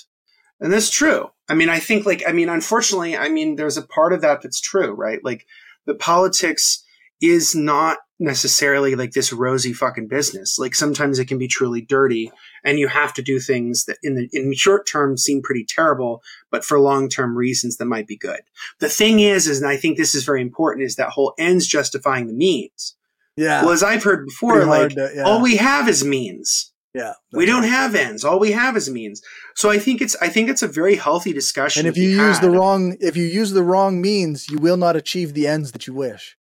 And 0.62 0.72
that's 0.72 0.90
true. 0.90 1.30
I 1.50 1.56
mean, 1.56 1.70
I 1.70 1.80
think, 1.80 2.06
like, 2.06 2.24
I 2.28 2.32
mean, 2.32 2.50
unfortunately, 2.50 3.16
I 3.18 3.30
mean, 3.30 3.56
there's 3.56 3.78
a 3.78 3.86
part 3.86 4.14
of 4.14 4.22
that 4.22 4.42
that's 4.42 4.60
true, 4.62 4.92
right? 4.92 5.20
Like, 5.24 5.46
the 5.90 5.96
politics 5.96 6.84
is 7.20 7.56
not 7.56 7.98
necessarily 8.20 8.96
like 8.96 9.12
this 9.12 9.34
rosy 9.34 9.74
fucking 9.74 10.08
business. 10.08 10.58
Like, 10.60 10.76
sometimes 10.76 11.18
it 11.18 11.26
can 11.26 11.40
be 11.40 11.48
truly 11.48 11.82
dirty, 11.82 12.32
and 12.64 12.78
you 12.78 12.88
have 12.88 13.12
to 13.16 13.24
do 13.24 13.40
things 13.40 13.86
that 13.86 13.98
in 14.04 14.14
the 14.16 14.30
in 14.32 14.54
short 14.54 14.88
term 14.90 15.18
seem 15.18 15.42
pretty 15.42 15.66
terrible, 15.68 16.22
but 16.52 16.64
for 16.64 16.80
long 16.80 17.10
term 17.10 17.36
reasons 17.36 17.78
that 17.78 17.86
might 17.86 18.06
be 18.08 18.18
good. 18.18 18.42
The 18.80 18.88
thing 18.88 19.20
is, 19.20 19.48
is 19.48 19.62
and 19.62 19.70
I 19.70 19.78
think 19.78 19.98
this 19.98 20.14
is 20.14 20.24
very 20.24 20.42
important, 20.42 20.86
is 20.86 20.96
that 20.98 21.10
whole 21.10 21.34
ends 21.40 21.66
justifying 21.66 22.28
the 22.28 22.34
means. 22.34 22.96
Yeah. 23.36 23.64
Well, 23.64 23.72
as 23.72 23.84
I've 23.84 24.04
heard 24.04 24.26
before, 24.26 24.54
Pretty 24.54 24.68
like 24.68 24.90
to- 24.92 25.12
yeah. 25.16 25.24
all 25.24 25.42
we 25.42 25.58
have 25.58 25.90
is 25.90 26.06
means. 26.06 26.72
Yeah. 26.94 27.14
We 27.34 27.46
don't 27.46 27.64
have 27.64 27.94
ends. 27.94 28.24
All 28.24 28.40
we 28.40 28.52
have 28.52 28.76
is 28.76 28.90
means. 28.90 29.22
So 29.56 29.70
I 29.70 29.78
think 29.78 30.02
it's 30.02 30.16
I 30.22 30.30
think 30.30 30.50
it's 30.50 30.64
a 30.64 30.68
very 30.68 30.96
healthy 30.96 31.34
discussion. 31.34 31.86
And 31.86 31.88
if 31.88 32.02
you 32.02 32.10
be 32.10 32.16
use 32.16 32.40
the 32.40 32.50
wrong, 32.50 32.98
if 33.00 33.16
you 33.16 33.26
use 33.26 33.52
the 33.52 33.64
wrong 33.64 34.02
means, 34.02 34.50
you 34.50 34.58
will 34.58 34.78
not 34.78 34.96
achieve 34.96 35.34
the 35.34 35.48
ends 35.48 35.72
that 35.74 35.86
you 35.86 35.94
wish. 35.94 36.36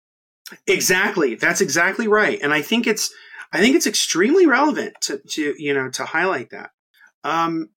Exactly. 0.68 1.36
That's 1.36 1.62
exactly 1.62 2.08
right. 2.08 2.40
And 2.42 2.54
I 2.54 2.62
think 2.62 2.86
it's 2.86 3.12
I 3.52 3.60
think 3.60 3.76
it's 3.76 3.88
extremely 3.88 4.46
relevant 4.46 4.94
to, 5.02 5.20
to 5.30 5.56
you 5.58 5.74
know 5.74 5.90
to 5.92 6.06
highlight 6.06 6.52
that. 6.52 6.70
Um 7.24 7.70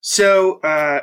so 0.00 0.60
uh 0.60 1.00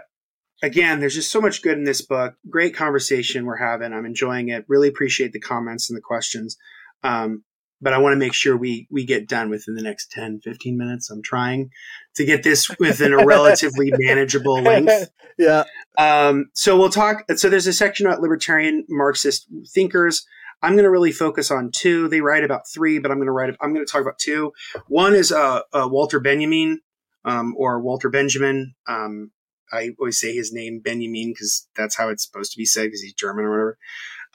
again, 0.64 1.00
there's 1.00 1.16
just 1.16 1.32
so 1.32 1.42
much 1.42 1.62
good 1.62 1.78
in 1.78 1.84
this 1.84 2.02
book. 2.02 2.36
Great 2.50 2.76
conversation 2.76 3.46
we're 3.46 3.58
having. 3.58 3.94
I'm 3.94 4.06
enjoying 4.06 4.50
it. 4.50 4.66
Really 4.68 4.88
appreciate 4.88 5.32
the 5.34 5.40
comments 5.40 5.92
and 5.92 5.98
the 5.98 6.02
questions. 6.02 6.58
Um 7.04 7.44
but 7.82 7.94
I 7.94 7.98
want 7.98 8.14
to 8.14 8.18
make 8.18 8.34
sure 8.34 8.56
we 8.56 8.88
we 8.90 9.06
get 9.06 9.28
done 9.28 9.50
within 9.50 9.76
the 9.76 9.82
next 9.82 10.12
10, 10.12 10.40
15 10.44 10.78
minutes. 10.78 11.10
I'm 11.10 11.22
trying 11.22 11.70
to 12.16 12.26
get 12.26 12.44
this 12.44 12.70
within 12.80 13.14
a 13.14 13.26
relatively 13.26 13.92
manageable 13.98 14.62
length. 14.62 15.10
yeah. 15.38 15.64
Um, 15.98 16.46
so 16.54 16.78
we'll 16.78 16.90
talk. 16.90 17.24
So 17.36 17.50
there's 17.50 17.68
a 17.68 17.74
section 17.74 18.06
about 18.06 18.22
libertarian 18.22 18.86
Marxist 18.90 19.48
thinkers. 19.74 20.26
I'm 20.62 20.74
going 20.74 20.86
to 20.86 20.90
really 20.90 21.12
focus 21.12 21.52
on 21.52 21.72
two. 21.72 22.08
They 22.08 22.22
write 22.22 22.46
about 22.46 22.62
three, 22.74 22.98
but 22.98 23.12
I'm 23.12 23.18
going 23.18 23.28
to 23.28 23.34
write. 23.34 23.54
I'm 23.62 23.74
going 23.74 23.86
to 23.86 23.92
talk 23.92 24.02
about 24.02 24.18
two. 24.18 24.54
One 24.88 25.14
is 25.14 25.32
uh, 25.32 25.62
uh, 25.74 25.90
Walter 25.92 26.22
Benjamin, 26.22 26.80
um, 27.26 27.54
or 27.58 27.82
Walter 27.82 28.10
Benjamin. 28.10 28.74
Um, 28.88 29.32
I 29.74 29.90
always 30.00 30.20
say 30.20 30.34
his 30.34 30.54
name 30.54 30.80
Benjamin 30.80 31.32
because 31.32 31.68
that's 31.76 31.98
how 31.98 32.10
it's 32.10 32.26
supposed 32.26 32.52
to 32.54 32.58
be 32.58 32.66
said 32.66 32.86
because 32.86 33.02
he's 33.02 33.14
German 33.14 33.46
or 33.46 33.52
whatever. 33.52 33.78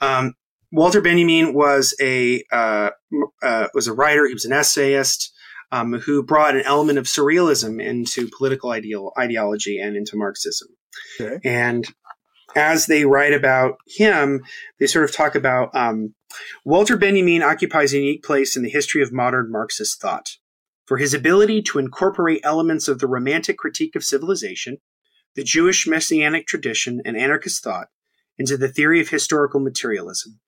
Um, 0.01 0.33
Walter 0.71 1.01
Benjamin 1.01 1.53
was 1.53 1.95
a 1.99 2.43
uh, 2.51 2.91
uh, 3.41 3.67
was 3.73 3.87
a 3.87 3.93
writer. 3.93 4.27
He 4.27 4.33
was 4.33 4.45
an 4.45 4.53
essayist 4.53 5.33
um, 5.71 5.93
who 5.93 6.23
brought 6.23 6.55
an 6.55 6.63
element 6.63 6.99
of 6.99 7.05
surrealism 7.05 7.83
into 7.83 8.29
political 8.37 8.71
ideal 8.71 9.11
ideology 9.17 9.79
and 9.79 9.95
into 9.95 10.15
Marxism. 10.15 10.67
Okay. 11.19 11.39
And 11.43 11.87
as 12.55 12.87
they 12.87 13.05
write 13.05 13.33
about 13.33 13.77
him, 13.87 14.43
they 14.79 14.87
sort 14.87 15.05
of 15.05 15.15
talk 15.15 15.35
about 15.35 15.75
um, 15.75 16.15
Walter 16.65 16.97
Benjamin 16.97 17.43
occupies 17.43 17.93
a 17.93 17.97
unique 17.97 18.23
place 18.23 18.55
in 18.55 18.63
the 18.63 18.69
history 18.69 19.01
of 19.01 19.11
modern 19.11 19.51
Marxist 19.51 20.01
thought 20.01 20.37
for 20.85 20.97
his 20.97 21.13
ability 21.13 21.61
to 21.61 21.77
incorporate 21.77 22.41
elements 22.43 22.87
of 22.87 22.97
the 22.97 23.07
romantic 23.07 23.57
critique 23.57 23.95
of 23.95 24.03
civilization, 24.03 24.77
the 25.35 25.43
Jewish 25.43 25.85
messianic 25.85 26.47
tradition, 26.47 26.99
and 27.05 27.15
anarchist 27.15 27.63
thought 27.63 27.89
into 28.39 28.57
the 28.57 28.69
theory 28.69 28.99
of 28.99 29.09
historical 29.09 29.59
materialism. 29.59 30.39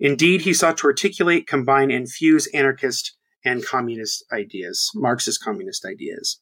Indeed, 0.00 0.42
he 0.42 0.54
sought 0.54 0.78
to 0.78 0.86
articulate, 0.86 1.46
combine, 1.46 1.90
and 1.90 2.10
fuse 2.10 2.46
anarchist 2.48 3.16
and 3.44 3.64
communist 3.64 4.24
ideas, 4.32 4.90
Marxist 4.94 5.42
communist 5.42 5.84
ideas. 5.84 6.40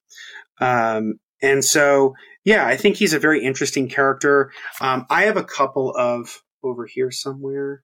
Um, 0.61 1.15
and 1.43 1.65
so, 1.65 2.15
yeah, 2.45 2.66
I 2.66 2.77
think 2.77 2.97
he's 2.97 3.12
a 3.12 3.19
very 3.19 3.45
interesting 3.45 3.89
character. 3.89 4.51
Um, 4.81 5.07
I 5.11 5.24
have 5.24 5.37
a 5.37 5.45
couple 5.45 5.95
of 5.97 6.43
over 6.62 6.87
here 6.87 7.11
somewhere, 7.11 7.83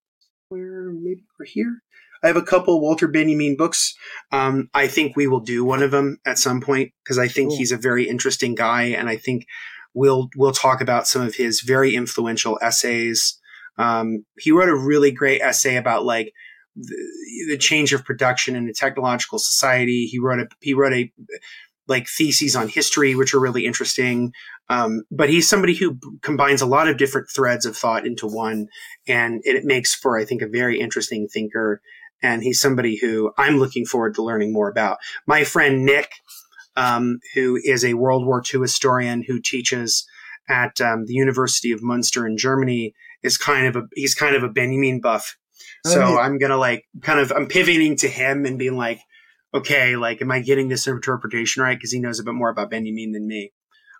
where 0.49 0.91
maybe 0.93 1.25
over 1.37 1.45
here. 1.45 1.83
I 2.23 2.29
have 2.29 2.37
a 2.37 2.43
couple 2.43 2.81
Walter 2.81 3.09
Benjamin 3.09 3.57
books. 3.57 3.95
Um, 4.31 4.69
I 4.75 4.87
think 4.87 5.17
we 5.17 5.27
will 5.27 5.41
do 5.41 5.65
one 5.65 5.83
of 5.83 5.91
them 5.91 6.19
at 6.25 6.39
some 6.39 6.61
point 6.61 6.93
because 7.03 7.19
I 7.19 7.29
think 7.29 7.51
Cool. 7.51 7.59
he's 7.59 7.73
a 7.73 7.77
very 7.77 8.09
interesting 8.09 8.55
guy, 8.55 8.85
and 8.85 9.09
I 9.09 9.17
think 9.17 9.45
we'll 9.93 10.29
we'll 10.37 10.53
talk 10.53 10.81
about 10.81 11.07
some 11.07 11.23
of 11.23 11.35
his 11.35 11.61
very 11.61 11.95
influential 11.95 12.59
essays. 12.63 13.39
Um, 13.79 14.25
he 14.39 14.53
wrote 14.53 14.69
a 14.69 14.77
really 14.77 15.11
great 15.11 15.41
essay 15.41 15.77
about 15.77 16.05
like 16.05 16.33
the, 16.77 16.97
the 17.49 17.59
change 17.59 17.93
of 17.93 18.05
production 18.05 18.57
in 18.57 18.69
a 18.69 18.73
technological 18.73 19.39
society. 19.39 20.07
He 20.07 20.19
wrote 20.19 20.41
a 20.41 20.49
he 20.61 20.75
wrote 20.75 20.93
a 20.93 21.13
like 21.89 22.07
theses 22.09 22.57
on 22.57 22.69
history, 22.69 23.15
which 23.15 23.35
are 23.35 23.41
really 23.41 23.67
interesting. 23.67 24.33
Um, 24.69 25.03
but 25.11 25.29
he's 25.29 25.49
somebody 25.49 25.75
who 25.75 25.99
combines 26.23 26.63
a 26.63 26.67
lot 26.67 26.89
of 26.89 26.97
different 26.97 27.29
threads 27.35 27.67
of 27.67 27.77
thought 27.77 28.07
into 28.07 28.27
one, 28.27 28.69
and 29.07 29.41
it 29.45 29.65
makes 29.65 29.95
for, 29.95 30.19
I 30.19 30.25
think, 30.25 30.43
a 30.43 30.49
very 30.49 30.81
interesting 30.81 31.29
thinker. 31.29 31.81
And 32.23 32.43
he's 32.43 32.61
somebody 32.61 32.97
who 32.97 33.33
I'm 33.37 33.59
looking 33.59 33.85
forward 33.85 34.15
to 34.15 34.23
learning 34.23 34.53
more 34.53 34.71
about. 34.71 34.99
My 35.27 35.43
friend 35.43 35.85
Nick, 35.85 36.13
um, 36.77 37.19
who 37.35 37.59
is 37.63 37.85
a 37.85 37.95
World 37.95 38.25
War 38.25 38.43
II 38.43 38.61
historian 38.61 39.25
who 39.27 39.41
teaches 39.41 40.07
at 40.49 40.81
um, 40.81 41.07
the 41.07 41.15
University 41.15 41.73
of 41.73 41.83
Munster 41.83 42.27
in 42.27 42.37
Germany, 42.37 42.95
is 43.23 43.37
kind 43.37 43.67
of 43.67 43.77
a 43.77 43.89
he's 43.95 44.15
kind 44.15 44.37
of 44.37 44.43
a 44.43 44.49
Benjamin 44.49 45.01
buff. 45.01 45.37
Oh, 45.87 45.91
so 45.91 46.03
oh, 46.03 46.19
I'm 46.19 46.39
gonna 46.39 46.57
like 46.57 46.85
kind 47.03 47.21
of 47.21 47.33
I'm 47.33 47.47
pivoting 47.47 47.97
to 47.97 48.09
him 48.09 48.45
and 48.47 48.59
being 48.59 48.77
like, 48.77 49.01
okay, 49.55 49.97
like, 49.97 50.23
am 50.23 50.31
I 50.31 50.41
getting 50.41 50.69
this 50.69 50.87
interpretation 50.87 51.63
right? 51.63 51.77
Because 51.77 51.93
he 51.93 52.01
knows 52.01 52.19
a 52.21 52.25
bit 52.25 52.35
more 52.35 52.51
about 52.51 52.71
Benjamin 52.71 53.13
than 53.13 53.27
me. 53.27 53.53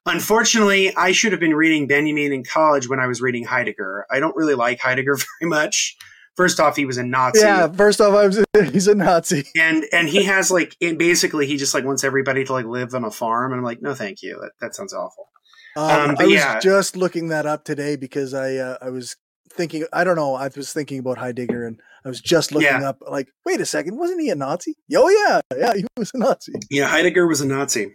Unfortunately, 0.05 0.95
I 0.97 1.13
should 1.13 1.33
have 1.33 1.41
been 1.41 1.55
reading 1.55 1.87
Benjamin 1.87 2.33
in 2.33 2.43
college 2.45 2.89
when 2.89 2.99
I 2.99 3.07
was 3.07 3.21
reading 3.21 3.45
Heidegger. 3.45 4.07
I 4.11 4.19
don't 4.19 4.35
really 4.35 4.55
like 4.55 4.81
Heidegger 4.81 5.17
very 5.41 5.49
much. 5.49 5.97
First 6.35 6.61
off, 6.61 6.77
he 6.77 6.87
was 6.87 6.97
a 6.97 7.05
Nazi. 7.05 7.41
Yeah, 7.41 7.69
first 7.69 8.01
off, 8.01 8.15
I 8.15 8.27
was, 8.27 8.45
he's 8.73 8.89
a 8.89 8.95
Nazi. 8.95 9.45
And 9.59 9.85
and 9.93 10.09
he 10.09 10.25
has 10.25 10.51
like 10.51 10.77
basically 10.81 11.47
he 11.47 11.57
just 11.57 11.75
like 11.75 11.85
wants 11.85 12.05
everybody 12.05 12.45
to 12.45 12.53
like 12.53 12.65
live 12.65 12.95
on 12.95 13.05
a 13.05 13.11
farm. 13.11 13.53
And 13.53 13.59
I'm 13.59 13.65
like, 13.65 13.83
no, 13.83 13.95
thank 13.95 14.23
you. 14.23 14.39
That, 14.41 14.53
that 14.61 14.75
sounds 14.75 14.95
awful. 14.95 15.29
Um, 15.77 16.11
um, 16.11 16.17
I 16.19 16.25
was 16.25 16.35
yeah. 16.35 16.61
just 16.61 16.97
looking 16.97 17.29
that 17.29 17.47
up 17.47 17.65
today 17.65 17.97
because 17.97 18.35
I 18.35 18.57
uh, 18.57 18.79
I 18.83 18.91
was 18.91 19.17
thinking 19.51 19.87
I 19.93 20.05
don't 20.05 20.17
know 20.17 20.35
I 20.35 20.49
was 20.55 20.73
thinking 20.73 20.99
about 20.99 21.19
Heidegger 21.19 21.67
and 21.67 21.81
I 22.05 22.09
was 22.09 22.21
just 22.21 22.53
looking 22.53 22.69
yeah. 22.69 22.89
up 22.89 22.99
like 23.07 23.29
wait 23.45 23.61
a 23.61 23.67
second 23.67 23.97
wasn't 23.97 24.21
he 24.21 24.31
a 24.31 24.35
Nazi? 24.35 24.77
Oh 24.95 25.09
yeah 25.09 25.41
yeah 25.59 25.75
he 25.75 25.85
was 25.97 26.11
a 26.15 26.19
Nazi. 26.19 26.55
Yeah, 26.71 26.89
Heidegger 26.89 27.27
was 27.27 27.41
a 27.41 27.47
Nazi. 27.47 27.95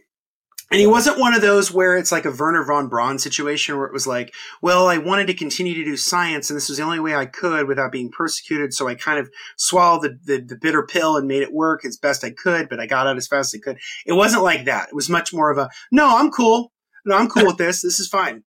And 0.70 0.82
he 0.82 0.88
wasn't 0.88 1.18
one 1.18 1.34
of 1.34 1.41
those 1.41 1.72
where 1.72 1.95
it's 1.95 2.12
like 2.12 2.26
a 2.26 2.32
Wernher 2.32 2.66
von 2.66 2.90
Braun 2.90 3.20
situation 3.20 3.78
where 3.78 3.86
it 3.86 3.94
was 3.94 4.06
like, 4.06 4.34
well, 4.62 4.88
I 4.88 4.98
wanted 4.98 5.28
to 5.28 5.34
continue 5.34 5.74
to 5.76 5.86
do 5.86 5.95
science 5.95 6.49
and 6.49 6.58
this 6.58 6.68
was 6.68 6.78
the 6.78 6.84
only 6.84 6.99
way 6.99 7.16
I 7.16 7.26
could 7.26 7.70
without 7.70 7.94
being 7.94 8.12
persecuted. 8.12 8.74
So 8.74 8.86
I 8.86 8.95
kind 8.95 9.18
of 9.18 9.30
swallowed 9.56 10.02
the, 10.02 10.20
the, 10.26 10.41
the, 10.41 10.58
bitter 10.58 10.86
pill 10.86 11.16
and 11.16 11.26
made 11.26 11.41
it 11.41 11.54
work 11.54 11.86
as 11.86 11.95
best 11.95 12.26
I 12.26 12.32
could, 12.32 12.68
but 12.68 12.82
I 12.82 12.86
got 12.86 13.08
out 13.08 13.16
as 13.16 13.28
fast 13.28 13.54
as 13.54 13.62
I 13.62 13.64
could. 13.64 13.80
It 14.06 14.14
wasn't 14.14 14.44
like 14.44 14.66
that. 14.66 14.90
It 14.90 14.95
was 14.95 15.10
much 15.10 15.34
more 15.34 15.49
of 15.49 15.58
a, 15.58 15.70
no, 15.90 16.18
I'm 16.18 16.32
cool. 16.32 16.74
No, 17.08 17.16
I'm 17.16 17.30
cool 17.30 17.46
with 17.46 17.58
this. 17.58 17.82
This 17.82 18.00
is 18.02 18.10
fine. 18.10 18.44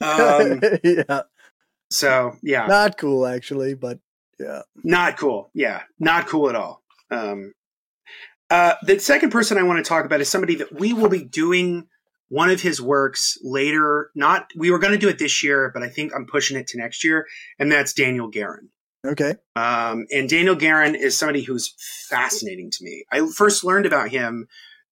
Um, 0.00 0.60
yeah. 0.82 1.22
So 1.90 2.36
yeah, 2.42 2.66
not 2.66 2.96
cool 2.96 3.26
actually, 3.26 3.74
but 3.74 3.98
yeah, 4.40 4.62
not 4.82 5.18
cool. 5.18 5.50
Yeah, 5.54 5.82
not 6.00 6.26
cool 6.26 6.48
at 6.48 6.56
all. 6.56 6.82
Um, 7.10 7.52
uh, 8.50 8.74
the 8.82 8.98
second 8.98 9.30
person 9.30 9.58
I 9.58 9.62
want 9.62 9.84
to 9.84 9.88
talk 9.88 10.06
about 10.06 10.22
is 10.22 10.30
somebody 10.30 10.54
that 10.56 10.72
we 10.72 10.94
will 10.94 11.10
be 11.10 11.22
doing 11.22 11.86
one 12.28 12.48
of 12.48 12.62
his 12.62 12.80
works 12.80 13.36
later. 13.42 14.10
Not 14.14 14.46
we 14.56 14.70
were 14.70 14.78
going 14.78 14.94
to 14.94 14.98
do 14.98 15.10
it 15.10 15.18
this 15.18 15.42
year, 15.44 15.70
but 15.72 15.82
I 15.82 15.88
think 15.90 16.12
I'm 16.16 16.26
pushing 16.26 16.56
it 16.56 16.66
to 16.68 16.78
next 16.78 17.04
year, 17.04 17.26
and 17.58 17.70
that's 17.70 17.92
Daniel 17.92 18.28
Guerin. 18.28 18.70
Okay. 19.06 19.34
Um, 19.54 20.06
and 20.10 20.30
Daniel 20.30 20.54
Guerin 20.54 20.94
is 20.94 21.18
somebody 21.18 21.42
who's 21.42 21.74
fascinating 22.08 22.70
to 22.70 22.84
me. 22.84 23.04
I 23.12 23.26
first 23.34 23.64
learned 23.64 23.84
about 23.84 24.08
him 24.10 24.46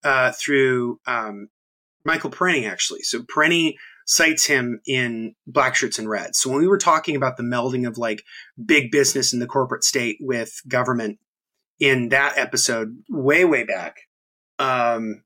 uh, 0.04 0.32
through 0.32 1.00
um, 1.06 1.48
Michael 2.04 2.30
Parenti, 2.30 2.66
actually. 2.66 3.02
So 3.02 3.22
Parenti 3.22 3.78
cites 4.06 4.46
him 4.46 4.80
in 4.86 5.34
Black 5.46 5.74
Shirts 5.74 5.98
and 5.98 6.08
Reds. 6.08 6.38
So 6.38 6.50
when 6.50 6.60
we 6.60 6.68
were 6.68 6.78
talking 6.78 7.16
about 7.16 7.36
the 7.36 7.42
melding 7.42 7.86
of 7.86 7.98
like 7.98 8.24
big 8.64 8.90
business 8.90 9.32
and 9.32 9.40
the 9.40 9.46
corporate 9.46 9.84
state 9.84 10.18
with 10.20 10.60
government 10.66 11.18
in 11.78 12.08
that 12.08 12.36
episode, 12.36 13.02
way 13.08 13.44
way 13.44 13.64
back, 13.64 13.96
um, 14.58 15.22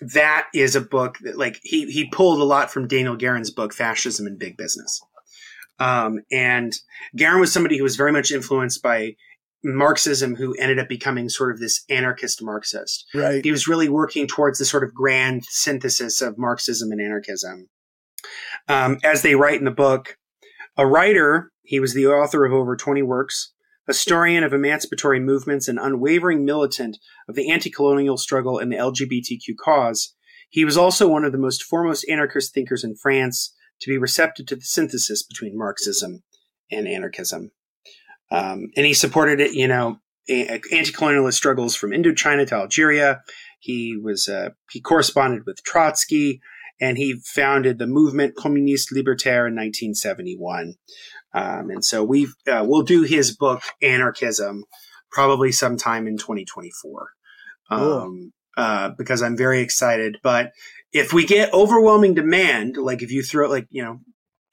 that 0.00 0.48
is 0.54 0.74
a 0.74 0.80
book 0.80 1.18
that 1.22 1.38
like 1.38 1.60
he 1.62 1.86
he 1.90 2.08
pulled 2.08 2.40
a 2.40 2.44
lot 2.44 2.70
from 2.70 2.88
Daniel 2.88 3.16
Guerin's 3.16 3.50
book 3.50 3.72
Fascism 3.72 4.26
and 4.26 4.38
Big 4.38 4.56
Business. 4.56 5.00
Um, 5.78 6.20
and 6.30 6.72
Guerin 7.16 7.40
was 7.40 7.52
somebody 7.52 7.76
who 7.76 7.82
was 7.82 7.96
very 7.96 8.12
much 8.12 8.30
influenced 8.30 8.82
by 8.82 9.16
Marxism 9.64 10.34
who 10.36 10.54
ended 10.54 10.78
up 10.78 10.88
becoming 10.88 11.28
sort 11.28 11.52
of 11.52 11.60
this 11.60 11.84
anarchist 11.88 12.42
Marxist. 12.42 13.06
Right. 13.14 13.44
He 13.44 13.50
was 13.50 13.68
really 13.68 13.88
working 13.88 14.26
towards 14.26 14.58
the 14.58 14.64
sort 14.64 14.84
of 14.84 14.94
grand 14.94 15.44
synthesis 15.44 16.20
of 16.20 16.38
Marxism 16.38 16.90
and 16.90 17.00
anarchism. 17.00 17.68
Um, 18.68 18.98
as 19.04 19.22
they 19.22 19.34
write 19.34 19.58
in 19.58 19.64
the 19.64 19.70
book, 19.70 20.16
a 20.76 20.86
writer, 20.86 21.52
he 21.62 21.80
was 21.80 21.94
the 21.94 22.06
author 22.06 22.44
of 22.44 22.52
over 22.52 22.76
20 22.76 23.02
works, 23.02 23.52
historian 23.86 24.44
of 24.44 24.52
emancipatory 24.52 25.20
movements, 25.20 25.68
and 25.68 25.78
unwavering 25.78 26.44
militant 26.44 26.98
of 27.28 27.34
the 27.34 27.50
anti 27.50 27.70
colonial 27.70 28.16
struggle 28.16 28.58
and 28.58 28.72
the 28.72 28.76
LGBTQ 28.76 29.56
cause. 29.62 30.14
He 30.48 30.64
was 30.64 30.76
also 30.76 31.08
one 31.08 31.24
of 31.24 31.32
the 31.32 31.38
most 31.38 31.62
foremost 31.62 32.06
anarchist 32.08 32.52
thinkers 32.52 32.84
in 32.84 32.94
France 32.94 33.54
to 33.80 33.90
be 33.90 33.98
receptive 33.98 34.46
to 34.46 34.56
the 34.56 34.62
synthesis 34.62 35.22
between 35.22 35.56
Marxism 35.56 36.22
and 36.70 36.86
anarchism. 36.86 37.52
Um, 38.32 38.70
and 38.76 38.86
he 38.86 38.94
supported 38.94 39.40
it, 39.40 39.52
you 39.52 39.68
know, 39.68 39.98
anti-colonialist 40.28 41.34
struggles 41.34 41.76
from 41.76 41.90
Indochina 41.90 42.46
to 42.48 42.54
Algeria. 42.54 43.20
He 43.60 43.96
was 43.96 44.28
uh, 44.28 44.50
he 44.70 44.80
corresponded 44.80 45.42
with 45.46 45.62
Trotsky 45.62 46.40
and 46.80 46.96
he 46.96 47.20
founded 47.24 47.78
the 47.78 47.86
movement 47.86 48.36
Communiste 48.36 48.92
Libertaire 48.92 49.46
in 49.46 49.54
1971. 49.54 50.74
Um, 51.34 51.70
and 51.70 51.84
so 51.84 52.02
we 52.02 52.26
uh, 52.46 52.64
we'll 52.66 52.82
do 52.82 53.02
his 53.02 53.36
book 53.36 53.62
Anarchism 53.82 54.64
probably 55.10 55.52
sometime 55.52 56.06
in 56.06 56.16
2024 56.16 57.08
um, 57.70 58.32
uh, 58.56 58.90
because 58.96 59.22
I'm 59.22 59.36
very 59.36 59.60
excited. 59.60 60.18
But 60.22 60.52
if 60.92 61.12
we 61.12 61.26
get 61.26 61.52
overwhelming 61.52 62.14
demand, 62.14 62.76
like 62.76 63.02
if 63.02 63.12
you 63.12 63.22
throw 63.22 63.48
like 63.48 63.66
you 63.70 63.84
know 63.84 64.00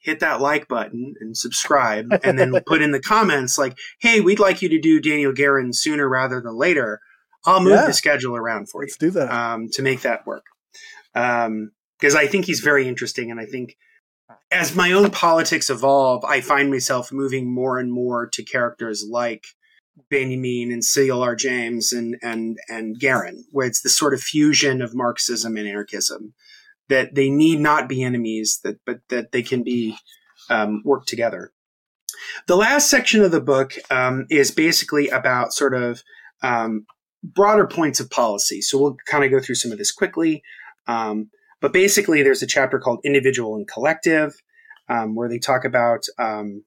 hit 0.02 0.20
that 0.20 0.40
like 0.40 0.68
button 0.68 1.14
and 1.20 1.36
subscribe 1.36 2.06
and 2.24 2.38
then 2.38 2.52
put 2.66 2.82
in 2.82 2.90
the 2.90 3.00
comments 3.00 3.58
like 3.58 3.76
hey 4.00 4.20
we'd 4.20 4.38
like 4.38 4.62
you 4.62 4.68
to 4.68 4.80
do 4.80 5.00
daniel 5.00 5.32
guerin 5.32 5.72
sooner 5.72 6.08
rather 6.08 6.40
than 6.40 6.56
later 6.56 7.00
i'll 7.44 7.60
move 7.60 7.72
yeah. 7.72 7.86
the 7.86 7.92
schedule 7.92 8.36
around 8.36 8.68
for 8.68 8.80
Let's 8.82 8.96
you 9.00 9.08
do 9.08 9.18
that 9.18 9.32
um, 9.32 9.68
to 9.72 9.82
make 9.82 10.02
that 10.02 10.26
work 10.26 10.44
um, 11.14 11.72
because 12.00 12.14
I 12.14 12.26
think 12.26 12.46
he's 12.46 12.60
very 12.60 12.88
interesting. 12.88 13.30
And 13.30 13.38
I 13.38 13.46
think 13.46 13.76
as 14.50 14.74
my 14.74 14.92
own 14.92 15.10
politics 15.10 15.70
evolve, 15.70 16.24
I 16.24 16.40
find 16.40 16.70
myself 16.70 17.12
moving 17.12 17.52
more 17.52 17.78
and 17.78 17.92
more 17.92 18.26
to 18.28 18.42
characters 18.42 19.04
like 19.08 19.44
Benjamin 20.08 20.72
and 20.72 20.84
C. 20.84 21.10
L. 21.10 21.22
R. 21.22 21.36
James 21.36 21.92
and 21.92 22.16
and 22.22 22.58
and 22.68 22.98
Guerin, 22.98 23.44
where 23.50 23.66
it's 23.66 23.82
the 23.82 23.90
sort 23.90 24.14
of 24.14 24.22
fusion 24.22 24.80
of 24.80 24.94
Marxism 24.94 25.56
and 25.56 25.68
anarchism 25.68 26.32
that 26.90 27.14
they 27.14 27.30
need 27.30 27.60
not 27.60 27.88
be 27.88 28.02
enemies, 28.02 28.60
that 28.62 28.78
but 28.84 29.00
that 29.08 29.32
they 29.32 29.42
can 29.42 29.62
be 29.62 29.96
um, 30.50 30.82
work 30.84 31.06
together. 31.06 31.52
The 32.46 32.56
last 32.56 32.90
section 32.90 33.22
of 33.22 33.30
the 33.30 33.40
book 33.40 33.72
um, 33.90 34.26
is 34.30 34.50
basically 34.50 35.08
about 35.08 35.54
sort 35.54 35.74
of 35.74 36.02
um, 36.42 36.86
broader 37.22 37.66
points 37.66 38.00
of 38.00 38.10
policy. 38.10 38.60
So 38.60 38.78
we'll 38.78 38.96
kind 39.08 39.24
of 39.24 39.30
go 39.30 39.40
through 39.40 39.54
some 39.54 39.72
of 39.72 39.78
this 39.78 39.92
quickly. 39.92 40.42
Um, 40.86 41.30
but 41.60 41.72
basically, 41.72 42.22
there's 42.22 42.42
a 42.42 42.46
chapter 42.46 42.78
called 42.78 43.00
Individual 43.04 43.54
and 43.54 43.68
Collective, 43.68 44.34
um, 44.88 45.14
where 45.14 45.28
they 45.28 45.38
talk 45.38 45.64
about, 45.64 46.04
um, 46.18 46.64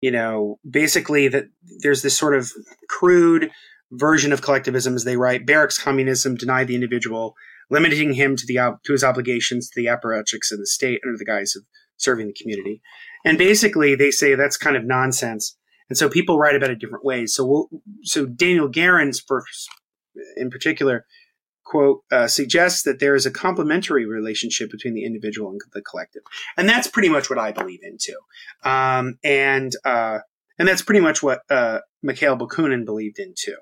you 0.00 0.10
know, 0.10 0.58
basically 0.68 1.28
that 1.28 1.44
there's 1.80 2.02
this 2.02 2.16
sort 2.16 2.34
of 2.34 2.52
crude 2.88 3.50
version 3.92 4.32
of 4.32 4.42
collectivism, 4.42 4.94
as 4.94 5.04
they 5.04 5.16
write. 5.16 5.46
Barrack's 5.46 5.78
communism 5.78 6.34
deny 6.34 6.64
the 6.64 6.74
individual, 6.74 7.34
limiting 7.70 8.14
him 8.14 8.36
to 8.36 8.46
the 8.46 8.78
to 8.84 8.92
his 8.92 9.04
obligations 9.04 9.70
to 9.70 9.80
the 9.80 9.88
apparatchiks 9.88 10.52
of 10.52 10.58
the 10.58 10.66
state 10.66 11.00
under 11.04 11.16
the 11.16 11.24
guise 11.24 11.54
of 11.56 11.64
serving 11.96 12.26
the 12.26 12.34
community. 12.40 12.80
And 13.24 13.38
basically, 13.38 13.94
they 13.94 14.10
say 14.10 14.34
that's 14.34 14.56
kind 14.56 14.76
of 14.76 14.84
nonsense. 14.84 15.56
And 15.88 15.98
so 15.98 16.08
people 16.08 16.38
write 16.38 16.56
about 16.56 16.70
it 16.70 16.78
different 16.78 17.04
ways. 17.04 17.34
So, 17.34 17.44
we'll, 17.44 17.68
so 18.02 18.26
Daniel 18.26 18.68
Guerin's 18.68 19.20
first, 19.20 19.68
in 20.36 20.50
particular, 20.50 21.04
quote 21.64 22.02
uh, 22.12 22.26
suggests 22.26 22.82
that 22.82 23.00
there 23.00 23.14
is 23.14 23.26
a 23.26 23.30
complementary 23.30 24.06
relationship 24.06 24.70
between 24.70 24.94
the 24.94 25.04
individual 25.04 25.50
and 25.50 25.60
the 25.72 25.82
collective 25.82 26.22
and 26.58 26.68
that's 26.68 26.86
pretty 26.86 27.08
much 27.08 27.30
what 27.30 27.38
i 27.38 27.52
believe 27.52 27.80
in 27.82 27.96
too 27.98 28.18
um, 28.64 29.18
and 29.24 29.72
uh, 29.84 30.18
and 30.58 30.68
that's 30.68 30.82
pretty 30.82 31.00
much 31.00 31.22
what 31.22 31.40
uh, 31.48 31.80
mikhail 32.02 32.36
bakunin 32.36 32.84
believed 32.84 33.18
in 33.18 33.32
too 33.34 33.56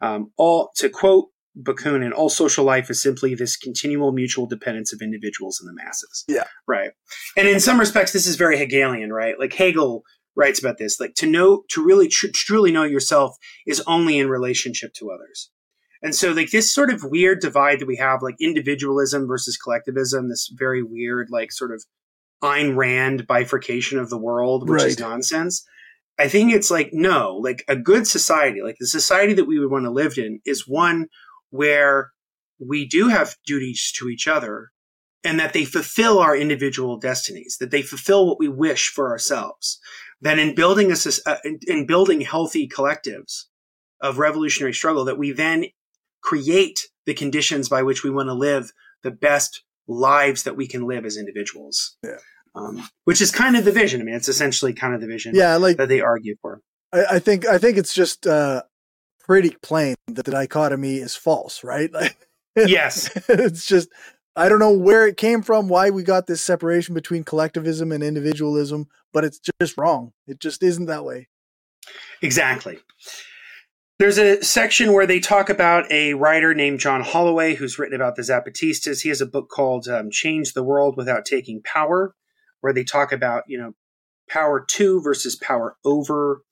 um, 0.00 0.30
all 0.36 0.70
to 0.76 0.88
quote 0.88 1.30
bakunin. 1.60 2.12
All 2.12 2.28
social 2.28 2.64
life 2.64 2.90
is 2.90 3.02
simply 3.02 3.34
this 3.34 3.56
continual 3.56 4.12
mutual 4.12 4.46
dependence 4.46 4.92
of 4.92 5.00
individuals 5.02 5.60
and 5.60 5.68
the 5.68 5.82
masses. 5.82 6.24
Yeah. 6.28 6.44
Right. 6.66 6.90
And 7.36 7.48
in 7.48 7.60
some 7.60 7.78
respects 7.78 8.12
this 8.12 8.26
is 8.26 8.36
very 8.36 8.58
hegelian 8.58 9.12
right? 9.12 9.38
Like 9.38 9.52
hegel 9.52 10.02
writes 10.34 10.58
about 10.58 10.78
this 10.78 10.98
like 10.98 11.14
to 11.16 11.26
know 11.26 11.62
to 11.70 11.84
really 11.84 12.08
tr- 12.08 12.28
truly 12.34 12.72
know 12.72 12.84
yourself 12.84 13.36
is 13.66 13.82
only 13.86 14.18
in 14.18 14.28
relationship 14.28 14.94
to 14.94 15.10
others. 15.10 15.50
And 16.02 16.14
so 16.14 16.32
like 16.32 16.50
this 16.50 16.72
sort 16.72 16.92
of 16.92 17.04
weird 17.04 17.40
divide 17.40 17.78
that 17.78 17.86
we 17.86 17.96
have, 17.96 18.22
like 18.22 18.34
individualism 18.40 19.26
versus 19.28 19.56
collectivism, 19.56 20.28
this 20.28 20.50
very 20.52 20.82
weird, 20.82 21.28
like 21.30 21.52
sort 21.52 21.72
of 21.72 21.84
Ayn 22.42 22.76
Rand 22.76 23.26
bifurcation 23.26 23.98
of 23.98 24.10
the 24.10 24.18
world, 24.18 24.68
which 24.68 24.82
right. 24.82 24.88
is 24.88 24.98
nonsense. 24.98 25.64
I 26.18 26.28
think 26.28 26.52
it's 26.52 26.70
like, 26.70 26.90
no, 26.92 27.36
like 27.36 27.64
a 27.68 27.76
good 27.76 28.06
society, 28.06 28.60
like 28.62 28.76
the 28.78 28.86
society 28.86 29.32
that 29.34 29.46
we 29.46 29.58
would 29.58 29.70
want 29.70 29.84
to 29.84 29.90
live 29.90 30.18
in 30.18 30.40
is 30.44 30.68
one 30.68 31.06
where 31.52 32.10
we 32.58 32.86
do 32.86 33.08
have 33.08 33.36
duties 33.46 33.92
to 33.98 34.08
each 34.08 34.26
other 34.26 34.70
and 35.22 35.38
that 35.38 35.52
they 35.52 35.64
fulfill 35.64 36.18
our 36.18 36.36
individual 36.36 36.98
destinies, 36.98 37.58
that 37.60 37.70
they 37.70 37.82
fulfill 37.82 38.26
what 38.26 38.40
we 38.40 38.48
wish 38.48 38.88
for 38.88 39.10
ourselves. 39.10 39.78
That 40.20 40.38
in 40.38 40.54
building 40.54 40.90
a, 40.90 40.96
uh, 41.26 41.36
in 41.66 41.86
building 41.86 42.22
healthy 42.22 42.68
collectives 42.68 43.44
of 44.00 44.18
revolutionary 44.18 44.72
struggle, 44.72 45.04
that 45.04 45.18
we 45.18 45.32
then 45.32 45.66
create 46.22 46.88
the 47.06 47.14
conditions 47.14 47.68
by 47.68 47.82
which 47.82 48.02
we 48.02 48.10
want 48.10 48.28
to 48.28 48.34
live 48.34 48.72
the 49.02 49.10
best 49.10 49.62
lives 49.86 50.44
that 50.44 50.56
we 50.56 50.66
can 50.66 50.86
live 50.86 51.04
as 51.04 51.16
individuals. 51.16 51.96
Yeah. 52.04 52.18
Um, 52.54 52.88
which 53.04 53.20
is 53.20 53.30
kind 53.30 53.56
of 53.56 53.64
the 53.64 53.72
vision. 53.72 54.00
I 54.00 54.04
mean, 54.04 54.14
it's 54.14 54.28
essentially 54.28 54.72
kind 54.72 54.94
of 54.94 55.00
the 55.00 55.06
vision. 55.06 55.34
Yeah, 55.34 55.56
like 55.56 55.76
that 55.78 55.88
they 55.88 56.00
argue 56.00 56.36
for. 56.40 56.60
I, 56.92 57.04
I 57.12 57.18
think 57.18 57.46
I 57.46 57.58
think 57.58 57.78
it's 57.78 57.94
just 57.94 58.26
uh, 58.26 58.62
pretty 59.32 59.56
plain 59.62 59.94
that 60.08 60.26
the 60.26 60.30
dichotomy 60.30 60.96
is 60.96 61.16
false, 61.16 61.64
right? 61.64 61.90
Like, 62.54 62.68
yes, 62.68 63.10
it's 63.30 63.64
just 63.64 63.88
I 64.36 64.50
don't 64.50 64.58
know 64.58 64.76
where 64.76 65.06
it 65.06 65.16
came 65.16 65.40
from, 65.40 65.70
why 65.70 65.88
we 65.88 66.02
got 66.02 66.26
this 66.26 66.42
separation 66.42 66.94
between 66.94 67.24
collectivism 67.24 67.92
and 67.92 68.04
individualism, 68.04 68.88
but 69.10 69.24
it's 69.24 69.40
just 69.58 69.78
wrong. 69.78 70.12
It 70.26 70.38
just 70.38 70.62
isn't 70.62 70.84
that 70.84 71.06
way. 71.06 71.28
Exactly. 72.20 72.80
There's 73.98 74.18
a 74.18 74.42
section 74.42 74.92
where 74.92 75.06
they 75.06 75.18
talk 75.18 75.48
about 75.48 75.90
a 75.90 76.12
writer 76.12 76.52
named 76.52 76.80
John 76.80 77.00
Holloway 77.00 77.54
who's 77.54 77.78
written 77.78 77.96
about 77.96 78.16
the 78.16 78.22
Zapatistas. 78.22 79.00
He 79.00 79.08
has 79.08 79.22
a 79.22 79.26
book 79.26 79.48
called 79.48 79.88
um, 79.88 80.10
Change 80.10 80.52
the 80.52 80.62
World 80.62 80.98
Without 80.98 81.24
Taking 81.24 81.62
Power, 81.62 82.14
where 82.60 82.74
they 82.74 82.84
talk 82.84 83.12
about, 83.12 83.44
you 83.46 83.56
know, 83.56 83.72
power 84.28 84.62
to 84.72 85.00
versus 85.00 85.36
power 85.36 85.78
over. 85.86 86.42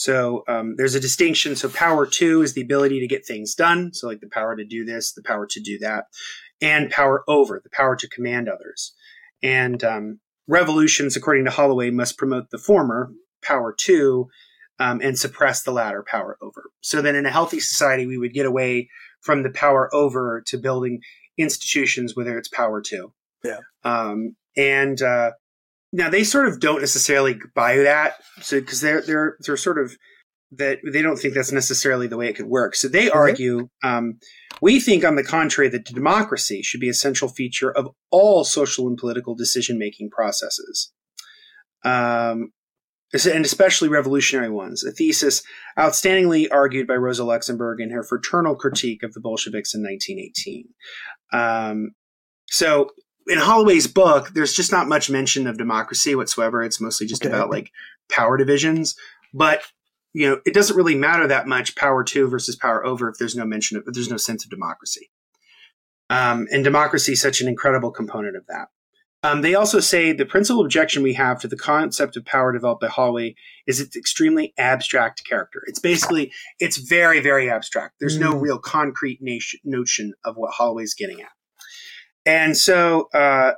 So 0.00 0.44
um, 0.48 0.76
there's 0.78 0.94
a 0.94 1.00
distinction. 1.00 1.56
So 1.56 1.68
power 1.68 2.06
to 2.06 2.40
is 2.40 2.54
the 2.54 2.62
ability 2.62 3.00
to 3.00 3.06
get 3.06 3.26
things 3.26 3.54
done. 3.54 3.92
So 3.92 4.06
like 4.08 4.20
the 4.20 4.30
power 4.30 4.56
to 4.56 4.64
do 4.64 4.82
this, 4.82 5.12
the 5.12 5.22
power 5.22 5.46
to 5.50 5.60
do 5.60 5.78
that, 5.80 6.06
and 6.62 6.88
power 6.88 7.22
over, 7.28 7.60
the 7.62 7.68
power 7.68 7.96
to 7.96 8.08
command 8.08 8.48
others. 8.48 8.94
And 9.42 9.84
um, 9.84 10.20
revolutions, 10.48 11.16
according 11.16 11.44
to 11.44 11.50
Holloway, 11.50 11.90
must 11.90 12.16
promote 12.16 12.48
the 12.48 12.56
former, 12.56 13.12
power 13.42 13.74
to, 13.80 14.30
um, 14.78 15.02
and 15.02 15.18
suppress 15.18 15.64
the 15.64 15.70
latter, 15.70 16.02
power 16.10 16.38
over. 16.40 16.70
So 16.80 17.02
then 17.02 17.14
in 17.14 17.26
a 17.26 17.30
healthy 17.30 17.60
society, 17.60 18.06
we 18.06 18.16
would 18.16 18.32
get 18.32 18.46
away 18.46 18.88
from 19.20 19.42
the 19.42 19.50
power 19.50 19.94
over 19.94 20.42
to 20.46 20.56
building 20.56 21.02
institutions, 21.36 22.16
whether 22.16 22.38
it's 22.38 22.48
power 22.48 22.80
to. 22.80 23.12
Yeah. 23.44 23.58
Um, 23.84 24.34
and 24.56 25.02
uh, 25.02 25.32
now 25.92 26.08
they 26.08 26.24
sort 26.24 26.48
of 26.48 26.60
don't 26.60 26.80
necessarily 26.80 27.38
buy 27.54 27.78
that, 27.78 28.14
so 28.40 28.60
because 28.60 28.80
they're 28.80 29.02
they're 29.02 29.36
they're 29.40 29.56
sort 29.56 29.78
of 29.78 29.96
that 30.52 30.78
they 30.84 31.02
don't 31.02 31.16
think 31.16 31.34
that's 31.34 31.52
necessarily 31.52 32.06
the 32.06 32.16
way 32.16 32.28
it 32.28 32.36
could 32.36 32.46
work. 32.46 32.74
So 32.74 32.88
they 32.88 33.08
argue, 33.08 33.68
um, 33.84 34.18
we 34.60 34.80
think, 34.80 35.04
on 35.04 35.14
the 35.14 35.22
contrary, 35.22 35.68
that 35.68 35.84
democracy 35.84 36.62
should 36.62 36.80
be 36.80 36.88
a 36.88 36.94
central 36.94 37.30
feature 37.30 37.70
of 37.70 37.88
all 38.10 38.44
social 38.44 38.88
and 38.88 38.96
political 38.96 39.34
decision 39.34 39.78
making 39.78 40.10
processes, 40.10 40.92
um, 41.84 42.52
and 43.12 43.44
especially 43.44 43.88
revolutionary 43.88 44.50
ones. 44.50 44.84
A 44.84 44.90
thesis 44.90 45.42
outstandingly 45.78 46.48
argued 46.50 46.86
by 46.86 46.94
Rosa 46.94 47.24
Luxemburg 47.24 47.80
in 47.80 47.90
her 47.90 48.02
fraternal 48.02 48.56
critique 48.56 49.02
of 49.02 49.12
the 49.12 49.20
Bolsheviks 49.20 49.74
in 49.74 49.82
1918. 49.82 50.68
Um, 51.32 51.90
so 52.46 52.90
in 53.26 53.38
Holloway's 53.38 53.86
book, 53.86 54.30
there's 54.34 54.54
just 54.54 54.72
not 54.72 54.88
much 54.88 55.10
mention 55.10 55.46
of 55.46 55.58
democracy 55.58 56.14
whatsoever. 56.14 56.62
It's 56.62 56.80
mostly 56.80 57.06
just 57.06 57.24
okay. 57.24 57.34
about 57.34 57.50
like 57.50 57.70
power 58.10 58.36
divisions. 58.36 58.96
But 59.32 59.62
you 60.12 60.28
know, 60.28 60.40
it 60.44 60.54
doesn't 60.54 60.76
really 60.76 60.96
matter 60.96 61.26
that 61.28 61.46
much 61.46 61.76
power 61.76 62.02
to 62.02 62.28
versus 62.28 62.56
power 62.56 62.84
over 62.84 63.08
if 63.08 63.16
there's 63.18 63.36
no 63.36 63.44
mention 63.46 63.76
of, 63.76 63.84
if 63.86 63.94
there's 63.94 64.10
no 64.10 64.16
sense 64.16 64.44
of 64.44 64.50
democracy. 64.50 65.10
Um, 66.08 66.48
and 66.50 66.64
democracy 66.64 67.12
is 67.12 67.20
such 67.20 67.40
an 67.40 67.46
incredible 67.46 67.92
component 67.92 68.36
of 68.36 68.44
that. 68.48 68.68
Um, 69.22 69.42
they 69.42 69.54
also 69.54 69.80
say 69.80 70.12
the 70.12 70.24
principal 70.24 70.64
objection 70.64 71.02
we 71.02 71.12
have 71.12 71.40
to 71.40 71.48
the 71.48 71.56
concept 71.56 72.16
of 72.16 72.24
power 72.24 72.52
developed 72.52 72.80
by 72.80 72.88
Holloway 72.88 73.34
is 73.66 73.78
its 73.78 73.94
extremely 73.94 74.54
abstract 74.56 75.24
character. 75.28 75.62
It's 75.66 75.78
basically, 75.78 76.32
it's 76.58 76.78
very, 76.78 77.20
very 77.20 77.50
abstract. 77.50 77.96
There's 78.00 78.16
mm. 78.16 78.22
no 78.22 78.36
real 78.36 78.58
concrete 78.58 79.20
nation, 79.20 79.60
notion 79.62 80.14
of 80.24 80.36
what 80.36 80.54
Holloway's 80.54 80.94
getting 80.94 81.20
at. 81.20 81.28
And 82.26 82.56
so, 82.56 83.08
uh, 83.14 83.52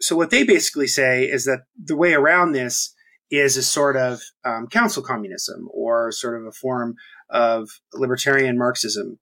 so 0.00 0.16
what 0.16 0.30
they 0.30 0.44
basically 0.44 0.86
say 0.86 1.24
is 1.24 1.44
that 1.44 1.60
the 1.82 1.96
way 1.96 2.12
around 2.12 2.52
this 2.52 2.94
is 3.30 3.56
a 3.56 3.62
sort 3.62 3.96
of 3.96 4.20
um, 4.44 4.66
council 4.68 5.02
communism 5.02 5.68
or 5.72 6.12
sort 6.12 6.40
of 6.40 6.46
a 6.46 6.52
form 6.52 6.94
of 7.30 7.68
libertarian 7.94 8.58
Marxism. 8.58 9.18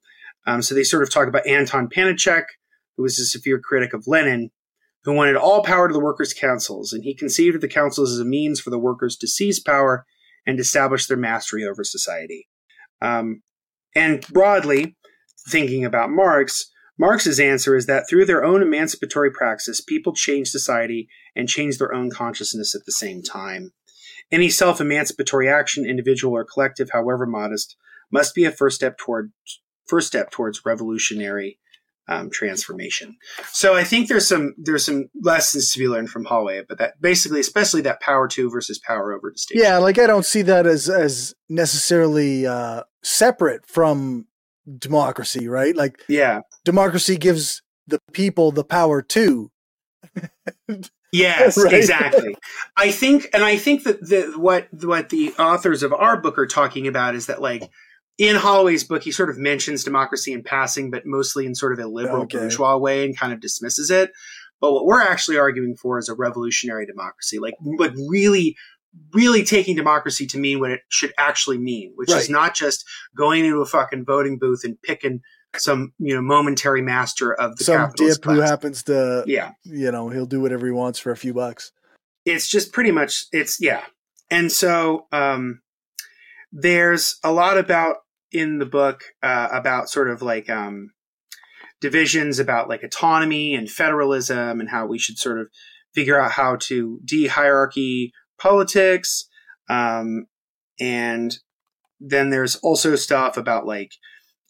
Um, 0.46 0.60
so 0.60 0.74
they 0.74 0.82
sort 0.82 1.02
of 1.02 1.10
talk 1.10 1.28
about 1.28 1.46
Anton 1.46 1.88
Pannekoek, 1.88 2.44
who 2.96 3.02
was 3.02 3.18
a 3.18 3.24
severe 3.24 3.59
critic 3.59 3.94
of 3.94 4.06
Lenin, 4.06 4.51
who 5.05 5.12
wanted 5.12 5.36
all 5.36 5.62
power 5.62 5.88
to 5.88 5.92
the 5.92 6.01
workers' 6.01 6.34
councils, 6.34 6.92
and 6.92 7.05
he 7.05 7.14
conceived 7.14 7.55
of 7.55 7.60
the 7.60 7.68
councils 7.68 8.12
as 8.12 8.18
a 8.18 8.24
means 8.24 8.60
for 8.60 8.70
the 8.70 8.78
workers 8.78 9.16
to 9.16 9.28
seize 9.28 9.60
power 9.60 10.05
and 10.46 10.60
establish 10.60 11.06
their 11.06 11.16
mastery 11.16 11.64
over 11.64 11.84
society. 11.84 12.48
Um, 13.01 13.42
and 13.94 14.26
broadly, 14.28 14.96
thinking 15.48 15.84
about 15.84 16.10
Marx, 16.10 16.70
Marx's 16.99 17.41
answer 17.41 17.77
is 17.77 17.87
that 17.87 18.09
through 18.09 18.25
their 18.25 18.45
own 18.45 18.62
emancipatory 18.62 19.31
praxis, 19.31 19.81
people 19.81 20.15
change 20.15 20.49
society 20.49 21.09
and 21.35 21.49
change 21.49 21.79
their 21.79 21.93
own 21.93 22.11
consciousness 22.11 22.75
at 22.75 22.85
the 22.87 22.93
same 22.93 23.23
time. 23.23 23.73
Any 24.31 24.49
self 24.49 24.81
emancipatory 24.81 25.49
action, 25.49 25.85
individual 25.85 26.35
or 26.35 26.45
collective, 26.45 26.91
however 26.93 27.27
modest, 27.27 27.77
must 28.11 28.35
be 28.35 28.45
a 28.45 28.51
first 28.51 28.77
step 28.77 28.97
toward 28.99 29.33
first 29.87 30.07
step 30.07 30.31
towards 30.31 30.65
revolutionary 30.65 31.59
um, 32.09 32.31
transformation. 32.31 33.16
So 33.51 33.75
I 33.75 33.85
think 33.85 34.09
there's 34.09 34.29
some 34.29 34.55
there's 34.57 34.87
some 34.87 35.07
lessons 35.23 35.73
to 35.73 35.79
be 35.79 35.89
learned 35.89 36.11
from 36.11 36.25
Holloway, 36.25 36.62
but 36.69 36.79
that 36.79 37.01
basically, 37.01 37.41
especially 37.41 37.81
that 37.83 38.01
power 38.01 38.29
to 38.29 38.51
versus 38.51 38.79
power 38.79 39.12
over 39.12 39.31
distinction. 39.31 39.66
Yeah, 39.66 39.79
like 39.79 39.99
I 39.99 40.07
don't 40.07 40.25
see 40.25 40.43
that 40.43 40.66
as 40.66 40.89
as 40.89 41.35
necessarily 41.49 42.47
uh, 42.47 42.83
separate 43.03 43.66
from 43.66 44.27
democracy, 44.79 45.49
right? 45.49 45.77
Like, 45.77 46.03
yeah, 46.09 46.41
democracy 46.65 47.16
gives 47.16 47.62
the 47.86 48.01
people 48.12 48.53
the 48.53 48.65
power 48.65 49.03
to. 49.03 49.51
Yes, 51.15 51.57
right? 51.57 51.73
exactly. 51.73 52.36
I 52.77 52.91
think, 52.91 53.28
and 53.32 53.45
I 53.45 53.57
think 53.57 53.85
that 53.85 54.01
the, 54.01 54.32
what 54.36 54.66
what 54.82 55.11
the 55.11 55.32
authors 55.39 55.85
of 55.85 55.93
our 55.93 56.20
book 56.20 56.36
are 56.39 56.47
talking 56.47 56.89
about 56.89 57.15
is 57.15 57.27
that 57.27 57.41
like 57.41 57.70
in 58.19 58.35
Holloway's 58.35 58.82
book, 58.82 59.05
he 59.05 59.12
sort 59.12 59.31
of 59.31 59.39
mentions 59.39 59.85
democracy 59.85 60.32
in 60.32 60.43
passing, 60.43 60.91
but 60.91 61.07
mostly 61.07 61.47
in 61.47 61.55
sort 61.55 61.73
of 61.73 61.78
a 61.78 61.86
liberal 61.86 62.24
okay. 62.24 62.39
bourgeois 62.39 62.77
way, 62.77 63.05
and 63.05 63.16
kind 63.16 63.32
of 63.32 63.39
dismisses 63.39 63.93
it. 63.93 64.11
But 64.61 64.73
what 64.73 64.86
we're 64.86 65.03
actually 65.03 65.39
arguing 65.39 65.77
for 65.77 65.99
is 65.99 66.09
a 66.09 66.15
revolutionary 66.15 66.85
democracy, 66.85 67.39
like 67.39 67.55
like 67.62 67.93
really 68.11 68.57
really 69.12 69.45
taking 69.45 69.77
democracy 69.77 70.27
to 70.27 70.39
mean 70.39 70.59
what 70.59 70.73
it 70.73 70.81
should 70.89 71.12
actually 71.16 71.59
mean, 71.59 71.93
which 71.95 72.11
right. 72.11 72.20
is 72.20 72.28
not 72.28 72.57
just 72.57 72.85
going 73.16 73.45
into 73.45 73.61
a 73.61 73.66
fucking 73.66 74.05
voting 74.05 74.39
booth 74.39 74.65
and 74.65 74.81
picking 74.82 75.20
some 75.59 75.93
you 75.98 76.14
know 76.14 76.22
momentary 76.22 76.82
master 76.82 77.32
of 77.35 77.56
the 77.56 77.64
some 77.64 77.93
dip 77.97 78.20
class. 78.20 78.36
who 78.36 78.40
happens 78.40 78.82
to 78.85 79.24
yeah. 79.26 79.52
you 79.64 79.90
know 79.90 80.09
he'll 80.09 80.26
do 80.26 80.40
whatever 80.40 80.66
he 80.66 80.72
wants 80.72 80.98
for 80.98 81.10
a 81.10 81.16
few 81.16 81.35
bucks. 81.35 81.72
It's 82.24 82.48
just 82.48 82.72
pretty 82.72 82.90
much 82.90 83.26
it's 83.32 83.60
yeah. 83.60 83.82
And 84.31 84.51
so 84.51 85.06
um 85.12 85.60
there's 86.52 87.18
a 87.24 87.32
lot 87.32 87.59
about 87.59 87.97
in 88.31 88.59
the 88.59 88.66
book 88.66 89.05
uh, 89.22 89.48
about 89.52 89.89
sort 89.89 90.09
of 90.10 90.22
like 90.22 90.48
um 90.48 90.90
divisions 91.81 92.39
about 92.39 92.68
like 92.68 92.82
autonomy 92.82 93.55
and 93.55 93.70
federalism 93.70 94.60
and 94.60 94.70
how 94.70 94.86
we 94.86 94.98
should 94.98 95.18
sort 95.18 95.40
of 95.40 95.48
figure 95.94 96.18
out 96.18 96.32
how 96.32 96.56
to 96.56 96.98
de-hierarchy 97.05 98.12
politics 98.39 99.28
um 99.68 100.26
and 100.81 101.39
then 102.01 102.31
there's 102.31 102.56
also 102.56 102.97
stuff 102.97 103.36
about 103.36 103.66
like 103.66 103.93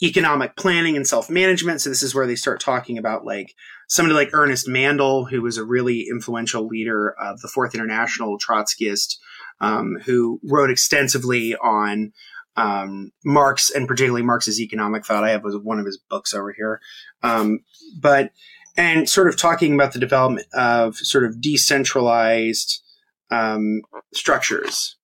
economic 0.03 0.57
planning 0.57 0.97
and 0.97 1.07
self 1.07 1.31
management. 1.31 1.81
So 1.81 1.91
this 1.91 2.03
is 2.03 2.15
where 2.15 2.27
they 2.27 2.37
start 2.37 2.61
talking 2.61 2.99
about 2.99 3.25
like 3.25 3.55
somebody 3.89 4.15
like 4.15 4.31
Ernest 4.33 4.69
Mandel, 4.69 5.27
who 5.27 5.43
was 5.43 5.57
a 5.57 5.65
really 5.65 6.07
influential 6.11 6.66
leader 6.66 7.15
of 7.21 7.41
the 7.41 7.49
Fourth 7.49 7.75
International 7.75 8.39
Trotskyist, 8.39 9.16
um, 9.61 9.97
who 10.05 10.41
wrote 10.45 10.71
extensively 10.71 11.55
on 11.57 12.12
um, 12.57 13.11
Marx 13.25 13.71
and 13.71 13.89
particularly 13.89 14.23
Marx's 14.23 14.61
economic 14.61 15.05
thought. 15.05 15.25
I 15.25 15.31
have 15.31 15.43
one 15.62 15.79
of 15.79 15.87
his 15.87 15.99
books 15.99 16.35
over 16.35 16.53
here, 16.53 16.81
um, 17.23 17.61
but 18.01 18.31
and 18.77 19.09
sort 19.09 19.29
of 19.29 19.37
talking 19.37 19.75
about 19.75 19.93
the 19.93 20.01
development 20.01 20.47
of 20.53 20.97
sort 20.97 21.25
of 21.25 21.41
decentralized 21.41 22.83
um, 23.31 23.83
structures. 24.12 24.97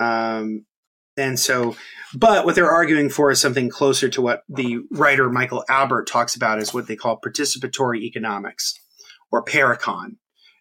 Um, 0.00 0.64
and 1.18 1.38
so, 1.38 1.76
but 2.14 2.44
what 2.46 2.54
they're 2.54 2.70
arguing 2.70 3.10
for 3.10 3.30
is 3.30 3.40
something 3.40 3.68
closer 3.68 4.08
to 4.08 4.22
what 4.22 4.42
the 4.48 4.78
writer 4.90 5.28
Michael 5.28 5.64
Albert 5.68 6.06
talks 6.06 6.34
about 6.34 6.58
as 6.58 6.72
what 6.72 6.86
they 6.86 6.96
call 6.96 7.20
participatory 7.20 8.00
economics 8.02 8.74
or 9.30 9.44
parecon. 9.44 10.16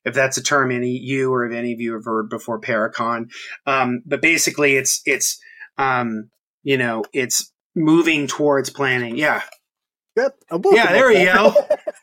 if 0.05 0.13
that's 0.13 0.37
a 0.37 0.43
term 0.43 0.71
any 0.71 0.91
you 0.91 1.31
or 1.31 1.45
if 1.45 1.53
any 1.53 1.73
of 1.73 1.81
you 1.81 1.93
have 1.93 2.05
heard 2.05 2.29
before 2.29 2.59
Parecon. 2.61 3.29
Um, 3.65 4.01
but 4.05 4.21
basically, 4.21 4.75
it's 4.75 5.01
it's 5.05 5.39
um, 5.77 6.29
you 6.63 6.77
know 6.77 7.03
it's 7.13 7.51
moving 7.75 8.27
towards 8.27 8.69
planning. 8.69 9.17
Yeah. 9.17 9.41
Yep. 10.15 10.35
Yeah, 10.71 10.93
there 10.93 11.11
you 11.11 11.25
go. 11.31 11.53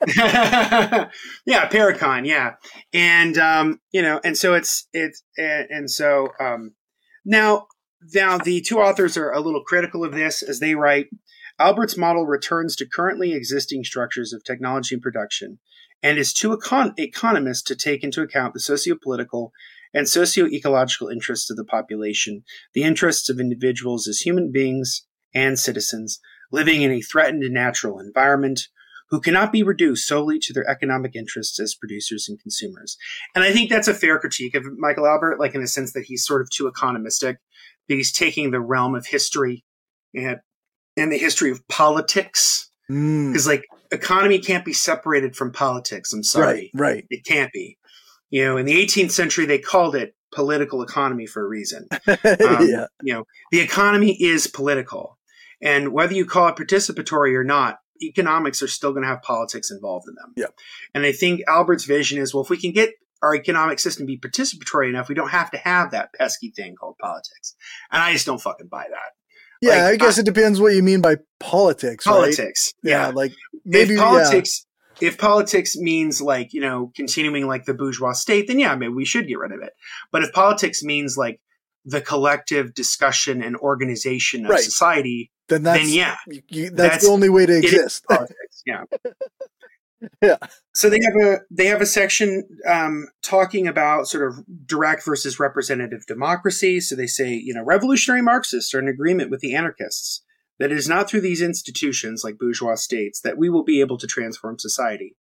yeah, 1.47 1.69
Parecon. 1.69 2.27
Yeah, 2.27 2.55
and 2.93 3.37
um, 3.39 3.81
you 3.91 4.03
know, 4.03 4.21
and 4.23 4.39
so 4.39 4.55
it's 4.55 4.87
it's 4.93 5.25
and, 5.37 5.67
and 5.71 5.91
so 5.91 6.29
um, 6.39 6.75
now 7.25 7.67
now 8.13 8.39
the 8.39 8.61
two 8.61 8.81
authors 8.81 9.17
are 9.17 9.31
a 9.31 9.41
little 9.41 9.63
critical 9.63 10.05
of 10.05 10.13
this 10.13 10.43
as 10.43 10.61
they 10.61 10.75
write. 10.75 11.07
Albert's 11.59 11.97
model 11.97 12.27
returns 12.27 12.75
to 12.77 12.89
currently 12.89 13.33
existing 13.33 13.85
structures 13.85 14.33
of 14.33 14.43
technology 14.45 14.95
and 14.95 15.03
production 15.03 15.59
and 16.03 16.19
is 16.19 16.33
too 16.33 16.57
econ- 16.57 16.99
economist 16.99 17.67
to 17.69 17.77
take 17.77 18.03
into 18.03 18.21
account 18.21 18.53
the 18.53 18.61
socio-political 18.61 19.53
and 19.95 20.09
socio-ecological 20.09 21.09
interests 21.09 21.51
of 21.51 21.57
the 21.57 21.65
population, 21.65 22.43
the 22.75 22.83
interests 22.83 23.31
of 23.31 23.39
individuals 23.39 24.09
as 24.09 24.19
human 24.19 24.51
beings 24.53 25.07
and 25.33 25.59
citizens 25.59 26.21
living 26.53 26.83
in 26.83 26.91
a 26.91 27.01
threatened 27.01 27.43
natural 27.53 27.99
environment 27.99 28.69
who 29.11 29.21
cannot 29.21 29.53
be 29.53 29.63
reduced 29.63 30.07
solely 30.07 30.39
to 30.39 30.53
their 30.53 30.69
economic 30.69 31.15
interests 31.15 31.61
as 31.61 31.75
producers 31.75 32.27
and 32.29 32.41
consumers. 32.41 32.97
And 33.35 33.45
I 33.45 33.53
think 33.53 33.71
that's 33.71 33.89
a 33.89 33.95
fair 33.95 34.19
critique 34.19 34.55
of 34.55 34.65
Michael 34.77 35.07
Albert, 35.07 35.39
like 35.39 35.55
in 35.55 35.61
the 35.61 35.69
sense 35.69 35.93
that 35.93 36.05
he's 36.05 36.25
sort 36.25 36.43
of 36.43 36.51
too 36.51 36.71
economistic, 36.71 37.37
that 37.89 37.95
he's 37.95 38.13
taking 38.13 38.51
the 38.51 38.61
realm 38.61 38.95
of 38.95 39.07
history 39.07 39.65
and, 40.15 40.39
and 40.97 41.13
the 41.13 41.19
history 41.19 41.51
of 41.51 41.67
politics 41.69 42.71
because 42.89 43.45
mm. 43.45 43.47
like 43.47 43.65
economy 43.91 44.39
can't 44.39 44.65
be 44.65 44.73
separated 44.73 45.35
from 45.35 45.53
politics. 45.53 46.13
I'm 46.13 46.23
sorry. 46.23 46.71
Right, 46.75 46.95
right. 46.95 47.07
It 47.11 47.25
can't 47.25 47.53
be. 47.53 47.79
You 48.31 48.45
know, 48.45 48.57
in 48.57 48.67
the 48.67 48.75
18th 48.75 49.13
century, 49.13 49.47
they 49.47 49.59
called 49.59 49.95
it 49.95 50.15
political 50.33 50.83
economy 50.83 51.27
for 51.27 51.45
a 51.45 51.49
reason. 51.49 51.89
Um, 52.07 52.69
yeah. 52.69 52.87
You 53.03 53.15
know, 53.15 53.25
the 53.53 53.61
economy 53.61 54.17
is 54.21 54.47
political. 54.47 55.19
And 55.63 55.93
whether 55.93 56.15
you 56.15 56.27
call 56.27 56.49
it 56.49 56.57
participatory 56.57 57.35
or 57.35 57.45
not, 57.45 57.79
economics 58.03 58.63
are 58.63 58.69
still 58.69 58.93
going 58.93 59.03
to 59.03 59.09
have 59.09 59.23
politics 59.23 59.71
involved 59.71 60.09
in 60.09 60.15
them. 60.15 60.33
Yeah. 60.37 60.53
And 60.95 61.07
I 61.07 61.13
think 61.13 61.43
Albert's 61.47 61.85
vision 61.85 62.19
is 62.19 62.35
well, 62.35 62.43
if 62.43 62.51
we 62.51 62.59
can 62.59 62.73
get 62.73 62.91
our 63.25 63.35
economic 63.35 63.79
system 63.79 64.05
be 64.05 64.19
participatory 64.19 64.91
enough, 64.91 65.09
we 65.09 65.15
don't 65.15 65.31
have 65.31 65.51
to 65.53 65.57
have 65.59 65.93
that 65.93 66.13
pesky 66.13 66.51
thing 66.51 66.77
called 66.77 66.97
politics. 67.01 67.57
And 67.91 68.03
I 68.03 68.13
just 68.13 68.27
don't 68.27 68.41
fucking 68.41 68.69
buy 68.69 68.85
that. 68.91 69.13
Yeah, 69.63 69.85
like, 69.85 69.95
I 69.95 69.97
guess 69.97 70.19
I, 70.19 70.21
it 70.21 70.25
depends 70.27 70.61
what 70.61 70.75
you 70.75 70.83
mean 70.83 71.01
by 71.01 71.17
politics. 71.41 72.05
Politics. 72.05 72.75
Right? 72.85 72.91
Yeah. 72.91 73.07
yeah. 73.07 73.13
Like 73.15 73.33
maybe 73.65 73.95
if 73.95 74.01
politics 74.01 74.67
yeah. 75.01 75.09
if 75.09 75.19
politics 75.19 75.75
means 75.75 76.21
like, 76.21 76.53
you 76.53 76.61
know, 76.61 76.93
continuing 76.95 77.47
like 77.47 77.65
the 77.65 77.73
bourgeois 77.73 78.13
state, 78.13 78.47
then 78.47 78.59
yeah, 78.59 78.75
maybe 78.75 78.93
we 78.93 79.07
should 79.07 79.27
get 79.27 79.39
rid 79.39 79.53
of 79.53 79.63
it. 79.63 79.73
But 80.13 80.23
if 80.23 80.33
politics 80.33 80.83
means 80.83 81.17
like 81.17 81.41
the 81.87 82.03
collective 82.03 82.75
discussion 82.75 83.43
and 83.43 83.57
organization 83.57 84.45
of 84.45 84.51
right. 84.51 84.61
society, 84.61 85.31
then 85.49 85.63
that's 85.63 85.81
then 85.81 85.89
yeah. 85.89 86.17
You, 86.27 86.71
that's, 86.71 86.75
that's, 86.75 87.05
the 87.07 87.11
only 87.11 87.31
way 87.31 87.47
to 87.47 87.57
exist. 87.57 88.05
Politics, 88.09 88.63
yeah. 88.67 88.85
Yeah. 90.23 90.37
So 90.75 90.91
they 90.91 91.01
have 91.03 91.17
a 91.17 91.39
they 91.51 91.67
have 91.67 91.81
a 91.81 91.87
section 91.87 92.45
um, 92.69 93.07
talking 93.23 93.67
about 93.67 94.09
sort 94.09 94.27
of 94.27 94.45
direct 94.67 95.05
versus 95.05 95.39
representative 95.39 96.07
democracy. 96.07 96.81
So 96.81 96.97
they 96.97 97.07
say, 97.07 97.35
you 97.35 97.55
know, 97.55 97.65
revolutionary 97.65 98.23
Marxists 98.23 98.75
are 98.75 98.79
in 98.79 98.89
agreement 98.89 99.31
with 99.31 99.41
the 99.41 99.55
anarchists 99.55 100.23
that 100.59 100.71
it 100.71 100.79
is 100.79 100.89
not 100.89 101.09
through 101.09 101.21
these 101.21 101.43
institutions 101.43 102.23
like 102.23 102.39
bourgeois 102.39 102.77
states 102.77 103.21
that 103.21 103.39
we 103.39 103.51
will 103.51 103.65
be 103.65 103.81
able 103.81 103.99
to 103.99 104.07
transform 104.07 104.59
society. 104.59 105.17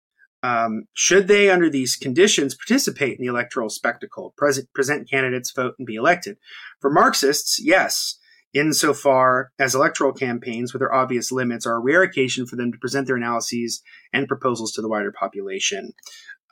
Um, 0.41 0.85
should 0.93 1.27
they, 1.27 1.49
under 1.49 1.69
these 1.69 1.97
conditions, 1.97 2.55
participate 2.55 3.19
in 3.19 3.25
the 3.25 3.29
electoral 3.29 3.69
spectacle, 3.69 4.33
present, 4.37 4.71
present 4.73 5.09
candidates, 5.09 5.51
vote, 5.51 5.75
and 5.77 5.85
be 5.85 5.95
elected? 5.95 6.37
For 6.79 6.89
Marxists, 6.89 7.59
yes 7.61 8.18
insofar 8.53 9.51
as 9.59 9.75
electoral 9.75 10.13
campaigns 10.13 10.73
with 10.73 10.79
their 10.79 10.93
obvious 10.93 11.31
limits 11.31 11.65
are 11.65 11.75
a 11.75 11.79
rare 11.79 12.01
occasion 12.01 12.45
for 12.45 12.55
them 12.55 12.71
to 12.71 12.77
present 12.79 13.07
their 13.07 13.15
analyses 13.15 13.81
and 14.13 14.27
proposals 14.27 14.71
to 14.73 14.81
the 14.81 14.89
wider 14.89 15.11
population. 15.11 15.93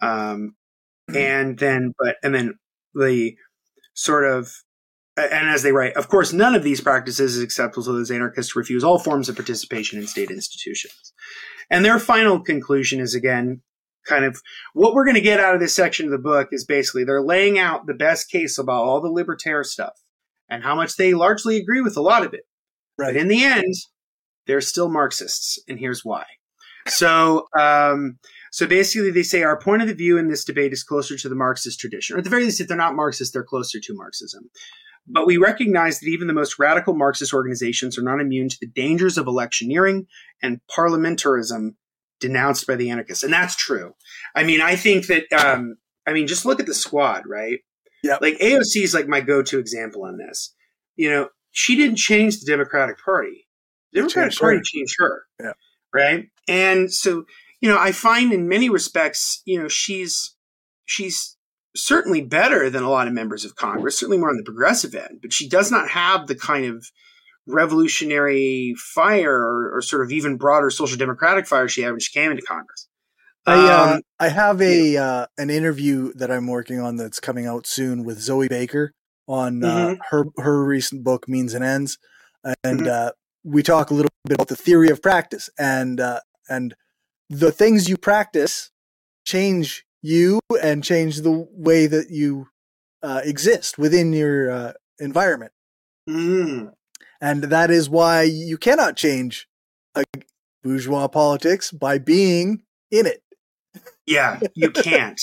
Um, 0.01 0.55
and 1.13 1.57
then, 1.57 1.93
but, 1.97 2.17
and 2.21 2.35
then 2.35 2.59
the 2.93 3.35
sort 3.93 4.25
of, 4.25 4.51
and 5.17 5.49
as 5.49 5.63
they 5.63 5.71
write, 5.71 5.95
of 5.95 6.09
course, 6.09 6.31
none 6.31 6.53
of 6.53 6.61
these 6.61 6.81
practices 6.81 7.37
is 7.37 7.43
acceptable 7.43 7.83
to 7.85 7.93
those 7.93 8.11
anarchists 8.11 8.55
refuse 8.55 8.83
all 8.83 8.99
forms 8.99 9.29
of 9.29 9.35
participation 9.35 9.99
in 9.99 10.05
state 10.05 10.29
institutions. 10.29 11.13
And 11.71 11.83
their 11.83 11.97
final 11.97 12.39
conclusion 12.39 12.99
is 12.99 13.15
again, 13.15 13.61
kind 14.05 14.23
of 14.23 14.41
what 14.73 14.93
we're 14.93 15.05
going 15.05 15.15
to 15.15 15.21
get 15.21 15.39
out 15.39 15.55
of 15.55 15.59
this 15.59 15.75
section 15.75 16.05
of 16.05 16.11
the 16.11 16.17
book 16.17 16.49
is 16.51 16.63
basically 16.63 17.03
they're 17.03 17.21
laying 17.21 17.57
out 17.57 17.87
the 17.87 17.93
best 17.93 18.29
case 18.29 18.57
about 18.57 18.83
all 18.83 19.01
the 19.01 19.09
libertarian 19.09 19.63
stuff 19.63 19.99
and 20.49 20.63
how 20.63 20.75
much 20.75 20.95
they 20.95 21.13
largely 21.13 21.57
agree 21.57 21.81
with 21.81 21.97
a 21.97 22.01
lot 22.01 22.25
of 22.25 22.33
it. 22.33 22.41
Right. 22.97 23.13
But 23.13 23.17
in 23.17 23.27
the 23.27 23.43
end, 23.43 23.73
they're 24.45 24.61
still 24.61 24.89
Marxists, 24.89 25.59
and 25.67 25.79
here's 25.79 26.03
why. 26.03 26.25
So, 26.87 27.47
um, 27.59 28.17
so 28.51 28.65
basically, 28.65 29.11
they 29.11 29.23
say 29.23 29.43
our 29.43 29.59
point 29.59 29.81
of 29.81 29.87
the 29.87 29.93
view 29.93 30.17
in 30.17 30.29
this 30.29 30.45
debate 30.45 30.71
is 30.71 30.83
closer 30.83 31.17
to 31.17 31.29
the 31.29 31.35
Marxist 31.35 31.79
tradition, 31.79 32.15
or 32.15 32.19
at 32.19 32.23
the 32.23 32.29
very 32.29 32.45
least, 32.45 32.61
if 32.61 32.67
they're 32.67 32.77
not 32.77 32.95
Marxist, 32.95 33.33
they're 33.33 33.43
closer 33.43 33.79
to 33.79 33.93
Marxism. 33.93 34.49
But 35.05 35.27
we 35.27 35.37
recognize 35.37 35.99
that 35.99 36.07
even 36.07 36.27
the 36.27 36.33
most 36.33 36.59
radical 36.59 36.93
Marxist 36.93 37.33
organizations 37.33 37.97
are 37.97 38.03
not 38.03 38.21
immune 38.21 38.49
to 38.49 38.57
the 38.59 38.67
dangers 38.67 39.17
of 39.17 39.27
electioneering 39.27 40.07
and 40.41 40.61
parliamentarism 40.69 41.75
denounced 42.19 42.65
by 42.67 42.75
the 42.75 42.89
anarchists, 42.89 43.23
and 43.23 43.33
that's 43.33 43.55
true. 43.55 43.93
I 44.35 44.43
mean, 44.43 44.61
I 44.61 44.75
think 44.75 45.07
that. 45.07 45.31
Um, 45.33 45.75
I 46.07 46.13
mean, 46.13 46.25
just 46.25 46.45
look 46.45 46.61
at 46.61 46.65
the 46.65 46.73
squad, 46.73 47.23
right? 47.27 47.59
Yeah. 48.03 48.17
Like 48.21 48.37
AOC 48.39 48.83
is 48.83 48.93
like 48.93 49.07
my 49.07 49.21
go-to 49.21 49.59
example 49.59 50.03
on 50.03 50.17
this. 50.17 50.53
You 50.95 51.09
know, 51.09 51.29
she 51.51 51.75
didn't 51.75 51.97
change 51.97 52.39
the 52.39 52.51
Democratic 52.51 52.97
Party. 53.03 53.47
The 53.93 54.01
Democratic 54.01 54.31
changed 54.31 54.39
Party 54.41 54.57
her. 54.57 54.63
changed 54.63 54.95
her. 54.99 55.23
Yeah. 55.39 55.51
Right. 55.93 56.25
And 56.47 56.91
so, 56.93 57.25
you 57.61 57.69
know, 57.69 57.79
I 57.79 57.91
find 57.91 58.31
in 58.31 58.47
many 58.47 58.69
respects, 58.69 59.41
you 59.45 59.61
know, 59.61 59.67
she's 59.67 60.35
she's 60.85 61.37
certainly 61.75 62.21
better 62.21 62.69
than 62.69 62.83
a 62.83 62.89
lot 62.89 63.07
of 63.07 63.13
members 63.13 63.45
of 63.45 63.55
Congress, 63.55 63.99
certainly 63.99 64.17
more 64.17 64.29
on 64.29 64.37
the 64.37 64.43
progressive 64.43 64.95
end, 64.95 65.19
but 65.21 65.31
she 65.31 65.47
does 65.47 65.71
not 65.71 65.89
have 65.89 66.27
the 66.27 66.35
kind 66.35 66.65
of 66.65 66.85
revolutionary 67.47 68.75
fire 68.77 69.35
or, 69.35 69.77
or 69.77 69.81
sort 69.81 70.03
of 70.03 70.11
even 70.11 70.37
broader 70.37 70.69
social 70.69 70.97
democratic 70.97 71.47
fire 71.47 71.67
she 71.67 71.81
had 71.81 71.91
when 71.91 71.99
she 71.99 72.17
came 72.17 72.31
into 72.31 72.43
Congress. 72.43 72.86
I 73.47 73.55
uh, 73.55 73.93
um, 73.93 74.01
I 74.19 74.27
have 74.27 74.61
a 74.61 74.97
uh, 74.97 75.25
an 75.37 75.49
interview 75.49 76.11
that 76.15 76.29
I'm 76.29 76.47
working 76.47 76.81
on 76.81 76.97
that's 76.97 77.21
coming 77.21 77.47
out 77.47 77.65
soon 77.65 78.03
with 78.03 78.19
Zoe 78.19 78.49
Baker 78.49 78.91
on 79.25 79.63
uh, 79.63 79.67
mm-hmm. 79.67 80.01
her 80.09 80.25
her 80.37 80.65
recent 80.65 81.05
book 81.05 81.29
Means 81.29 81.53
and 81.53 81.63
Ends, 81.63 81.97
and 82.43 82.81
mm-hmm. 82.81 82.87
Uh, 82.89 83.11
we 83.45 83.63
talk 83.63 83.89
a 83.89 83.93
little 83.93 84.11
bit 84.25 84.35
about 84.35 84.49
the 84.49 84.55
theory 84.57 84.89
of 84.89 85.01
practice 85.01 85.49
and 85.57 86.01
uh, 86.01 86.19
and 86.49 86.75
the 87.29 87.51
things 87.51 87.87
you 87.87 87.97
practice 87.97 88.69
change 89.25 89.85
you 90.01 90.41
and 90.61 90.83
change 90.83 91.21
the 91.21 91.47
way 91.51 91.87
that 91.87 92.09
you 92.09 92.47
uh, 93.01 93.21
exist 93.23 93.77
within 93.77 94.11
your 94.11 94.73
environment, 94.99 95.53
mm. 96.09 96.69
and 97.21 97.43
that 97.43 97.71
is 97.71 97.89
why 97.89 98.23
you 98.23 98.57
cannot 98.57 98.97
change 98.97 99.47
a 99.95 100.03
bourgeois 100.63 101.07
politics 101.07 101.71
by 101.71 101.97
being 101.97 102.63
in 102.91 103.05
it. 103.05 103.21
Yeah, 104.07 104.39
you 104.55 104.71
can't. 104.71 105.21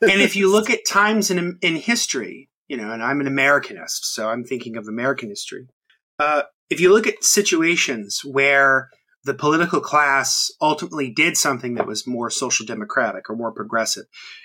and 0.00 0.20
if 0.20 0.34
you 0.34 0.50
look 0.50 0.70
at 0.70 0.86
times 0.86 1.30
in 1.30 1.58
in 1.60 1.76
history, 1.76 2.48
you 2.66 2.76
know, 2.76 2.90
and 2.90 3.02
I'm 3.02 3.20
an 3.20 3.28
Americanist, 3.28 4.04
so 4.04 4.28
I'm 4.28 4.44
thinking 4.44 4.76
of 4.76 4.88
American 4.88 5.28
history. 5.28 5.68
Uh, 6.18 6.42
if 6.70 6.80
you 6.80 6.92
look 6.92 7.06
at 7.06 7.22
situations 7.22 8.22
where 8.24 8.88
the 9.24 9.34
political 9.34 9.80
class 9.80 10.50
ultimately 10.60 11.10
did 11.10 11.36
something 11.36 11.74
that 11.74 11.86
was 11.86 12.06
more 12.06 12.30
social 12.30 12.66
democratic 12.66 13.28
or 13.28 13.36
more 13.36 13.52
progressive, 13.52 14.04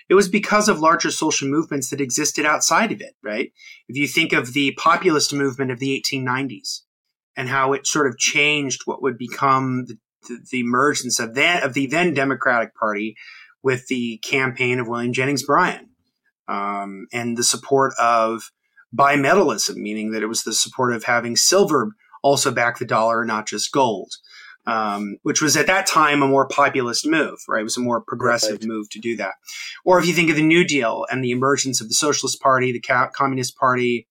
it 0.09 0.15
was 0.15 0.29
because 0.29 0.69
of 0.69 0.79
larger 0.79 1.11
social 1.11 1.47
movements 1.47 1.89
that 1.89 2.01
existed 2.01 2.45
outside 2.45 2.91
of 2.91 3.01
it, 3.01 3.13
right? 3.23 3.51
If 3.87 3.97
you 3.97 4.07
think 4.07 4.33
of 4.33 4.53
the 4.53 4.73
populist 4.77 5.33
movement 5.33 5.71
of 5.71 5.79
the 5.79 6.01
1890s 6.01 6.81
and 7.35 7.49
how 7.49 7.73
it 7.73 7.87
sort 7.87 8.07
of 8.07 8.17
changed 8.17 8.81
what 8.85 9.01
would 9.01 9.17
become 9.17 9.85
the, 9.85 9.97
the, 10.27 10.39
the 10.51 10.59
emergence 10.59 11.19
of 11.19 11.35
that 11.35 11.63
of 11.63 11.73
the 11.73 11.87
then 11.87 12.13
Democratic 12.13 12.75
Party 12.75 13.15
with 13.63 13.87
the 13.87 14.17
campaign 14.17 14.79
of 14.79 14.87
William 14.87 15.13
Jennings 15.13 15.43
Bryan 15.43 15.89
um, 16.47 17.07
and 17.11 17.37
the 17.37 17.43
support 17.43 17.93
of 17.99 18.51
bimetallism, 18.95 19.75
meaning 19.75 20.11
that 20.11 20.23
it 20.23 20.27
was 20.27 20.43
the 20.43 20.53
support 20.53 20.93
of 20.93 21.03
having 21.03 21.35
silver 21.35 21.91
also 22.23 22.51
back 22.51 22.79
the 22.79 22.85
dollar, 22.85 23.23
not 23.23 23.47
just 23.47 23.71
gold, 23.71 24.13
um, 24.65 25.17
which 25.23 25.41
was 25.41 25.55
at 25.55 25.67
that 25.67 25.87
time 25.87 26.21
a 26.21 26.27
more 26.27 26.47
populist 26.47 27.05
move, 27.05 27.37
right? 27.47 27.61
It 27.61 27.63
was 27.63 27.77
a 27.77 27.81
more 27.81 28.01
progressive 28.01 28.59
right. 28.59 28.65
move 28.65 28.89
to 28.91 28.99
do 28.99 29.15
that. 29.17 29.33
Or 29.85 29.99
if 29.99 30.05
you 30.05 30.13
think 30.13 30.29
of 30.29 30.35
the 30.35 30.43
New 30.43 30.65
Deal 30.65 31.05
and 31.09 31.23
the 31.23 31.31
emergence 31.31 31.81
of 31.81 31.87
the 31.87 31.93
Socialist 31.93 32.41
Party, 32.41 32.71
the 32.71 33.09
Communist 33.13 33.55
Party, 33.57 34.07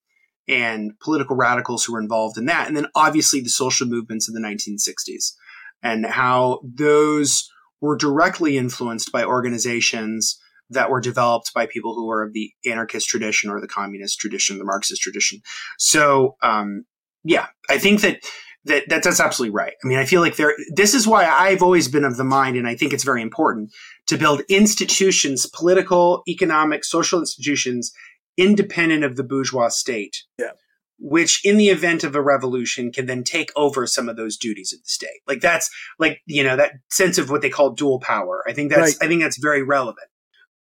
and 0.49 0.99
political 0.99 1.37
radicals 1.37 1.85
who 1.85 1.93
were 1.93 2.01
involved 2.01 2.39
in 2.39 2.47
that. 2.47 2.67
And 2.67 2.77
then 2.77 2.87
obviously 2.95 3.41
the 3.41 3.51
social 3.51 3.87
movements 3.87 4.29
of 4.29 4.35
the 4.35 4.41
1960s 4.41 5.35
and 5.83 6.07
how 6.07 6.61
those 6.65 7.51
were 7.81 7.97
directly 7.97 8.57
influenced 8.57 9.13
by 9.13 9.25
organizations 9.25 10.39
that 10.71 10.91
were 10.91 11.01
developed 11.01 11.53
by 11.55 11.67
people 11.67 11.95
who 11.95 12.07
were 12.07 12.23
of 12.23 12.33
the 12.33 12.53
anarchist 12.67 13.09
tradition 13.09 13.51
or 13.51 13.61
the 13.61 13.69
communist 13.69 14.19
tradition, 14.19 14.59
the 14.59 14.65
Marxist 14.65 15.01
tradition. 15.01 15.41
So, 15.79 16.37
um, 16.43 16.85
yeah, 17.25 17.47
I 17.71 17.79
think 17.79 18.03
that, 18.03 18.21
that, 18.65 18.89
that 18.89 19.03
that's 19.03 19.21
absolutely 19.21 19.55
right. 19.55 19.73
I 19.83 19.89
mean, 19.89 19.99
I 19.99 20.05
feel 20.05 20.21
like 20.21 20.37
there, 20.37 20.55
this 20.75 20.93
is 20.93 21.07
why 21.07 21.25
I've 21.27 21.63
always 21.63 21.89
been 21.89 22.05
of 22.05 22.17
the 22.17 22.25
mind, 22.25 22.57
and 22.57 22.69
I 22.69 22.75
think 22.75 22.93
it's 22.93 23.05
very 23.05 23.23
important 23.23 23.71
to 24.09 24.19
build 24.19 24.43
institutions, 24.49 25.47
political, 25.47 26.23
economic, 26.29 26.85
social 26.85 27.19
institutions 27.19 27.93
independent 28.37 29.05
of 29.05 29.17
the 29.17 29.25
bourgeois 29.25 29.69
state. 29.69 30.25
Yeah. 30.39 30.53
Which, 31.01 31.41
in 31.45 31.57
the 31.59 31.69
event 31.69 32.03
of 32.03 32.17
a 32.17 32.23
revolution, 32.23 32.91
can 32.91 33.07
then 33.07 33.23
take 33.23 33.51
over 33.55 33.87
some 33.87 34.09
of 34.09 34.17
those 34.17 34.37
duties 34.37 34.73
of 34.73 34.81
the 34.81 34.89
state. 34.89 35.21
Like 35.29 35.41
that's 35.41 35.71
like 35.99 36.21
you 36.27 36.43
know 36.43 36.57
that 36.57 36.73
sense 36.91 37.19
of 37.19 37.31
what 37.31 37.41
they 37.41 37.51
call 37.51 37.71
dual 37.71 38.01
power. 38.01 38.43
I 38.49 38.53
think 38.53 38.71
that's 38.71 38.99
Right. 38.99 39.07
I 39.07 39.09
think 39.09 39.23
that's 39.23 39.39
very 39.39 39.63
relevant, 39.63 40.09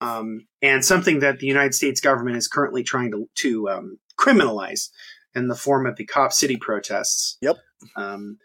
um, 0.00 0.46
and 0.60 0.84
something 0.84 1.20
that 1.20 1.38
the 1.38 1.46
United 1.46 1.74
States 1.74 2.00
government 2.00 2.36
is 2.36 2.48
currently 2.48 2.82
trying 2.82 3.12
to 3.12 3.28
to 3.36 3.68
um, 3.68 3.98
criminalize 4.18 4.88
in 5.34 5.48
the 5.48 5.54
form 5.56 5.86
of 5.86 5.96
the 5.96 6.04
Cop 6.04 6.32
City 6.32 6.56
protests. 6.56 7.38
Yep. 7.40 7.56
Um, 7.96 8.38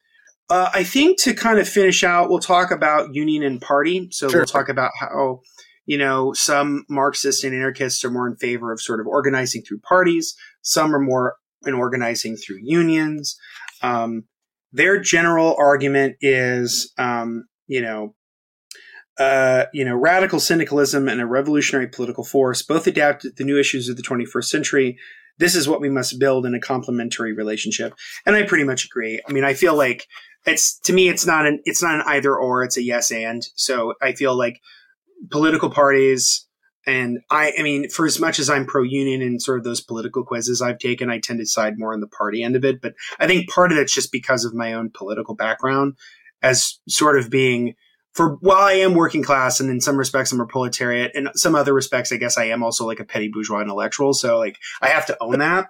uh, 0.49 0.69
I 0.73 0.83
think 0.83 1.19
to 1.21 1.33
kind 1.33 1.59
of 1.59 1.67
finish 1.69 2.03
out, 2.03 2.29
we'll 2.29 2.39
talk 2.39 2.71
about 2.71 3.13
union 3.13 3.43
and 3.43 3.61
party. 3.61 4.09
So 4.11 4.27
Sure. 4.29 4.41
we'll 4.41 4.47
talk 4.47 4.69
about 4.69 4.91
how 4.99 5.41
you 5.89 5.97
know, 5.97 6.33
some 6.33 6.85
Marxists 6.87 7.43
and 7.43 7.55
anarchists 7.55 8.05
are 8.05 8.11
more 8.11 8.27
in 8.27 8.35
favor 8.35 8.71
of 8.71 8.79
sort 8.79 8.99
of 8.99 9.07
organizing 9.07 9.63
through 9.63 9.79
parties. 9.79 10.35
Some 10.61 10.93
are 10.95 10.99
more 10.99 11.37
in 11.65 11.73
organizing 11.73 12.35
through 12.35 12.59
unions. 12.61 13.37
Um, 13.81 14.25
their 14.71 14.99
general 14.99 15.55
argument 15.57 16.17
is, 16.21 16.93
um, 16.97 17.45
you 17.67 17.81
know, 17.81 18.15
uh, 19.19 19.65
you 19.73 19.83
know, 19.83 19.95
radical 19.95 20.39
syndicalism 20.39 21.09
and 21.09 21.19
a 21.19 21.25
revolutionary 21.25 21.87
political 21.87 22.23
force 22.23 22.61
both 22.61 22.87
adapt 22.87 23.23
to 23.23 23.31
the 23.31 23.43
new 23.43 23.59
issues 23.59 23.89
of 23.89 23.97
the 23.97 24.03
21st 24.03 24.45
century. 24.45 24.97
This 25.37 25.55
is 25.55 25.67
what 25.67 25.81
we 25.81 25.89
must 25.89 26.19
build 26.19 26.45
in 26.45 26.53
a 26.53 26.59
complementary 26.59 27.33
relationship, 27.33 27.93
and 28.25 28.35
I 28.35 28.43
pretty 28.43 28.63
much 28.63 28.85
agree. 28.85 29.21
I 29.27 29.31
mean, 29.31 29.43
I 29.43 29.53
feel 29.53 29.75
like 29.75 30.05
it's 30.45 30.79
to 30.81 30.93
me, 30.93 31.09
it's 31.09 31.25
not 31.25 31.45
an 31.45 31.61
it's 31.65 31.81
not 31.83 31.95
an 31.95 32.03
either 32.05 32.35
or, 32.35 32.63
it's 32.63 32.77
a 32.77 32.83
yes 32.83 33.11
and. 33.11 33.45
So 33.55 33.93
I 34.01 34.13
feel 34.13 34.37
like 34.37 34.59
political 35.31 35.69
parties 35.69 36.45
and 36.89 37.19
I, 37.29 37.53
I 37.57 37.61
mean, 37.61 37.87
for 37.89 38.05
as 38.07 38.19
much 38.19 38.39
as 38.39 38.49
I'm 38.49 38.65
pro 38.65 38.81
union 38.81 39.21
and 39.21 39.39
sort 39.39 39.59
of 39.59 39.63
those 39.63 39.79
political 39.79 40.23
quizzes 40.23 40.61
I've 40.61 40.79
taken, 40.79 41.09
I 41.09 41.19
tend 41.19 41.39
to 41.39 41.45
side 41.45 41.77
more 41.77 41.93
on 41.93 41.99
the 41.99 42.07
party 42.07 42.41
end 42.41 42.55
of 42.55 42.65
it. 42.65 42.81
But 42.81 42.95
I 43.19 43.27
think 43.27 43.47
part 43.49 43.71
of 43.71 43.77
it's 43.77 43.93
just 43.93 44.11
because 44.11 44.43
of 44.43 44.55
my 44.55 44.73
own 44.73 44.89
political 44.89 45.35
background 45.35 45.93
as 46.41 46.79
sort 46.87 47.19
of 47.19 47.29
being 47.29 47.75
for 48.13 48.37
while 48.41 48.57
I 48.67 48.73
am 48.73 48.95
working 48.95 49.21
class 49.21 49.59
and 49.59 49.69
in 49.69 49.81
some 49.81 49.97
respects 49.97 50.31
I'm 50.31 50.41
a 50.41 50.47
proletariat, 50.47 51.11
in 51.13 51.29
some 51.35 51.53
other 51.53 51.73
respects, 51.73 52.11
I 52.11 52.17
guess 52.17 52.39
I 52.39 52.45
am 52.45 52.63
also 52.63 52.87
like 52.87 52.99
a 52.99 53.05
petty 53.05 53.29
bourgeois 53.31 53.61
intellectual. 53.61 54.13
So 54.13 54.39
like 54.39 54.57
I 54.81 54.87
have 54.87 55.05
to 55.07 55.17
own 55.21 55.39
that. 55.39 55.67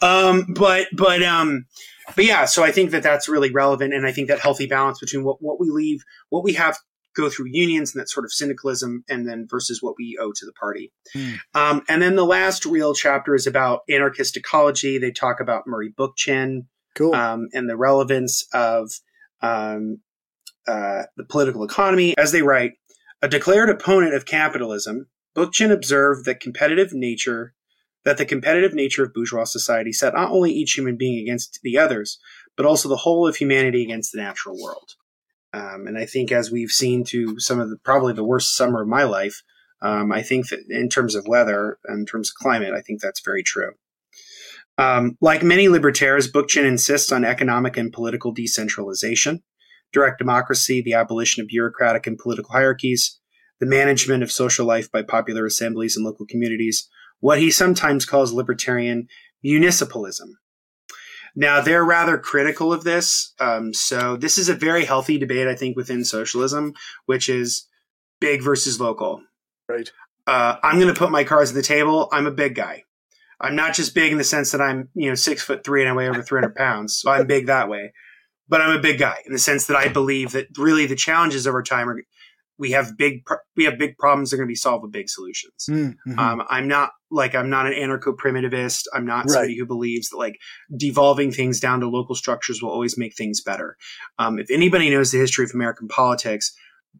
Um, 0.00 0.46
but, 0.54 0.86
but, 0.96 1.24
um, 1.24 1.66
but 2.14 2.24
yeah, 2.24 2.44
so 2.44 2.62
I 2.62 2.70
think 2.70 2.92
that 2.92 3.02
that's 3.02 3.28
really 3.28 3.50
relevant. 3.50 3.94
And 3.94 4.06
I 4.06 4.12
think 4.12 4.28
that 4.28 4.38
healthy 4.38 4.66
balance 4.66 5.00
between 5.00 5.24
what, 5.24 5.38
what 5.40 5.58
we 5.58 5.70
leave, 5.70 6.04
what 6.28 6.44
we 6.44 6.52
have 6.52 6.78
go 7.14 7.28
through 7.28 7.46
unions 7.50 7.94
and 7.94 8.00
that 8.00 8.08
sort 8.08 8.24
of 8.24 8.32
syndicalism 8.32 9.04
and 9.08 9.28
then 9.28 9.46
versus 9.48 9.82
what 9.82 9.94
we 9.98 10.18
owe 10.20 10.32
to 10.32 10.46
the 10.46 10.52
party. 10.52 10.92
Hmm. 11.12 11.32
Um, 11.54 11.82
and 11.88 12.02
then 12.02 12.16
the 12.16 12.24
last 12.24 12.64
real 12.64 12.94
chapter 12.94 13.34
is 13.34 13.46
about 13.46 13.80
anarchist 13.88 14.36
ecology. 14.36 14.98
They 14.98 15.10
talk 15.10 15.40
about 15.40 15.66
Murray 15.66 15.92
Bookchin 15.92 16.66
Cool. 16.94 17.14
um, 17.14 17.48
and 17.52 17.68
the 17.68 17.76
relevance 17.76 18.46
of 18.52 18.90
um, 19.40 19.98
uh, 20.66 21.02
the 21.16 21.24
political 21.28 21.64
economy. 21.64 22.16
As 22.16 22.32
they 22.32 22.42
write, 22.42 22.72
a 23.20 23.28
declared 23.28 23.70
opponent 23.70 24.14
of 24.14 24.26
capitalism, 24.26 25.06
Bookchin 25.36 25.70
observed 25.70 26.24
that 26.26 26.40
competitive 26.40 26.92
nature, 26.92 27.54
that 28.04 28.18
the 28.18 28.26
competitive 28.26 28.74
nature 28.74 29.04
of 29.04 29.14
bourgeois 29.14 29.44
society 29.44 29.92
set 29.92 30.14
not 30.14 30.30
only 30.30 30.52
each 30.52 30.72
human 30.72 30.96
being 30.96 31.18
against 31.22 31.60
the 31.62 31.78
others, 31.78 32.18
but 32.56 32.66
also 32.66 32.88
the 32.88 32.96
whole 32.96 33.26
of 33.26 33.36
humanity 33.36 33.82
against 33.82 34.12
the 34.12 34.20
natural 34.20 34.60
world. 34.60 34.94
Um, 35.54 35.86
and 35.86 35.98
I 35.98 36.06
think, 36.06 36.32
as 36.32 36.50
we've 36.50 36.70
seen 36.70 37.04
to 37.04 37.38
some 37.38 37.60
of 37.60 37.68
the 37.68 37.76
probably 37.84 38.14
the 38.14 38.24
worst 38.24 38.56
summer 38.56 38.82
of 38.82 38.88
my 38.88 39.02
life, 39.04 39.42
um, 39.82 40.12
I 40.12 40.22
think 40.22 40.48
that 40.48 40.60
in 40.70 40.88
terms 40.88 41.14
of 41.14 41.26
weather, 41.26 41.78
in 41.88 42.06
terms 42.06 42.30
of 42.30 42.42
climate, 42.42 42.72
I 42.72 42.80
think 42.80 43.00
that's 43.00 43.20
very 43.24 43.42
true. 43.42 43.72
Um, 44.78 45.18
like 45.20 45.42
many 45.42 45.68
libertarians, 45.68 46.30
Bookchin 46.30 46.64
insists 46.64 47.12
on 47.12 47.24
economic 47.24 47.76
and 47.76 47.92
political 47.92 48.32
decentralization, 48.32 49.42
direct 49.92 50.18
democracy, 50.18 50.80
the 50.80 50.94
abolition 50.94 51.42
of 51.42 51.48
bureaucratic 51.48 52.06
and 52.06 52.16
political 52.16 52.52
hierarchies, 52.52 53.20
the 53.60 53.66
management 53.66 54.22
of 54.22 54.32
social 54.32 54.64
life 54.64 54.90
by 54.90 55.02
popular 55.02 55.44
assemblies 55.44 55.96
and 55.96 56.04
local 56.04 56.26
communities, 56.26 56.88
what 57.20 57.38
he 57.38 57.50
sometimes 57.50 58.06
calls 58.06 58.32
libertarian 58.32 59.06
municipalism. 59.44 60.30
Now, 61.34 61.60
they're 61.60 61.84
rather 61.84 62.18
critical 62.18 62.72
of 62.72 62.84
this. 62.84 63.32
Um, 63.40 63.72
so, 63.72 64.16
this 64.16 64.38
is 64.38 64.48
a 64.48 64.54
very 64.54 64.84
healthy 64.84 65.18
debate, 65.18 65.48
I 65.48 65.54
think, 65.54 65.76
within 65.76 66.04
socialism, 66.04 66.74
which 67.06 67.28
is 67.28 67.66
big 68.20 68.42
versus 68.42 68.80
local. 68.80 69.22
Right. 69.68 69.90
Uh, 70.26 70.56
I'm 70.62 70.78
going 70.78 70.92
to 70.92 70.98
put 70.98 71.10
my 71.10 71.24
cards 71.24 71.50
on 71.50 71.56
the 71.56 71.62
table. 71.62 72.08
I'm 72.12 72.26
a 72.26 72.30
big 72.30 72.54
guy. 72.54 72.84
I'm 73.40 73.56
not 73.56 73.74
just 73.74 73.94
big 73.94 74.12
in 74.12 74.18
the 74.18 74.24
sense 74.24 74.52
that 74.52 74.60
I'm, 74.60 74.88
you 74.94 75.08
know, 75.08 75.16
six 75.16 75.42
foot 75.42 75.64
three 75.64 75.82
and 75.82 75.90
I 75.90 75.92
weigh 75.92 76.08
over 76.08 76.22
300 76.22 76.54
pounds. 76.54 76.98
So 76.98 77.10
I'm 77.10 77.26
big 77.26 77.46
that 77.46 77.68
way. 77.68 77.92
But 78.48 78.60
I'm 78.60 78.76
a 78.76 78.80
big 78.80 78.98
guy 78.98 79.16
in 79.26 79.32
the 79.32 79.38
sense 79.38 79.66
that 79.66 79.76
I 79.76 79.88
believe 79.88 80.32
that 80.32 80.46
really 80.56 80.86
the 80.86 80.94
challenges 80.94 81.46
over 81.46 81.62
time 81.62 81.88
are 81.88 82.02
we 82.58 82.72
have 82.72 82.96
big 82.96 83.22
we 83.56 83.64
have 83.64 83.78
big 83.78 83.96
problems 83.98 84.30
that 84.30 84.36
are 84.36 84.38
going 84.38 84.48
to 84.48 84.52
be 84.52 84.56
solved 84.56 84.82
with 84.82 84.92
big 84.92 85.08
solutions. 85.08 85.66
Mm, 85.68 85.96
mhm. 86.06 86.18
Um, 86.18 86.42
I'm 86.48 86.68
not 86.68 86.90
like 87.10 87.34
I'm 87.34 87.50
not 87.50 87.66
an 87.66 87.72
anarcho 87.72 88.14
primitivist. 88.16 88.84
I'm 88.94 89.06
not 89.06 89.24
Right. 89.24 89.30
somebody 89.30 89.58
who 89.58 89.66
believes 89.66 90.10
that 90.10 90.18
like 90.18 90.38
devolving 90.76 91.32
things 91.32 91.60
down 91.60 91.80
to 91.80 91.88
local 91.88 92.14
structures 92.14 92.62
will 92.62 92.70
always 92.70 92.96
make 92.98 93.16
things 93.16 93.42
better. 93.42 93.76
Um, 94.18 94.38
if 94.38 94.50
anybody 94.50 94.90
knows 94.90 95.10
the 95.10 95.18
history 95.18 95.44
of 95.44 95.50
American 95.54 95.88
politics, 95.88 96.52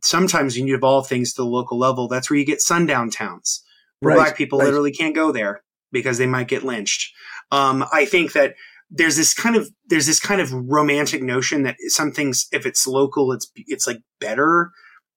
sometimes 0.03 0.57
when 0.57 0.67
you 0.67 0.75
devolve 0.75 1.07
things 1.07 1.35
to 1.35 1.43
the 1.43 1.47
local 1.47 1.79
level, 1.79 2.09
that's 2.09 2.31
where 2.31 2.39
you 2.39 2.47
get 2.47 2.61
sundown 2.61 3.11
towns 3.11 3.63
where 4.01 4.15
Right, 4.17 4.23
black 4.25 4.37
people 4.37 4.59
right. 4.59 4.65
literally 4.67 4.93
can't 4.93 5.15
go 5.15 5.33
there 5.33 5.63
because 5.93 6.19
they 6.19 6.27
might 6.27 6.49
get 6.49 6.65
lynched. 6.65 7.13
Um, 7.51 7.85
I 7.93 8.05
think 8.05 8.33
that 8.33 8.55
there's 8.91 9.17
this 9.17 9.33
kind 9.33 9.57
of 9.57 9.71
there's 9.87 10.07
this 10.07 10.21
kind 10.21 10.41
of 10.41 10.53
romantic 10.53 11.23
notion 11.23 11.63
that 11.63 11.77
some 11.87 12.13
things 12.13 12.47
if 12.53 12.67
it's 12.67 12.87
local 12.87 13.33
it's 13.33 13.51
it's 13.57 13.87
like 13.87 14.03
better 14.21 14.71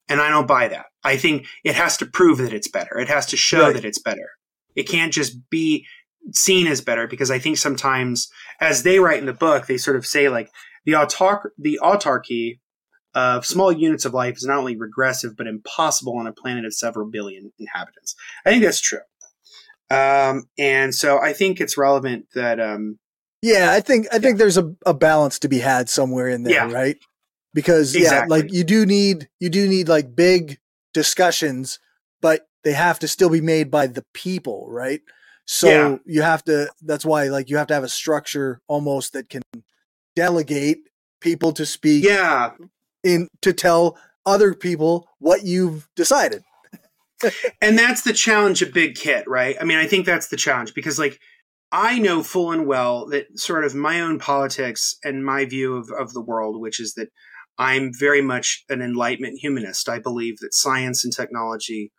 and 0.08 0.20
I 0.20 0.28
don't 0.30 0.46
buy 0.46 0.68
that. 0.68 0.86
I 1.04 1.16
think 1.16 1.46
it 1.64 1.74
has 1.74 1.96
to 1.98 2.06
prove 2.06 2.38
that 2.38 2.52
it's 2.52 2.68
better. 2.68 2.98
It 2.98 3.08
has 3.08 3.26
to 3.26 3.36
show 3.36 3.62
Right. 3.66 3.74
that 3.74 3.84
it's 3.84 3.98
better. 4.00 4.30
It 4.74 4.88
can't 4.88 5.12
just 5.12 5.38
be 5.50 5.86
seen 6.32 6.66
as 6.66 6.80
better 6.80 7.06
because 7.06 7.30
I 7.30 7.38
think 7.38 7.56
sometimes 7.58 8.28
as 8.60 8.82
they 8.82 8.98
write 8.98 9.20
in 9.20 9.26
the 9.26 9.32
book 9.32 9.66
they 9.66 9.76
sort 9.78 9.96
of 9.96 10.04
say 10.04 10.28
like 10.28 10.50
the 10.84 10.92
autark 10.92 11.50
the 11.56 11.78
autarky 11.82 12.58
of 13.14 13.46
small 13.46 13.70
units 13.72 14.04
of 14.04 14.12
life 14.12 14.36
is 14.36 14.44
not 14.44 14.58
only 14.58 14.76
regressive 14.76 15.36
but 15.36 15.46
impossible 15.46 16.16
on 16.18 16.26
a 16.26 16.32
planet 16.32 16.64
of 16.64 16.74
several 16.74 17.08
billion 17.08 17.52
inhabitants. 17.60 18.16
I 18.44 18.50
think 18.50 18.64
that's 18.64 18.80
true. 18.80 18.98
Um, 19.88 20.48
and 20.58 20.92
so 20.94 21.18
I 21.20 21.32
think 21.32 21.60
it's 21.60 21.78
relevant 21.78 22.26
that 22.34 22.58
um, 22.58 22.98
Yeah, 23.40 23.70
I 23.70 23.80
think 23.80 24.08
I 24.12 24.18
think 24.18 24.38
there's 24.38 24.58
a, 24.58 24.74
a 24.84 24.94
balance 24.94 25.38
to 25.40 25.48
be 25.48 25.60
had 25.60 25.88
somewhere 25.88 26.28
in 26.28 26.42
there, 26.42 26.54
Yeah. 26.54 26.72
right? 26.72 26.96
Because 27.56 27.94
Exactly. 27.96 28.38
yeah, 28.38 28.42
like 28.44 28.52
you 28.52 28.62
do 28.64 28.84
need 28.84 29.28
you 29.40 29.48
do 29.48 29.66
need 29.66 29.88
like 29.88 30.14
big 30.14 30.58
discussions, 30.92 31.78
but 32.20 32.46
they 32.64 32.72
have 32.74 32.98
to 32.98 33.08
still 33.08 33.30
be 33.30 33.40
made 33.40 33.70
by 33.70 33.86
the 33.86 34.04
people, 34.12 34.66
right? 34.70 35.00
So 35.46 35.68
Yeah. 35.68 35.96
you 36.04 36.22
have 36.22 36.44
to 36.44 36.70
that's 36.82 37.04
why 37.06 37.24
like 37.28 37.48
you 37.48 37.56
have 37.56 37.68
to 37.68 37.74
have 37.74 37.82
a 37.84 37.88
structure 37.88 38.60
almost 38.68 39.14
that 39.14 39.30
can 39.30 39.40
delegate 40.14 40.80
people 41.20 41.52
to 41.52 41.64
speak 41.64 42.04
yeah, 42.04 42.50
in 43.02 43.28
to 43.40 43.52
tell 43.54 43.96
other 44.26 44.52
people 44.54 45.08
what 45.18 45.44
you've 45.44 45.88
decided. 45.96 46.42
and 47.62 47.78
that's 47.78 48.02
the 48.02 48.12
challenge 48.12 48.60
of 48.60 48.74
big 48.74 48.96
kit, 48.96 49.24
right? 49.26 49.56
I 49.58 49.64
mean, 49.64 49.78
I 49.78 49.86
think 49.86 50.04
that's 50.04 50.28
the 50.28 50.36
challenge 50.36 50.74
because 50.74 50.98
like 50.98 51.18
I 51.72 51.98
know 51.98 52.22
full 52.22 52.52
and 52.52 52.66
well 52.66 53.06
that 53.06 53.38
sort 53.38 53.64
of 53.64 53.74
my 53.74 54.00
own 54.00 54.18
politics 54.18 54.96
and 55.02 55.24
my 55.24 55.46
view 55.46 55.76
of, 55.76 55.90
of 55.90 56.12
the 56.12 56.20
world, 56.20 56.60
which 56.60 56.78
is 56.80 56.94
that 56.94 57.08
I'm 57.58 57.90
very 57.98 58.20
much 58.22 58.64
an 58.68 58.82
enlightenment 58.82 59.38
humanist. 59.40 59.88
I 59.88 59.98
believe 59.98 60.38
that 60.40 60.54
science 60.54 61.04
and 61.04 61.12
technology 61.14 61.92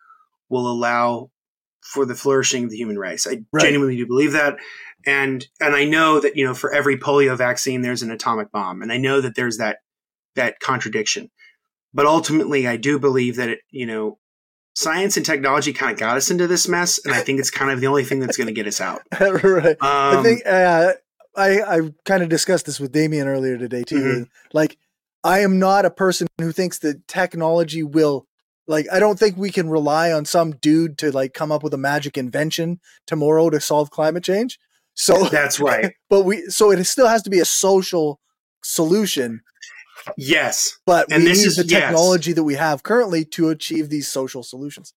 will 0.50 0.68
allow 0.72 1.32
for 1.82 2.06
the 2.06 2.16
flourishing 2.16 2.66
of 2.66 2.70
the 2.70 2.78
human 2.78 2.98
race. 2.98 3.26
I 3.28 3.44
Right. 3.52 3.62
genuinely 3.64 3.96
do 3.96 4.06
believe 4.06 4.34
that. 4.34 4.58
And 5.06 5.48
and 5.60 5.76
I 5.76 5.86
know 5.86 6.20
that, 6.20 6.36
you 6.36 6.46
know, 6.46 6.54
for 6.54 6.74
every 6.74 6.98
polio 6.98 7.38
vaccine 7.38 7.82
there's 7.82 8.02
an 8.04 8.12
atomic 8.12 8.52
bomb. 8.52 8.82
And 8.82 8.92
I 8.92 8.98
know 8.98 9.22
that 9.22 9.36
there's 9.36 9.58
that 9.58 9.78
that 10.36 10.60
contradiction. 10.60 11.30
But 11.94 12.06
ultimately 12.06 12.68
I 12.68 12.78
do 12.78 13.00
believe 13.00 13.38
that 13.38 13.50
it, 13.50 13.60
you 13.72 13.86
know, 13.86 14.20
science 14.76 15.18
and 15.18 15.26
technology 15.26 15.74
kind 15.74 15.92
of 15.94 15.98
got 16.00 16.18
us 16.18 16.30
into 16.30 16.46
this 16.46 16.68
mess, 16.68 17.00
and 17.04 17.14
I 17.14 17.22
think 17.22 17.40
it's 17.40 17.50
kind 17.50 17.72
of 17.72 17.80
the 17.82 17.88
only 17.88 18.04
thing 18.04 18.20
that's 18.20 18.38
going 18.38 18.48
to 18.48 18.54
get 18.54 18.68
us 18.68 18.80
out. 18.82 19.02
right. 19.20 19.78
Um, 19.82 20.20
I 20.20 20.22
think 20.24 20.46
uh, 20.46 20.94
I 21.36 21.62
I 21.62 21.80
kind 22.06 22.22
of 22.22 22.30
discussed 22.30 22.66
this 22.68 22.80
with 22.80 22.92
Damien 22.92 23.28
earlier 23.28 23.58
today 23.58 23.84
too. 23.84 23.96
Mhm. 23.96 24.28
Like, 24.54 24.78
I 25.28 25.40
am 25.40 25.60
not 25.60 25.86
a 25.86 25.91
person 25.91 26.28
who 26.40 26.52
thinks 26.52 26.80
that 26.80 27.08
technology 27.08 27.84
will 27.84 28.26
Like 28.68 28.86
I 28.91 28.99
don't 28.99 29.20
think 29.20 29.38
we 29.38 29.52
can 29.52 29.70
rely 29.70 30.12
on 30.12 30.26
some 30.26 30.52
dude 30.52 30.98
to 30.99 31.12
like 31.12 31.34
come 31.34 31.52
up 31.52 31.64
with 31.64 31.74
a 31.74 31.78
magic 31.78 32.18
invention 32.18 32.80
tomorrow 33.06 33.49
to 33.49 33.60
solve 33.60 33.90
climate 33.91 34.24
change. 34.24 34.58
So 34.94 35.24
That's 35.38 35.60
right. 35.60 35.94
but 36.10 36.24
we 36.26 36.36
so 36.49 36.72
it 36.72 36.84
still 36.86 37.08
has 37.08 37.22
to 37.24 37.30
be 37.30 37.40
a 37.40 37.45
social 37.45 38.20
solution. 38.64 39.41
Yes. 40.18 40.78
But 40.86 41.12
And 41.12 41.24
we 41.24 41.30
this 41.30 41.40
need 41.40 41.48
is- 41.48 41.56
the 41.58 41.66
yes. 41.66 41.82
technology 41.82 42.34
that 42.34 42.44
we 42.44 42.56
have 42.56 42.84
currently 42.84 43.26
to 43.36 43.49
achieve 43.49 43.90
these 43.90 44.08
social 44.08 44.44
solutions. 44.44 44.94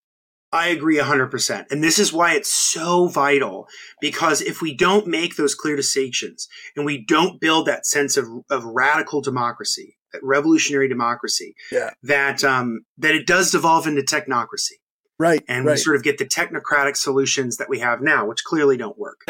I 0.53 0.67
agree 0.67 0.97
100%. 0.97 1.71
And 1.71 1.81
this 1.81 1.97
is 1.97 2.11
why 2.11 2.33
it's 2.35 2.53
so 2.53 3.07
vital 3.07 3.67
because 4.01 4.41
if 4.41 4.61
we 4.61 4.75
don't 4.75 5.07
make 5.07 5.35
those 5.37 5.55
clear 5.55 5.77
distinctions 5.77 6.49
and 6.75 6.85
we 6.85 7.05
don't 7.05 7.39
build 7.39 7.65
that 7.67 7.85
sense 7.85 8.17
of, 8.17 8.25
of 8.49 8.65
radical 8.65 9.21
democracy, 9.21 9.97
revolutionary 10.21 10.87
democracy, 10.87 11.55
Yeah. 11.71 11.91
that, 12.03 12.43
um, 12.43 12.81
that 12.97 13.15
it 13.15 13.25
does 13.27 13.51
devolve 13.51 13.87
into 13.87 14.01
technocracy 14.01 14.79
Right. 15.19 15.43
and 15.47 15.65
we 15.65 15.77
sort 15.77 15.95
of 15.95 16.03
get 16.03 16.17
the 16.17 16.25
technocratic 16.25 16.97
solutions 16.97 17.57
that 17.57 17.69
we 17.69 17.79
have 17.79 18.01
now, 18.01 18.27
which 18.27 18.43
clearly 18.43 18.77
don't 18.77 18.97
work. 18.97 19.21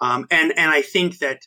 Um, 0.00 0.26
and, 0.30 0.52
and 0.58 0.70
I 0.70 0.82
think 0.82 1.18
that, 1.18 1.40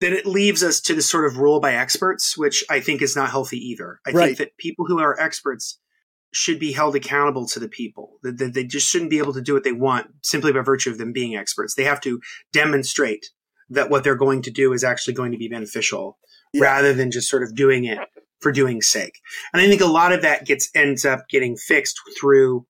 that 0.00 0.12
it 0.12 0.24
leaves 0.26 0.62
us 0.62 0.80
to 0.82 0.94
the 0.94 1.02
sort 1.02 1.26
of 1.26 1.36
rule 1.38 1.60
by 1.60 1.74
experts, 1.74 2.36
which 2.36 2.64
I 2.70 2.80
think 2.80 3.02
is 3.02 3.14
not 3.16 3.30
healthy 3.30 3.58
either. 3.58 4.00
I 4.06 4.10
Right. 4.12 4.26
think 4.26 4.38
that 4.38 4.56
people 4.56 4.86
who 4.86 4.98
are 4.98 5.18
experts 5.20 5.78
should 6.32 6.58
be 6.60 6.72
held 6.72 6.94
accountable 6.94 7.46
to 7.48 7.58
the 7.58 7.68
people. 7.68 8.18
That 8.22 8.38
that 8.38 8.54
they 8.54 8.62
just 8.64 8.88
shouldn't 8.88 9.10
be 9.10 9.18
able 9.18 9.32
to 9.34 9.42
do 9.42 9.52
what 9.52 9.64
they 9.64 9.72
want 9.72 10.06
simply 10.22 10.52
by 10.52 10.60
virtue 10.60 10.88
of 10.90 10.96
them 10.96 11.12
being 11.12 11.34
experts. 11.36 11.74
They 11.74 11.82
have 11.84 12.00
to 12.02 12.20
demonstrate 12.52 13.26
that 13.70 13.90
what 13.90 14.04
they're 14.04 14.14
going 14.14 14.42
to 14.42 14.50
do 14.50 14.72
is 14.72 14.84
actually 14.84 15.14
going 15.14 15.32
to 15.32 15.38
be 15.38 15.48
beneficial 15.48 16.18
Yeah. 16.52 16.62
rather 16.62 16.92
than 16.92 17.10
just 17.10 17.28
sort 17.28 17.42
of 17.42 17.54
doing 17.54 17.84
it 17.84 17.98
for 18.40 18.52
doing 18.52 18.80
sake. 18.82 19.14
And 19.52 19.60
I 19.62 19.66
think 19.68 19.80
a 19.80 19.86
lot 19.86 20.12
of 20.12 20.22
that 20.22 20.46
gets 20.46 20.70
ends 20.74 21.04
up 21.04 21.28
getting 21.28 21.56
fixed 21.56 22.00
through 22.18 22.66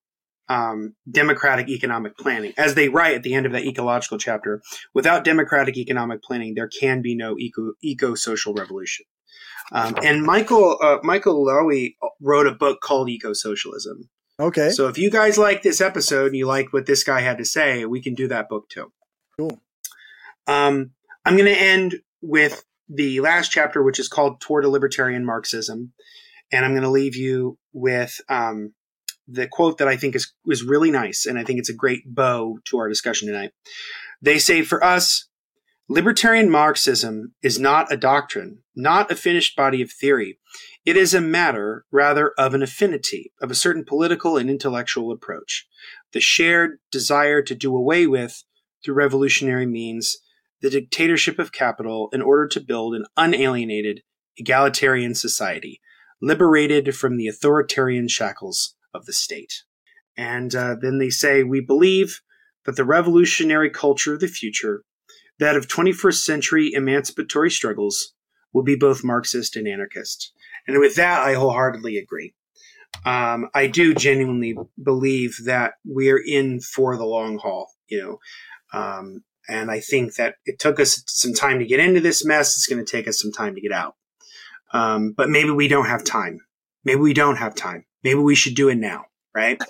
um, 0.49 0.95
democratic 1.09 1.69
economic 1.69 2.17
planning. 2.17 2.53
As 2.57 2.75
they 2.75 2.89
write 2.89 3.15
at 3.15 3.23
the 3.23 3.33
end 3.33 3.45
of 3.45 3.53
that 3.53 3.63
ecological 3.63 4.17
chapter, 4.17 4.61
without 4.93 5.23
democratic 5.23 5.77
economic 5.77 6.21
planning, 6.21 6.55
there 6.55 6.67
can 6.67 7.01
be 7.01 7.15
no 7.15 7.37
eco 7.37 7.73
eco 7.81 8.15
social 8.15 8.53
revolution. 8.53 9.05
Um, 9.71 9.95
and 10.03 10.23
Michael 10.23 10.77
uh, 10.81 10.97
Michael 11.03 11.45
Löwy 11.45 11.95
wrote 12.19 12.47
a 12.47 12.51
book 12.51 12.81
called 12.81 13.09
Eco 13.09 13.31
Socialism. 13.33 14.09
Okay. 14.39 14.71
So 14.71 14.87
if 14.87 14.97
you 14.97 15.09
guys 15.09 15.37
like 15.37 15.61
this 15.63 15.79
episode 15.79 16.27
and 16.27 16.35
you 16.35 16.47
like 16.47 16.73
what 16.73 16.85
this 16.85 17.03
guy 17.03 17.21
had 17.21 17.37
to 17.37 17.45
say, 17.45 17.85
we 17.85 18.01
can 18.01 18.13
do 18.13 18.27
that 18.27 18.49
book 18.49 18.67
too. 18.69 18.91
Cool. 19.39 19.61
Um, 20.47 20.91
I'm 21.25 21.37
going 21.37 21.53
to 21.53 21.61
end 21.61 22.01
with 22.21 22.63
the 22.89 23.19
last 23.21 23.51
chapter, 23.51 23.81
which 23.81 23.99
is 23.99 24.07
called 24.07 24.41
Toward 24.41 24.65
a 24.65 24.69
Libertarian 24.69 25.25
Marxism, 25.25 25.93
and 26.51 26.65
I'm 26.65 26.71
going 26.71 26.83
to 26.83 26.89
leave 26.89 27.15
you 27.15 27.57
with 27.73 28.19
um, 28.27 28.73
the 29.27 29.47
quote 29.47 29.77
that 29.77 29.87
I 29.87 29.95
think 29.95 30.15
is 30.15 30.33
was 30.45 30.63
really 30.63 30.91
nice, 30.91 31.25
and 31.25 31.39
I 31.39 31.43
think 31.43 31.59
it's 31.59 31.69
a 31.69 31.75
great 31.75 32.03
bow 32.05 32.59
to 32.65 32.77
our 32.77 32.89
discussion 32.89 33.27
tonight. 33.27 33.51
They 34.21 34.39
say, 34.39 34.61
"For 34.61 34.83
us, 34.83 35.27
libertarian 35.87 36.49
Marxism 36.49 37.33
is 37.41 37.59
not 37.59 37.91
a 37.91 37.97
doctrine, 37.97 38.63
not 38.75 39.11
a 39.11 39.15
finished 39.15 39.55
body 39.55 39.81
of 39.81 39.91
theory." 39.91 40.39
It 40.83 40.97
is 40.97 41.13
a 41.13 41.21
matter, 41.21 41.85
rather, 41.91 42.33
of 42.39 42.55
an 42.55 42.63
affinity, 42.63 43.31
of 43.39 43.51
a 43.51 43.55
certain 43.55 43.85
political 43.85 44.35
and 44.35 44.49
intellectual 44.49 45.11
approach. 45.11 45.67
The 46.11 46.19
shared 46.19 46.79
desire 46.91 47.43
to 47.43 47.55
do 47.55 47.75
away 47.75 48.07
with, 48.07 48.43
through 48.83 48.95
revolutionary 48.95 49.67
means, 49.67 50.17
the 50.61 50.69
dictatorship 50.69 51.39
of 51.39 51.51
capital 51.51 52.09
in 52.13 52.21
order 52.21 52.47
to 52.47 52.59
build 52.59 52.95
an 52.95 53.05
unalienated, 53.17 54.03
egalitarian 54.37 55.15
society, 55.15 55.81
liberated 56.21 56.95
from 56.95 57.17
the 57.17 57.27
authoritarian 57.27 58.07
shackles 58.07 58.75
of 58.93 59.05
the 59.05 59.13
state. 59.13 59.63
And 60.15 60.53
uh, 60.53 60.75
then 60.79 60.99
they 60.99 61.09
say, 61.09 61.43
We 61.43 61.61
believe 61.61 62.21
that 62.65 62.75
the 62.75 62.85
revolutionary 62.85 63.69
culture 63.69 64.13
of 64.13 64.19
the 64.19 64.27
future, 64.27 64.83
that 65.39 65.55
of 65.55 65.67
21st 65.67 66.21
century 66.21 66.71
emancipatory 66.73 67.49
struggles, 67.49 68.13
will 68.53 68.63
be 68.63 68.75
both 68.75 69.03
Marxist 69.03 69.55
and 69.55 69.67
anarchist. 69.67 70.31
And 70.67 70.79
with 70.79 70.95
that, 70.95 71.21
I 71.21 71.33
wholeheartedly 71.33 71.97
agree. 71.97 72.33
Um, 73.05 73.47
I 73.55 73.67
do 73.67 73.95
genuinely 73.95 74.55
believe 74.81 75.37
that 75.45 75.73
we're 75.85 76.21
in 76.23 76.59
for 76.59 76.97
the 76.97 77.05
long 77.05 77.37
haul, 77.37 77.71
you 77.87 77.99
know. 77.99 78.19
Um, 78.77 79.23
and 79.47 79.71
I 79.71 79.79
think 79.79 80.15
that 80.15 80.35
it 80.45 80.59
took 80.59 80.79
us 80.79 81.03
some 81.07 81.33
time 81.33 81.59
to 81.59 81.65
get 81.65 81.79
into 81.79 81.99
this 81.99 82.25
mess. 82.25 82.55
It's 82.55 82.67
going 82.67 82.83
to 82.83 82.89
take 82.89 83.07
us 83.07 83.19
some 83.19 83.31
time 83.31 83.55
to 83.55 83.61
get 83.61 83.71
out. 83.71 83.95
Um, 84.73 85.13
but 85.15 85.29
maybe 85.29 85.51
we 85.51 85.67
don't 85.67 85.87
have 85.87 86.03
time. 86.03 86.39
Maybe 86.83 86.99
we 86.99 87.13
don't 87.13 87.37
have 87.37 87.55
time. 87.55 87.85
Maybe 88.03 88.19
we 88.19 88.35
should 88.35 88.55
do 88.55 88.69
it 88.69 88.75
now, 88.75 89.05
right? 89.35 89.61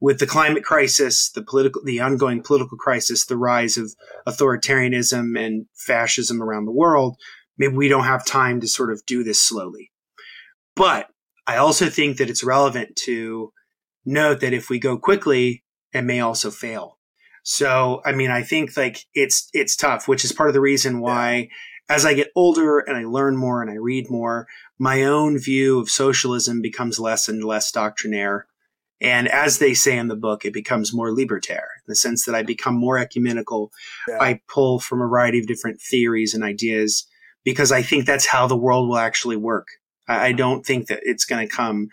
With 0.00 0.18
the 0.18 0.26
climate 0.26 0.64
crisis, 0.64 1.30
the 1.30 1.42
political, 1.42 1.82
the 1.84 2.00
ongoing 2.00 2.42
political 2.42 2.76
crisis, 2.76 3.26
the 3.26 3.36
rise 3.36 3.76
of 3.76 3.94
authoritarianism 4.26 5.38
and 5.38 5.66
fascism 5.74 6.42
around 6.42 6.64
the 6.64 6.72
world, 6.72 7.16
maybe 7.58 7.74
we 7.74 7.88
don't 7.88 8.04
have 8.04 8.26
time 8.26 8.60
to 8.60 8.68
sort 8.68 8.90
of 8.90 9.02
do 9.06 9.22
this 9.22 9.40
slowly. 9.40 9.90
But 10.74 11.08
I 11.46 11.56
also 11.56 11.88
think 11.88 12.16
that 12.18 12.30
it's 12.30 12.44
relevant 12.44 12.96
to 13.04 13.52
note 14.04 14.40
that 14.40 14.52
if 14.52 14.70
we 14.70 14.78
go 14.78 14.98
quickly, 14.98 15.64
it 15.92 16.02
may 16.02 16.20
also 16.20 16.50
fail. 16.50 16.98
So, 17.42 18.02
I 18.04 18.12
mean, 18.12 18.30
I 18.30 18.42
think 18.42 18.76
like 18.76 19.06
it's 19.14 19.48
it's 19.52 19.76
tough, 19.76 20.06
which 20.06 20.24
is 20.24 20.32
part 20.32 20.50
of 20.50 20.54
the 20.54 20.60
reason 20.60 21.00
why 21.00 21.48
as 21.90 22.06
I 22.06 22.14
get 22.14 22.30
older 22.36 22.78
and 22.78 22.96
I 22.96 23.04
learn 23.04 23.36
more 23.36 23.60
and 23.60 23.70
I 23.70 23.74
read 23.74 24.08
more, 24.08 24.46
my 24.78 25.02
own 25.02 25.38
view 25.38 25.80
of 25.80 25.90
socialism 25.90 26.62
becomes 26.62 27.00
less 27.00 27.28
and 27.28 27.42
less 27.42 27.72
doctrinaire. 27.72 28.46
And 29.00 29.26
as 29.26 29.58
they 29.58 29.74
say 29.74 29.98
in 29.98 30.06
the 30.06 30.16
book, 30.16 30.44
it 30.44 30.52
becomes 30.52 30.94
more 30.94 31.10
libertaire 31.10 31.66
in 31.76 31.88
the 31.88 31.96
sense 31.96 32.24
that 32.26 32.34
I 32.34 32.42
become 32.44 32.76
more 32.76 32.96
ecumenical. 32.96 33.72
Yeah. 34.06 34.18
I 34.20 34.40
pull 34.48 34.78
from 34.78 35.00
a 35.00 35.08
variety 35.08 35.40
of 35.40 35.48
different 35.48 35.80
theories 35.80 36.32
and 36.32 36.44
ideas 36.44 37.08
because 37.44 37.72
I 37.72 37.82
think 37.82 38.06
that's 38.06 38.26
how 38.26 38.46
the 38.46 38.56
world 38.56 38.88
will 38.88 38.98
actually 38.98 39.36
work. 39.36 39.66
I, 40.06 40.26
I 40.26 40.32
don't 40.32 40.64
think 40.64 40.86
that 40.88 41.00
it's 41.02 41.24
going 41.24 41.46
to 41.46 41.52
come 41.52 41.88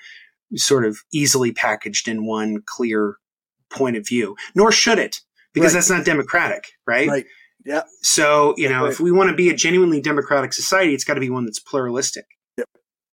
sort 0.56 0.86
of 0.86 1.00
easily 1.12 1.52
packaged 1.52 2.08
in 2.08 2.28
one 2.28 2.62
clear 2.66 3.18
point 3.72 3.98
of 3.98 4.08
view, 4.08 4.36
nor 4.54 4.72
should 4.72 5.00
it, 5.00 5.22
because 5.60 5.74
Right. 5.74 5.78
that's 5.80 5.90
not 5.90 6.06
democratic, 6.06 6.66
right? 6.86 7.08
Right. 7.08 7.26
Yeah. 7.66 7.84
So, 8.02 8.54
you 8.58 8.70
know, 8.70 8.84
Right. 8.84 8.92
if 8.92 9.00
we 9.00 9.12
want 9.12 9.30
to 9.30 9.36
be 9.36 9.50
a 9.50 9.56
genuinely 9.56 10.02
democratic 10.02 10.54
society, 10.54 10.94
it's 10.94 11.04
got 11.04 11.16
to 11.16 11.20
be 11.20 11.30
one 11.30 11.46
that's 11.46 11.60
pluralistic 11.60 12.26
Yep. 12.58 12.68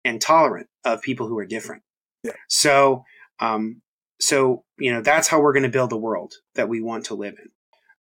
and 0.05 0.21
tolerant 0.21 0.69
of 0.85 1.03
people 1.03 1.27
who 1.29 1.39
are 1.39 1.47
different. 1.47 1.83
Yeah. 2.23 2.33
So, 2.49 3.05
um, 3.41 3.83
so 4.21 4.65
you 4.79 4.93
know, 4.93 5.01
that's 5.01 5.29
how 5.29 5.41
we're 5.41 5.53
going 5.53 5.63
to 5.65 5.69
build 5.69 5.93
a 5.93 5.97
world 5.97 6.35
that 6.55 6.69
we 6.69 6.81
want 6.81 7.07
to 7.07 7.15
live 7.15 7.35
in. 7.39 7.51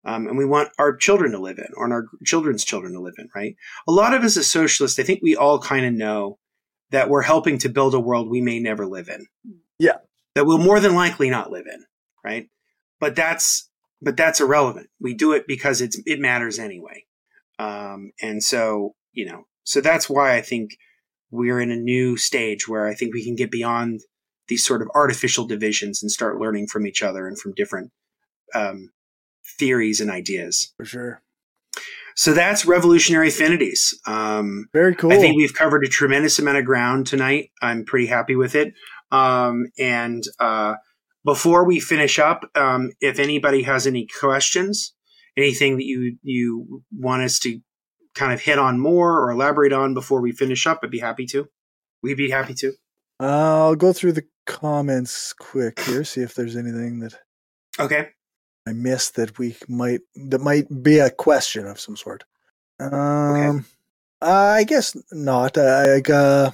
Um, 0.06 0.26
and 0.28 0.36
we 0.36 0.44
want 0.44 0.68
our 0.78 0.94
children 0.96 1.32
to 1.32 1.38
live 1.38 1.58
in, 1.58 1.68
or 1.76 1.90
our 1.90 2.06
children's 2.24 2.64
children 2.64 2.92
to 2.92 3.00
live 3.00 3.14
in, 3.16 3.28
right? 3.34 3.56
A 3.88 3.92
lot 3.92 4.12
of 4.12 4.22
us 4.22 4.36
as 4.36 4.46
socialists, 4.50 4.98
I 4.98 5.02
think 5.02 5.20
we 5.22 5.34
all 5.34 5.58
kind 5.58 5.86
of 5.86 5.94
know 5.94 6.38
that 6.90 7.08
we're 7.08 7.22
helping 7.22 7.56
to 7.58 7.68
build 7.70 7.94
a 7.94 8.00
world 8.00 8.28
we 8.28 8.42
may 8.42 8.60
never 8.60 8.84
live 8.86 9.08
in. 9.08 9.26
Yeah. 9.78 9.96
That 10.34 10.44
we'll 10.44 10.58
more 10.58 10.78
than 10.78 10.94
likely 10.94 11.30
not 11.30 11.50
live 11.50 11.64
in, 11.66 11.84
right? 12.22 12.48
But 13.00 13.16
that's 13.16 13.70
but 14.04 14.16
that's 14.16 14.40
irrelevant. 14.40 14.88
We 15.00 15.14
do 15.14 15.32
it 15.32 15.46
because 15.46 15.80
it's 15.80 16.00
it 16.06 16.20
matters 16.20 16.58
anyway. 16.58 17.04
Um, 17.58 18.12
and 18.20 18.42
so, 18.42 18.94
you 19.12 19.26
know, 19.26 19.44
so 19.64 19.80
that's 19.80 20.10
why 20.10 20.36
I 20.36 20.40
think 20.40 20.76
we're 21.30 21.60
in 21.60 21.70
a 21.70 21.76
new 21.76 22.16
stage 22.16 22.68
where 22.68 22.86
I 22.86 22.94
think 22.94 23.14
we 23.14 23.24
can 23.24 23.36
get 23.36 23.50
beyond 23.50 24.00
these 24.48 24.64
sort 24.64 24.82
of 24.82 24.88
artificial 24.94 25.46
divisions 25.46 26.02
and 26.02 26.10
start 26.10 26.38
learning 26.38 26.66
from 26.66 26.86
each 26.86 27.02
other 27.02 27.26
and 27.26 27.38
from 27.38 27.54
different 27.54 27.90
um, 28.54 28.90
theories 29.58 30.00
and 30.00 30.10
ideas. 30.10 30.72
For 30.76 30.84
sure. 30.84 31.22
So 32.16 32.32
that's 32.32 32.64
revolutionary 32.64 33.28
affinities. 33.28 33.98
Um, 34.06 34.66
Very 34.72 34.94
cool. 34.94 35.12
I 35.12 35.16
think 35.16 35.36
we've 35.36 35.54
covered 35.54 35.84
a 35.84 35.88
tremendous 35.88 36.38
amount 36.38 36.58
of 36.58 36.64
ground 36.64 37.06
tonight. 37.06 37.50
I'm 37.60 37.84
pretty 37.84 38.06
happy 38.06 38.36
with 38.36 38.54
it. 38.54 38.72
Um, 39.10 39.66
and 39.78 40.22
uh, 40.38 40.74
before 41.24 41.64
we 41.64 41.80
finish 41.80 42.18
up, 42.18 42.44
um, 42.54 42.90
if 43.00 43.18
anybody 43.18 43.62
has 43.62 43.86
any 43.86 44.06
questions, 44.06 44.94
anything 45.36 45.76
that 45.76 45.84
you 45.84 46.16
you 46.22 46.82
want 46.92 47.22
us 47.22 47.38
to 47.40 47.60
kind 48.14 48.32
of 48.32 48.40
hit 48.40 48.58
on 48.58 48.78
more 48.78 49.20
or 49.20 49.30
elaborate 49.30 49.72
on 49.72 49.94
before 49.94 50.20
we 50.20 50.32
finish 50.32 50.66
up, 50.66 50.80
I'd 50.82 50.90
be 50.90 51.00
happy 51.00 51.26
to. 51.26 51.48
We'd 52.02 52.16
be 52.16 52.30
happy 52.30 52.54
to. 52.54 52.72
I'll 53.18 53.76
go 53.76 53.92
through 53.92 54.12
the 54.12 54.26
comments 54.46 55.32
quick 55.32 55.80
here, 55.80 56.04
see 56.04 56.20
if 56.20 56.34
there's 56.34 56.56
anything 56.56 57.00
that 57.00 57.14
Okay. 57.78 58.08
I 58.66 58.72
missed 58.72 59.16
that 59.16 59.38
we 59.38 59.56
might 59.68 60.00
that 60.14 60.40
might 60.40 60.82
be 60.82 60.98
a 60.98 61.10
question 61.10 61.66
of 61.66 61.80
some 61.80 61.96
sort. 61.96 62.24
Um, 62.80 63.66
I 64.20 64.64
guess 64.64 64.96
not. 65.12 65.58
I 65.58 66.00
uh, 66.00 66.50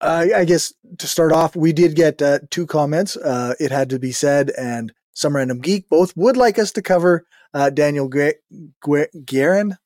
I, 0.00 0.32
I 0.32 0.44
guess 0.44 0.72
to 0.98 1.06
start 1.06 1.32
off, 1.32 1.56
we 1.56 1.72
did 1.72 1.96
get 1.96 2.20
uh, 2.20 2.40
two 2.50 2.66
comments. 2.66 3.16
Uh, 3.16 3.54
it 3.58 3.70
had 3.70 3.90
to 3.90 3.98
be 3.98 4.12
said, 4.12 4.50
and 4.58 4.92
some 5.12 5.34
random 5.34 5.60
geek 5.60 5.88
both 5.88 6.14
would 6.16 6.36
like 6.36 6.58
us 6.58 6.72
to 6.72 6.82
cover 6.82 7.26
uh, 7.54 7.70
Daniel 7.70 8.08
Gue- 8.08 9.06
Guerin 9.24 9.76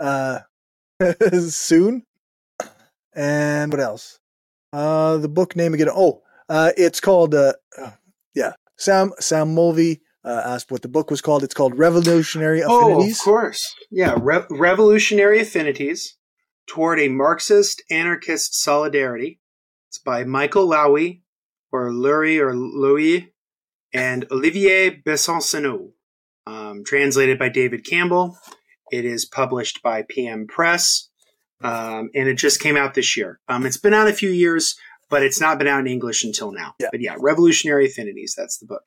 uh, 0.00 0.40
soon. 1.48 2.04
And 3.14 3.72
what 3.72 3.80
else? 3.80 4.18
Uh, 4.72 5.18
the 5.18 5.28
book 5.28 5.54
name 5.54 5.74
again. 5.74 5.88
Oh, 5.90 6.22
Uh, 6.48 6.72
it's 6.76 7.00
called, 7.00 7.34
uh, 7.34 7.52
yeah, 8.34 8.52
Sam 8.76 9.12
Sam 9.20 9.54
Mulvey 9.54 10.00
uh, 10.24 10.42
asked 10.44 10.70
what 10.70 10.82
the 10.82 10.88
book 10.88 11.10
was 11.10 11.20
called. 11.20 11.44
It's 11.44 11.54
called 11.54 11.78
Revolutionary 11.78 12.60
Affinities. 12.62 13.18
Oh, 13.18 13.20
of 13.20 13.24
course. 13.24 13.74
Yeah, 13.90 14.16
Re- 14.20 14.46
Revolutionary 14.50 15.40
Affinities 15.40 16.16
Toward 16.66 17.00
a 17.00 17.08
Marxist 17.08 17.82
Anarchist 17.90 18.54
Solidarity. 18.54 19.40
It's 19.92 19.98
by 19.98 20.24
Michael 20.24 20.66
Löwy, 20.66 21.20
or 21.70 21.90
Lurie, 21.90 22.40
or 22.40 22.56
Louis, 22.56 23.30
and 23.92 24.24
Olivier 24.30 24.88
Besancenot. 24.88 25.90
Um, 26.46 26.82
translated 26.82 27.38
by 27.38 27.50
David 27.50 27.84
Campbell. 27.84 28.38
It 28.90 29.04
is 29.04 29.26
published 29.26 29.82
by 29.82 30.04
PM 30.08 30.46
Press, 30.46 31.10
um, 31.62 32.08
and 32.14 32.26
it 32.26 32.38
just 32.38 32.58
came 32.58 32.74
out 32.74 32.94
this 32.94 33.18
year. 33.18 33.38
Um, 33.48 33.66
it's 33.66 33.76
been 33.76 33.92
out 33.92 34.08
a 34.08 34.14
few 34.14 34.30
years, 34.30 34.76
but 35.10 35.22
it's 35.22 35.42
not 35.42 35.58
been 35.58 35.68
out 35.68 35.80
in 35.80 35.86
English 35.86 36.24
until 36.24 36.52
now. 36.52 36.74
Yeah. 36.80 36.88
But 36.90 37.02
yeah, 37.02 37.16
Revolutionary 37.18 37.84
Affinities, 37.84 38.34
that's 38.34 38.56
the 38.56 38.66
book. 38.66 38.84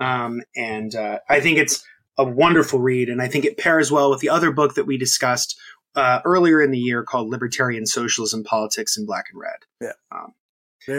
Um, 0.00 0.40
and 0.56 0.94
uh, 0.94 1.18
I 1.28 1.40
think 1.40 1.58
it's 1.58 1.84
a 2.16 2.24
wonderful 2.24 2.80
read, 2.80 3.10
and 3.10 3.20
I 3.20 3.28
think 3.28 3.44
it 3.44 3.58
pairs 3.58 3.92
well 3.92 4.08
with 4.08 4.20
the 4.20 4.30
other 4.30 4.52
book 4.52 4.74
that 4.76 4.86
we 4.86 4.96
discussed 4.96 5.60
uh, 5.94 6.20
earlier 6.24 6.62
in 6.62 6.70
the 6.70 6.78
year 6.78 7.02
called 7.02 7.30
Libertarian 7.30 7.86
Socialism, 7.86 8.44
Politics 8.44 8.96
in 8.96 9.06
Black 9.06 9.26
and 9.32 9.40
Red. 9.40 9.58
Yeah. 9.80 9.92
Um, 10.16 10.34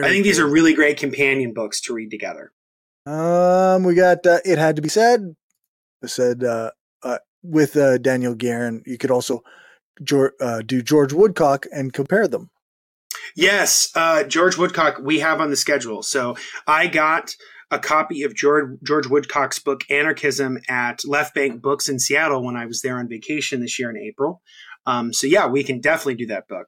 I 0.04 0.10
think 0.10 0.24
these 0.24 0.40
are 0.40 0.48
really 0.48 0.74
great 0.74 0.98
companion 0.98 1.54
books 1.54 1.82
to 1.82 1.94
read 1.94 2.12
together. 2.12 2.52
Um, 3.06 3.84
we 3.84 3.96
got 3.96 4.26
uh, 4.26 4.40
it 4.46 4.58
had 4.58 4.76
to 4.76 4.82
be 4.82 4.90
said. 4.90 5.36
I 6.04 6.08
said 6.08 6.44
uh, 6.44 6.72
uh, 7.04 7.18
with 7.44 7.76
uh, 7.76 7.98
Daniel 7.98 8.36
Guerin, 8.36 8.84
you 8.86 8.98
could 8.98 9.12
also 9.12 9.44
George, 10.04 10.34
uh, 10.40 10.62
do 10.62 10.82
George 10.82 11.14
Woodcock 11.14 11.66
and 11.72 11.94
compare 11.94 12.28
them. 12.28 12.50
Yes, 13.36 13.92
uh, 13.96 14.24
George 14.24 14.58
Woodcock, 14.58 15.00
we 15.02 15.20
have 15.20 15.42
on 15.42 15.50
the 15.50 15.56
schedule. 15.56 16.04
So 16.04 16.36
I 16.68 16.88
got 16.88 17.36
a 17.70 17.80
copy 17.80 18.24
of 18.24 18.36
George, 18.36 18.78
George 18.84 19.08
Woodcock's 19.08 19.60
book, 19.60 19.84
Anarchism, 19.90 20.60
at 20.68 21.06
Left 21.06 21.34
Bank 21.34 21.62
Books 21.62 21.88
in 21.88 22.00
Seattle 22.00 22.44
when 22.44 22.58
I 22.58 22.66
was 22.66 22.82
there 22.82 22.98
on 22.98 23.08
vacation 23.08 23.62
this 23.62 23.80
year 23.80 23.90
in 23.90 23.98
April. 23.98 24.42
Um, 24.86 25.14
so 25.14 25.28
yeah, 25.28 25.48
we 25.48 25.64
can 25.64 25.80
definitely 25.80 26.16
do 26.16 26.28
that 26.28 26.48
book. 26.48 26.68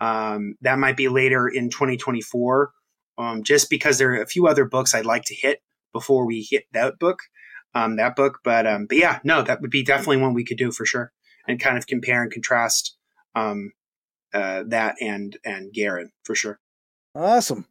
Um, 0.00 0.56
that 0.60 0.78
might 0.78 0.96
be 0.96 1.08
later 1.08 1.48
in 1.48 1.70
2024, 1.70 2.70
um, 3.18 3.42
just 3.42 3.70
because 3.70 3.98
there 3.98 4.12
are 4.12 4.22
a 4.22 4.26
few 4.26 4.46
other 4.46 4.64
books 4.64 4.94
I'd 4.94 5.06
like 5.06 5.24
to 5.26 5.34
hit 5.34 5.60
before 5.92 6.26
we 6.26 6.46
hit 6.48 6.64
that 6.72 6.98
book. 6.98 7.20
Um, 7.76 7.96
that 7.96 8.14
book, 8.14 8.38
but 8.44 8.68
um, 8.68 8.86
but 8.86 8.98
yeah, 8.98 9.18
no, 9.24 9.42
that 9.42 9.60
would 9.60 9.70
be 9.70 9.82
definitely 9.82 10.18
one 10.18 10.32
we 10.32 10.44
could 10.44 10.58
do 10.58 10.70
for 10.70 10.86
sure, 10.86 11.12
and 11.48 11.58
kind 11.58 11.76
of 11.76 11.88
compare 11.88 12.22
and 12.22 12.30
contrast 12.30 12.96
um, 13.34 13.72
uh, 14.32 14.62
that 14.68 14.94
and 15.00 15.36
and 15.44 15.72
Guerin 15.72 16.10
for 16.22 16.36
sure. 16.36 16.60
Awesome. 17.16 17.66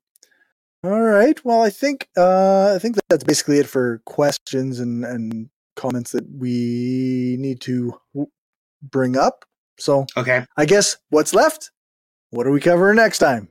All 0.84 1.00
right. 1.00 1.44
Well, 1.46 1.62
I 1.62 1.70
think 1.70 2.10
uh, 2.18 2.74
I 2.76 2.80
think 2.80 2.98
that's 3.10 3.24
basically 3.24 3.60
it 3.60 3.68
for 3.68 4.02
questions 4.06 4.82
and 4.82 5.06
and 5.06 5.50
comments 5.78 6.12
that 6.12 6.26
we 6.30 7.38
need 7.40 7.62
to 7.62 8.00
bring 8.82 9.16
up. 9.16 9.46
So 9.84 10.06
Okay. 10.16 10.46
I 10.56 10.66
guess 10.66 10.96
what's 11.10 11.34
left? 11.34 11.72
What 12.30 12.48
are 12.48 12.52
we 12.52 12.62
covering 12.62 12.96
next 12.96 13.20
time? 13.20 13.50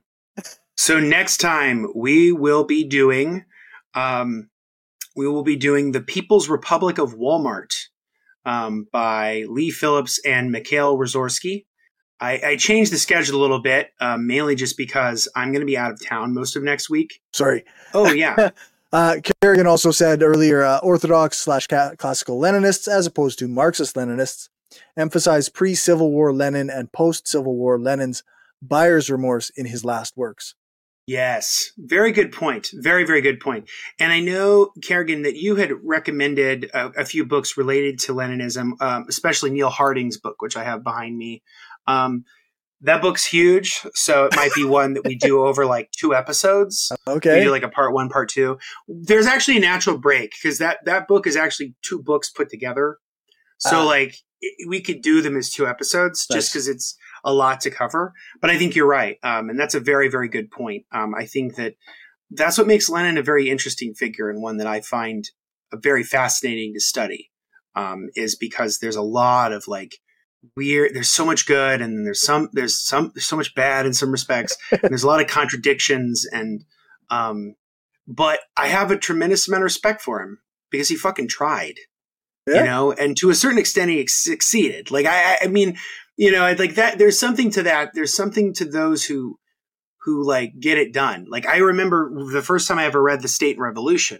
So 0.79 0.99
next 0.99 1.37
time 1.37 1.87
we 1.95 2.33
will 2.33 2.65
be 2.65 2.85
doing, 2.85 3.45
um, 3.95 4.49
we 5.15 5.29
will 5.29 5.43
be 5.43 5.57
doing 5.57 5.93
the 5.93 6.01
People's 6.01 6.49
Republic 6.49 6.97
of 6.97 7.15
Walmart 7.15 7.75
um, 8.47 8.87
by 8.91 9.45
Leigh 9.47 9.71
Phillips 9.71 10.19
and 10.25 10.51
Mikhail 10.51 10.97
Rozworski. 10.97 11.67
I, 12.19 12.41
I 12.43 12.57
changed 12.57 12.93
the 12.93 12.99
schedule 12.99 13.39
a 13.39 13.43
little 13.43 13.61
bit, 13.61 13.91
um, 14.01 14.27
mainly 14.27 14.55
just 14.55 14.79
because 14.79 15.29
I'm 15.37 15.53
going 15.53 15.61
to 15.61 15.67
be 15.67 15.77
out 15.77 15.93
of 15.93 16.05
town 16.05 16.33
most 16.33 16.57
of 16.57 16.63
next 16.63 16.89
week. 16.89 17.21
Sorry. 17.33 17.65
Oh 17.93 18.11
yeah, 18.11 18.51
Uh, 18.93 19.17
Kerrigan 19.41 19.67
also 19.67 19.91
said 19.91 20.23
earlier, 20.23 20.63
uh, 20.63 20.79
Orthodox 20.83 21.39
slash 21.39 21.67
classical 21.67 22.39
Leninists, 22.39 22.87
as 22.89 23.07
opposed 23.07 23.39
to 23.39 23.49
Marxist 23.49 23.97
Leninists, 23.97 24.51
emphasize 24.97 25.49
pre-Civil 25.49 26.11
War 26.11 26.32
Lenin 26.32 26.70
and 26.70 26.93
post-Civil 26.93 27.57
War 27.57 27.78
Lenin's 27.78 28.23
buyer's 28.61 29.11
remorse 29.11 29.51
in 29.51 29.66
his 29.66 29.85
last 29.85 30.16
works. 30.16 30.55
Yes, 31.07 31.73
very 31.78 32.12
good 32.12 32.31
point. 32.31 32.70
Very, 32.74 33.05
very 33.05 33.20
good 33.20 33.40
point. 33.40 33.69
And 33.99 34.12
I 34.12 34.20
know, 34.20 34.70
Kerrigan, 34.85 35.23
that 35.23 35.35
you 35.35 35.57
had 35.57 35.73
recommended 35.82 36.70
a, 36.73 36.90
a 36.90 37.05
few 37.05 37.27
books 37.27 37.57
related 37.57 37.99
to 38.01 38.12
Leninism, 38.15 38.81
um, 38.81 39.07
especially 39.09 39.51
Neil 39.51 39.69
Harding's 39.69 40.16
book, 40.16 40.40
which 40.40 40.57
I 40.57 40.62
have 40.62 40.85
behind 40.85 41.19
me. 41.19 41.43
Um, 41.89 42.24
that 42.82 43.03
book's 43.03 43.24
huge, 43.24 43.81
so 43.94 44.27
it 44.27 44.36
might 44.36 44.55
be 44.55 44.65
one 44.65 44.94
that 44.94 45.05
we 45.05 45.16
do 45.16 45.43
over 45.47 45.66
like 45.66 45.90
two 45.90 46.15
episodes. 46.15 46.90
Okay, 47.07 47.39
We 47.39 47.44
do 47.44 47.51
like 47.51 47.62
a 47.65 47.69
part 47.69 47.93
one, 47.93 48.09
part 48.09 48.28
two. 48.28 48.59
There's 48.86 49.27
actually 49.27 49.57
a 49.57 49.61
natural 49.61 49.99
break 49.99 50.32
because 50.40 50.59
that 50.59 50.78
that 50.85 51.09
book 51.09 51.27
is 51.27 51.36
actually 51.36 51.74
two 51.82 52.01
books 52.03 52.31
put 52.31 52.49
together. 52.49 52.99
So 53.59 53.81
Ah. 53.81 53.85
like 53.85 54.16
we 54.66 54.81
could 54.81 55.02
do 55.02 55.23
them 55.23 55.36
as 55.36 55.51
two 55.51 55.66
episodes 55.66 56.27
Nice. 56.28 56.36
just 56.36 56.52
because 56.52 56.69
it's 56.69 56.97
a 57.24 57.32
lot 57.32 57.60
to 57.62 57.70
cover. 57.70 58.12
But 58.40 58.51
I 58.51 58.59
think 58.59 58.74
you're 58.74 58.86
right, 58.86 59.19
um, 59.23 59.51
and 59.51 59.59
that's 59.59 59.74
a 59.74 59.81
very 59.81 60.09
very 60.09 60.28
good 60.28 60.51
point. 60.51 60.85
Um, 60.93 61.14
I 61.14 61.27
think 61.27 61.56
that 61.56 61.74
that's 62.31 62.59
what 62.59 62.66
makes 62.66 62.89
Lenin 62.89 63.19
a 63.19 63.23
very 63.23 63.51
interesting 63.51 63.94
figure 63.94 64.31
and 64.31 64.43
one 64.43 64.56
that 64.59 64.66
I 64.66 64.81
find 64.81 65.24
very 65.74 66.02
fascinating 66.02 66.74
to 66.74 66.81
study. 66.81 67.31
Um, 67.74 68.10
is 68.14 68.36
because 68.36 68.81
there's 68.81 68.97
a 68.97 69.02
lot 69.02 69.51
of 69.51 69.66
like 69.66 69.94
weird 70.56 70.94
there's 70.94 71.10
so 71.10 71.24
much 71.24 71.47
good 71.47 71.81
and 71.81 72.06
there's 72.06 72.20
some 72.20 72.48
there's 72.52 72.77
some 72.77 73.12
there's 73.14 73.27
so 73.27 73.36
much 73.36 73.55
bad 73.55 73.86
in 73.86 73.94
some 73.94 74.10
respects 74.10 74.56
and 74.70 74.81
there's 74.82 75.05
a 75.05 75.06
lot 75.06 75.20
of 75.20 75.27
contradictions 75.28 76.27
and 76.32 76.64
um 77.10 77.55
but 78.06 78.40
i 78.56 78.66
have 78.66 78.90
a 78.90 78.98
tremendous 78.98 79.47
amount 79.47 79.62
of 79.62 79.64
respect 79.64 80.02
for 80.02 80.20
him 80.20 80.39
because 80.70 80.89
he 80.89 80.97
fucking 80.97 81.28
tried 81.28 81.74
Yeah. 82.47 82.56
you 82.56 82.64
know 82.64 82.93
and 82.93 83.16
to 83.19 83.31
a 83.31 83.35
certain 83.35 83.59
extent 83.59 83.90
he 83.90 84.05
succeeded 84.09 84.90
like 84.90 85.06
i 85.06 85.39
i 85.43 85.47
mean 85.47 85.77
you 86.16 86.32
know 86.32 86.52
like 86.59 86.74
that 86.74 86.98
there's 86.98 87.19
something 87.19 87.51
to 87.52 87.62
that 87.62 87.90
there's 87.94 88.14
something 88.14 88.52
to 88.55 88.64
those 88.64 89.05
who 89.05 89.39
who 90.05 90.27
like 90.27 90.59
get 90.59 90.77
it 90.77 90.93
done 90.93 91.27
like 91.28 91.47
i 91.47 91.59
remember 91.59 92.10
the 92.32 92.43
first 92.43 92.66
time 92.66 92.78
i 92.78 92.85
ever 92.85 93.01
read 93.01 93.23
the 93.23 93.28
state 93.28 93.56
and 93.56 93.62
revolution 93.62 94.19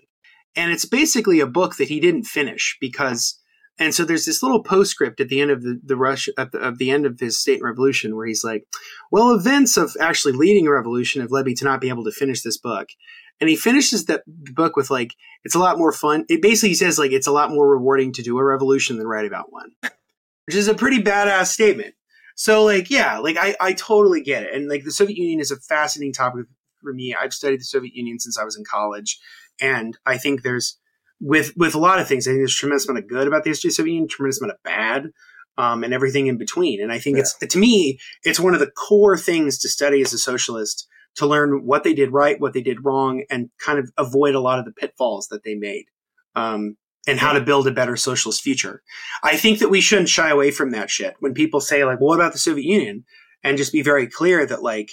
and 0.55 0.71
it's 0.71 0.85
basically 0.85 1.41
a 1.41 1.47
book 1.49 1.77
that 1.77 1.89
he 1.89 1.99
didn't 1.99 2.25
finish 2.25 2.77
because 2.81 3.41
and 3.79 3.95
so 3.95 4.05
there's 4.05 4.27
this 4.27 4.43
little 4.43 4.63
postscript 4.63 5.21
at 5.21 5.29
the 5.29 5.41
end 5.41 5.51
of 5.51 5.63
the, 5.63 5.81
the 5.83 5.97
rush 5.97 6.29
at 6.37 6.53
the, 6.53 6.59
of 6.59 6.79
the 6.79 6.91
end 6.91 7.07
of 7.07 7.19
his 7.19 7.39
state 7.39 7.55
and 7.55 7.65
revolution 7.65 8.15
where 8.15 8.27
he's 8.27 8.45
like, 8.45 8.67
well, 9.11 9.35
events 9.35 9.77
of 9.77 9.97
actually 9.99 10.35
leading 10.35 10.67
a 10.67 10.71
revolution 10.71 11.23
have 11.23 11.31
led 11.31 11.47
me 11.47 11.55
to 11.55 11.65
not 11.65 11.81
be 11.81 11.89
able 11.89 12.05
to 12.05 12.13
finish 12.13 12.43
this 12.43 12.59
book. 12.59 12.89
And 13.41 13.51
he 13.51 13.57
finishes 13.57 14.05
that 14.07 14.23
book 14.27 14.77
with 14.77 14.91
like, 14.91 15.15
it's 15.45 15.55
a 15.55 15.59
lot 15.59 15.79
more 15.79 15.93
fun. 15.93 16.25
It 16.29 16.43
basically 16.43 16.75
says 16.75 16.99
like, 16.99 17.13
it's 17.13 17.27
a 17.27 17.33
lot 17.33 17.51
more 17.51 17.69
rewarding 17.69 18.13
to 18.13 18.23
do 18.23 18.39
a 18.39 18.45
revolution 18.45 18.99
than 18.99 19.07
write 19.07 19.27
about 19.27 19.53
one, 19.53 19.71
which 20.47 20.55
is 20.55 20.69
a 20.69 20.75
pretty 20.75 21.03
badass 21.03 21.47
statement. 21.47 21.95
So 22.37 22.65
like, 22.65 22.91
yeah, 22.91 23.19
like 23.19 23.37
I, 23.37 23.57
I 23.61 23.73
totally 23.73 24.23
get 24.23 24.45
it. 24.45 24.55
And 24.55 24.69
like 24.69 24.85
the 24.85 24.93
Soviet 24.93 25.19
Union 25.19 25.41
is 25.41 25.51
a 25.51 25.57
fascinating 25.57 26.13
topic 26.13 26.47
for 26.81 26.93
me. 26.93 27.15
I've 27.15 27.35
studied 27.35 27.61
the 27.61 27.65
Soviet 27.65 27.95
Union 27.95 28.19
since 28.19 28.39
I 28.39 28.45
was 28.45 28.57
in 28.57 28.65
college. 28.65 29.19
And 29.61 29.99
I 30.07 30.19
think 30.19 30.43
there's, 30.43 30.79
with 31.23 31.57
with 31.57 31.75
a 31.75 31.79
lot 31.79 32.01
of 32.01 32.09
things. 32.09 32.27
I 32.27 32.33
think 32.33 32.41
there's 32.41 32.53
a 32.53 32.57
tremendous 32.57 32.89
amount 32.89 33.05
of 33.05 33.09
good 33.09 33.29
about 33.29 33.45
the 33.45 33.51
history 33.51 33.69
of 33.69 33.71
the 33.71 33.77
Soviet 33.77 33.93
Union, 33.95 34.09
tremendous 34.09 34.41
amount 34.41 34.55
of 34.55 34.63
bad, 34.65 35.11
um, 35.57 35.85
and 35.85 35.95
everything 35.95 36.27
in 36.27 36.37
between. 36.37 36.83
And 36.83 36.93
I 36.93 36.99
think 36.99 37.17
it's 37.17 37.39
to 37.39 37.59
me, 37.59 37.99
it's 38.25 38.41
one 38.41 38.55
of 38.55 38.61
the 38.61 38.71
core 38.71 39.17
things 39.17 39.59
to 39.61 39.69
study 39.69 40.03
as 40.03 40.13
a 40.13 40.19
socialist 40.19 40.87
to 41.17 41.27
learn 41.27 41.67
what 41.67 41.85
they 41.85 41.95
did 41.95 42.13
right, 42.13 42.41
what 42.41 42.53
they 42.53 42.63
did 42.63 42.85
wrong, 42.85 43.25
and 43.31 43.51
kind 43.59 43.79
of 43.79 43.91
avoid 43.99 44.35
a 44.35 44.41
lot 44.41 44.59
of 44.59 44.65
the 44.65 44.73
pitfalls 44.73 45.29
that 45.29 45.45
they 45.45 45.55
made, 45.55 45.85
um, 46.35 46.77
and 47.07 47.19
how 47.19 47.33
to 47.33 47.41
build 47.41 47.67
a 47.67 47.73
better 47.73 47.97
socialist 47.97 48.43
future. 48.43 48.83
I 49.23 49.37
think 49.37 49.59
that 49.59 49.71
we 49.71 49.81
shouldn't 49.81 50.09
shy 50.09 50.31
away 50.31 50.51
from 50.51 50.71
that 50.71 50.91
shit 50.91 51.15
when 51.21 51.35
people 51.35 51.61
say 51.61 51.85
like, 51.85 52.01
well, 52.01 52.09
"What 52.09 52.21
about 52.21 52.33
the 52.33 52.39
Soviet 52.39 52.65
Union?" 52.65 53.05
and 53.45 53.59
just 53.59 53.73
be 53.73 53.83
very 53.83 54.07
clear 54.07 54.47
that 54.47 54.63
like 54.63 54.93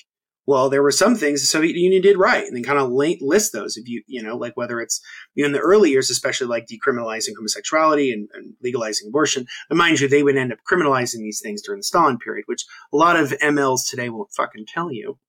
well, 0.50 0.68
there 0.68 0.82
were 0.82 0.90
some 0.90 1.16
things 1.16 1.42
the 1.42 1.46
Soviet 1.46 1.76
Union 1.76 2.02
did 2.02 2.18
right, 2.18 2.44
and 2.44 2.56
then 2.56 2.64
kind 2.64 2.80
of 2.80 2.90
list 2.90 3.54
those. 3.54 3.78
If 3.78 3.88
you, 3.88 4.02
you 4.08 4.24
know, 4.24 4.36
like 4.36 4.58
whether 4.58 4.82
it's 4.82 5.00
you 5.36 5.44
know, 5.44 5.46
in 5.46 5.52
the 5.52 5.60
early 5.60 5.92
years, 5.92 6.10
especially 6.10 6.48
like 6.48 6.66
decriminalizing 6.66 7.36
homosexuality 7.38 8.12
and, 8.12 8.30
and, 8.34 8.56
legalizing 8.60 9.10
abortion. 9.10 9.46
And 9.70 9.78
mind 9.78 10.00
you, 10.00 10.08
they 10.08 10.24
would 10.24 10.36
end 10.36 10.52
up 10.52 10.58
criminalizing 10.68 11.20
these 11.20 11.40
things 11.40 11.62
during 11.62 11.82
the 11.82 11.84
Stalin 11.84 12.18
period, 12.18 12.46
which 12.48 12.66
a 12.92 12.98
lot 12.98 13.16
of 13.16 13.30
MLs 13.44 13.88
today 13.88 14.10
won't 14.10 14.34
fucking 14.34 14.66
tell 14.66 14.92
you. 14.92 15.20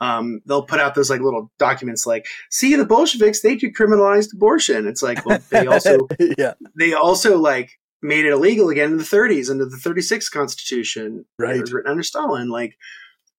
Um, 0.00 0.40
they'll 0.46 0.62
put 0.64 0.80
out 0.80 0.94
those 0.94 1.10
like 1.10 1.20
little 1.20 1.50
documents 1.58 2.06
like, 2.06 2.26
"See, 2.50 2.74
the 2.76 2.84
Bolsheviks 2.86 3.40
they 3.42 3.56
decriminalized 3.56 4.34
abortion." 4.34 4.86
It's 4.86 5.02
like, 5.02 5.24
well, 5.26 5.38
they 5.50 5.66
also 5.66 6.08
yeah. 6.38 6.54
they 6.78 6.92
also 6.92 7.38
like 7.38 7.70
made 8.02 8.24
it 8.24 8.32
illegal 8.32 8.68
again 8.70 8.92
in 8.92 8.96
the 8.96 9.04
30s 9.04 9.50
under 9.50 9.66
the 9.66 9.76
36 9.76 10.28
Constitution. 10.30 11.24
Right. 11.38 11.56
It 11.56 11.60
was 11.60 11.72
written 11.72 11.90
under 11.90 12.02
Stalin. 12.02 12.48
Like 12.48 12.76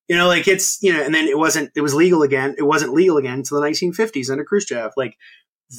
you 0.08 0.18
know, 0.18 0.28
like 0.28 0.48
it's 0.48 0.78
you 0.82 0.92
know, 0.94 1.02
and 1.04 1.14
then 1.16 1.28
it 1.28 1.38
wasn't 1.38 1.72
it 1.76 1.82
was 1.82 1.94
legal 1.94 2.22
again. 2.24 2.56
It 2.58 2.64
wasn't 2.64 2.94
legal 2.94 3.18
again 3.18 3.36
until 3.40 3.60
the 3.62 3.68
1950s 3.68 4.30
under 4.30 4.44
Khrushchev. 4.44 4.92
Like 4.98 5.16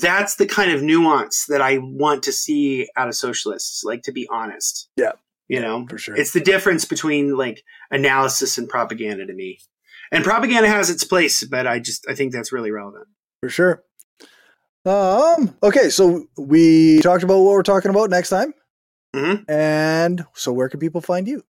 that's 0.01 0.37
the 0.37 0.47
kind 0.47 0.73
of 0.73 0.83
nuance 0.83 1.45
that 1.49 1.61
I 1.61 1.79
want 1.79 2.23
to 2.23 2.33
see 2.33 2.89
out 2.97 3.09
of 3.09 3.15
socialists. 3.15 3.85
Like 3.85 4.03
to 4.05 4.13
be 4.13 4.27
honest, 4.31 4.89
Yeah. 4.97 5.13
you 5.49 5.61
know, 5.61 5.87
For 5.89 5.99
sure. 5.99 6.17
it's 6.17 6.33
the 6.33 6.41
difference 6.41 6.87
between 6.87 7.37
like 7.37 7.63
analysis 7.91 8.57
and 8.57 8.69
propaganda 8.69 9.27
to 9.27 9.35
me. 9.35 9.59
And 10.13 10.23
propaganda 10.23 10.69
has 10.69 10.91
its 10.91 11.03
place, 11.05 11.43
but 11.45 11.67
I 11.67 11.79
just 11.81 12.07
I 12.09 12.15
think 12.15 12.33
that's 12.33 12.53
really 12.53 12.71
relevant. 12.71 13.09
For 13.41 13.49
sure. 13.49 13.83
Um. 14.85 15.57
Okay, 15.63 15.91
so 15.91 16.27
we 16.37 17.01
talked 17.01 17.23
about 17.25 17.39
what 17.41 17.53
we're 17.53 17.63
talking 17.63 17.91
about 17.91 18.11
next 18.11 18.29
time, 18.31 18.53
Mhm. 19.15 19.45
and 19.49 20.25
so 20.35 20.53
where 20.53 20.69
can 20.69 20.81
people 20.81 21.01
find 21.01 21.27
you? 21.27 21.43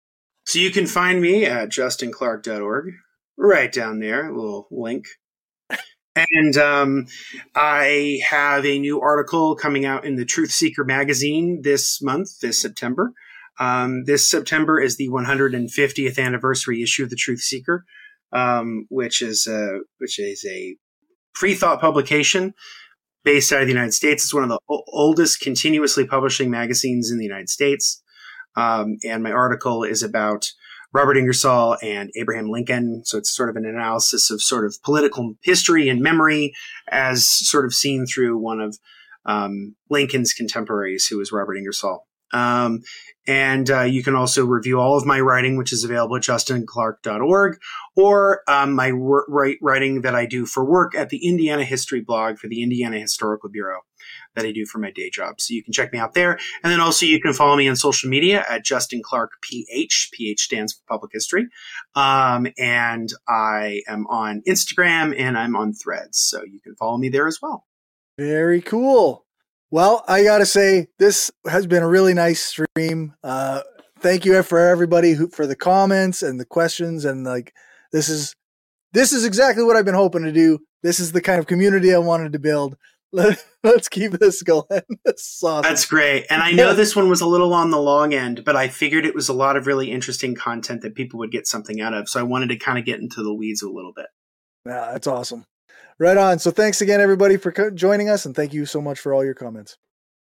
So 0.46 0.58
you 0.58 0.70
can 0.70 0.86
find 0.86 1.20
me 1.22 1.44
at 1.46 1.68
justinclark.org, 1.68 2.92
right 3.38 3.72
down 3.72 4.00
there, 4.00 4.28
a 4.28 4.34
little 4.36 4.66
link. 4.70 5.06
And 6.16 6.56
um, 6.56 7.06
I 7.54 8.18
have 8.28 8.66
a 8.66 8.80
new 8.80 9.00
article 9.00 9.54
coming 9.54 9.84
out 9.86 10.04
in 10.04 10.16
the 10.16 10.24
Truth 10.24 10.50
Seeker 10.50 10.84
magazine 10.84 11.60
this 11.62 12.02
month, 12.02 12.40
this 12.40 12.58
September. 12.60 13.12
Um, 13.60 14.04
this 14.06 14.28
September 14.28 14.80
is 14.80 14.96
the 14.96 15.08
150th 15.08 16.18
anniversary 16.18 16.82
issue 16.82 17.04
of 17.04 17.10
the 17.10 17.16
Truth 17.16 17.40
Seeker, 17.40 17.84
um, 18.32 18.86
which 18.88 19.22
is 19.22 19.46
a, 19.46 19.80
which 19.98 20.18
is 20.18 20.44
a 20.48 20.76
freethought 21.40 21.80
publication 21.80 22.54
based 23.24 23.52
out 23.52 23.60
of 23.60 23.66
the 23.66 23.72
United 23.72 23.92
States. 23.92 24.24
It's 24.24 24.34
one 24.34 24.44
of 24.44 24.48
the 24.48 24.60
o- 24.68 24.84
oldest 24.88 25.40
continuously 25.40 26.06
publishing 26.06 26.50
magazines 26.50 27.10
in 27.10 27.18
the 27.18 27.24
United 27.24 27.48
States. 27.48 28.02
Um, 28.56 28.96
and 29.04 29.22
my 29.22 29.30
article 29.30 29.84
is 29.84 30.02
about 30.02 30.50
Robert 30.92 31.16
Ingersoll 31.16 31.76
and 31.82 32.10
Abraham 32.16 32.50
Lincoln. 32.50 33.02
So 33.04 33.18
it's 33.18 33.34
sort 33.34 33.48
of 33.48 33.56
an 33.56 33.64
analysis 33.64 34.30
of 34.30 34.42
sort 34.42 34.64
of 34.64 34.76
political 34.82 35.34
history 35.42 35.88
and 35.88 36.00
memory 36.00 36.52
as 36.88 37.26
sort 37.28 37.64
of 37.64 37.74
seen 37.74 38.06
through 38.06 38.38
one 38.38 38.60
of 38.60 38.78
um, 39.24 39.76
Lincoln's 39.88 40.32
contemporaries, 40.32 41.06
who 41.06 41.18
was 41.18 41.30
Robert 41.30 41.56
Ingersoll. 41.56 42.06
Um, 42.32 42.82
and 43.26 43.70
uh, 43.70 43.82
you 43.82 44.02
can 44.02 44.14
also 44.14 44.44
review 44.44 44.80
all 44.80 44.96
of 44.96 45.06
my 45.06 45.20
writing, 45.20 45.56
which 45.56 45.72
is 45.72 45.84
available 45.84 46.16
at 46.16 46.22
justinclark.org, 46.22 47.58
or 47.96 48.42
um, 48.48 48.72
my 48.72 48.90
writing 48.90 50.00
that 50.02 50.14
I 50.14 50.26
do 50.26 50.46
for 50.46 50.64
work 50.64 50.94
at 50.94 51.10
the 51.10 51.28
Indiana 51.28 51.64
History 51.64 52.00
blog 52.00 52.38
for 52.38 52.48
the 52.48 52.62
Indiana 52.62 52.98
Historical 52.98 53.50
Bureau 53.50 53.80
that 54.34 54.44
I 54.44 54.52
do 54.52 54.64
for 54.64 54.78
my 54.78 54.90
day 54.90 55.10
job. 55.10 55.40
So 55.40 55.54
you 55.54 55.62
can 55.62 55.72
check 55.72 55.92
me 55.92 55.98
out 55.98 56.14
there. 56.14 56.38
And 56.62 56.72
then 56.72 56.80
also 56.80 57.06
you 57.06 57.20
can 57.20 57.32
follow 57.32 57.56
me 57.56 57.68
on 57.68 57.76
social 57.76 58.08
media 58.08 58.44
at 58.48 58.64
Justin 58.64 59.02
Clark 59.04 59.32
PH. 59.42 60.10
PH 60.12 60.40
stands 60.40 60.72
for 60.72 60.82
Public 60.88 61.12
History. 61.12 61.46
Um, 61.94 62.46
and 62.58 63.12
I 63.28 63.82
am 63.86 64.06
on 64.08 64.42
Instagram 64.48 65.14
and 65.18 65.36
I'm 65.36 65.56
on 65.56 65.72
Threads. 65.72 66.18
So 66.18 66.42
you 66.42 66.60
can 66.60 66.74
follow 66.76 66.96
me 66.96 67.08
there 67.08 67.26
as 67.26 67.38
well. 67.42 67.66
Very 68.18 68.60
cool. 68.60 69.24
Well, 69.70 70.04
I 70.08 70.24
gotta 70.24 70.46
say 70.46 70.88
this 70.98 71.30
has 71.48 71.66
been 71.66 71.82
a 71.82 71.88
really 71.88 72.14
nice 72.14 72.40
stream. 72.40 73.14
Uh, 73.22 73.62
thank 74.00 74.24
you 74.24 74.42
for 74.42 74.58
everybody 74.58 75.12
who 75.12 75.28
for 75.28 75.46
the 75.46 75.56
comments 75.56 76.22
and 76.22 76.40
the 76.40 76.44
questions 76.44 77.04
and 77.04 77.24
like 77.24 77.54
this 77.92 78.08
is 78.08 78.34
this 78.92 79.12
is 79.12 79.24
exactly 79.24 79.62
what 79.62 79.76
I've 79.76 79.84
been 79.84 79.94
hoping 79.94 80.24
to 80.24 80.32
do. 80.32 80.58
This 80.82 80.98
is 80.98 81.12
the 81.12 81.20
kind 81.20 81.38
of 81.38 81.46
community 81.46 81.94
I 81.94 81.98
wanted 81.98 82.32
to 82.32 82.38
build. 82.38 82.76
Let, 83.12 83.44
us 83.64 83.88
keep 83.88 84.12
this 84.12 84.42
going. 84.42 84.64
this 85.04 85.40
awesome. 85.44 85.62
That's 85.62 85.84
great. 85.84 86.26
And 86.30 86.42
I 86.42 86.52
know 86.52 86.74
this 86.74 86.94
one 86.94 87.08
was 87.08 87.20
a 87.20 87.26
little 87.26 87.52
on 87.52 87.70
the 87.70 87.80
long 87.80 88.14
end, 88.14 88.44
but 88.44 88.56
I 88.56 88.68
figured 88.68 89.04
it 89.04 89.14
was 89.14 89.28
a 89.28 89.32
lot 89.32 89.56
of 89.56 89.66
really 89.66 89.90
interesting 89.90 90.34
content 90.34 90.82
that 90.82 90.94
people 90.94 91.18
would 91.18 91.32
get 91.32 91.46
something 91.46 91.80
out 91.80 91.92
of. 91.92 92.08
So 92.08 92.20
I 92.20 92.22
wanted 92.22 92.50
to 92.50 92.56
kind 92.56 92.78
of 92.78 92.84
get 92.84 93.00
into 93.00 93.22
the 93.22 93.34
weeds 93.34 93.62
a 93.62 93.68
little 93.68 93.92
bit. 93.92 94.06
Yeah, 94.64 94.92
that's 94.92 95.06
awesome. 95.06 95.44
Right 96.00 96.16
on. 96.16 96.38
So 96.38 96.50
thanks 96.50 96.80
again, 96.80 97.02
everybody, 97.02 97.36
for 97.36 97.52
co- 97.52 97.70
joining 97.70 98.08
us, 98.08 98.24
and 98.24 98.34
thank 98.34 98.54
you 98.54 98.64
so 98.64 98.80
much 98.80 98.98
for 98.98 99.12
all 99.12 99.22
your 99.22 99.34
comments. 99.34 99.76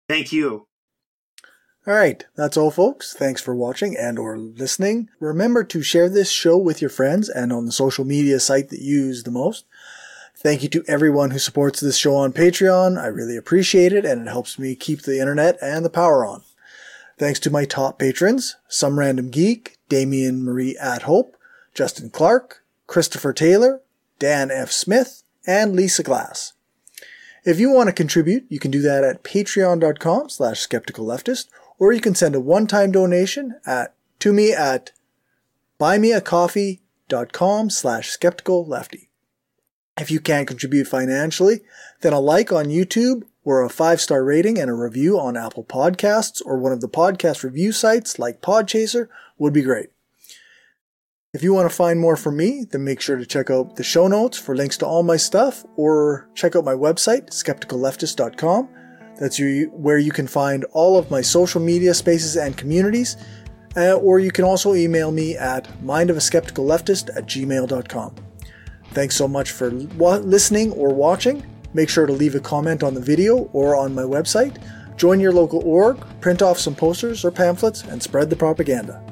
Thank 0.09 0.33
you. 0.33 0.67
All 1.87 1.93
right, 1.93 2.25
that's 2.35 2.57
all, 2.57 2.69
folks. 2.69 3.13
Thanks 3.13 3.41
for 3.41 3.55
watching 3.55 3.95
and/or 3.95 4.37
listening. 4.37 5.09
Remember 5.21 5.63
to 5.63 5.81
share 5.81 6.09
this 6.09 6.29
show 6.29 6.57
with 6.57 6.81
your 6.81 6.89
friends 6.89 7.29
and 7.29 7.53
on 7.53 7.65
the 7.65 7.71
social 7.71 8.03
media 8.03 8.41
site 8.41 8.67
that 8.69 8.81
you 8.81 9.05
use 9.05 9.23
the 9.23 9.31
most. 9.31 9.63
Thank 10.35 10.63
you 10.63 10.69
to 10.69 10.83
everyone 10.85 11.31
who 11.31 11.39
supports 11.39 11.79
this 11.79 11.95
show 11.95 12.13
on 12.13 12.33
Patreon. 12.33 13.01
I 13.01 13.07
really 13.07 13.37
appreciate 13.37 13.93
it, 13.93 14.03
and 14.03 14.27
it 14.27 14.29
helps 14.29 14.59
me 14.59 14.75
keep 14.75 15.03
the 15.03 15.21
internet 15.21 15.57
and 15.61 15.85
the 15.85 15.89
power 15.89 16.25
on. 16.25 16.43
Thanks 17.17 17.39
to 17.39 17.49
my 17.49 17.63
top 17.63 17.97
patrons: 17.97 18.57
Some 18.67 18.99
Random 18.99 19.29
Geek, 19.29 19.77
Damian 19.87 20.43
Marie 20.43 20.77
at 20.77 21.03
Hope, 21.03 21.37
Justin 21.73 22.09
Clark, 22.09 22.65
Christopher 22.85 23.31
Taylor, 23.31 23.81
Dan 24.19 24.51
F. 24.51 24.71
Smith, 24.71 25.23
and 25.49 25.75
Lisa 25.75 26.03
Glass. 26.03 26.53
If 27.43 27.59
you 27.59 27.71
want 27.71 27.87
to 27.87 27.93
contribute, 27.93 28.45
you 28.49 28.59
can 28.59 28.69
do 28.69 28.81
that 28.83 29.03
at 29.03 29.23
patreon.com 29.23 30.29
slash 30.29 30.59
skeptical 30.59 31.07
leftist, 31.07 31.47
or 31.79 31.91
you 31.91 31.99
can 31.99 32.13
send 32.13 32.35
a 32.35 32.39
one-time 32.39 32.91
donation 32.91 33.55
at 33.65 33.95
to 34.19 34.31
me 34.31 34.53
at 34.53 34.91
buymeacoffee.com 35.79 37.71
slash 37.71 38.09
skeptical 38.09 38.63
lefty. 38.67 39.09
If 39.97 40.11
you 40.11 40.19
can't 40.19 40.47
contribute 40.47 40.85
financially, 40.85 41.61
then 42.01 42.13
a 42.13 42.19
like 42.19 42.53
on 42.53 42.65
YouTube 42.65 43.23
or 43.43 43.63
a 43.63 43.69
five-star 43.69 44.23
rating 44.23 44.59
and 44.59 44.69
a 44.69 44.73
review 44.73 45.19
on 45.19 45.35
Apple 45.35 45.63
Podcasts 45.63 46.41
or 46.45 46.59
one 46.59 46.73
of 46.73 46.81
the 46.81 46.87
podcast 46.87 47.43
review 47.43 47.71
sites 47.71 48.19
like 48.19 48.41
Podchaser 48.41 49.07
would 49.39 49.53
be 49.53 49.63
great. 49.63 49.89
If 51.31 51.43
you 51.43 51.53
want 51.53 51.69
to 51.69 51.75
find 51.75 51.99
more 51.99 52.15
from 52.15 52.37
me, 52.37 52.65
then 52.71 52.83
make 52.83 52.99
sure 52.99 53.15
to 53.15 53.23
check 53.23 53.51
out 53.51 53.75
the 53.75 53.83
show 53.83 54.07
notes 54.07 54.35
for 54.35 54.55
links 54.55 54.77
to 54.77 54.87
all 54.87 55.03
my 55.03 55.15
stuff 55.15 55.63
or 55.75 56.27
check 56.33 56.55
out 56.55 56.65
my 56.65 56.73
website, 56.73 57.27
skepticalleftist.com. 57.29 58.67
That's 59.19 59.39
where 59.73 59.99
you 59.99 60.11
can 60.11 60.25
find 60.25 60.63
all 60.71 60.97
of 60.97 61.11
my 61.11 61.21
social 61.21 61.61
media 61.61 61.93
spaces 61.93 62.35
and 62.35 62.57
communities. 62.57 63.15
Uh, 63.77 63.93
or 63.97 64.19
you 64.19 64.31
can 64.31 64.43
also 64.43 64.73
email 64.73 65.11
me 65.11 65.37
at 65.37 65.65
mindofaskepticalleftist 65.83 67.15
at 67.15 67.27
gmail.com. 67.27 68.15
Thanks 68.93 69.15
so 69.15 69.27
much 69.27 69.51
for 69.51 69.69
wa- 69.97 70.15
listening 70.15 70.71
or 70.71 70.95
watching. 70.95 71.45
Make 71.75 71.89
sure 71.89 72.07
to 72.07 72.13
leave 72.13 72.33
a 72.33 72.39
comment 72.39 72.81
on 72.81 72.95
the 72.95 73.01
video 73.01 73.51
or 73.53 73.75
on 73.75 73.93
my 73.93 74.01
website. 74.01 74.57
Join 74.97 75.19
your 75.19 75.31
local 75.31 75.61
org, 75.63 76.03
print 76.21 76.41
off 76.41 76.57
some 76.57 76.73
posters 76.73 77.23
or 77.23 77.29
pamphlets, 77.29 77.83
and 77.83 78.01
spread 78.01 78.31
the 78.31 78.35
propaganda. 78.35 79.03